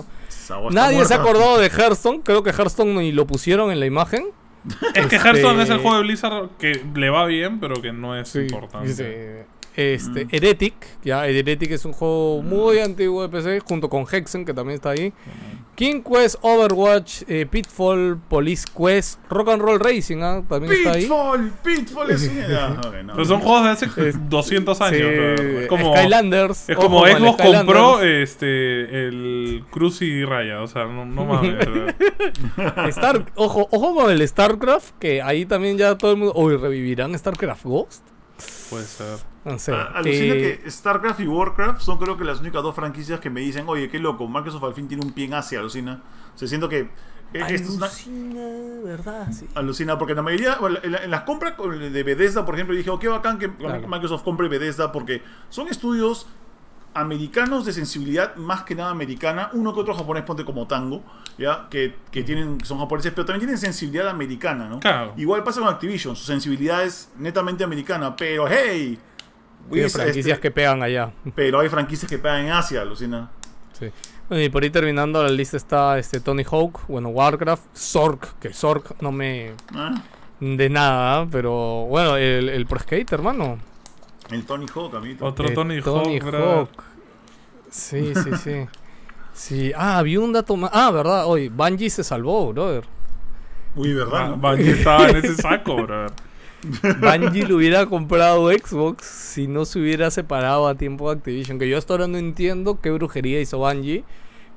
Nadie 0.73 1.05
se 1.05 1.15
ha 1.15 1.19
muerta. 1.19 1.31
acordado 1.31 1.59
de 1.59 1.69
Hearthstone. 1.69 2.21
Creo 2.23 2.43
que 2.43 2.51
Hearthstone 2.51 2.93
ni 2.95 3.13
lo 3.13 3.27
pusieron 3.27 3.71
en 3.71 3.79
la 3.81 3.87
imagen. 3.87 4.27
Es 4.95 5.07
que 5.07 5.17
Este- 5.17 5.17
Hearthstone 5.29 5.63
es 5.63 5.71
el 5.71 5.79
juego 5.79 5.99
de 5.99 6.03
Blizzard 6.03 6.49
que 6.59 6.83
le 6.95 7.11
va 7.11 7.27
bien, 7.27 7.61
pero 7.61 7.81
que 7.81 7.93
no 7.93 8.17
es 8.19 8.29
Sí, 8.31 8.41
importante. 8.41 8.93
sí. 8.93 9.05
Este, 9.77 10.25
Mm. 10.27 10.29
Heretic, 10.31 10.75
ya, 11.03 11.27
Heretic 11.27 11.73
es 11.73 11.85
un 11.85 11.93
juego 11.93 12.43
muy 12.43 12.79
antiguo 12.79 13.23
de 13.23 13.29
PC, 13.29 13.61
junto 13.61 13.89
con 13.89 14.05
Hexen, 14.11 14.45
que 14.45 14.55
también 14.55 14.77
está 14.77 14.91
ahí. 14.91 15.13
King 15.75 16.03
Quest, 16.03 16.37
Overwatch, 16.43 17.23
eh, 17.27 17.47
Pitfall, 17.51 18.17
Police 18.29 18.65
Quest, 18.79 19.19
Rock 19.29 19.49
and 19.49 19.61
Roll 19.63 19.81
Racing, 19.81 20.19
ah, 20.23 20.45
también 20.49 20.73
está 20.75 20.93
ahí. 20.93 21.03
Pitfall, 21.03 21.53
Pitfall 21.65 22.11
es 22.13 22.31
no. 23.05 23.13
Pero 23.15 23.25
son 23.25 23.41
juegos 23.41 23.65
de 23.65 23.71
hace 23.71 24.09
Es- 24.09 24.29
200 24.31 24.81
años. 24.81 25.01
Sí. 25.01 25.45
Es 25.63 25.67
como, 25.67 25.97
Skylanders. 25.97 26.69
es 26.71 26.77
como 26.77 27.05
Xbox 27.05 27.43
compró 27.43 28.01
este, 28.03 29.09
el 29.09 29.65
Cruz 29.73 30.01
y 30.03 30.25
Raya. 30.25 30.63
O 30.63 30.69
sea, 30.69 30.85
no, 30.85 31.05
no 31.05 31.25
mames. 31.27 31.67
ojo, 33.35 33.67
ojo 33.73 33.95
con 33.97 34.11
el 34.13 34.27
StarCraft, 34.29 34.93
que 35.01 35.23
ahí 35.23 35.45
también 35.47 35.77
ya 35.79 35.97
todo 35.99 36.13
el 36.13 36.19
mundo. 36.19 36.35
Uy, 36.37 36.57
¿revivirán 36.57 37.19
StarCraft 37.19 37.65
Ghost? 37.65 38.07
Puede 38.71 38.85
ser. 38.85 39.19
No 39.45 39.59
sé. 39.59 39.73
Ah, 39.73 39.93
Alucina 39.95 40.35
eh, 40.35 40.61
que 40.63 40.71
StarCraft 40.71 41.21
y 41.21 41.27
Warcraft 41.29 41.81
son 41.81 41.99
creo 41.99 42.17
que 42.17 42.25
las 42.25 42.41
únicas 42.41 42.63
dos 42.63 42.75
franquicias 42.75 43.21
que 43.21 43.31
me 43.31 43.41
dicen, 43.41 43.65
oye, 43.69 43.89
qué 43.89 43.99
loco, 43.99 44.27
Microsoft 44.27 44.65
al 44.65 44.75
fin 44.75 44.89
tiene 44.89 45.05
un 45.05 45.13
pie 45.13 45.27
en 45.27 45.35
Asia, 45.35 45.61
alucina. 45.61 46.03
O 46.35 46.39
sea, 46.39 46.49
siento 46.49 46.69
que 46.69 46.89
esto 47.33 47.53
es 47.55 47.69
una, 47.71 47.87
alucina, 47.87 48.41
¿verdad? 48.85 49.29
Sí. 49.33 49.47
Alucina, 49.55 49.99
porque 49.99 50.13
en 50.13 50.17
la 50.17 50.23
mayoría, 50.23 50.57
bueno, 50.61 50.79
en, 50.83 50.93
la- 50.93 51.05
en 51.05 51.11
las 51.11 51.23
compras 51.23 51.55
de 51.59 52.03
Bethesda, 52.03 52.45
por 52.47 52.55
ejemplo, 52.55 52.75
dije, 52.77 52.91
oh, 52.91 52.99
qué 52.99 53.09
bacán 53.09 53.39
que 53.39 53.53
Claro. 53.53 53.87
Microsoft 53.89 54.23
compre 54.23 54.49
Bethesda, 54.49 54.93
porque 54.93 55.23
son 55.51 55.69
estudios 55.69 56.27
americanos 56.95 57.67
de 57.67 57.73
sensibilidad 57.73 58.37
más 58.37 58.63
que 58.63 58.75
nada 58.75 58.91
americana, 58.91 59.51
uno 59.53 59.75
que 59.75 59.81
otro 59.81 59.95
japonés 59.95 60.23
ponte 60.23 60.45
como 60.45 60.67
tango, 60.67 61.03
ya 61.37 61.67
que, 61.69 61.97
que 62.11 62.23
tienen 62.23 62.59
que 62.59 62.67
son 62.67 62.79
japoneses, 62.79 63.13
pero 63.13 63.25
también 63.27 63.41
tienen 63.41 63.59
sensibilidad 63.59 64.09
americana, 64.09 64.69
¿no? 64.69 64.79
Claro. 64.81 65.13
Igual 65.17 65.43
pasa 65.43 65.61
con 65.61 65.69
Activision, 65.69 66.15
su 66.15 66.25
sensibilidad 66.25 66.85
es 66.85 67.11
netamente 67.19 67.65
americana, 67.65 68.15
pero 68.15 68.47
hey, 68.49 68.99
Wiz, 69.69 69.93
franquicias 69.93 70.37
este, 70.37 70.41
que 70.41 70.51
pegan 70.51 70.83
allá. 70.83 71.13
pero 71.35 71.61
hay 71.61 71.69
franquicias 71.69 72.09
que 72.09 72.19
pegan 72.19 72.47
en 72.47 72.53
Asia, 72.53 72.83
alucina. 72.83 73.31
Sí. 73.73 73.91
Y 74.31 74.49
por 74.49 74.63
ahí 74.63 74.71
terminando 74.71 75.23
la 75.23 75.29
lista 75.29 75.57
está 75.57 75.99
este 75.99 76.21
Tony 76.21 76.45
Hawk, 76.45 76.87
bueno, 76.89 77.09
Warcraft, 77.11 77.77
Zork, 77.77 78.39
que 78.39 78.53
Zork 78.55 79.01
no 79.03 79.13
me. 79.13 79.53
Ah, 79.75 80.03
de 80.41 80.69
nada, 80.69 81.27
pero 81.31 81.87
bueno, 81.87 82.17
el, 82.17 82.49
el 82.49 82.67
Pro 82.67 82.79
Skate, 82.79 83.13
hermano. 83.13 83.59
El 84.31 84.45
Tony 84.45 84.67
Hawk, 84.75 84.95
amiguito. 84.95 85.25
Otro 85.25 85.49
Eh, 85.49 85.53
Tony, 85.53 85.81
Tony 85.83 86.19
Hawk. 86.21 86.35
Hawk. 86.35 86.85
Sí, 87.71 88.13
sí, 88.15 88.31
sí. 88.43 88.67
Sí, 89.33 89.73
ah, 89.77 89.99
había 89.99 90.21
un 90.21 90.33
dato 90.33 90.57
más. 90.57 90.71
Ah, 90.73 90.91
verdad, 90.91 91.27
hoy 91.27 91.49
Bungie 91.49 91.91
se 91.91 92.05
salvó, 92.05 92.53
brother. 92.53 92.85
Uy, 93.75 93.93
¿verdad? 93.93 94.31
Ba- 94.37 94.53
no? 94.53 94.57
Bungie 94.57 94.73
estaba 94.73 95.09
en 95.11 95.17
ese 95.17 95.35
saco, 95.35 95.77
brother. 95.77 96.13
Bungie 97.01 97.45
le 97.47 97.55
hubiera 97.55 97.87
comprado 97.87 98.49
Xbox 98.51 99.05
si 99.05 99.47
no 99.49 99.65
se 99.65 99.81
hubiera 99.81 100.11
separado 100.11 100.69
a 100.69 100.77
tiempo 100.77 101.11
de 101.11 101.17
Activision. 101.19 101.59
Que 101.59 101.69
yo 101.69 101.77
hasta 101.77 101.95
ahora 101.95 102.07
no 102.07 102.17
entiendo 102.17 102.81
qué 102.81 102.91
brujería 102.93 103.41
hizo 103.41 103.59
Bungie 103.59 104.05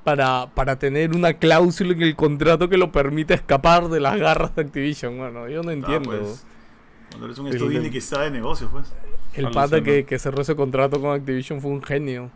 para, 0.04 0.48
para 0.54 0.78
tener 0.78 1.14
una 1.16 1.34
cláusula 1.34 1.92
en 1.94 2.02
el 2.04 2.16
contrato 2.16 2.70
que 2.70 2.78
lo 2.78 2.92
permita 2.94 3.34
escapar 3.34 3.90
de 3.90 4.00
las 4.00 4.18
garras 4.18 4.56
de 4.56 4.62
Activision. 4.62 5.18
Bueno, 5.18 5.50
yo 5.50 5.64
no 5.64 5.72
Ah, 5.72 5.74
entiendo. 5.74 6.12
pues, 6.12 6.46
cuando 7.10 7.26
eres 7.26 7.38
un 7.40 7.48
indie 7.48 7.92
que 7.92 8.02
sabe 8.02 8.26
de 8.26 8.32
negocios, 8.32 8.70
pues. 8.72 8.94
El 9.34 9.52
pata 9.52 9.82
que, 9.84 10.06
que 10.06 10.18
cerró 10.20 10.42
ese 10.42 10.56
contrato 10.56 11.00
con 11.00 11.12
Activision 11.12 11.62
fue 11.62 11.72
un 11.72 11.84
genio. 11.84 12.30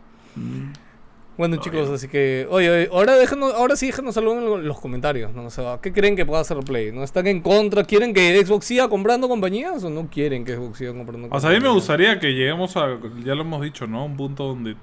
Bueno, 1.38 1.56
No, 1.56 1.62
chicos, 1.62 1.88
así 1.88 2.08
que, 2.08 2.46
oye, 2.50 2.70
oye, 2.70 2.88
ahora 2.92 3.16
déjenos, 3.16 3.54
ahora 3.54 3.74
sí 3.74 3.86
déjenos 3.86 4.16
algo 4.18 4.34
en 4.34 4.44
lo- 4.44 4.58
los 4.58 4.78
comentarios, 4.78 5.32
¿no? 5.34 5.44
O 5.46 5.50
sea, 5.50 5.78
¿qué 5.82 5.90
creen 5.92 6.14
que 6.14 6.26
pueda 6.26 6.42
hacer 6.42 6.58
Play? 6.58 6.92
¿No 6.92 7.02
están 7.02 7.26
en 7.26 7.40
contra? 7.40 7.84
¿Quieren 7.84 8.12
que 8.12 8.44
Xbox 8.44 8.66
siga 8.66 8.88
comprando 8.88 9.28
compañías 9.28 9.82
o 9.82 9.88
no 9.90 10.08
quieren 10.08 10.44
que 10.44 10.54
Xbox 10.56 10.78
siga 10.78 10.92
comprando 10.92 11.28
O 11.30 11.40
sea, 11.40 11.48
a 11.48 11.52
mí 11.52 11.58
me 11.58 11.64
compañías? 11.64 11.74
gustaría 11.74 12.20
que 12.20 12.34
lleguemos 12.34 12.76
a, 12.76 12.98
ya 13.24 13.34
lo 13.34 13.40
hemos 13.42 13.62
dicho, 13.62 13.86
¿no? 13.86 14.04
Un 14.04 14.16
punto 14.18 14.44
donde 14.46 14.76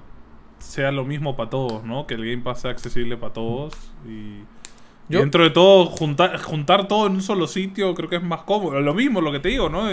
sea 0.58 0.90
lo 0.90 1.04
mismo 1.04 1.36
para 1.36 1.50
todos, 1.50 1.84
¿no? 1.84 2.06
Que 2.08 2.14
el 2.14 2.28
Game 2.28 2.42
Pass 2.42 2.62
sea 2.62 2.72
accesible 2.72 3.16
para 3.16 3.32
todos 3.32 3.72
y, 4.06 4.10
y 4.10 4.59
Yo- 5.10 5.20
dentro 5.20 5.44
de 5.44 5.50
todo 5.50 5.86
juntar, 5.86 6.40
juntar 6.40 6.88
todo 6.88 7.06
en 7.06 7.14
un 7.14 7.22
solo 7.22 7.46
sitio 7.46 7.94
creo 7.94 8.08
que 8.08 8.16
es 8.16 8.22
más 8.22 8.42
cómodo. 8.42 8.80
Lo 8.80 8.94
mismo, 8.94 9.20
lo 9.20 9.30
que 9.32 9.40
te 9.40 9.48
digo, 9.50 9.68
¿no? 9.68 9.88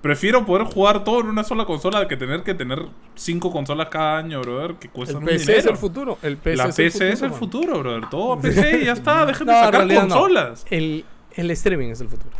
Prefiero 0.00 0.46
poder 0.46 0.64
jugar 0.66 1.04
todo 1.04 1.20
en 1.20 1.26
una 1.26 1.44
sola 1.44 1.66
consola 1.66 2.08
que 2.08 2.16
tener 2.16 2.42
que 2.42 2.54
tener 2.54 2.82
cinco 3.16 3.52
consolas 3.52 3.88
cada 3.90 4.16
año, 4.16 4.40
brother, 4.40 4.76
que 4.76 4.86
El 4.86 4.92
cuestan 4.92 5.18
un 5.18 5.24
PC 5.26 5.58
es 5.58 5.66
el 5.66 5.76
futuro. 5.76 6.16
El 6.22 6.38
PC 6.38 6.56
La 6.56 6.64
es 6.70 6.76
PC 6.76 7.06
el 7.08 7.12
es 7.12 7.22
el 7.22 7.30
futuro, 7.32 7.78
brother. 7.80 8.08
Todo 8.08 8.32
a 8.32 8.40
PC 8.40 8.80
y 8.80 8.84
ya 8.86 8.92
está. 8.92 9.26
Dejen 9.26 9.46
de 9.46 9.52
No, 9.52 9.60
sacar 9.60 9.86
no. 9.86 10.00
consolas. 10.00 10.64
El, 10.70 11.04
el 11.34 11.50
streaming 11.50 11.88
es 11.90 12.00
el 12.00 12.08
futuro. 12.08 12.30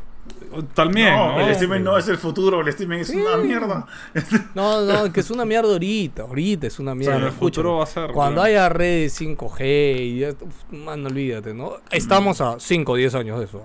También, 0.74 1.14
no, 1.14 1.33
¿no? 1.33 1.41
el 1.41 1.51
streaming 1.51 1.81
no 1.85 1.97
es 1.97 2.09
el 2.09 2.18
futuro, 2.18 2.61
el 2.61 2.68
streaming 2.68 2.99
es 2.99 3.11
una 3.11 3.37
mierda. 3.37 3.87
No, 4.55 4.81
no, 4.83 5.12
que 5.12 5.20
es 5.20 5.31
una 5.31 5.45
mierda 5.45 5.70
ahorita, 5.72 6.22
ahorita 6.22 6.66
es 6.66 6.78
una 6.78 6.95
mierda. 6.95 7.16
en 7.16 7.22
el 7.22 7.28
escúchame. 7.28 7.51
futuro 7.51 7.76
va 7.78 7.85
a 7.85 7.87
ser, 7.87 8.11
Cuando 8.12 8.41
claro. 8.43 8.49
haya 8.49 8.68
redes 8.68 9.20
5G 9.20 9.97
y 10.01 10.18
ya, 10.20 10.31
man, 10.72 11.07
olvídate, 11.07 11.55
¿no? 11.55 11.74
Estamos 11.91 12.41
a 12.41 12.59
5 12.59 12.93
o 12.93 12.97
10 12.97 13.14
años 13.14 13.39
de 13.39 13.45
eso. 13.45 13.62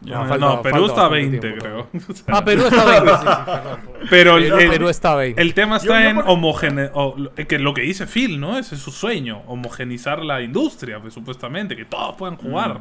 Ya, 0.00 0.20
Ah, 0.20 0.26
falta- 0.26 0.46
no, 0.46 0.60
Perú 0.62 0.74
falta 0.74 0.86
está 0.88 1.00
a 1.06 1.08
bastante 1.08 1.38
20, 1.40 1.40
tiempo, 1.40 1.64
creo. 1.64 1.88
Ah, 2.26 2.44
Perú 2.44 2.64
está 2.66 2.82
a 2.82 3.00
20, 3.00 3.10
sí, 3.10 3.16
sí, 3.16 3.24
perdón. 3.46 3.78
Pero 4.10 4.36
el, 4.36 4.44
Perú, 4.44 4.58
el- 4.58 4.70
Perú 4.70 4.88
está 4.90 5.12
a 5.12 5.16
20. 5.16 5.40
el 5.42 5.54
tema 5.54 5.76
está 5.76 5.86
Yo- 5.88 6.00
yo 6.00 6.08
en 6.10 6.16
por- 6.16 6.24
homogene 6.30 6.90
o 6.92 7.14
lo- 7.16 7.34
que 7.34 7.58
lo 7.58 7.72
que 7.74 7.82
dice 7.82 8.06
Phil, 8.06 8.38
¿no? 8.40 8.58
Ese 8.58 8.74
es 8.74 8.80
su 8.82 8.90
sueño, 8.90 9.42
homogenizar 9.46 10.22
la 10.22 10.42
industria, 10.42 11.00
pues, 11.00 11.14
supuestamente, 11.14 11.74
que 11.76 11.84
todos 11.84 12.16
puedan 12.16 12.36
jugar. 12.36 12.80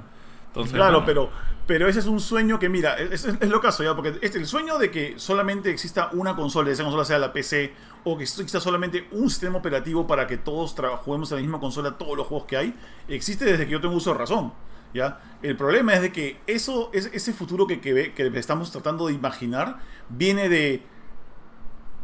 Entonces, 0.54 0.74
Claro, 0.74 1.02
bueno, 1.02 1.06
pero, 1.06 1.30
pero 1.66 1.88
ese 1.88 2.00
es 2.00 2.06
un 2.06 2.20
sueño 2.20 2.60
que, 2.60 2.70
mira, 2.70 2.96
es, 2.96 3.26
es- 3.26 3.36
es 3.40 3.50
lo 3.50 3.60
caso 3.62 3.84
ya, 3.84 3.96
porque 3.96 4.18
este, 4.22 4.38
el 4.38 4.46
sueño 4.46 4.78
de 4.78 4.92
que 4.92 5.16
solamente 5.18 5.72
exista 5.72 6.10
una 6.14 6.36
consola, 6.36 6.70
esa 6.72 6.84
consola 6.84 7.06
sea 7.06 7.18
la 7.20 7.34
PC, 7.34 7.74
o 8.04 8.18
que 8.18 8.24
exista 8.24 8.60
solamente 8.60 9.08
un 9.12 9.30
sistema 9.30 9.58
operativo 9.58 10.06
para 10.06 10.28
que 10.28 10.38
todos 10.38 10.76
juguemos 11.04 11.32
en 11.32 11.38
la 11.38 11.42
misma 11.42 11.60
consola 11.60 11.98
todos 11.98 12.18
los 12.18 12.28
juegos 12.28 12.46
que 12.48 12.58
hay, 12.58 12.76
existe 13.08 13.46
desde 13.46 13.66
que 13.66 13.72
yo 13.72 13.82
tengo 13.82 13.96
uso 13.96 14.12
de 14.12 14.20
razón. 14.20 14.54
¿ya? 14.94 15.20
El 15.42 15.56
problema 15.58 15.94
es 15.96 16.02
de 16.02 16.12
que 16.12 16.40
eso, 16.46 16.92
es, 16.94 17.10
ese 17.14 17.34
futuro 17.34 17.66
que, 17.66 17.82
que, 17.82 18.14
que 18.14 18.28
estamos 18.38 18.72
tratando 18.72 19.08
de 19.08 19.14
imaginar 19.14 19.80
viene 20.10 20.50
de, 20.50 20.84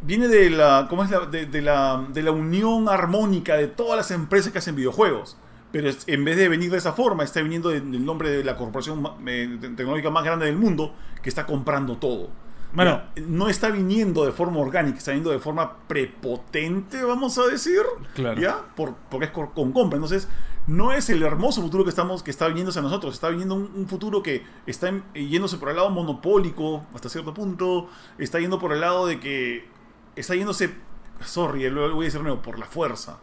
viene 0.02 0.28
de 0.28 0.50
la, 0.50 0.86
¿cómo 0.88 1.04
es 1.04 1.10
la, 1.10 1.20
de, 1.26 1.46
de 1.46 1.62
la, 1.62 2.04
de 2.08 2.22
la 2.22 2.32
unión 2.32 2.88
armónica 2.88 3.56
de 3.56 3.68
todas 3.68 3.96
las 3.96 4.10
empresas 4.10 4.52
que 4.52 4.58
hacen 4.58 4.74
videojuegos. 4.76 5.36
Pero 5.72 5.90
en 6.06 6.24
vez 6.24 6.36
de 6.36 6.48
venir 6.48 6.70
de 6.70 6.78
esa 6.78 6.92
forma, 6.92 7.22
está 7.22 7.40
viniendo 7.42 7.68
de- 7.68 7.80
del 7.80 8.04
nombre 8.04 8.30
de 8.30 8.42
la 8.44 8.56
corporación 8.56 9.04
eh, 9.26 9.58
tecnológica 9.76 10.10
más 10.10 10.24
grande 10.24 10.46
del 10.46 10.56
mundo 10.56 10.94
que 11.22 11.28
está 11.28 11.46
comprando 11.46 11.96
todo. 11.98 12.28
Bueno. 12.72 13.02
No 13.26 13.48
está 13.48 13.68
viniendo 13.70 14.24
de 14.24 14.32
forma 14.32 14.58
orgánica, 14.60 14.98
está 14.98 15.10
viniendo 15.10 15.30
de 15.30 15.38
forma 15.40 15.76
prepotente, 15.88 17.02
vamos 17.02 17.36
a 17.38 17.46
decir. 17.46 17.80
Claro. 18.14 18.40
¿Ya? 18.40 18.62
Por, 18.76 18.94
porque 19.10 19.26
es 19.26 19.32
con, 19.32 19.48
compra. 19.72 19.96
Entonces, 19.96 20.28
no 20.66 20.92
es 20.92 21.08
el 21.10 21.22
hermoso 21.22 21.62
futuro 21.62 21.82
que 21.84 21.90
estamos 21.90 22.22
que 22.22 22.30
está 22.30 22.46
viniéndose 22.48 22.78
a 22.78 22.82
nosotros. 22.82 23.14
Está 23.14 23.28
viniendo 23.28 23.54
un, 23.54 23.70
un 23.74 23.88
futuro 23.88 24.22
que 24.22 24.44
está 24.66 24.88
en- 24.88 25.02
yéndose 25.14 25.56
por 25.58 25.70
el 25.70 25.76
lado 25.76 25.90
monopólico 25.90 26.84
hasta 26.94 27.08
cierto 27.08 27.34
punto. 27.34 27.88
Está 28.18 28.38
yendo 28.38 28.58
por 28.58 28.72
el 28.72 28.80
lado 28.80 29.06
de 29.06 29.18
que 29.18 29.68
está 30.16 30.34
yéndose, 30.34 30.74
sorry, 31.24 31.68
lo 31.70 31.92
voy 31.94 32.04
a 32.04 32.06
decir 32.06 32.20
de 32.20 32.24
nuevo, 32.24 32.42
por 32.42 32.58
la 32.58 32.66
fuerza. 32.66 33.18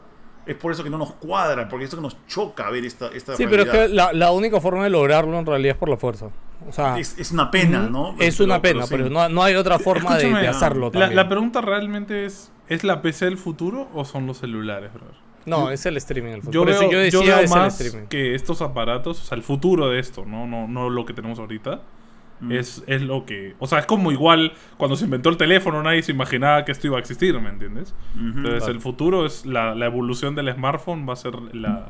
Es 0.48 0.56
por 0.56 0.72
eso 0.72 0.84
que 0.84 0.90
no 0.90 0.98
nos 0.98 1.12
cuadra, 1.14 1.68
porque 1.68 1.84
esto 1.86 1.98
que 1.98 2.04
nos 2.04 2.18
choca 2.28 2.70
ver 2.70 2.86
esta, 2.86 3.08
esta 3.10 3.36
Sí, 3.36 3.46
pero 3.50 3.64
es 3.64 3.70
realidad. 3.72 3.88
que 3.90 3.94
la, 3.94 4.14
la 4.14 4.32
única 4.32 4.62
forma 4.62 4.84
de 4.84 4.90
lograrlo 4.90 5.38
en 5.38 5.46
realidad 5.46 5.74
es 5.76 5.78
por 5.78 5.90
la 5.90 5.98
fuerza. 5.98 6.28
O 6.68 6.72
sea, 6.72 6.98
es, 6.98 7.18
es 7.20 7.32
una 7.32 7.52
pena, 7.52 7.88
¿no? 7.90 8.16
es 8.20 8.36
Pero- 8.38 8.46
una 8.46 8.62
pena, 8.62 8.84
sí. 8.84 8.90
pero, 8.96 9.10
no, 9.10 9.28
no 9.30 9.44
hay 9.44 9.56
otra 9.56 9.78
forma 9.78 10.18
de, 10.18 10.34
de 10.34 10.48
hacerlo 10.48 10.90
la, 10.94 11.08
la 11.12 11.28
pregunta 11.30 11.62
realmente 11.62 12.26
es, 12.26 12.52
¿es 12.68 12.84
la 12.84 13.02
PC 13.02 13.28
el 13.28 13.38
futuro 13.38 13.88
o 13.94 14.06
son 14.06 14.26
los 14.26 14.38
celulares, 14.40 14.92
brother? 14.94 15.14
no, 15.46 15.70
es 15.72 15.86
el 15.86 15.96
streaming 15.98 16.32
el 16.32 16.42
futuro. 16.42 16.72
Yo 16.72 16.80
veo, 16.80 16.92
yo 16.92 16.92
yo 16.92 17.20
decía 17.20 17.36
veo 17.36 17.40
es 17.46 17.52
el 17.52 17.58
más 17.58 17.80
streaming. 17.82 18.08
que 18.08 18.34
estos 18.36 18.62
aparatos, 18.62 19.22
o 19.22 19.24
sea, 19.26 19.38
el 19.38 19.44
futuro 19.44 19.88
de 19.90 20.00
esto, 20.00 20.26
no, 20.26 20.46
no, 20.48 20.68
no 20.68 20.90
lo 20.90 21.06
que 21.06 21.14
tenemos 21.14 21.40
ahorita, 21.40 21.82
Mm. 22.40 22.52
es, 22.52 22.84
es 22.88 23.02
lo 23.02 23.26
que... 23.26 23.56
O 23.60 23.68
sea, 23.68 23.80
es 23.80 23.86
como 23.86 24.12
igual 24.12 24.54
cuando 24.78 24.96
se 24.96 25.06
inventó 25.06 25.30
el 25.30 25.38
teléfono, 25.38 25.82
nadie 25.82 26.04
se 26.04 26.12
imaginaba 26.12 26.64
que 26.66 26.72
esto 26.72 26.88
iba 26.88 26.98
a 26.98 27.00
existir, 27.00 27.40
¿me 27.40 27.50
entiendes? 27.50 27.96
Entonces 28.16 28.58
claro. 28.60 28.74
el 28.74 28.80
futuro 28.82 29.26
es 29.26 29.46
la, 29.46 29.74
la 29.76 29.86
evolución 29.88 30.36
del 30.36 30.54
smartphone, 30.54 31.08
va 31.08 31.14
a 31.14 31.18
ser 31.18 31.34
la... 31.56 31.90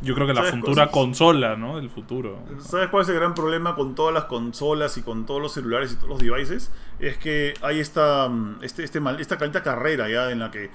Yo 0.00 0.14
creo 0.14 0.28
que 0.28 0.32
la 0.32 0.42
¿Sabes 0.42 0.52
futura 0.60 0.84
cosas? 0.86 0.92
consola, 0.92 1.56
¿no? 1.56 1.76
Del 1.76 1.90
futuro. 1.90 2.38
¿Sabes 2.60 2.88
cuál 2.88 3.02
es 3.02 3.08
el 3.08 3.16
gran 3.16 3.34
problema 3.34 3.74
con 3.74 3.96
todas 3.96 4.14
las 4.14 4.24
consolas 4.26 4.96
y 4.96 5.02
con 5.02 5.26
todos 5.26 5.42
los 5.42 5.52
celulares 5.52 5.92
y 5.92 5.96
todos 5.96 6.08
los 6.10 6.18
devices? 6.20 6.70
Es 7.00 7.18
que 7.18 7.54
hay 7.62 7.80
esta, 7.80 8.28
mm, 8.28 8.58
este, 8.62 8.84
este 8.84 9.00
mal- 9.00 9.20
esta 9.20 9.38
calita 9.38 9.60
carrera 9.64 10.08
ya 10.08 10.30
en 10.30 10.38
la 10.38 10.52
que 10.52 10.70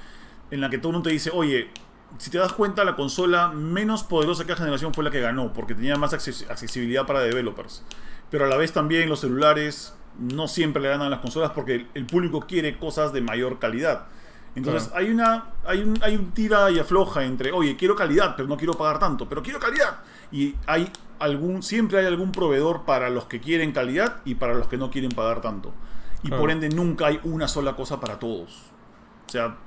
en 0.51 0.59
la 0.59 0.69
que 0.69 0.77
todo 0.77 0.89
el 0.89 0.93
mundo 0.95 1.07
te 1.07 1.13
dice, 1.13 1.31
oye, 1.33 1.69
si 2.17 2.29
te 2.31 2.37
das 2.37 2.51
cuenta, 2.51 2.83
la 2.83 2.95
consola 2.97 3.47
menos 3.47 4.03
poderosa 4.03 4.43
que 4.43 4.51
la 4.51 4.57
generación 4.57 4.93
fue 4.93 5.03
la 5.05 5.09
que 5.09 5.21
ganó, 5.21 5.53
porque 5.53 5.73
tenía 5.73 5.95
más 5.95 6.13
acces- 6.13 6.47
accesibilidad 6.49 7.07
para 7.07 7.21
developers. 7.21 7.83
Pero 8.33 8.45
a 8.45 8.47
la 8.47 8.57
vez 8.57 8.73
también 8.73 9.07
los 9.09 9.19
celulares 9.19 9.93
no 10.17 10.47
siempre 10.47 10.81
le 10.81 10.89
ganan 10.89 11.05
a 11.05 11.09
las 11.11 11.19
consolas 11.19 11.51
porque 11.51 11.75
el, 11.75 11.87
el 11.93 12.07
público 12.07 12.39
quiere 12.41 12.79
cosas 12.79 13.13
de 13.13 13.21
mayor 13.21 13.59
calidad. 13.59 14.07
Entonces 14.55 14.89
Claro. 14.89 15.05
hay 15.05 15.11
una 15.13 15.45
hay 15.65 15.79
un, 15.83 15.99
hay 16.01 16.15
un 16.15 16.31
tira 16.31 16.71
y 16.71 16.79
afloja 16.79 17.23
entre, 17.25 17.51
oye, 17.51 17.75
quiero 17.75 17.95
calidad, 17.95 18.33
pero 18.35 18.47
no 18.47 18.57
quiero 18.57 18.73
pagar 18.73 18.97
tanto, 18.97 19.29
pero 19.29 19.43
quiero 19.43 19.59
calidad. 19.59 19.99
Y 20.31 20.55
hay 20.65 20.91
algún 21.19 21.61
siempre 21.61 21.99
hay 21.99 22.07
algún 22.07 22.31
proveedor 22.31 22.85
para 22.85 23.11
los 23.11 23.25
que 23.25 23.39
quieren 23.39 23.71
calidad 23.71 24.17
y 24.25 24.33
para 24.35 24.55
los 24.55 24.67
que 24.67 24.77
no 24.77 24.89
quieren 24.89 25.11
pagar 25.11 25.41
tanto. 25.41 25.71
Y 26.23 26.29
Claro. 26.29 26.41
por 26.41 26.49
ende 26.51 26.69
nunca 26.69 27.05
hay 27.07 27.19
una 27.23 27.47
sola 27.47 27.75
cosa 27.75 27.99
para 27.99 28.17
todos. 28.17 28.71
O 29.27 29.29
sea, 29.31 29.57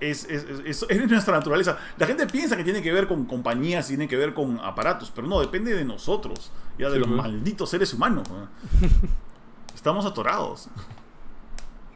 es, 0.00 0.24
es, 0.24 0.44
es- 0.44 0.60
es- 0.64 0.86
es 0.88 1.10
nuestra 1.10 1.34
naturaleza. 1.36 1.78
La 1.98 2.06
gente 2.06 2.26
piensa 2.26 2.56
que 2.56 2.64
tiene 2.64 2.82
que 2.82 2.92
ver 2.92 3.06
con 3.08 3.24
compañías, 3.26 3.86
tiene 3.88 4.08
que 4.08 4.16
ver 4.16 4.34
con 4.34 4.58
aparatos, 4.60 5.10
pero 5.14 5.26
no, 5.26 5.40
depende 5.40 5.74
de 5.74 5.84
nosotros, 5.84 6.50
ya 6.78 6.88
de 6.88 6.94
Sí, 6.94 7.00
los 7.00 7.08
malditos 7.08 7.70
seres 7.70 7.92
humanos. 7.94 8.28
¿no? 8.30 8.48
Estamos 9.74 10.04
atorados. 10.06 10.68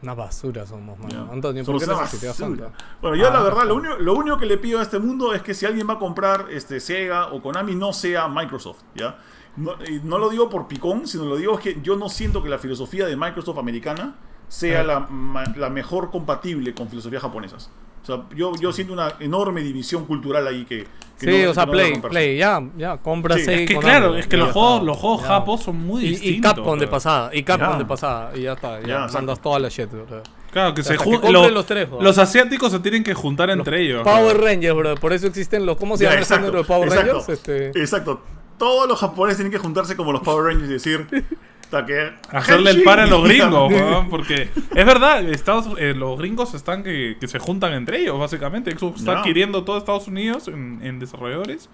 Una 0.03 0.15
basura 0.15 0.65
somos, 0.65 0.97
mano. 0.99 1.27
Ya. 1.27 1.33
Antonio, 1.33 1.65
¿por 1.65 1.81
Somos 1.81 2.11
qué 2.21 2.29
tanta? 2.29 2.71
Bueno, 3.03 3.17
yo 3.17 3.27
Ah, 3.29 3.33
la 3.33 3.43
verdad, 3.43 3.65
lo 3.67 3.75
único, 3.75 3.97
lo 3.97 4.15
único 4.15 4.39
que 4.39 4.47
le 4.47 4.57
pido 4.57 4.79
a 4.79 4.83
este 4.83 5.01
mundo 5.01 5.35
es 5.35 5.43
que 5.43 5.55
si 5.55 5.67
alguien 5.67 5.89
va 5.89 5.95
a 5.95 5.99
comprar 5.99 6.47
este, 6.51 6.79
Sega 6.79 7.33
o 7.33 7.43
Konami, 7.43 7.75
no 7.75 7.93
sea 7.93 8.29
Microsoft, 8.29 8.79
¿ya? 8.95 9.19
No, 9.57 9.73
y 9.89 9.99
no 10.05 10.19
lo 10.19 10.29
digo 10.29 10.49
por 10.49 10.69
picón, 10.69 11.09
sino 11.09 11.25
lo 11.25 11.37
digo 11.37 11.55
es 11.59 11.61
que 11.61 11.81
yo 11.83 11.97
no 11.97 12.09
siento 12.09 12.45
que 12.45 12.49
la 12.49 12.59
filosofía 12.59 13.07
de 13.07 13.17
Microsoft 13.17 13.59
americana 13.59 14.15
sea 14.47 14.81
Ah. 14.81 14.85
la, 14.85 15.01
ma- 15.01 15.45
la 15.57 15.69
mejor 15.69 16.13
compatible 16.13 16.75
con 16.75 16.89
filosofías 16.89 17.21
japonesas. 17.23 17.69
O 18.09 18.17
sea, 18.17 18.25
yo, 18.37 18.53
yo 18.61 18.73
siento 18.73 18.93
una 18.95 19.13
enorme 19.21 19.61
división 19.63 20.05
cultural 20.07 20.47
ahí 20.47 20.65
que... 20.65 20.87
que 21.19 21.27
Sí, 21.31 21.43
no- 21.45 21.51
o 21.51 21.55
sea, 21.55 21.67
no 21.67 21.73
Play. 21.73 22.01
Play, 22.01 22.39
ya, 22.39 22.63
ya, 22.77 22.97
compra 22.99 23.35
Sí, 23.37 23.43
Es 23.51 23.61
y 23.63 23.67
que 23.67 23.77
claro, 23.77 24.17
es 24.17 24.27
que 24.27 24.37
los 24.39 24.53
juegos, 24.53 24.75
está, 24.77 24.85
los 24.87 24.97
juegos 24.97 25.23
japos 25.25 25.63
son 25.63 25.77
muy 25.77 26.03
Y, 26.03 26.07
y 26.07 26.11
distintos. 26.11 26.55
Capcom 26.55 26.79
de 26.79 26.87
pasada, 26.87 27.31
y 27.35 27.43
Capcom 27.43 27.73
Ya. 27.73 27.79
de 27.79 27.85
pasada, 27.85 28.33
y 28.35 28.43
ya 28.43 28.53
está, 28.55 28.81
ya 28.81 28.87
Ya, 28.87 29.07
mandas 29.13 29.41
toda 29.43 29.59
la 29.59 29.69
shit, 29.69 29.91
bro. 29.91 30.07
Claro, 30.51 30.73
que 30.73 30.83
se 30.83 30.97
juntan. 30.97 31.33
los 31.33 31.67
tres, 31.67 31.91
bro. 31.91 32.01
los 32.01 32.17
asiáticos 32.17 32.73
se 32.73 32.81
tienen 32.81 33.05
que 33.05 33.13
juntar 33.15 33.51
entre 33.51 33.83
ellos. 33.83 34.03
Power 34.05 34.37
bro. 34.37 34.47
Rangers, 34.47 34.75
bro, 34.75 34.95
por 34.95 35.13
eso 35.13 35.27
existen 35.27 35.67
los, 35.67 35.77
¿cómo 35.77 35.97
se 35.97 36.05
llama 36.05 36.17
el 36.17 36.53
de 36.53 36.65
Power 36.65 36.89
exacto, 36.89 37.13
Rangers? 37.13 37.29
Este, 37.29 37.69
Exacto. 37.79 38.23
Todos 38.57 38.89
los 38.89 38.99
japoneses 38.99 39.37
tienen 39.37 39.53
que 39.53 39.59
juntarse 39.59 39.97
como 39.97 40.13
los 40.13 40.23
Power 40.23 40.47
Rangers 40.47 40.71
y 40.71 40.73
decir... 40.73 41.07
hasta 41.71 41.85
que 41.87 42.13
Hacerle 42.31 42.71
el 42.71 42.83
par 42.83 42.99
a 43.01 43.07
los 43.07 43.23
gringos, 43.29 43.71
weón, 43.73 44.09
porque 44.09 44.49
es 44.75 44.87
verdad, 44.87 45.23
Estados, 45.29 45.69
eh, 45.79 45.93
los 45.95 46.19
gringos 46.19 46.55
están 46.55 46.83
que, 46.83 47.17
que 47.21 47.29
se 47.29 47.39
juntan 47.39 47.75
entre 47.75 48.01
ellos, 48.01 48.19
básicamente. 48.19 48.71
Xbox 48.77 49.01
está 49.01 49.19
adquiriendo 49.21 49.65
todo 49.65 49.77
Estados 49.79 50.09
Unidos 50.09 50.49
en, 50.49 50.81
en 50.83 50.99
desarrolladores 50.99 51.69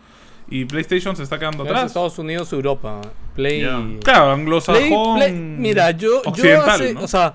y 0.48 0.64
PlayStation 0.64 1.14
se 1.16 1.22
está 1.22 1.38
quedando 1.38 1.62
atrás. 1.62 1.86
Estados 1.86 2.18
Unidos, 2.18 2.52
Europa, 2.52 3.00
Play... 3.34 3.62
Claro, 4.02 4.32
anglosajón. 4.32 5.16
Play- 5.18 5.32
mira, 5.32 5.90
yo, 5.92 6.22
yo 6.22 6.30
occidental, 6.30 6.68
hace- 6.70 6.94
¿no? 6.94 7.00
o 7.02 7.08
sea, 7.08 7.34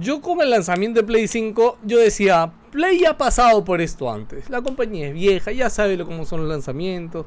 yo 0.00 0.20
con 0.20 0.40
el 0.40 0.50
lanzamiento 0.50 1.00
de 1.00 1.06
Play 1.06 1.26
5, 1.28 1.78
yo 1.84 1.98
decía, 1.98 2.50
Play 2.72 3.00
ya 3.00 3.10
ha 3.10 3.18
pasado 3.18 3.64
por 3.64 3.80
esto 3.80 4.12
antes. 4.12 4.50
La 4.50 4.60
compañía 4.62 5.08
es 5.08 5.14
vieja, 5.14 5.52
ya 5.52 5.70
sabe 5.70 5.96
lo- 5.96 6.06
cómo 6.06 6.24
son 6.24 6.40
los 6.40 6.48
lanzamientos, 6.48 7.24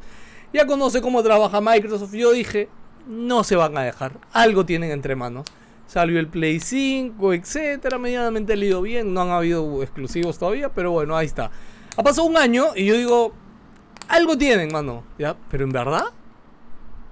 ya 0.54 0.66
conoce 0.68 1.02
cómo 1.02 1.24
trabaja 1.24 1.60
Microsoft. 1.62 2.14
Yo 2.14 2.32
dije, 2.32 2.68
no 3.08 3.44
se 3.44 3.56
van 3.56 3.78
a 3.78 3.82
dejar, 3.84 4.14
algo 4.32 4.66
tienen 4.66 4.92
entre 4.92 5.16
manos. 5.16 5.46
Salió 5.88 6.20
el 6.20 6.28
Play 6.28 6.60
5, 6.60 7.34
etcétera, 7.34 8.00
medianamente 8.00 8.56
le 8.56 8.66
ha 8.66 8.70
ido 8.70 8.82
bien, 8.82 9.14
no 9.14 9.22
han 9.22 9.30
habido 9.30 9.84
exclusivos 9.84 10.40
todavía, 10.40 10.70
pero 10.70 10.92
bueno, 10.92 11.16
ahí 11.16 11.26
está. 11.28 11.52
Ha 11.96 12.02
pasado 12.04 12.26
un 12.28 12.38
año 12.38 12.68
y 12.76 12.86
yo 12.86 12.98
digo, 12.98 13.34
algo 14.08 14.38
tienen, 14.38 14.72
mano, 14.72 15.04
¿ya? 15.20 15.36
Pero 15.52 15.66
en 15.66 15.72
verdad, 15.72 16.06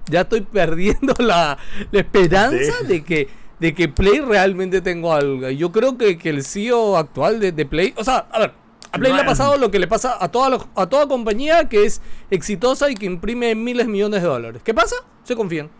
ya 0.06 0.22
estoy 0.22 0.40
perdiendo 0.52 1.14
la, 1.18 1.58
la 1.90 2.00
esperanza 2.00 2.72
Sí. 2.80 2.86
de 2.86 3.04
que, 3.04 3.28
de 3.60 3.74
que 3.74 3.88
Play 3.88 4.20
realmente 4.20 4.80
tengo 4.80 5.12
algo. 5.12 5.48
Yo 5.50 5.70
creo 5.70 5.96
que, 5.96 6.18
que 6.18 6.30
el 6.30 6.42
CEO 6.44 6.96
actual 6.96 7.38
de, 7.38 7.52
de 7.52 7.66
Play, 7.66 7.94
o 7.96 8.02
sea, 8.02 8.26
a 8.32 8.38
ver, 8.40 8.52
a 8.90 8.98
Play 8.98 9.12
le 9.12 9.20
ha 9.20 9.26
pasado 9.26 9.56
lo 9.58 9.70
que 9.70 9.78
le 9.78 9.86
pasa 9.86 10.16
a 10.18 10.28
toda, 10.28 10.58
a 10.74 10.86
toda 10.88 11.06
compañía 11.06 11.68
que 11.68 11.84
es 11.84 12.02
exitosa 12.30 12.90
y 12.90 12.94
que 12.94 13.06
imprime 13.06 13.54
miles 13.54 13.86
de 13.86 13.92
millones 13.92 14.22
de 14.22 14.28
dólares. 14.28 14.62
¿Qué 14.64 14.74
pasa? 14.74 14.96
Se 15.22 15.36
confían. 15.36 15.70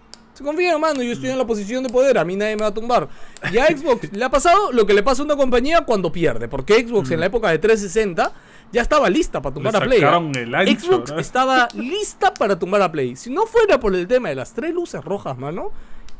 Se 0.42 0.46
confían, 0.48 0.80
mano, 0.80 1.02
yo 1.02 1.12
estoy 1.12 1.30
en 1.30 1.38
la 1.38 1.46
posición 1.46 1.82
de 1.84 1.88
poder, 1.90 2.18
a 2.18 2.24
mí 2.24 2.34
nadie 2.36 2.56
me 2.56 2.62
va 2.62 2.68
a 2.68 2.74
tumbar. 2.74 3.08
Y 3.52 3.58
a 3.58 3.66
Xbox 3.66 4.12
le 4.16 4.24
ha 4.24 4.30
pasado 4.30 4.72
lo 4.72 4.84
que 4.86 4.92
le 4.94 5.02
pasa 5.02 5.22
a 5.22 5.24
una 5.24 5.36
compañía 5.36 5.82
cuando 5.82 6.10
pierde, 6.10 6.48
porque 6.48 6.86
Xbox 6.86 7.10
en 7.12 7.20
la 7.20 7.26
época 7.26 7.48
de 7.50 7.58
360 7.58 8.32
ya 8.72 8.82
estaba 8.82 9.08
lista 9.08 9.40
para 9.40 9.54
tumbar 9.54 9.76
a 9.76 9.80
Play. 9.86 10.00
¿ah? 10.02 10.16
ancho, 10.54 10.86
Xbox 10.86 11.12
¿no? 11.12 11.18
estaba 11.20 11.68
lista 11.74 12.34
para 12.34 12.58
tumbar 12.58 12.82
a 12.82 12.90
Play. 12.90 13.16
Si 13.16 13.30
no 13.30 13.46
fuera 13.46 13.78
por 13.78 13.94
el 13.94 14.06
tema 14.08 14.30
de 14.30 14.34
las 14.34 14.52
tres 14.52 14.74
luces 14.74 15.04
rojas, 15.04 15.38
mano, 15.38 15.70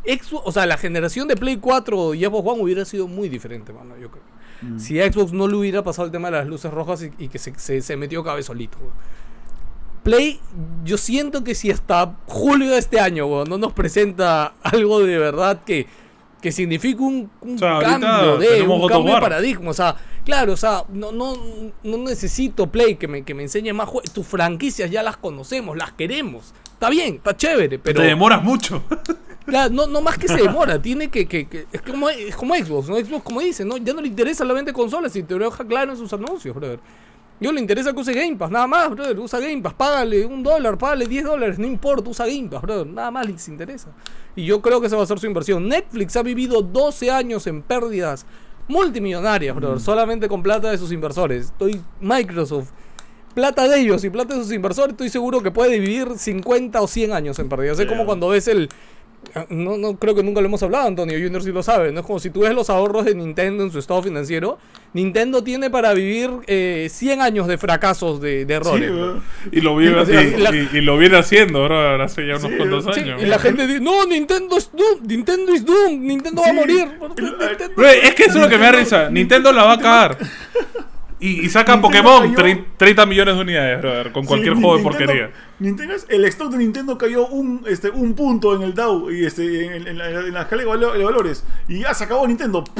Xbox, 0.05 0.43
o 0.47 0.53
sea, 0.53 0.67
la 0.67 0.77
generación 0.77 1.29
de 1.29 1.37
Play 1.37 1.57
4 1.57 2.15
y 2.15 2.25
Xbox 2.25 2.49
One 2.49 2.63
hubiera 2.63 2.85
sido 2.85 3.09
muy 3.09 3.29
diferente, 3.29 3.73
mano, 3.73 3.97
yo 3.99 4.11
creo. 4.11 4.23
Si 4.79 5.01
a 5.01 5.13
Xbox 5.13 5.33
no 5.33 5.49
le 5.49 5.57
hubiera 5.57 5.83
pasado 5.83 6.07
el 6.07 6.13
tema 6.13 6.31
de 6.31 6.37
las 6.39 6.47
luces 6.47 6.71
rojas 6.73 7.03
y, 7.03 7.11
y 7.25 7.29
que 7.29 7.39
se, 7.41 7.53
se- 7.59 7.81
se 7.83 7.97
metió 7.97 8.23
cabezolito. 8.23 8.79
weón. 8.79 8.93
Play, 10.03 10.41
yo 10.85 10.97
siento 10.99 11.45
que 11.45 11.55
si 11.55 11.71
hasta 11.71 12.17
julio 12.27 12.71
de 12.71 12.79
este 12.79 12.99
año 12.99 13.27
weón, 13.27 13.49
no 13.49 13.59
nos 13.59 13.73
presenta 13.73 14.55
algo 14.63 15.01
de 15.01 15.17
verdad 15.19 15.63
que, 15.65 15.87
que 16.41 16.51
significa 16.51 17.03
un, 17.03 17.31
un 17.41 17.55
O 17.55 17.59
sea, 17.59 17.75
ahorita 17.75 18.01
cambio 18.01 18.37
de 18.39 18.63
un 18.63 18.89
cambio 18.89 19.15
de 19.15 19.21
paradigma. 19.21 19.71
O 19.71 19.75
sea, 19.75 19.95
claro, 20.25 20.55
o 20.55 20.57
sea, 20.57 20.85
no, 20.93 21.13
no, 21.13 21.35
no 21.85 21.99
necesito 21.99 22.67
Play 22.67 22.97
que 22.97 23.07
me, 23.07 23.23
que 23.23 23.33
me 23.35 23.45
enseñe 23.45 23.73
más 23.73 23.89
juegos. 23.89 24.13
Tus 24.13 24.27
franquicias 24.27 24.91
ya 24.91 25.03
las 25.05 25.17
conocemos, 25.17 25.77
las 25.77 25.93
queremos. 25.93 26.53
Está 26.73 26.91
bien, 26.91 27.15
está 27.17 27.37
chévere, 27.37 27.79
pero. 27.79 28.01
Te 28.01 28.07
demoras 28.09 28.43
mucho. 28.43 28.83
Claro, 29.45 29.75
no, 29.75 29.89
no 29.89 30.01
más 30.03 30.19
que 30.19 30.29
se 30.29 30.37
demora, 30.37 30.81
tiene 30.81 31.09
que, 31.11 31.27
que, 31.27 31.49
que- 31.49 31.67
es 31.73 31.83
como 31.83 32.09
es 32.09 32.37
como 32.37 32.55
Xbox, 32.55 32.89
¿no? 32.89 32.95
Xbox 32.97 33.25
como 33.25 33.41
dice, 33.41 33.65
¿no? 33.65 33.77
Ya 33.77 33.93
no 33.93 34.01
le 34.01 34.07
interesa 34.07 34.45
la 34.45 34.55
venta 34.55 34.71
de 34.71 34.73
consolas 34.73 35.17
y 35.17 35.25
te 35.25 35.35
lo 35.35 35.45
deja 35.51 35.67
claro 35.67 35.91
en 35.91 35.99
sus 35.99 36.13
anuncios, 36.13 36.55
brother. 36.55 36.79
Yo 37.41 37.51
le 37.51 37.61
interesa 37.61 37.93
que 37.93 38.01
use 38.01 38.13
Game 38.13 38.37
Pass, 38.37 38.51
nada 38.51 38.67
más, 38.67 38.91
brother, 38.91 39.19
usa 39.19 39.41
Game 39.41 39.63
Pass, 39.63 39.75
págale 39.75 40.25
un 40.25 40.43
dólar, 40.43 40.79
págale 40.79 41.07
10 41.07 41.25
dólares, 41.25 41.59
no 41.59 41.67
importa, 41.67 42.09
usa 42.09 42.27
Game 42.27 42.49
Pass, 42.49 42.63
brother, 42.63 42.87
nada 42.87 43.11
más 43.11 43.27
les 43.27 43.49
interesa. 43.49 43.89
Y 44.37 44.45
yo 44.45 44.63
creo 44.63 44.81
que 44.81 44.87
esa 44.87 44.97
va 44.97 45.03
a 45.03 45.07
ser 45.07 45.19
su 45.19 45.27
inversión. 45.27 45.69
Netflix 45.69 46.15
ha 46.17 46.23
vivido 46.23 46.63
12 46.63 47.11
años 47.11 47.47
en 47.49 47.63
pérdidas 47.63 48.27
multimillonarias, 48.69 49.57
brother, 49.57 49.81
solamente 49.81 50.29
con 50.29 50.43
plata 50.43 50.71
de 50.71 50.79
sus 50.79 50.93
inversores. 50.93 51.47
Estoy 51.47 51.83
Microsoft, 52.01 52.71
plata 53.35 53.67
de 53.67 53.81
ellos 53.81 54.05
y 54.05 54.11
plata 54.11 54.37
de 54.37 54.45
sus 54.45 54.53
inversores, 54.53 54.93
estoy 54.93 55.09
seguro 55.09 55.43
que 55.43 55.51
puede 55.51 55.81
vivir 55.81 56.17
50 56.17 56.81
o 56.81 56.87
100 56.87 57.13
años 57.13 57.39
en 57.41 57.49
pérdidas. 57.49 57.79
Es 57.81 57.87
como 57.87 58.07
cuando 58.07 58.29
ves 58.29 58.47
el 58.47 58.69
no, 59.49 59.77
no 59.79 59.97
creo 59.97 60.15
que 60.15 60.23
nunca 60.23 60.41
lo 60.41 60.47
hemos 60.49 60.63
hablado, 60.63 60.87
Antonio 60.89 61.17
Junior 61.19 61.43
sí 61.43 61.53
lo 61.53 61.63
sabe. 61.63 61.91
No 61.93 62.01
es 62.01 62.07
como 62.07 62.19
si 62.19 62.31
tú 62.31 62.41
ves 62.41 62.55
los 62.55 62.69
ahorros 62.71 63.05
de 63.05 63.15
Nintendo 63.15 63.63
en 63.65 63.71
su 63.71 63.79
estado 63.79 64.03
financiero. 64.03 64.59
Nintendo 64.95 65.43
tiene 65.43 65.71
para 65.71 65.95
vivir 65.95 66.29
eh, 66.47 66.89
100 66.91 67.23
años 67.23 67.47
de 67.47 67.57
fracasos 67.57 68.21
de, 68.21 68.45
de 68.45 68.55
Sí, 68.55 68.61
errores. 68.61 68.93
Y 69.51 69.61
lo 69.63 69.75
viene, 69.77 69.97
O 69.97 70.05
sea, 70.05 70.23
y, 70.23 70.37
la- 70.39 70.55
y- 70.55 70.69
y 70.75 70.81
lo 70.83 70.99
viene 70.99 71.17
haciendo, 71.17 71.65
bro, 71.65 72.03
hace 72.03 72.27
ya 72.27 72.37
unos 72.37 72.51
Sí, 72.51 72.57
cuantos 72.59 72.95
Sí, 72.95 73.01
años. 73.01 73.23
y 73.23 73.27
la 73.27 73.39
gente 73.39 73.67
dice, 73.67 73.81
no, 73.81 74.05
Nintendo 74.05 74.59
es 74.59 74.71
Doom, 74.71 75.07
Nintendo 75.07 75.53
es 75.55 75.65
Doom, 75.65 76.01
Nintendo 76.07 76.43
va 76.43 76.51
a 76.51 76.53
morir. 76.53 76.89
Bro, 77.75 77.89
es 77.89 78.15
que 78.15 78.25
eso 78.25 78.37
es 78.37 78.43
lo 78.43 78.49
que 78.51 78.59
me 78.59 78.65
da 78.67 78.73
risa. 78.73 79.09
Nintendo 79.09 79.51
la 79.53 79.65
va 79.65 79.73
a 79.73 79.79
cagar. 79.79 80.19
Y, 81.23 81.47
y 81.47 81.49
sacan 81.49 81.81
Pokémon, 81.81 82.21
cayó- 82.35 82.35
trein- 82.37 82.65
30 82.77 83.07
millones 83.07 83.35
de 83.37 83.41
unidades, 83.41 83.81
brother, 83.81 84.11
con 84.13 84.25
cualquier 84.27 84.55
Sí, 84.57 84.61
juego 84.61 84.77
de 84.77 84.83
porquería. 84.83 85.31
Nintendo, 85.61 85.95
el 86.09 86.25
stock 86.25 86.51
de 86.51 86.59
Nintendo 86.59 86.99
cayó 86.99 87.27
un, 87.29 87.65
este, 87.69 87.91
un 87.91 88.15
punto 88.15 88.57
en 88.57 88.63
el 88.63 88.75
Dow 88.75 89.09
y 89.11 89.25
este, 89.25 89.67
en, 89.77 89.87
en 89.87 89.99
la, 89.99 90.11
en 90.11 90.35
la 90.35 90.43
escala 90.43 90.63
de 90.63 90.69
valo- 90.69 90.93
de 90.93 91.05
valores. 91.05 91.45
Y 91.69 91.79
ya 91.81 91.95
se 91.95 92.05
acabó 92.05 92.27
Nintendo. 92.27 92.65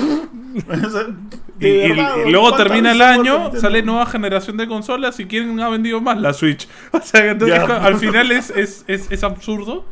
Y, 1.61 1.65
de 1.65 1.87
y- 1.87 1.89
verdad, 1.91 2.17
y 2.27 2.31
luego 2.31 2.49
¿cuántas 2.49 2.67
termina 2.67 2.93
el 2.93 3.01
año, 3.01 3.53
sale 3.59 3.83
nueva 3.83 4.05
generación 4.07 4.57
de 4.57 4.67
consolas 4.67 5.19
y 5.21 5.27
quién 5.27 5.59
ha 5.61 5.69
vendido 5.69 6.01
más 6.01 6.21
la 6.21 6.33
Switch. 6.35 6.69
O 6.93 7.01
sea, 7.01 7.31
entonces 7.31 7.57
Ya. 7.59 7.67
co- 7.67 7.73
al 7.73 7.97
final 7.97 8.33
es, 8.33 8.51
es, 8.51 8.85
es, 8.89 9.11
es 9.11 9.23
absurdo 9.25 9.85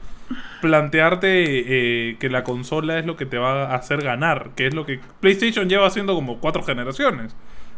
plantearte 0.61 1.29
eh, 2.11 2.17
que 2.19 2.29
la 2.29 2.45
consola 2.45 2.99
es 2.99 3.07
lo 3.07 3.17
que 3.17 3.27
te 3.27 3.39
va 3.39 3.71
a 3.71 3.75
hacer 3.77 4.03
ganar, 4.03 4.51
que 4.57 4.67
es 4.67 4.75
lo 4.75 4.85
que 4.85 5.01
PlayStation 5.21 5.69
lleva 5.69 5.87
haciendo 5.87 6.15
como 6.15 6.39
cuatro 6.41 6.63
generaciones. 6.63 7.35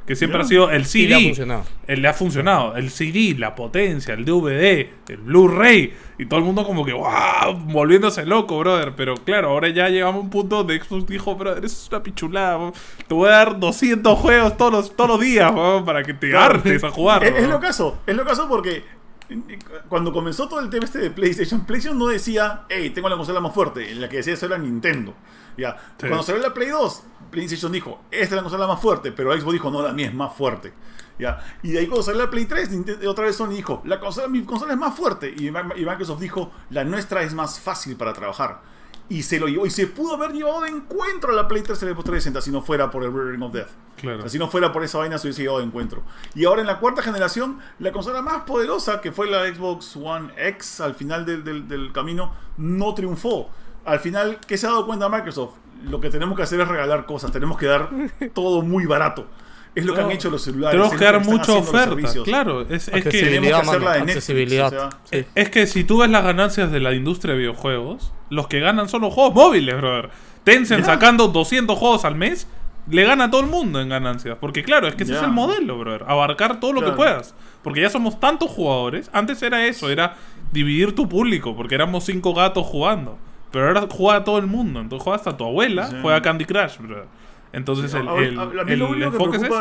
Que 0.07 0.17
siempre 0.17 0.41
ha 0.41 0.45
sido 0.45 0.69
el 0.71 0.83
Y 0.83 0.85
CD. 0.85 1.09
le 1.09 1.15
ha 1.15 1.21
funcionado. 1.21 1.65
El, 1.87 2.03
le 2.03 2.09
ha 2.09 2.13
funcionado. 2.13 2.77
El 2.77 2.91
CD, 2.91 3.35
la 3.39 3.55
potencia, 3.55 4.15
el 4.15 4.25
DVD, 4.25 4.89
el 5.09 5.17
Blu-ray. 5.19 5.95
Y 6.19 6.27
todo 6.27 6.41
el 6.41 6.45
mundo 6.45 6.65
como 6.67 6.85
que, 6.85 6.93
wow, 6.93 7.55
volviéndose 7.67 8.27
loco, 8.27 8.59
brother. 8.59 8.95
Pero 8.97 9.15
claro, 9.15 9.51
ahora 9.51 9.69
ya 9.69 9.89
llegamos 9.89 10.17
a 10.17 10.21
un 10.25 10.31
punto 10.31 10.57
donde 10.57 10.81
Xbox 10.81 11.07
dijo, 11.07 11.37
brother, 11.37 11.65
eso 11.65 11.85
es 11.85 11.89
una 11.91 12.03
pichulada. 12.03 12.57
bro. 12.57 12.73
Te 13.07 13.15
voy 13.15 13.29
a 13.29 13.33
dar 13.33 13.61
200 13.61 14.19
juegos 14.19 14.57
todos 14.57 14.73
los, 14.73 14.97
todos 14.97 15.11
los 15.11 15.21
días, 15.21 15.53
bro, 15.53 15.85
para 15.85 16.03
que 16.03 16.15
te 16.15 16.31
Claro. 16.31 16.55
hartes 16.57 16.83
a 16.83 16.91
jugar. 16.91 17.23
Es, 17.25 17.49
lo 17.49 17.61
caso, 17.61 17.99
es 18.07 18.17
lo 18.17 18.25
caso 18.25 18.49
porque 18.49 18.83
eh, 19.31 19.59
cuando 19.89 20.13
comenzó 20.13 20.49
todo 20.49 20.59
el 20.61 20.69
tema 20.69 20.85
este 20.85 20.99
de 20.99 21.11
PlayStation, 21.11 21.65
PlayStation 21.65 21.97
no 21.99 22.09
decía, 22.09 22.63
hey, 22.69 22.91
tengo 22.91 23.09
la 23.09 23.17
consola 23.17 23.41
más 23.41 23.55
fuerte, 23.55 23.95
la 23.95 24.09
que 24.09 24.17
decía 24.17 24.35
eso 24.35 24.47
era 24.47 24.59
Nintendo. 24.59 25.15
Ya. 25.57 25.77
Sí. 26.01 26.09
Cuando 26.09 26.23
salió 26.23 26.43
la 26.43 26.53
Play 26.55 26.69
2, 26.71 27.03
PlayStation 27.33 27.73
dijo, 27.73 28.01
esta 28.13 28.27
es 28.27 28.33
la 28.33 28.43
consola 28.43 28.69
más 28.69 28.81
fuerte, 28.81 29.11
pero 29.11 29.33
Xbox 29.33 29.55
dijo, 29.55 29.71
no, 29.73 29.83
la 29.83 29.93
mía 29.93 30.07
es 30.07 30.15
más 30.15 30.33
fuerte. 30.33 30.73
Ya. 31.19 31.41
Y 31.63 31.73
de 31.73 31.81
ahí 31.81 31.87
cuando 31.87 32.05
salió 32.05 32.21
la 32.23 32.31
Play 32.31 32.47
3, 32.47 32.71
Nintendo- 32.71 33.11
otra 33.11 33.25
vez 33.25 33.35
Sony 33.37 33.49
dijo, 33.49 33.83
la 33.85 33.99
consola, 33.99 34.29
mi 34.29 34.43
consola 34.45 34.73
es 34.75 34.79
más 34.79 34.95
fuerte. 34.97 35.35
Y, 35.37 35.51
Microsoft 35.51 36.21
dijo, 36.21 36.53
la 36.71 36.85
nuestra 36.85 37.23
es 37.23 37.35
más 37.35 37.59
fácil 37.61 37.97
para 37.97 38.13
trabajar. 38.13 38.61
Y 39.09 39.25
se 39.25 39.39
lo 39.39 39.47
llevó, 39.47 39.67
y 39.67 39.71
se 39.71 39.89
pudo 39.89 40.15
haber 40.15 40.33
llevado 40.33 40.63
de 40.63 40.69
encuentro 40.71 41.33
a 41.33 41.35
la 41.35 41.47
Play 41.49 41.63
3 41.63 41.83
y 41.83 41.85
la 41.87 41.91
Xbox 41.93 42.05
360 42.05 42.41
si 42.41 42.51
no 42.51 42.63
fuera 42.63 42.91
por 42.91 43.03
el 43.05 43.13
Ring 43.13 43.43
of 43.43 43.53
Death. 43.53 43.69
Claro. 44.01 44.19
O 44.19 44.21
sea, 44.23 44.31
si 44.31 44.39
no 44.39 44.49
fuera 44.49 44.73
por 44.73 44.83
esa 44.85 44.99
vaina 44.99 45.19
se 45.19 45.27
hubiese 45.27 45.43
llevado 45.43 45.59
de 45.59 45.67
encuentro. 45.67 46.03
Y 46.35 46.45
ahora 46.47 46.61
en 46.63 46.67
la 46.67 46.79
cuarta 46.79 47.03
generación, 47.03 47.59
la 47.79 47.93
consola 47.93 48.23
más 48.23 48.45
poderosa 48.45 49.01
que 49.01 49.13
fue 49.13 49.29
la 49.29 49.47
Xbox 49.53 49.97
One 49.97 50.33
X 50.37 50.81
al 50.81 50.95
final 50.95 51.27
del, 51.27 51.45
del- 51.45 51.69
del 51.69 51.93
camino, 51.93 52.33
no 52.57 52.95
triunfó. 52.95 53.51
Al 53.85 53.99
final, 54.01 54.39
¿qué 54.47 54.57
se 54.57 54.67
ha 54.67 54.71
dado 54.71 54.87
cuenta 54.87 55.09
Microsoft? 55.09 55.57
Lo 55.89 56.01
que 56.01 56.11
tenemos 56.11 56.37
que 56.37 56.43
hacer 56.43 56.61
es 56.61 56.69
regalar 56.69 57.07
cosas, 57.07 57.33
tenemos 57.33 57.59
que 57.59 57.67
dar 57.67 57.91
todo 58.35 58.63
muy 58.63 58.87
barato. 58.87 59.27
Es 59.75 59.87
lo 59.87 59.95
que 59.95 60.03
han 60.03 60.11
hecho 60.11 60.29
los 60.29 60.43
celulares. 60.43 60.79
Tenemos 60.79 60.99
que 60.99 61.05
dar 61.05 61.25
mucha 61.25 61.53
oferta. 61.55 61.97
Claro, 62.25 62.61
es, 62.63 62.89
es 62.89 62.91
que 62.91 62.99
Accesibilidad, 62.99 63.41
Tenemos 63.41 63.49
que 63.49 63.55
hacer 63.69 63.81
mano, 63.81 63.85
la 63.85 63.93
de 63.93 63.99
Netflix, 64.01 64.17
accesibilidad. 64.17 64.67
o 64.67 64.71
sea, 64.71 64.91
Sí. 65.05 65.25
Es 65.35 65.49
que 65.51 65.67
si 65.67 65.85
tú 65.85 65.99
ves 65.99 66.11
las 66.11 66.25
ganancias 66.25 66.71
de 66.71 66.79
la 66.81 66.93
industria 66.93 67.33
de 67.33 67.39
videojuegos, 67.41 68.13
los 68.29 68.49
que 68.49 68.61
ganan 68.61 68.91
son 68.91 69.01
los 69.01 69.15
juegos 69.15 69.35
móviles, 69.35 69.75
brother. 69.79 70.11
Tencent 70.45 70.81
Ya. 70.81 70.93
sacando 70.93 71.29
200 71.29 71.79
juegos 71.79 72.05
al 72.05 72.17
mes, 72.17 72.47
le 72.91 73.05
gana 73.05 73.25
a 73.25 73.31
todo 73.31 73.41
el 73.41 73.47
mundo 73.47 73.81
en 73.81 73.89
ganancias. 73.89 74.37
Porque 74.39 74.63
claro, 74.63 74.89
es 74.89 74.95
que 74.95 75.05
ese 75.05 75.13
Ya. 75.13 75.19
es 75.21 75.25
el 75.25 75.31
modelo, 75.31 75.79
brother. 75.79 76.05
Abarcar 76.07 76.61
todo 76.61 76.75
lo 76.75 76.85
que 76.85 76.91
puedas. 76.93 77.35
Porque 77.63 77.81
ya 77.81 77.89
somos 77.89 78.21
tantos 78.21 78.51
jugadores. 78.51 79.09
Antes 79.15 79.41
era 79.43 79.65
eso, 79.65 79.89
era 79.89 80.17
dividir 80.53 80.95
tu 80.95 81.09
público, 81.09 81.57
porque 81.57 81.77
éramos 81.77 82.05
cinco 82.05 82.35
gatos 82.35 82.67
jugando. 82.67 83.17
Pero 83.53 83.67
ahora 83.69 83.87
juega 83.91 84.25
todo 84.25 84.39
el 84.39 84.47
mundo. 84.47 84.81
Entonces 84.81 85.05
juega 85.05 85.17
hasta 85.17 85.37
tu 85.37 85.45
abuela, 85.45 85.87
Sí. 85.89 85.97
juega 86.03 86.21
Candy 86.23 86.45
Crush, 86.47 86.79
brother. 86.79 87.07
Entonces 87.53 87.93
el, 87.95 88.09
A- 88.09 88.17
el 88.17 89.03
enfoque 89.03 89.37
es 89.37 89.43
ese. 89.45 89.55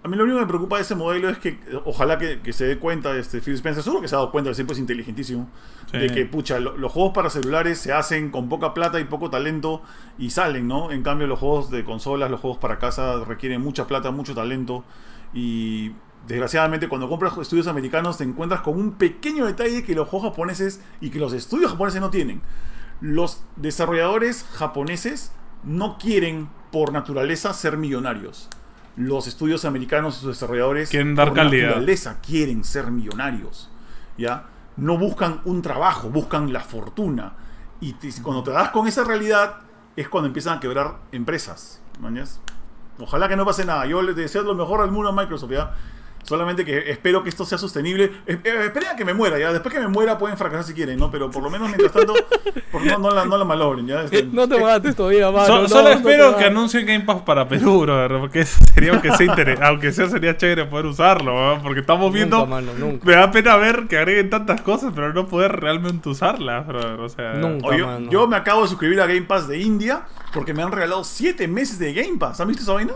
A 0.00 0.06
mí 0.06 0.16
lo 0.16 0.22
único 0.22 0.38
que 0.38 0.44
me 0.44 0.48
preocupa 0.48 0.76
de 0.76 0.82
ese 0.82 0.94
modelo 0.94 1.28
es 1.28 1.38
que 1.38 1.58
ojalá 1.84 2.18
que, 2.18 2.38
que 2.40 2.52
se 2.52 2.64
dé 2.66 2.78
cuenta 2.78 3.16
este 3.16 3.40
Phil 3.40 3.54
Spencer, 3.54 3.82
seguro 3.82 4.00
que 4.00 4.06
se 4.08 4.14
ha 4.14 4.18
dado 4.18 4.30
cuenta, 4.30 4.54
siempre 4.54 4.74
es 4.74 4.78
inteligentísimo, 4.78 5.50
Sí. 5.90 5.98
de 5.98 6.06
que 6.10 6.24
pucha, 6.24 6.60
lo- 6.60 6.76
los 6.76 6.92
juegos 6.92 7.12
para 7.12 7.30
celulares 7.30 7.78
se 7.78 7.92
hacen 7.92 8.30
con 8.30 8.48
poca 8.48 8.74
plata 8.74 9.00
y 9.00 9.04
poco 9.04 9.28
talento 9.28 9.82
y 10.16 10.30
salen, 10.30 10.68
¿no? 10.68 10.92
En 10.92 11.02
cambio 11.02 11.26
los 11.26 11.40
juegos 11.40 11.70
de 11.70 11.82
consolas, 11.82 12.30
los 12.30 12.38
juegos 12.40 12.58
para 12.58 12.78
casa 12.78 13.24
requieren 13.26 13.60
mucha 13.60 13.86
plata, 13.88 14.10
mucho 14.12 14.34
talento 14.36 14.84
y 15.34 15.92
desgraciadamente 16.28 16.88
cuando 16.88 17.08
compras 17.08 17.36
estudios 17.38 17.66
americanos 17.66 18.18
te 18.18 18.24
encuentras 18.24 18.60
con 18.60 18.78
un 18.78 18.92
pequeño 18.92 19.46
detalle 19.46 19.82
que 19.82 19.94
los 19.96 20.08
juegos 20.08 20.30
japoneses 20.30 20.80
y 21.00 21.10
que 21.10 21.18
los 21.18 21.32
estudios 21.32 21.72
japoneses 21.72 22.00
no 22.00 22.10
tienen. 22.10 22.40
Los 23.00 23.42
desarrolladores 23.56 24.44
japoneses 24.54 25.32
no 25.64 25.98
quieren 25.98 26.48
por 26.72 26.92
naturaleza 26.92 27.52
ser 27.52 27.76
millonarios. 27.76 28.48
Los 28.96 29.26
estudios 29.28 29.64
americanos 29.64 30.16
y 30.16 30.20
sus 30.20 30.28
desarrolladores 30.30 30.90
Quieren 30.90 31.14
dar 31.14 31.28
por 31.28 31.36
calidad. 31.36 31.68
naturaleza 31.68 32.18
quieren 32.20 32.64
ser 32.64 32.90
millonarios. 32.90 33.70
¿Ya? 34.16 34.46
No 34.76 34.98
buscan 34.98 35.40
un 35.44 35.62
trabajo, 35.62 36.08
buscan 36.10 36.52
la 36.52 36.60
fortuna. 36.60 37.34
Y 37.80 37.92
te- 37.94 38.10
cuando 38.22 38.42
te 38.42 38.50
das 38.50 38.70
con 38.70 38.88
esa 38.88 39.04
realidad 39.04 39.56
es 39.94 40.08
cuando 40.08 40.26
empiezan 40.26 40.58
a 40.58 40.60
quebrar 40.60 40.98
empresas. 41.12 41.80
¿mañas? 42.00 42.40
Ojalá 42.98 43.28
que 43.28 43.36
no 43.36 43.44
pase 43.44 43.64
nada. 43.64 43.86
Yo 43.86 44.02
les 44.02 44.16
deseo 44.16 44.42
lo 44.42 44.54
mejor 44.56 44.80
al 44.80 44.90
mundo 44.90 45.10
a 45.10 45.12
Microsoft, 45.12 45.50
¿ya? 45.52 45.74
Solamente 46.24 46.62
que 46.64 46.90
espero 46.90 47.22
que 47.22 47.30
esto 47.30 47.46
sea 47.46 47.56
sostenible. 47.56 48.04
Eh, 48.26 48.38
eh, 48.44 48.60
esperen 48.66 48.90
a 48.90 48.96
que 48.96 49.04
me 49.04 49.14
muera, 49.14 49.38
¿ya? 49.38 49.50
Después 49.50 49.72
que 49.72 49.80
me 49.80 49.88
muera 49.88 50.18
pueden 50.18 50.36
fracasar 50.36 50.64
si 50.64 50.74
quieren, 50.74 50.98
¿no? 50.98 51.10
Pero 51.10 51.30
por 51.30 51.42
lo 51.42 51.48
menos 51.48 51.68
mientras 51.68 51.90
tanto, 51.92 52.12
por 52.70 52.84
no, 52.84 52.98
no 52.98 53.10
la, 53.10 53.24
no 53.24 53.38
la 53.38 53.44
malogren, 53.46 53.86
¿ya? 53.86 54.02
Este, 54.02 54.24
No 54.24 54.46
te 54.46 54.60
mates 54.60 54.94
todavía, 54.94 55.30
mano. 55.30 55.46
So- 55.46 55.62
no, 55.62 55.68
solo 55.68 55.88
espero 55.90 56.36
que 56.36 56.44
anuncien 56.44 56.84
Game 56.84 57.04
Pass 57.04 57.22
para 57.22 57.48
Perú, 57.48 57.80
bro, 57.80 58.20
porque 58.20 58.44
sería 58.44 58.92
aunque 58.92 59.10
sea 59.12 59.26
interes- 59.26 59.58
aunque 59.62 59.90
sea 59.92 60.08
sería 60.08 60.36
chévere 60.36 60.66
poder 60.66 60.84
usarlo, 60.86 61.32
bro, 61.34 61.62
porque 61.62 61.80
estamos 61.80 62.12
viendo 62.12 62.36
Nunca, 62.38 62.50
mano, 62.50 62.72
nunca. 62.78 63.06
me 63.06 63.12
da 63.14 63.30
pena 63.30 63.56
ver 63.56 63.86
que 63.88 63.96
agreguen 63.96 64.28
tantas 64.28 64.60
cosas, 64.60 64.92
pero 64.94 65.14
no 65.14 65.26
poder 65.28 65.52
realmente 65.58 66.08
usarlas, 66.10 66.66
bro, 66.66 67.04
o 67.04 67.08
sea, 67.08 67.34
Nunca. 67.34 67.68
o 67.68 67.72
yo, 67.74 67.86
mano. 67.86 68.10
yo 68.10 68.26
me 68.28 68.36
acabo 68.36 68.62
de 68.62 68.68
suscribir 68.68 69.00
a 69.00 69.06
Game 69.06 69.22
Pass 69.22 69.48
de 69.48 69.58
India 69.60 70.02
porque 70.34 70.52
me 70.52 70.62
han 70.62 70.72
regalado 70.72 71.04
7 71.04 71.48
meses 71.48 71.78
de 71.78 71.94
Game 71.94 72.18
Pass. 72.18 72.40
¿Han 72.40 72.48
visto 72.48 72.62
esa 72.64 72.74
vaina? 72.74 72.92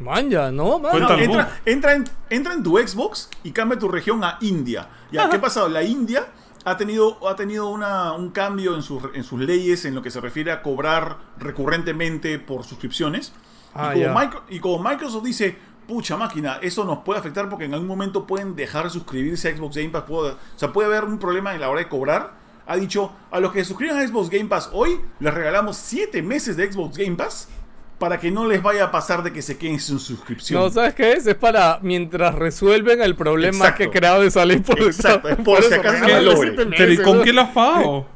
Manja, 0.00 0.50
no, 0.50 0.80
el 1.18 1.30
entra, 1.66 1.92
en, 1.92 2.04
entra 2.30 2.54
en 2.54 2.62
tu 2.62 2.78
Xbox 2.78 3.28
y 3.44 3.52
cambia 3.52 3.78
tu 3.78 3.88
región 3.88 4.24
a 4.24 4.38
India. 4.40 4.88
Ya, 5.12 5.28
¿qué 5.28 5.36
ha 5.36 5.40
pasado? 5.40 5.68
La 5.68 5.82
India 5.82 6.26
ha 6.64 6.76
tenido, 6.76 7.26
ha 7.28 7.36
tenido 7.36 7.68
una, 7.68 8.12
un 8.12 8.30
cambio 8.30 8.74
en 8.74 8.82
sus, 8.82 9.02
en 9.14 9.24
sus 9.24 9.40
leyes 9.40 9.84
en 9.84 9.94
lo 9.94 10.02
que 10.02 10.10
se 10.10 10.20
refiere 10.20 10.52
a 10.52 10.62
cobrar 10.62 11.18
recurrentemente 11.38 12.38
por 12.38 12.64
suscripciones. 12.64 13.32
Ah, 13.74 13.92
y, 13.94 14.00
ya. 14.00 14.08
como 14.08 14.20
Micro- 14.20 14.42
y 14.48 14.58
como 14.60 14.82
Microsoft 14.82 15.24
dice, 15.24 15.56
pucha 15.86 16.16
máquina, 16.16 16.58
eso 16.62 16.84
nos 16.84 16.98
puede 16.98 17.20
afectar 17.20 17.48
porque 17.48 17.66
en 17.66 17.74
algún 17.74 17.88
momento 17.88 18.26
pueden 18.26 18.56
dejar 18.56 18.84
de 18.84 18.90
suscribirse 18.90 19.48
a 19.50 19.56
Xbox 19.56 19.76
Game 19.76 19.90
Pass. 19.90 20.04
puede- 20.04 20.32
o 20.32 20.36
sea, 20.56 20.72
puede 20.72 20.88
haber 20.88 21.04
un 21.04 21.18
problema 21.18 21.54
en 21.54 21.60
la 21.60 21.68
hora 21.68 21.80
de 21.80 21.88
cobrar. 21.88 22.40
Ha 22.66 22.76
dicho, 22.76 23.12
a 23.32 23.40
los 23.40 23.52
que 23.52 23.60
se 23.60 23.64
suscriban 23.66 23.98
a 23.98 24.06
Xbox 24.06 24.30
Game 24.30 24.44
Pass 24.48 24.70
hoy, 24.72 25.00
les 25.18 25.34
regalamos 25.34 25.76
7 25.76 26.22
meses 26.22 26.56
de 26.56 26.70
Xbox 26.72 26.96
Game 26.96 27.16
Pass 27.16 27.48
para 28.00 28.18
que 28.18 28.30
no 28.30 28.46
les 28.48 28.62
vaya 28.62 28.84
a 28.84 28.90
pasar 28.90 29.22
de 29.22 29.30
que 29.30 29.42
se 29.42 29.58
queden 29.58 29.78
sin 29.78 29.98
suscripción. 29.98 30.58
No, 30.60 30.70
¿sabes 30.70 30.94
qué 30.94 31.12
es? 31.12 31.26
Es 31.26 31.34
para 31.34 31.78
mientras 31.82 32.34
resuelven 32.34 33.02
el 33.02 33.14
problema 33.14 33.58
Exacto. 33.58 33.76
que 33.76 33.84
he 33.84 33.90
creado 33.90 34.22
de 34.22 34.30
salir 34.30 34.62
por 34.62 34.80
Exacto, 34.82 35.28
es 35.28 35.36
por 35.36 35.62
si 35.62 35.74
acaso 35.74 36.08
malogre. 36.08 36.54
siete 36.56 36.66
pero 36.76 36.84
¿y 36.86 36.88
meses, 36.96 37.04
con 37.04 37.18
¿no? 37.18 37.22
qué 37.22 37.32
lo 37.34 37.40
has 37.42 37.50
pagado? 37.50 38.06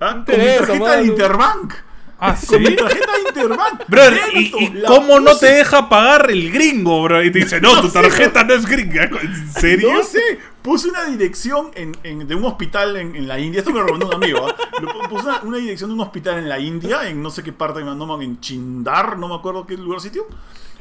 Ah, 0.00 0.24
Con 0.26 0.36
mi 0.36 0.42
interesa, 0.42 0.66
tarjeta 0.66 0.96
de. 0.96 1.04
Interbank. 1.04 1.74
Ah, 2.22 2.36
Con 2.46 2.60
mi 2.60 2.66
¿sí? 2.66 2.76
tarjeta 2.76 3.10
Interbank. 3.28 3.82
Bro, 3.86 4.02
¿y, 4.34 4.82
cómo 4.86 5.20
no 5.20 5.36
te 5.36 5.46
deja 5.46 5.88
pagar 5.88 6.30
el 6.30 6.50
gringo, 6.50 7.02
bro? 7.04 7.22
Y 7.22 7.30
te 7.30 7.38
dice, 7.38 7.60
no, 7.60 7.74
No 7.76 7.82
tu 7.82 7.88
sé, 7.88 8.02
tarjeta 8.02 8.44
no 8.44 8.54
es 8.54 8.66
gringa. 8.66 9.04
¿En 9.22 9.52
serio? 9.52 9.92
No 9.92 10.02
sé, 10.02 10.38
puse 10.62 10.88
una 10.88 11.04
dirección 11.06 11.70
en, 11.74 11.96
en- 12.02 12.26
de 12.26 12.34
un 12.34 12.44
hospital 12.44 12.96
en, 12.96 13.16
en 13.16 13.26
la 13.28 13.38
India. 13.38 13.60
Esto 13.60 13.70
me 13.72 13.78
lo 13.80 13.86
recomendó 13.86 14.08
un 14.16 14.22
amigo. 14.22 14.46
pu- 14.48 15.08
Puse 15.08 15.26
una, 15.26 15.40
una 15.42 15.56
dirección 15.58 15.90
de 15.90 15.94
un 15.94 16.00
hospital 16.00 16.38
en 16.38 16.48
la 16.48 16.58
India, 16.58 17.08
en 17.08 17.22
no 17.22 17.30
sé 17.30 17.42
qué 17.42 17.52
parte, 17.52 17.82
no, 17.82 18.20
en 18.22 18.40
Chindar, 18.40 19.18
no 19.18 19.28
me 19.28 19.34
acuerdo 19.34 19.66
qué 19.66 19.76
lugar 19.76 20.00
sitio. 20.00 20.26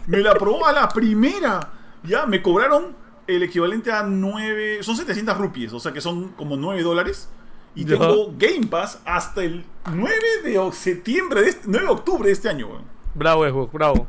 Me 0.07 0.19
la 0.19 0.31
aprobó 0.31 0.65
a 0.65 0.71
la 0.71 0.87
primera. 0.89 1.71
Ya, 2.03 2.25
me 2.25 2.41
cobraron 2.41 2.95
el 3.27 3.43
equivalente 3.43 3.91
a 3.91 4.03
9. 4.03 4.81
Son 4.83 4.95
700 4.95 5.37
rupies, 5.37 5.73
o 5.73 5.79
sea 5.79 5.91
que 5.93 6.01
son 6.01 6.29
como 6.29 6.55
9 6.57 6.81
dólares. 6.83 7.29
Y 7.75 7.85
tengo 7.85 8.33
Game 8.37 8.65
Pass 8.67 8.99
hasta 9.05 9.43
el 9.43 9.63
9 9.93 10.15
de 10.43 10.71
septiembre, 10.71 11.41
de 11.43 11.49
este- 11.49 11.67
9 11.67 11.85
de 11.85 11.91
octubre 11.91 12.27
de 12.27 12.33
este 12.33 12.49
año. 12.49 12.67
Bravo, 13.13 13.47
Xbox, 13.47 13.71
bravo. 13.73 14.07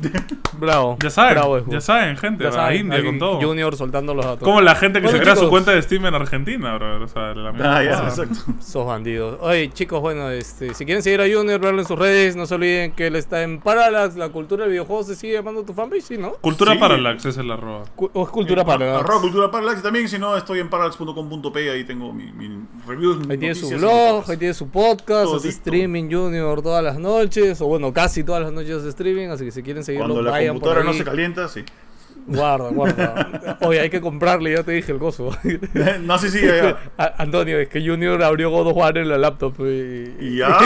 Bravo. 0.58 0.96
Ya 1.02 1.10
saben, 1.10 1.34
Bravo, 1.34 1.64
ya 1.66 1.80
saben, 1.80 2.16
gente. 2.16 2.44
Ya 2.44 2.52
saben, 2.52 2.80
India 2.80 3.04
con 3.04 3.18
todo. 3.18 3.40
Junior 3.40 3.76
soltando 3.76 4.14
los 4.14 4.24
datos. 4.24 4.42
Como 4.44 4.60
la 4.60 4.74
gente 4.74 5.00
que 5.00 5.06
Bueno, 5.06 5.18
se 5.18 5.22
crea 5.22 5.36
su 5.36 5.48
cuenta 5.48 5.72
de 5.72 5.82
Steam 5.82 6.06
en 6.06 6.14
Argentina, 6.14 6.74
bro. 6.76 7.02
O 7.04 7.08
sea, 7.08 7.34
la 7.34 7.52
misma 7.52 7.76
Ah, 7.78 7.82
ya, 7.84 8.04
exacto. 8.08 8.34
Sos 8.60 8.86
bandidos. 8.86 9.38
Oye, 9.40 9.70
chicos, 9.72 10.00
bueno, 10.00 10.30
este, 10.30 10.74
si 10.74 10.84
quieren 10.84 11.02
seguir 11.02 11.20
a 11.20 11.24
Junior, 11.24 11.60
verlo 11.60 11.80
en 11.80 11.86
sus 11.88 11.98
redes, 11.98 12.36
no 12.36 12.46
se 12.46 12.54
olviden 12.54 12.92
que 12.92 13.06
él 13.08 13.16
está 13.16 13.42
en 13.42 13.60
Parallax, 13.60 14.16
la 14.16 14.28
cultura 14.28 14.62
del 14.64 14.70
videojuego 14.72 15.02
se 15.04 15.16
sigue 15.16 15.34
llamando 15.34 15.64
tu 15.64 15.72
fanpage, 15.72 16.02
¿sí, 16.02 16.18
no? 16.18 16.32
Cultura 16.34 16.72
Sí. 16.72 16.78
Parallax 16.78 17.24
es 17.26 17.36
el 17.38 17.50
arroba. 17.50 17.84
Cu- 17.96 18.10
O 18.12 18.22
es 18.24 18.28
cultura 18.30 18.64
Parallax. 18.64 19.00
Arroba 19.04 19.20
cultura 19.20 19.50
parallax 19.50 19.80
y 19.80 19.82
también 19.82 20.08
si 20.08 20.18
no 20.18 20.36
estoy 20.36 20.60
en 20.60 20.68
parallax.com.p 20.70 21.70
ahí 21.70 21.84
tengo 21.84 22.12
mi, 22.12 22.30
mi 22.32 22.66
reviews 22.86 23.18
Ahí 23.28 23.38
tiene 23.38 23.54
su 23.54 23.68
blog, 23.70 24.24
ahí 24.30 24.36
tiene 24.36 24.54
su 24.54 24.68
podcast, 24.68 25.34
hace 25.34 25.48
streaming 25.48 26.10
Junior 26.10 26.62
todas 26.62 26.82
las 26.84 26.98
noches, 26.98 27.60
o 27.60 27.66
bueno, 27.66 27.92
casi 27.92 28.22
todas 28.24 28.42
las 28.42 28.52
noches 28.52 28.82
de 28.82 28.88
streaming, 28.90 29.28
así 29.28 29.44
que 29.44 29.50
si 29.50 29.62
quieren 29.62 29.81
seguirlo, 29.84 30.06
cuando 30.08 30.22
la 30.22 30.30
vayan 30.32 30.54
computadora 30.54 30.84
no 30.84 30.92
se 30.92 31.04
calienta 31.04 31.48
sí 31.48 31.64
Guarda, 32.24 32.68
guarda. 32.68 33.58
Oye, 33.62 33.80
hay 33.80 33.90
que 33.90 34.00
comprarle, 34.00 34.52
ya 34.52 34.62
te 34.62 34.70
dije 34.70 34.92
el 34.92 34.98
gozo. 34.98 35.36
no 36.02 36.18
sé 36.18 36.30
si 36.30 36.40
ya, 36.46 36.78
ya. 36.96 37.14
Antonio, 37.18 37.58
es 37.58 37.68
que 37.68 37.80
Junior 37.84 38.22
abrió 38.22 38.48
God 38.50 38.68
of 38.68 38.76
War 38.76 38.96
en 38.96 39.08
la 39.08 39.18
laptop 39.18 39.54
y, 39.66 40.14
y 40.20 40.36
ya 40.36 40.56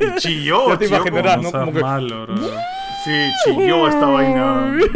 y 0.00 0.14
chilló 0.18 0.70
Ya 0.70 0.78
te 0.78 0.86
chilló 0.86 0.96
imaginarás, 0.96 1.36
como- 1.36 1.50
No 1.52 1.60
Como 1.60 1.72
que- 1.74 1.80
malo, 1.80 2.26
bro. 2.26 2.36
sí 3.04 3.10
chilló 3.44 3.86
esta 3.86 4.04
vaina 4.06 4.76
Sí. 4.80 4.86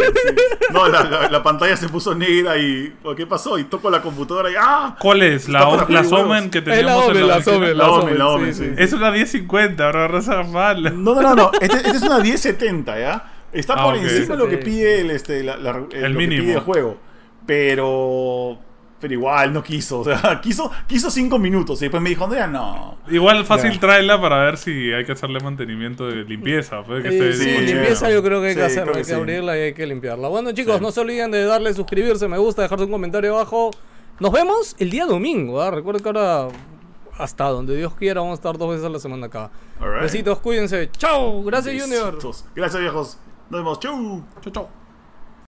no 0.73 0.89
la, 0.89 1.05
la- 1.05 1.29
la 1.31 1.43
pantalla 1.45 1.77
se 1.77 1.89
puso 1.89 2.13
negra 2.13 2.59
y 2.59 2.93
¿oh, 3.05 3.15
¿qué 3.15 3.25
pasó? 3.29 3.57
y 3.57 3.65
toco 3.65 3.89
la 3.89 4.03
computadora 4.03 4.51
y 4.51 4.55
¡ah! 4.59 4.97
¿Cuál 4.99 5.23
es? 5.23 5.49
La, 5.49 5.69
o- 5.69 5.77
la 5.77 5.85
freír 5.87 6.07
Omen 6.13 6.29
huevos. 6.29 6.51
que 6.51 6.59
Es 6.59 6.65
la 6.67 6.75
teníamos 6.75 7.09
en 7.09 7.15
la 7.21 7.27
la 7.27 7.35
original? 7.37 7.57
Omen, 7.57 7.79
La 7.79 7.85
la 7.85 7.91
Omen, 7.93 8.03
Omen, 8.03 8.19
la 8.19 8.29
Omen, 8.31 8.55
sí, 8.55 8.65
sí. 8.65 8.71
sí. 8.77 8.83
Es 8.83 8.93
una 8.93 9.11
1050, 9.13 9.89
bro. 9.91 10.09
No 10.09 10.23
seas 10.23 10.49
malo. 10.49 10.91
no 10.91 11.15
no 11.15 11.23
no 11.23 11.35
no 11.37 11.51
este, 11.61 11.77
este 11.77 11.91
es 11.91 12.03
una 12.03 12.19
1070 12.19 12.99
¿ya? 12.99 13.31
Está 13.55 13.75
Ah, 13.77 13.85
por 13.85 13.97
encima 13.97 14.35
de 14.35 14.37
lo 14.37 14.49
que 14.49 14.59
pide 14.59 15.01
el, 15.01 15.11
este, 15.11 15.43
la- 15.43 15.57
la- 15.57 15.87
El 15.93 16.15
mínimo. 16.15 16.43
pide 16.43 16.53
el 16.55 16.61
juego 16.61 16.99
pero 17.47 18.59
pero 19.01 19.13
igual 19.15 19.53
no 19.53 19.63
quiso 19.63 20.01
o 20.01 20.05
sea 20.05 20.41
quiso 20.41 20.71
quiso 20.87 21.11
5 21.11 21.39
minutos 21.39 21.81
y 21.83 21.85
después 21.87 22.03
me 22.03 22.09
dijo 22.11 22.25
Andrea 22.25 22.47
no 22.47 22.97
Igual 23.09 23.45
fácil 23.45 23.79
tráela 23.79 24.19
para 24.21 24.39
ver 24.45 24.57
si 24.57 24.93
hay 24.93 25.05
que 25.05 25.13
hacerle 25.13 25.39
mantenimiento 25.41 26.07
de 26.07 26.25
limpieza. 26.25 26.83
Puede 26.83 27.03
que 27.03 27.09
Eh, 27.09 27.29
esté 27.31 27.33
sí, 27.35 27.45
sí, 27.51 27.67
limpieza 27.75 28.11
yo 28.11 28.23
creo 28.23 28.41
que 28.41 28.49
hay 28.49 28.55
que 28.55 28.61
Sí, 28.61 28.67
hacerlo, 28.67 28.93
creo 28.93 28.97
hay 28.97 29.03
que 29.03 29.09
que 29.09 29.15
sí. 29.15 29.21
abrirla 29.21 29.59
y 29.59 29.61
hay 29.61 29.75
que 29.75 29.87
limpiarla. 29.87 30.29
Bueno 30.29 30.53
chicos, 30.53 30.77
Sí. 30.79 30.83
no 30.83 30.91
se 30.91 31.01
olviden 31.01 31.31
de 31.31 31.45
darle 31.45 31.75
suscribirse, 31.75 32.27
me 32.29 32.39
gusta, 32.39 32.63
dejarse 32.63 32.87
un 32.87 32.91
comentario 32.91 33.35
abajo. 33.35 33.71
Nos 34.21 34.33
vemos 34.33 34.75
el 34.79 34.89
día 34.89 35.05
domingo, 35.05 35.61
¿ah? 35.61 35.71
recuerden 35.71 36.03
que 36.03 36.09
ahora 36.09 36.49
hasta 37.19 37.45
donde 37.45 37.77
Dios 37.77 37.95
quiera 37.95 38.23
vamos 38.23 38.33
a 38.33 38.41
estar 38.41 38.57
dos 38.57 38.71
veces 38.71 38.87
a 38.87 38.89
la 38.89 38.99
semana 38.99 39.27
acá. 39.27 39.51
Besitos, 40.01 40.39
cuídense. 40.39 40.89
Chao, 40.97 41.43
gracias 41.45 41.83
Junior. 41.83 42.15
Besitos. 42.15 42.47
gracias 42.57 42.81
viejos 42.81 43.19
nos 43.51 43.61
vemos 43.61 43.78
chau 43.78 44.22
Chau, 44.42 44.53
chau. 44.53 44.84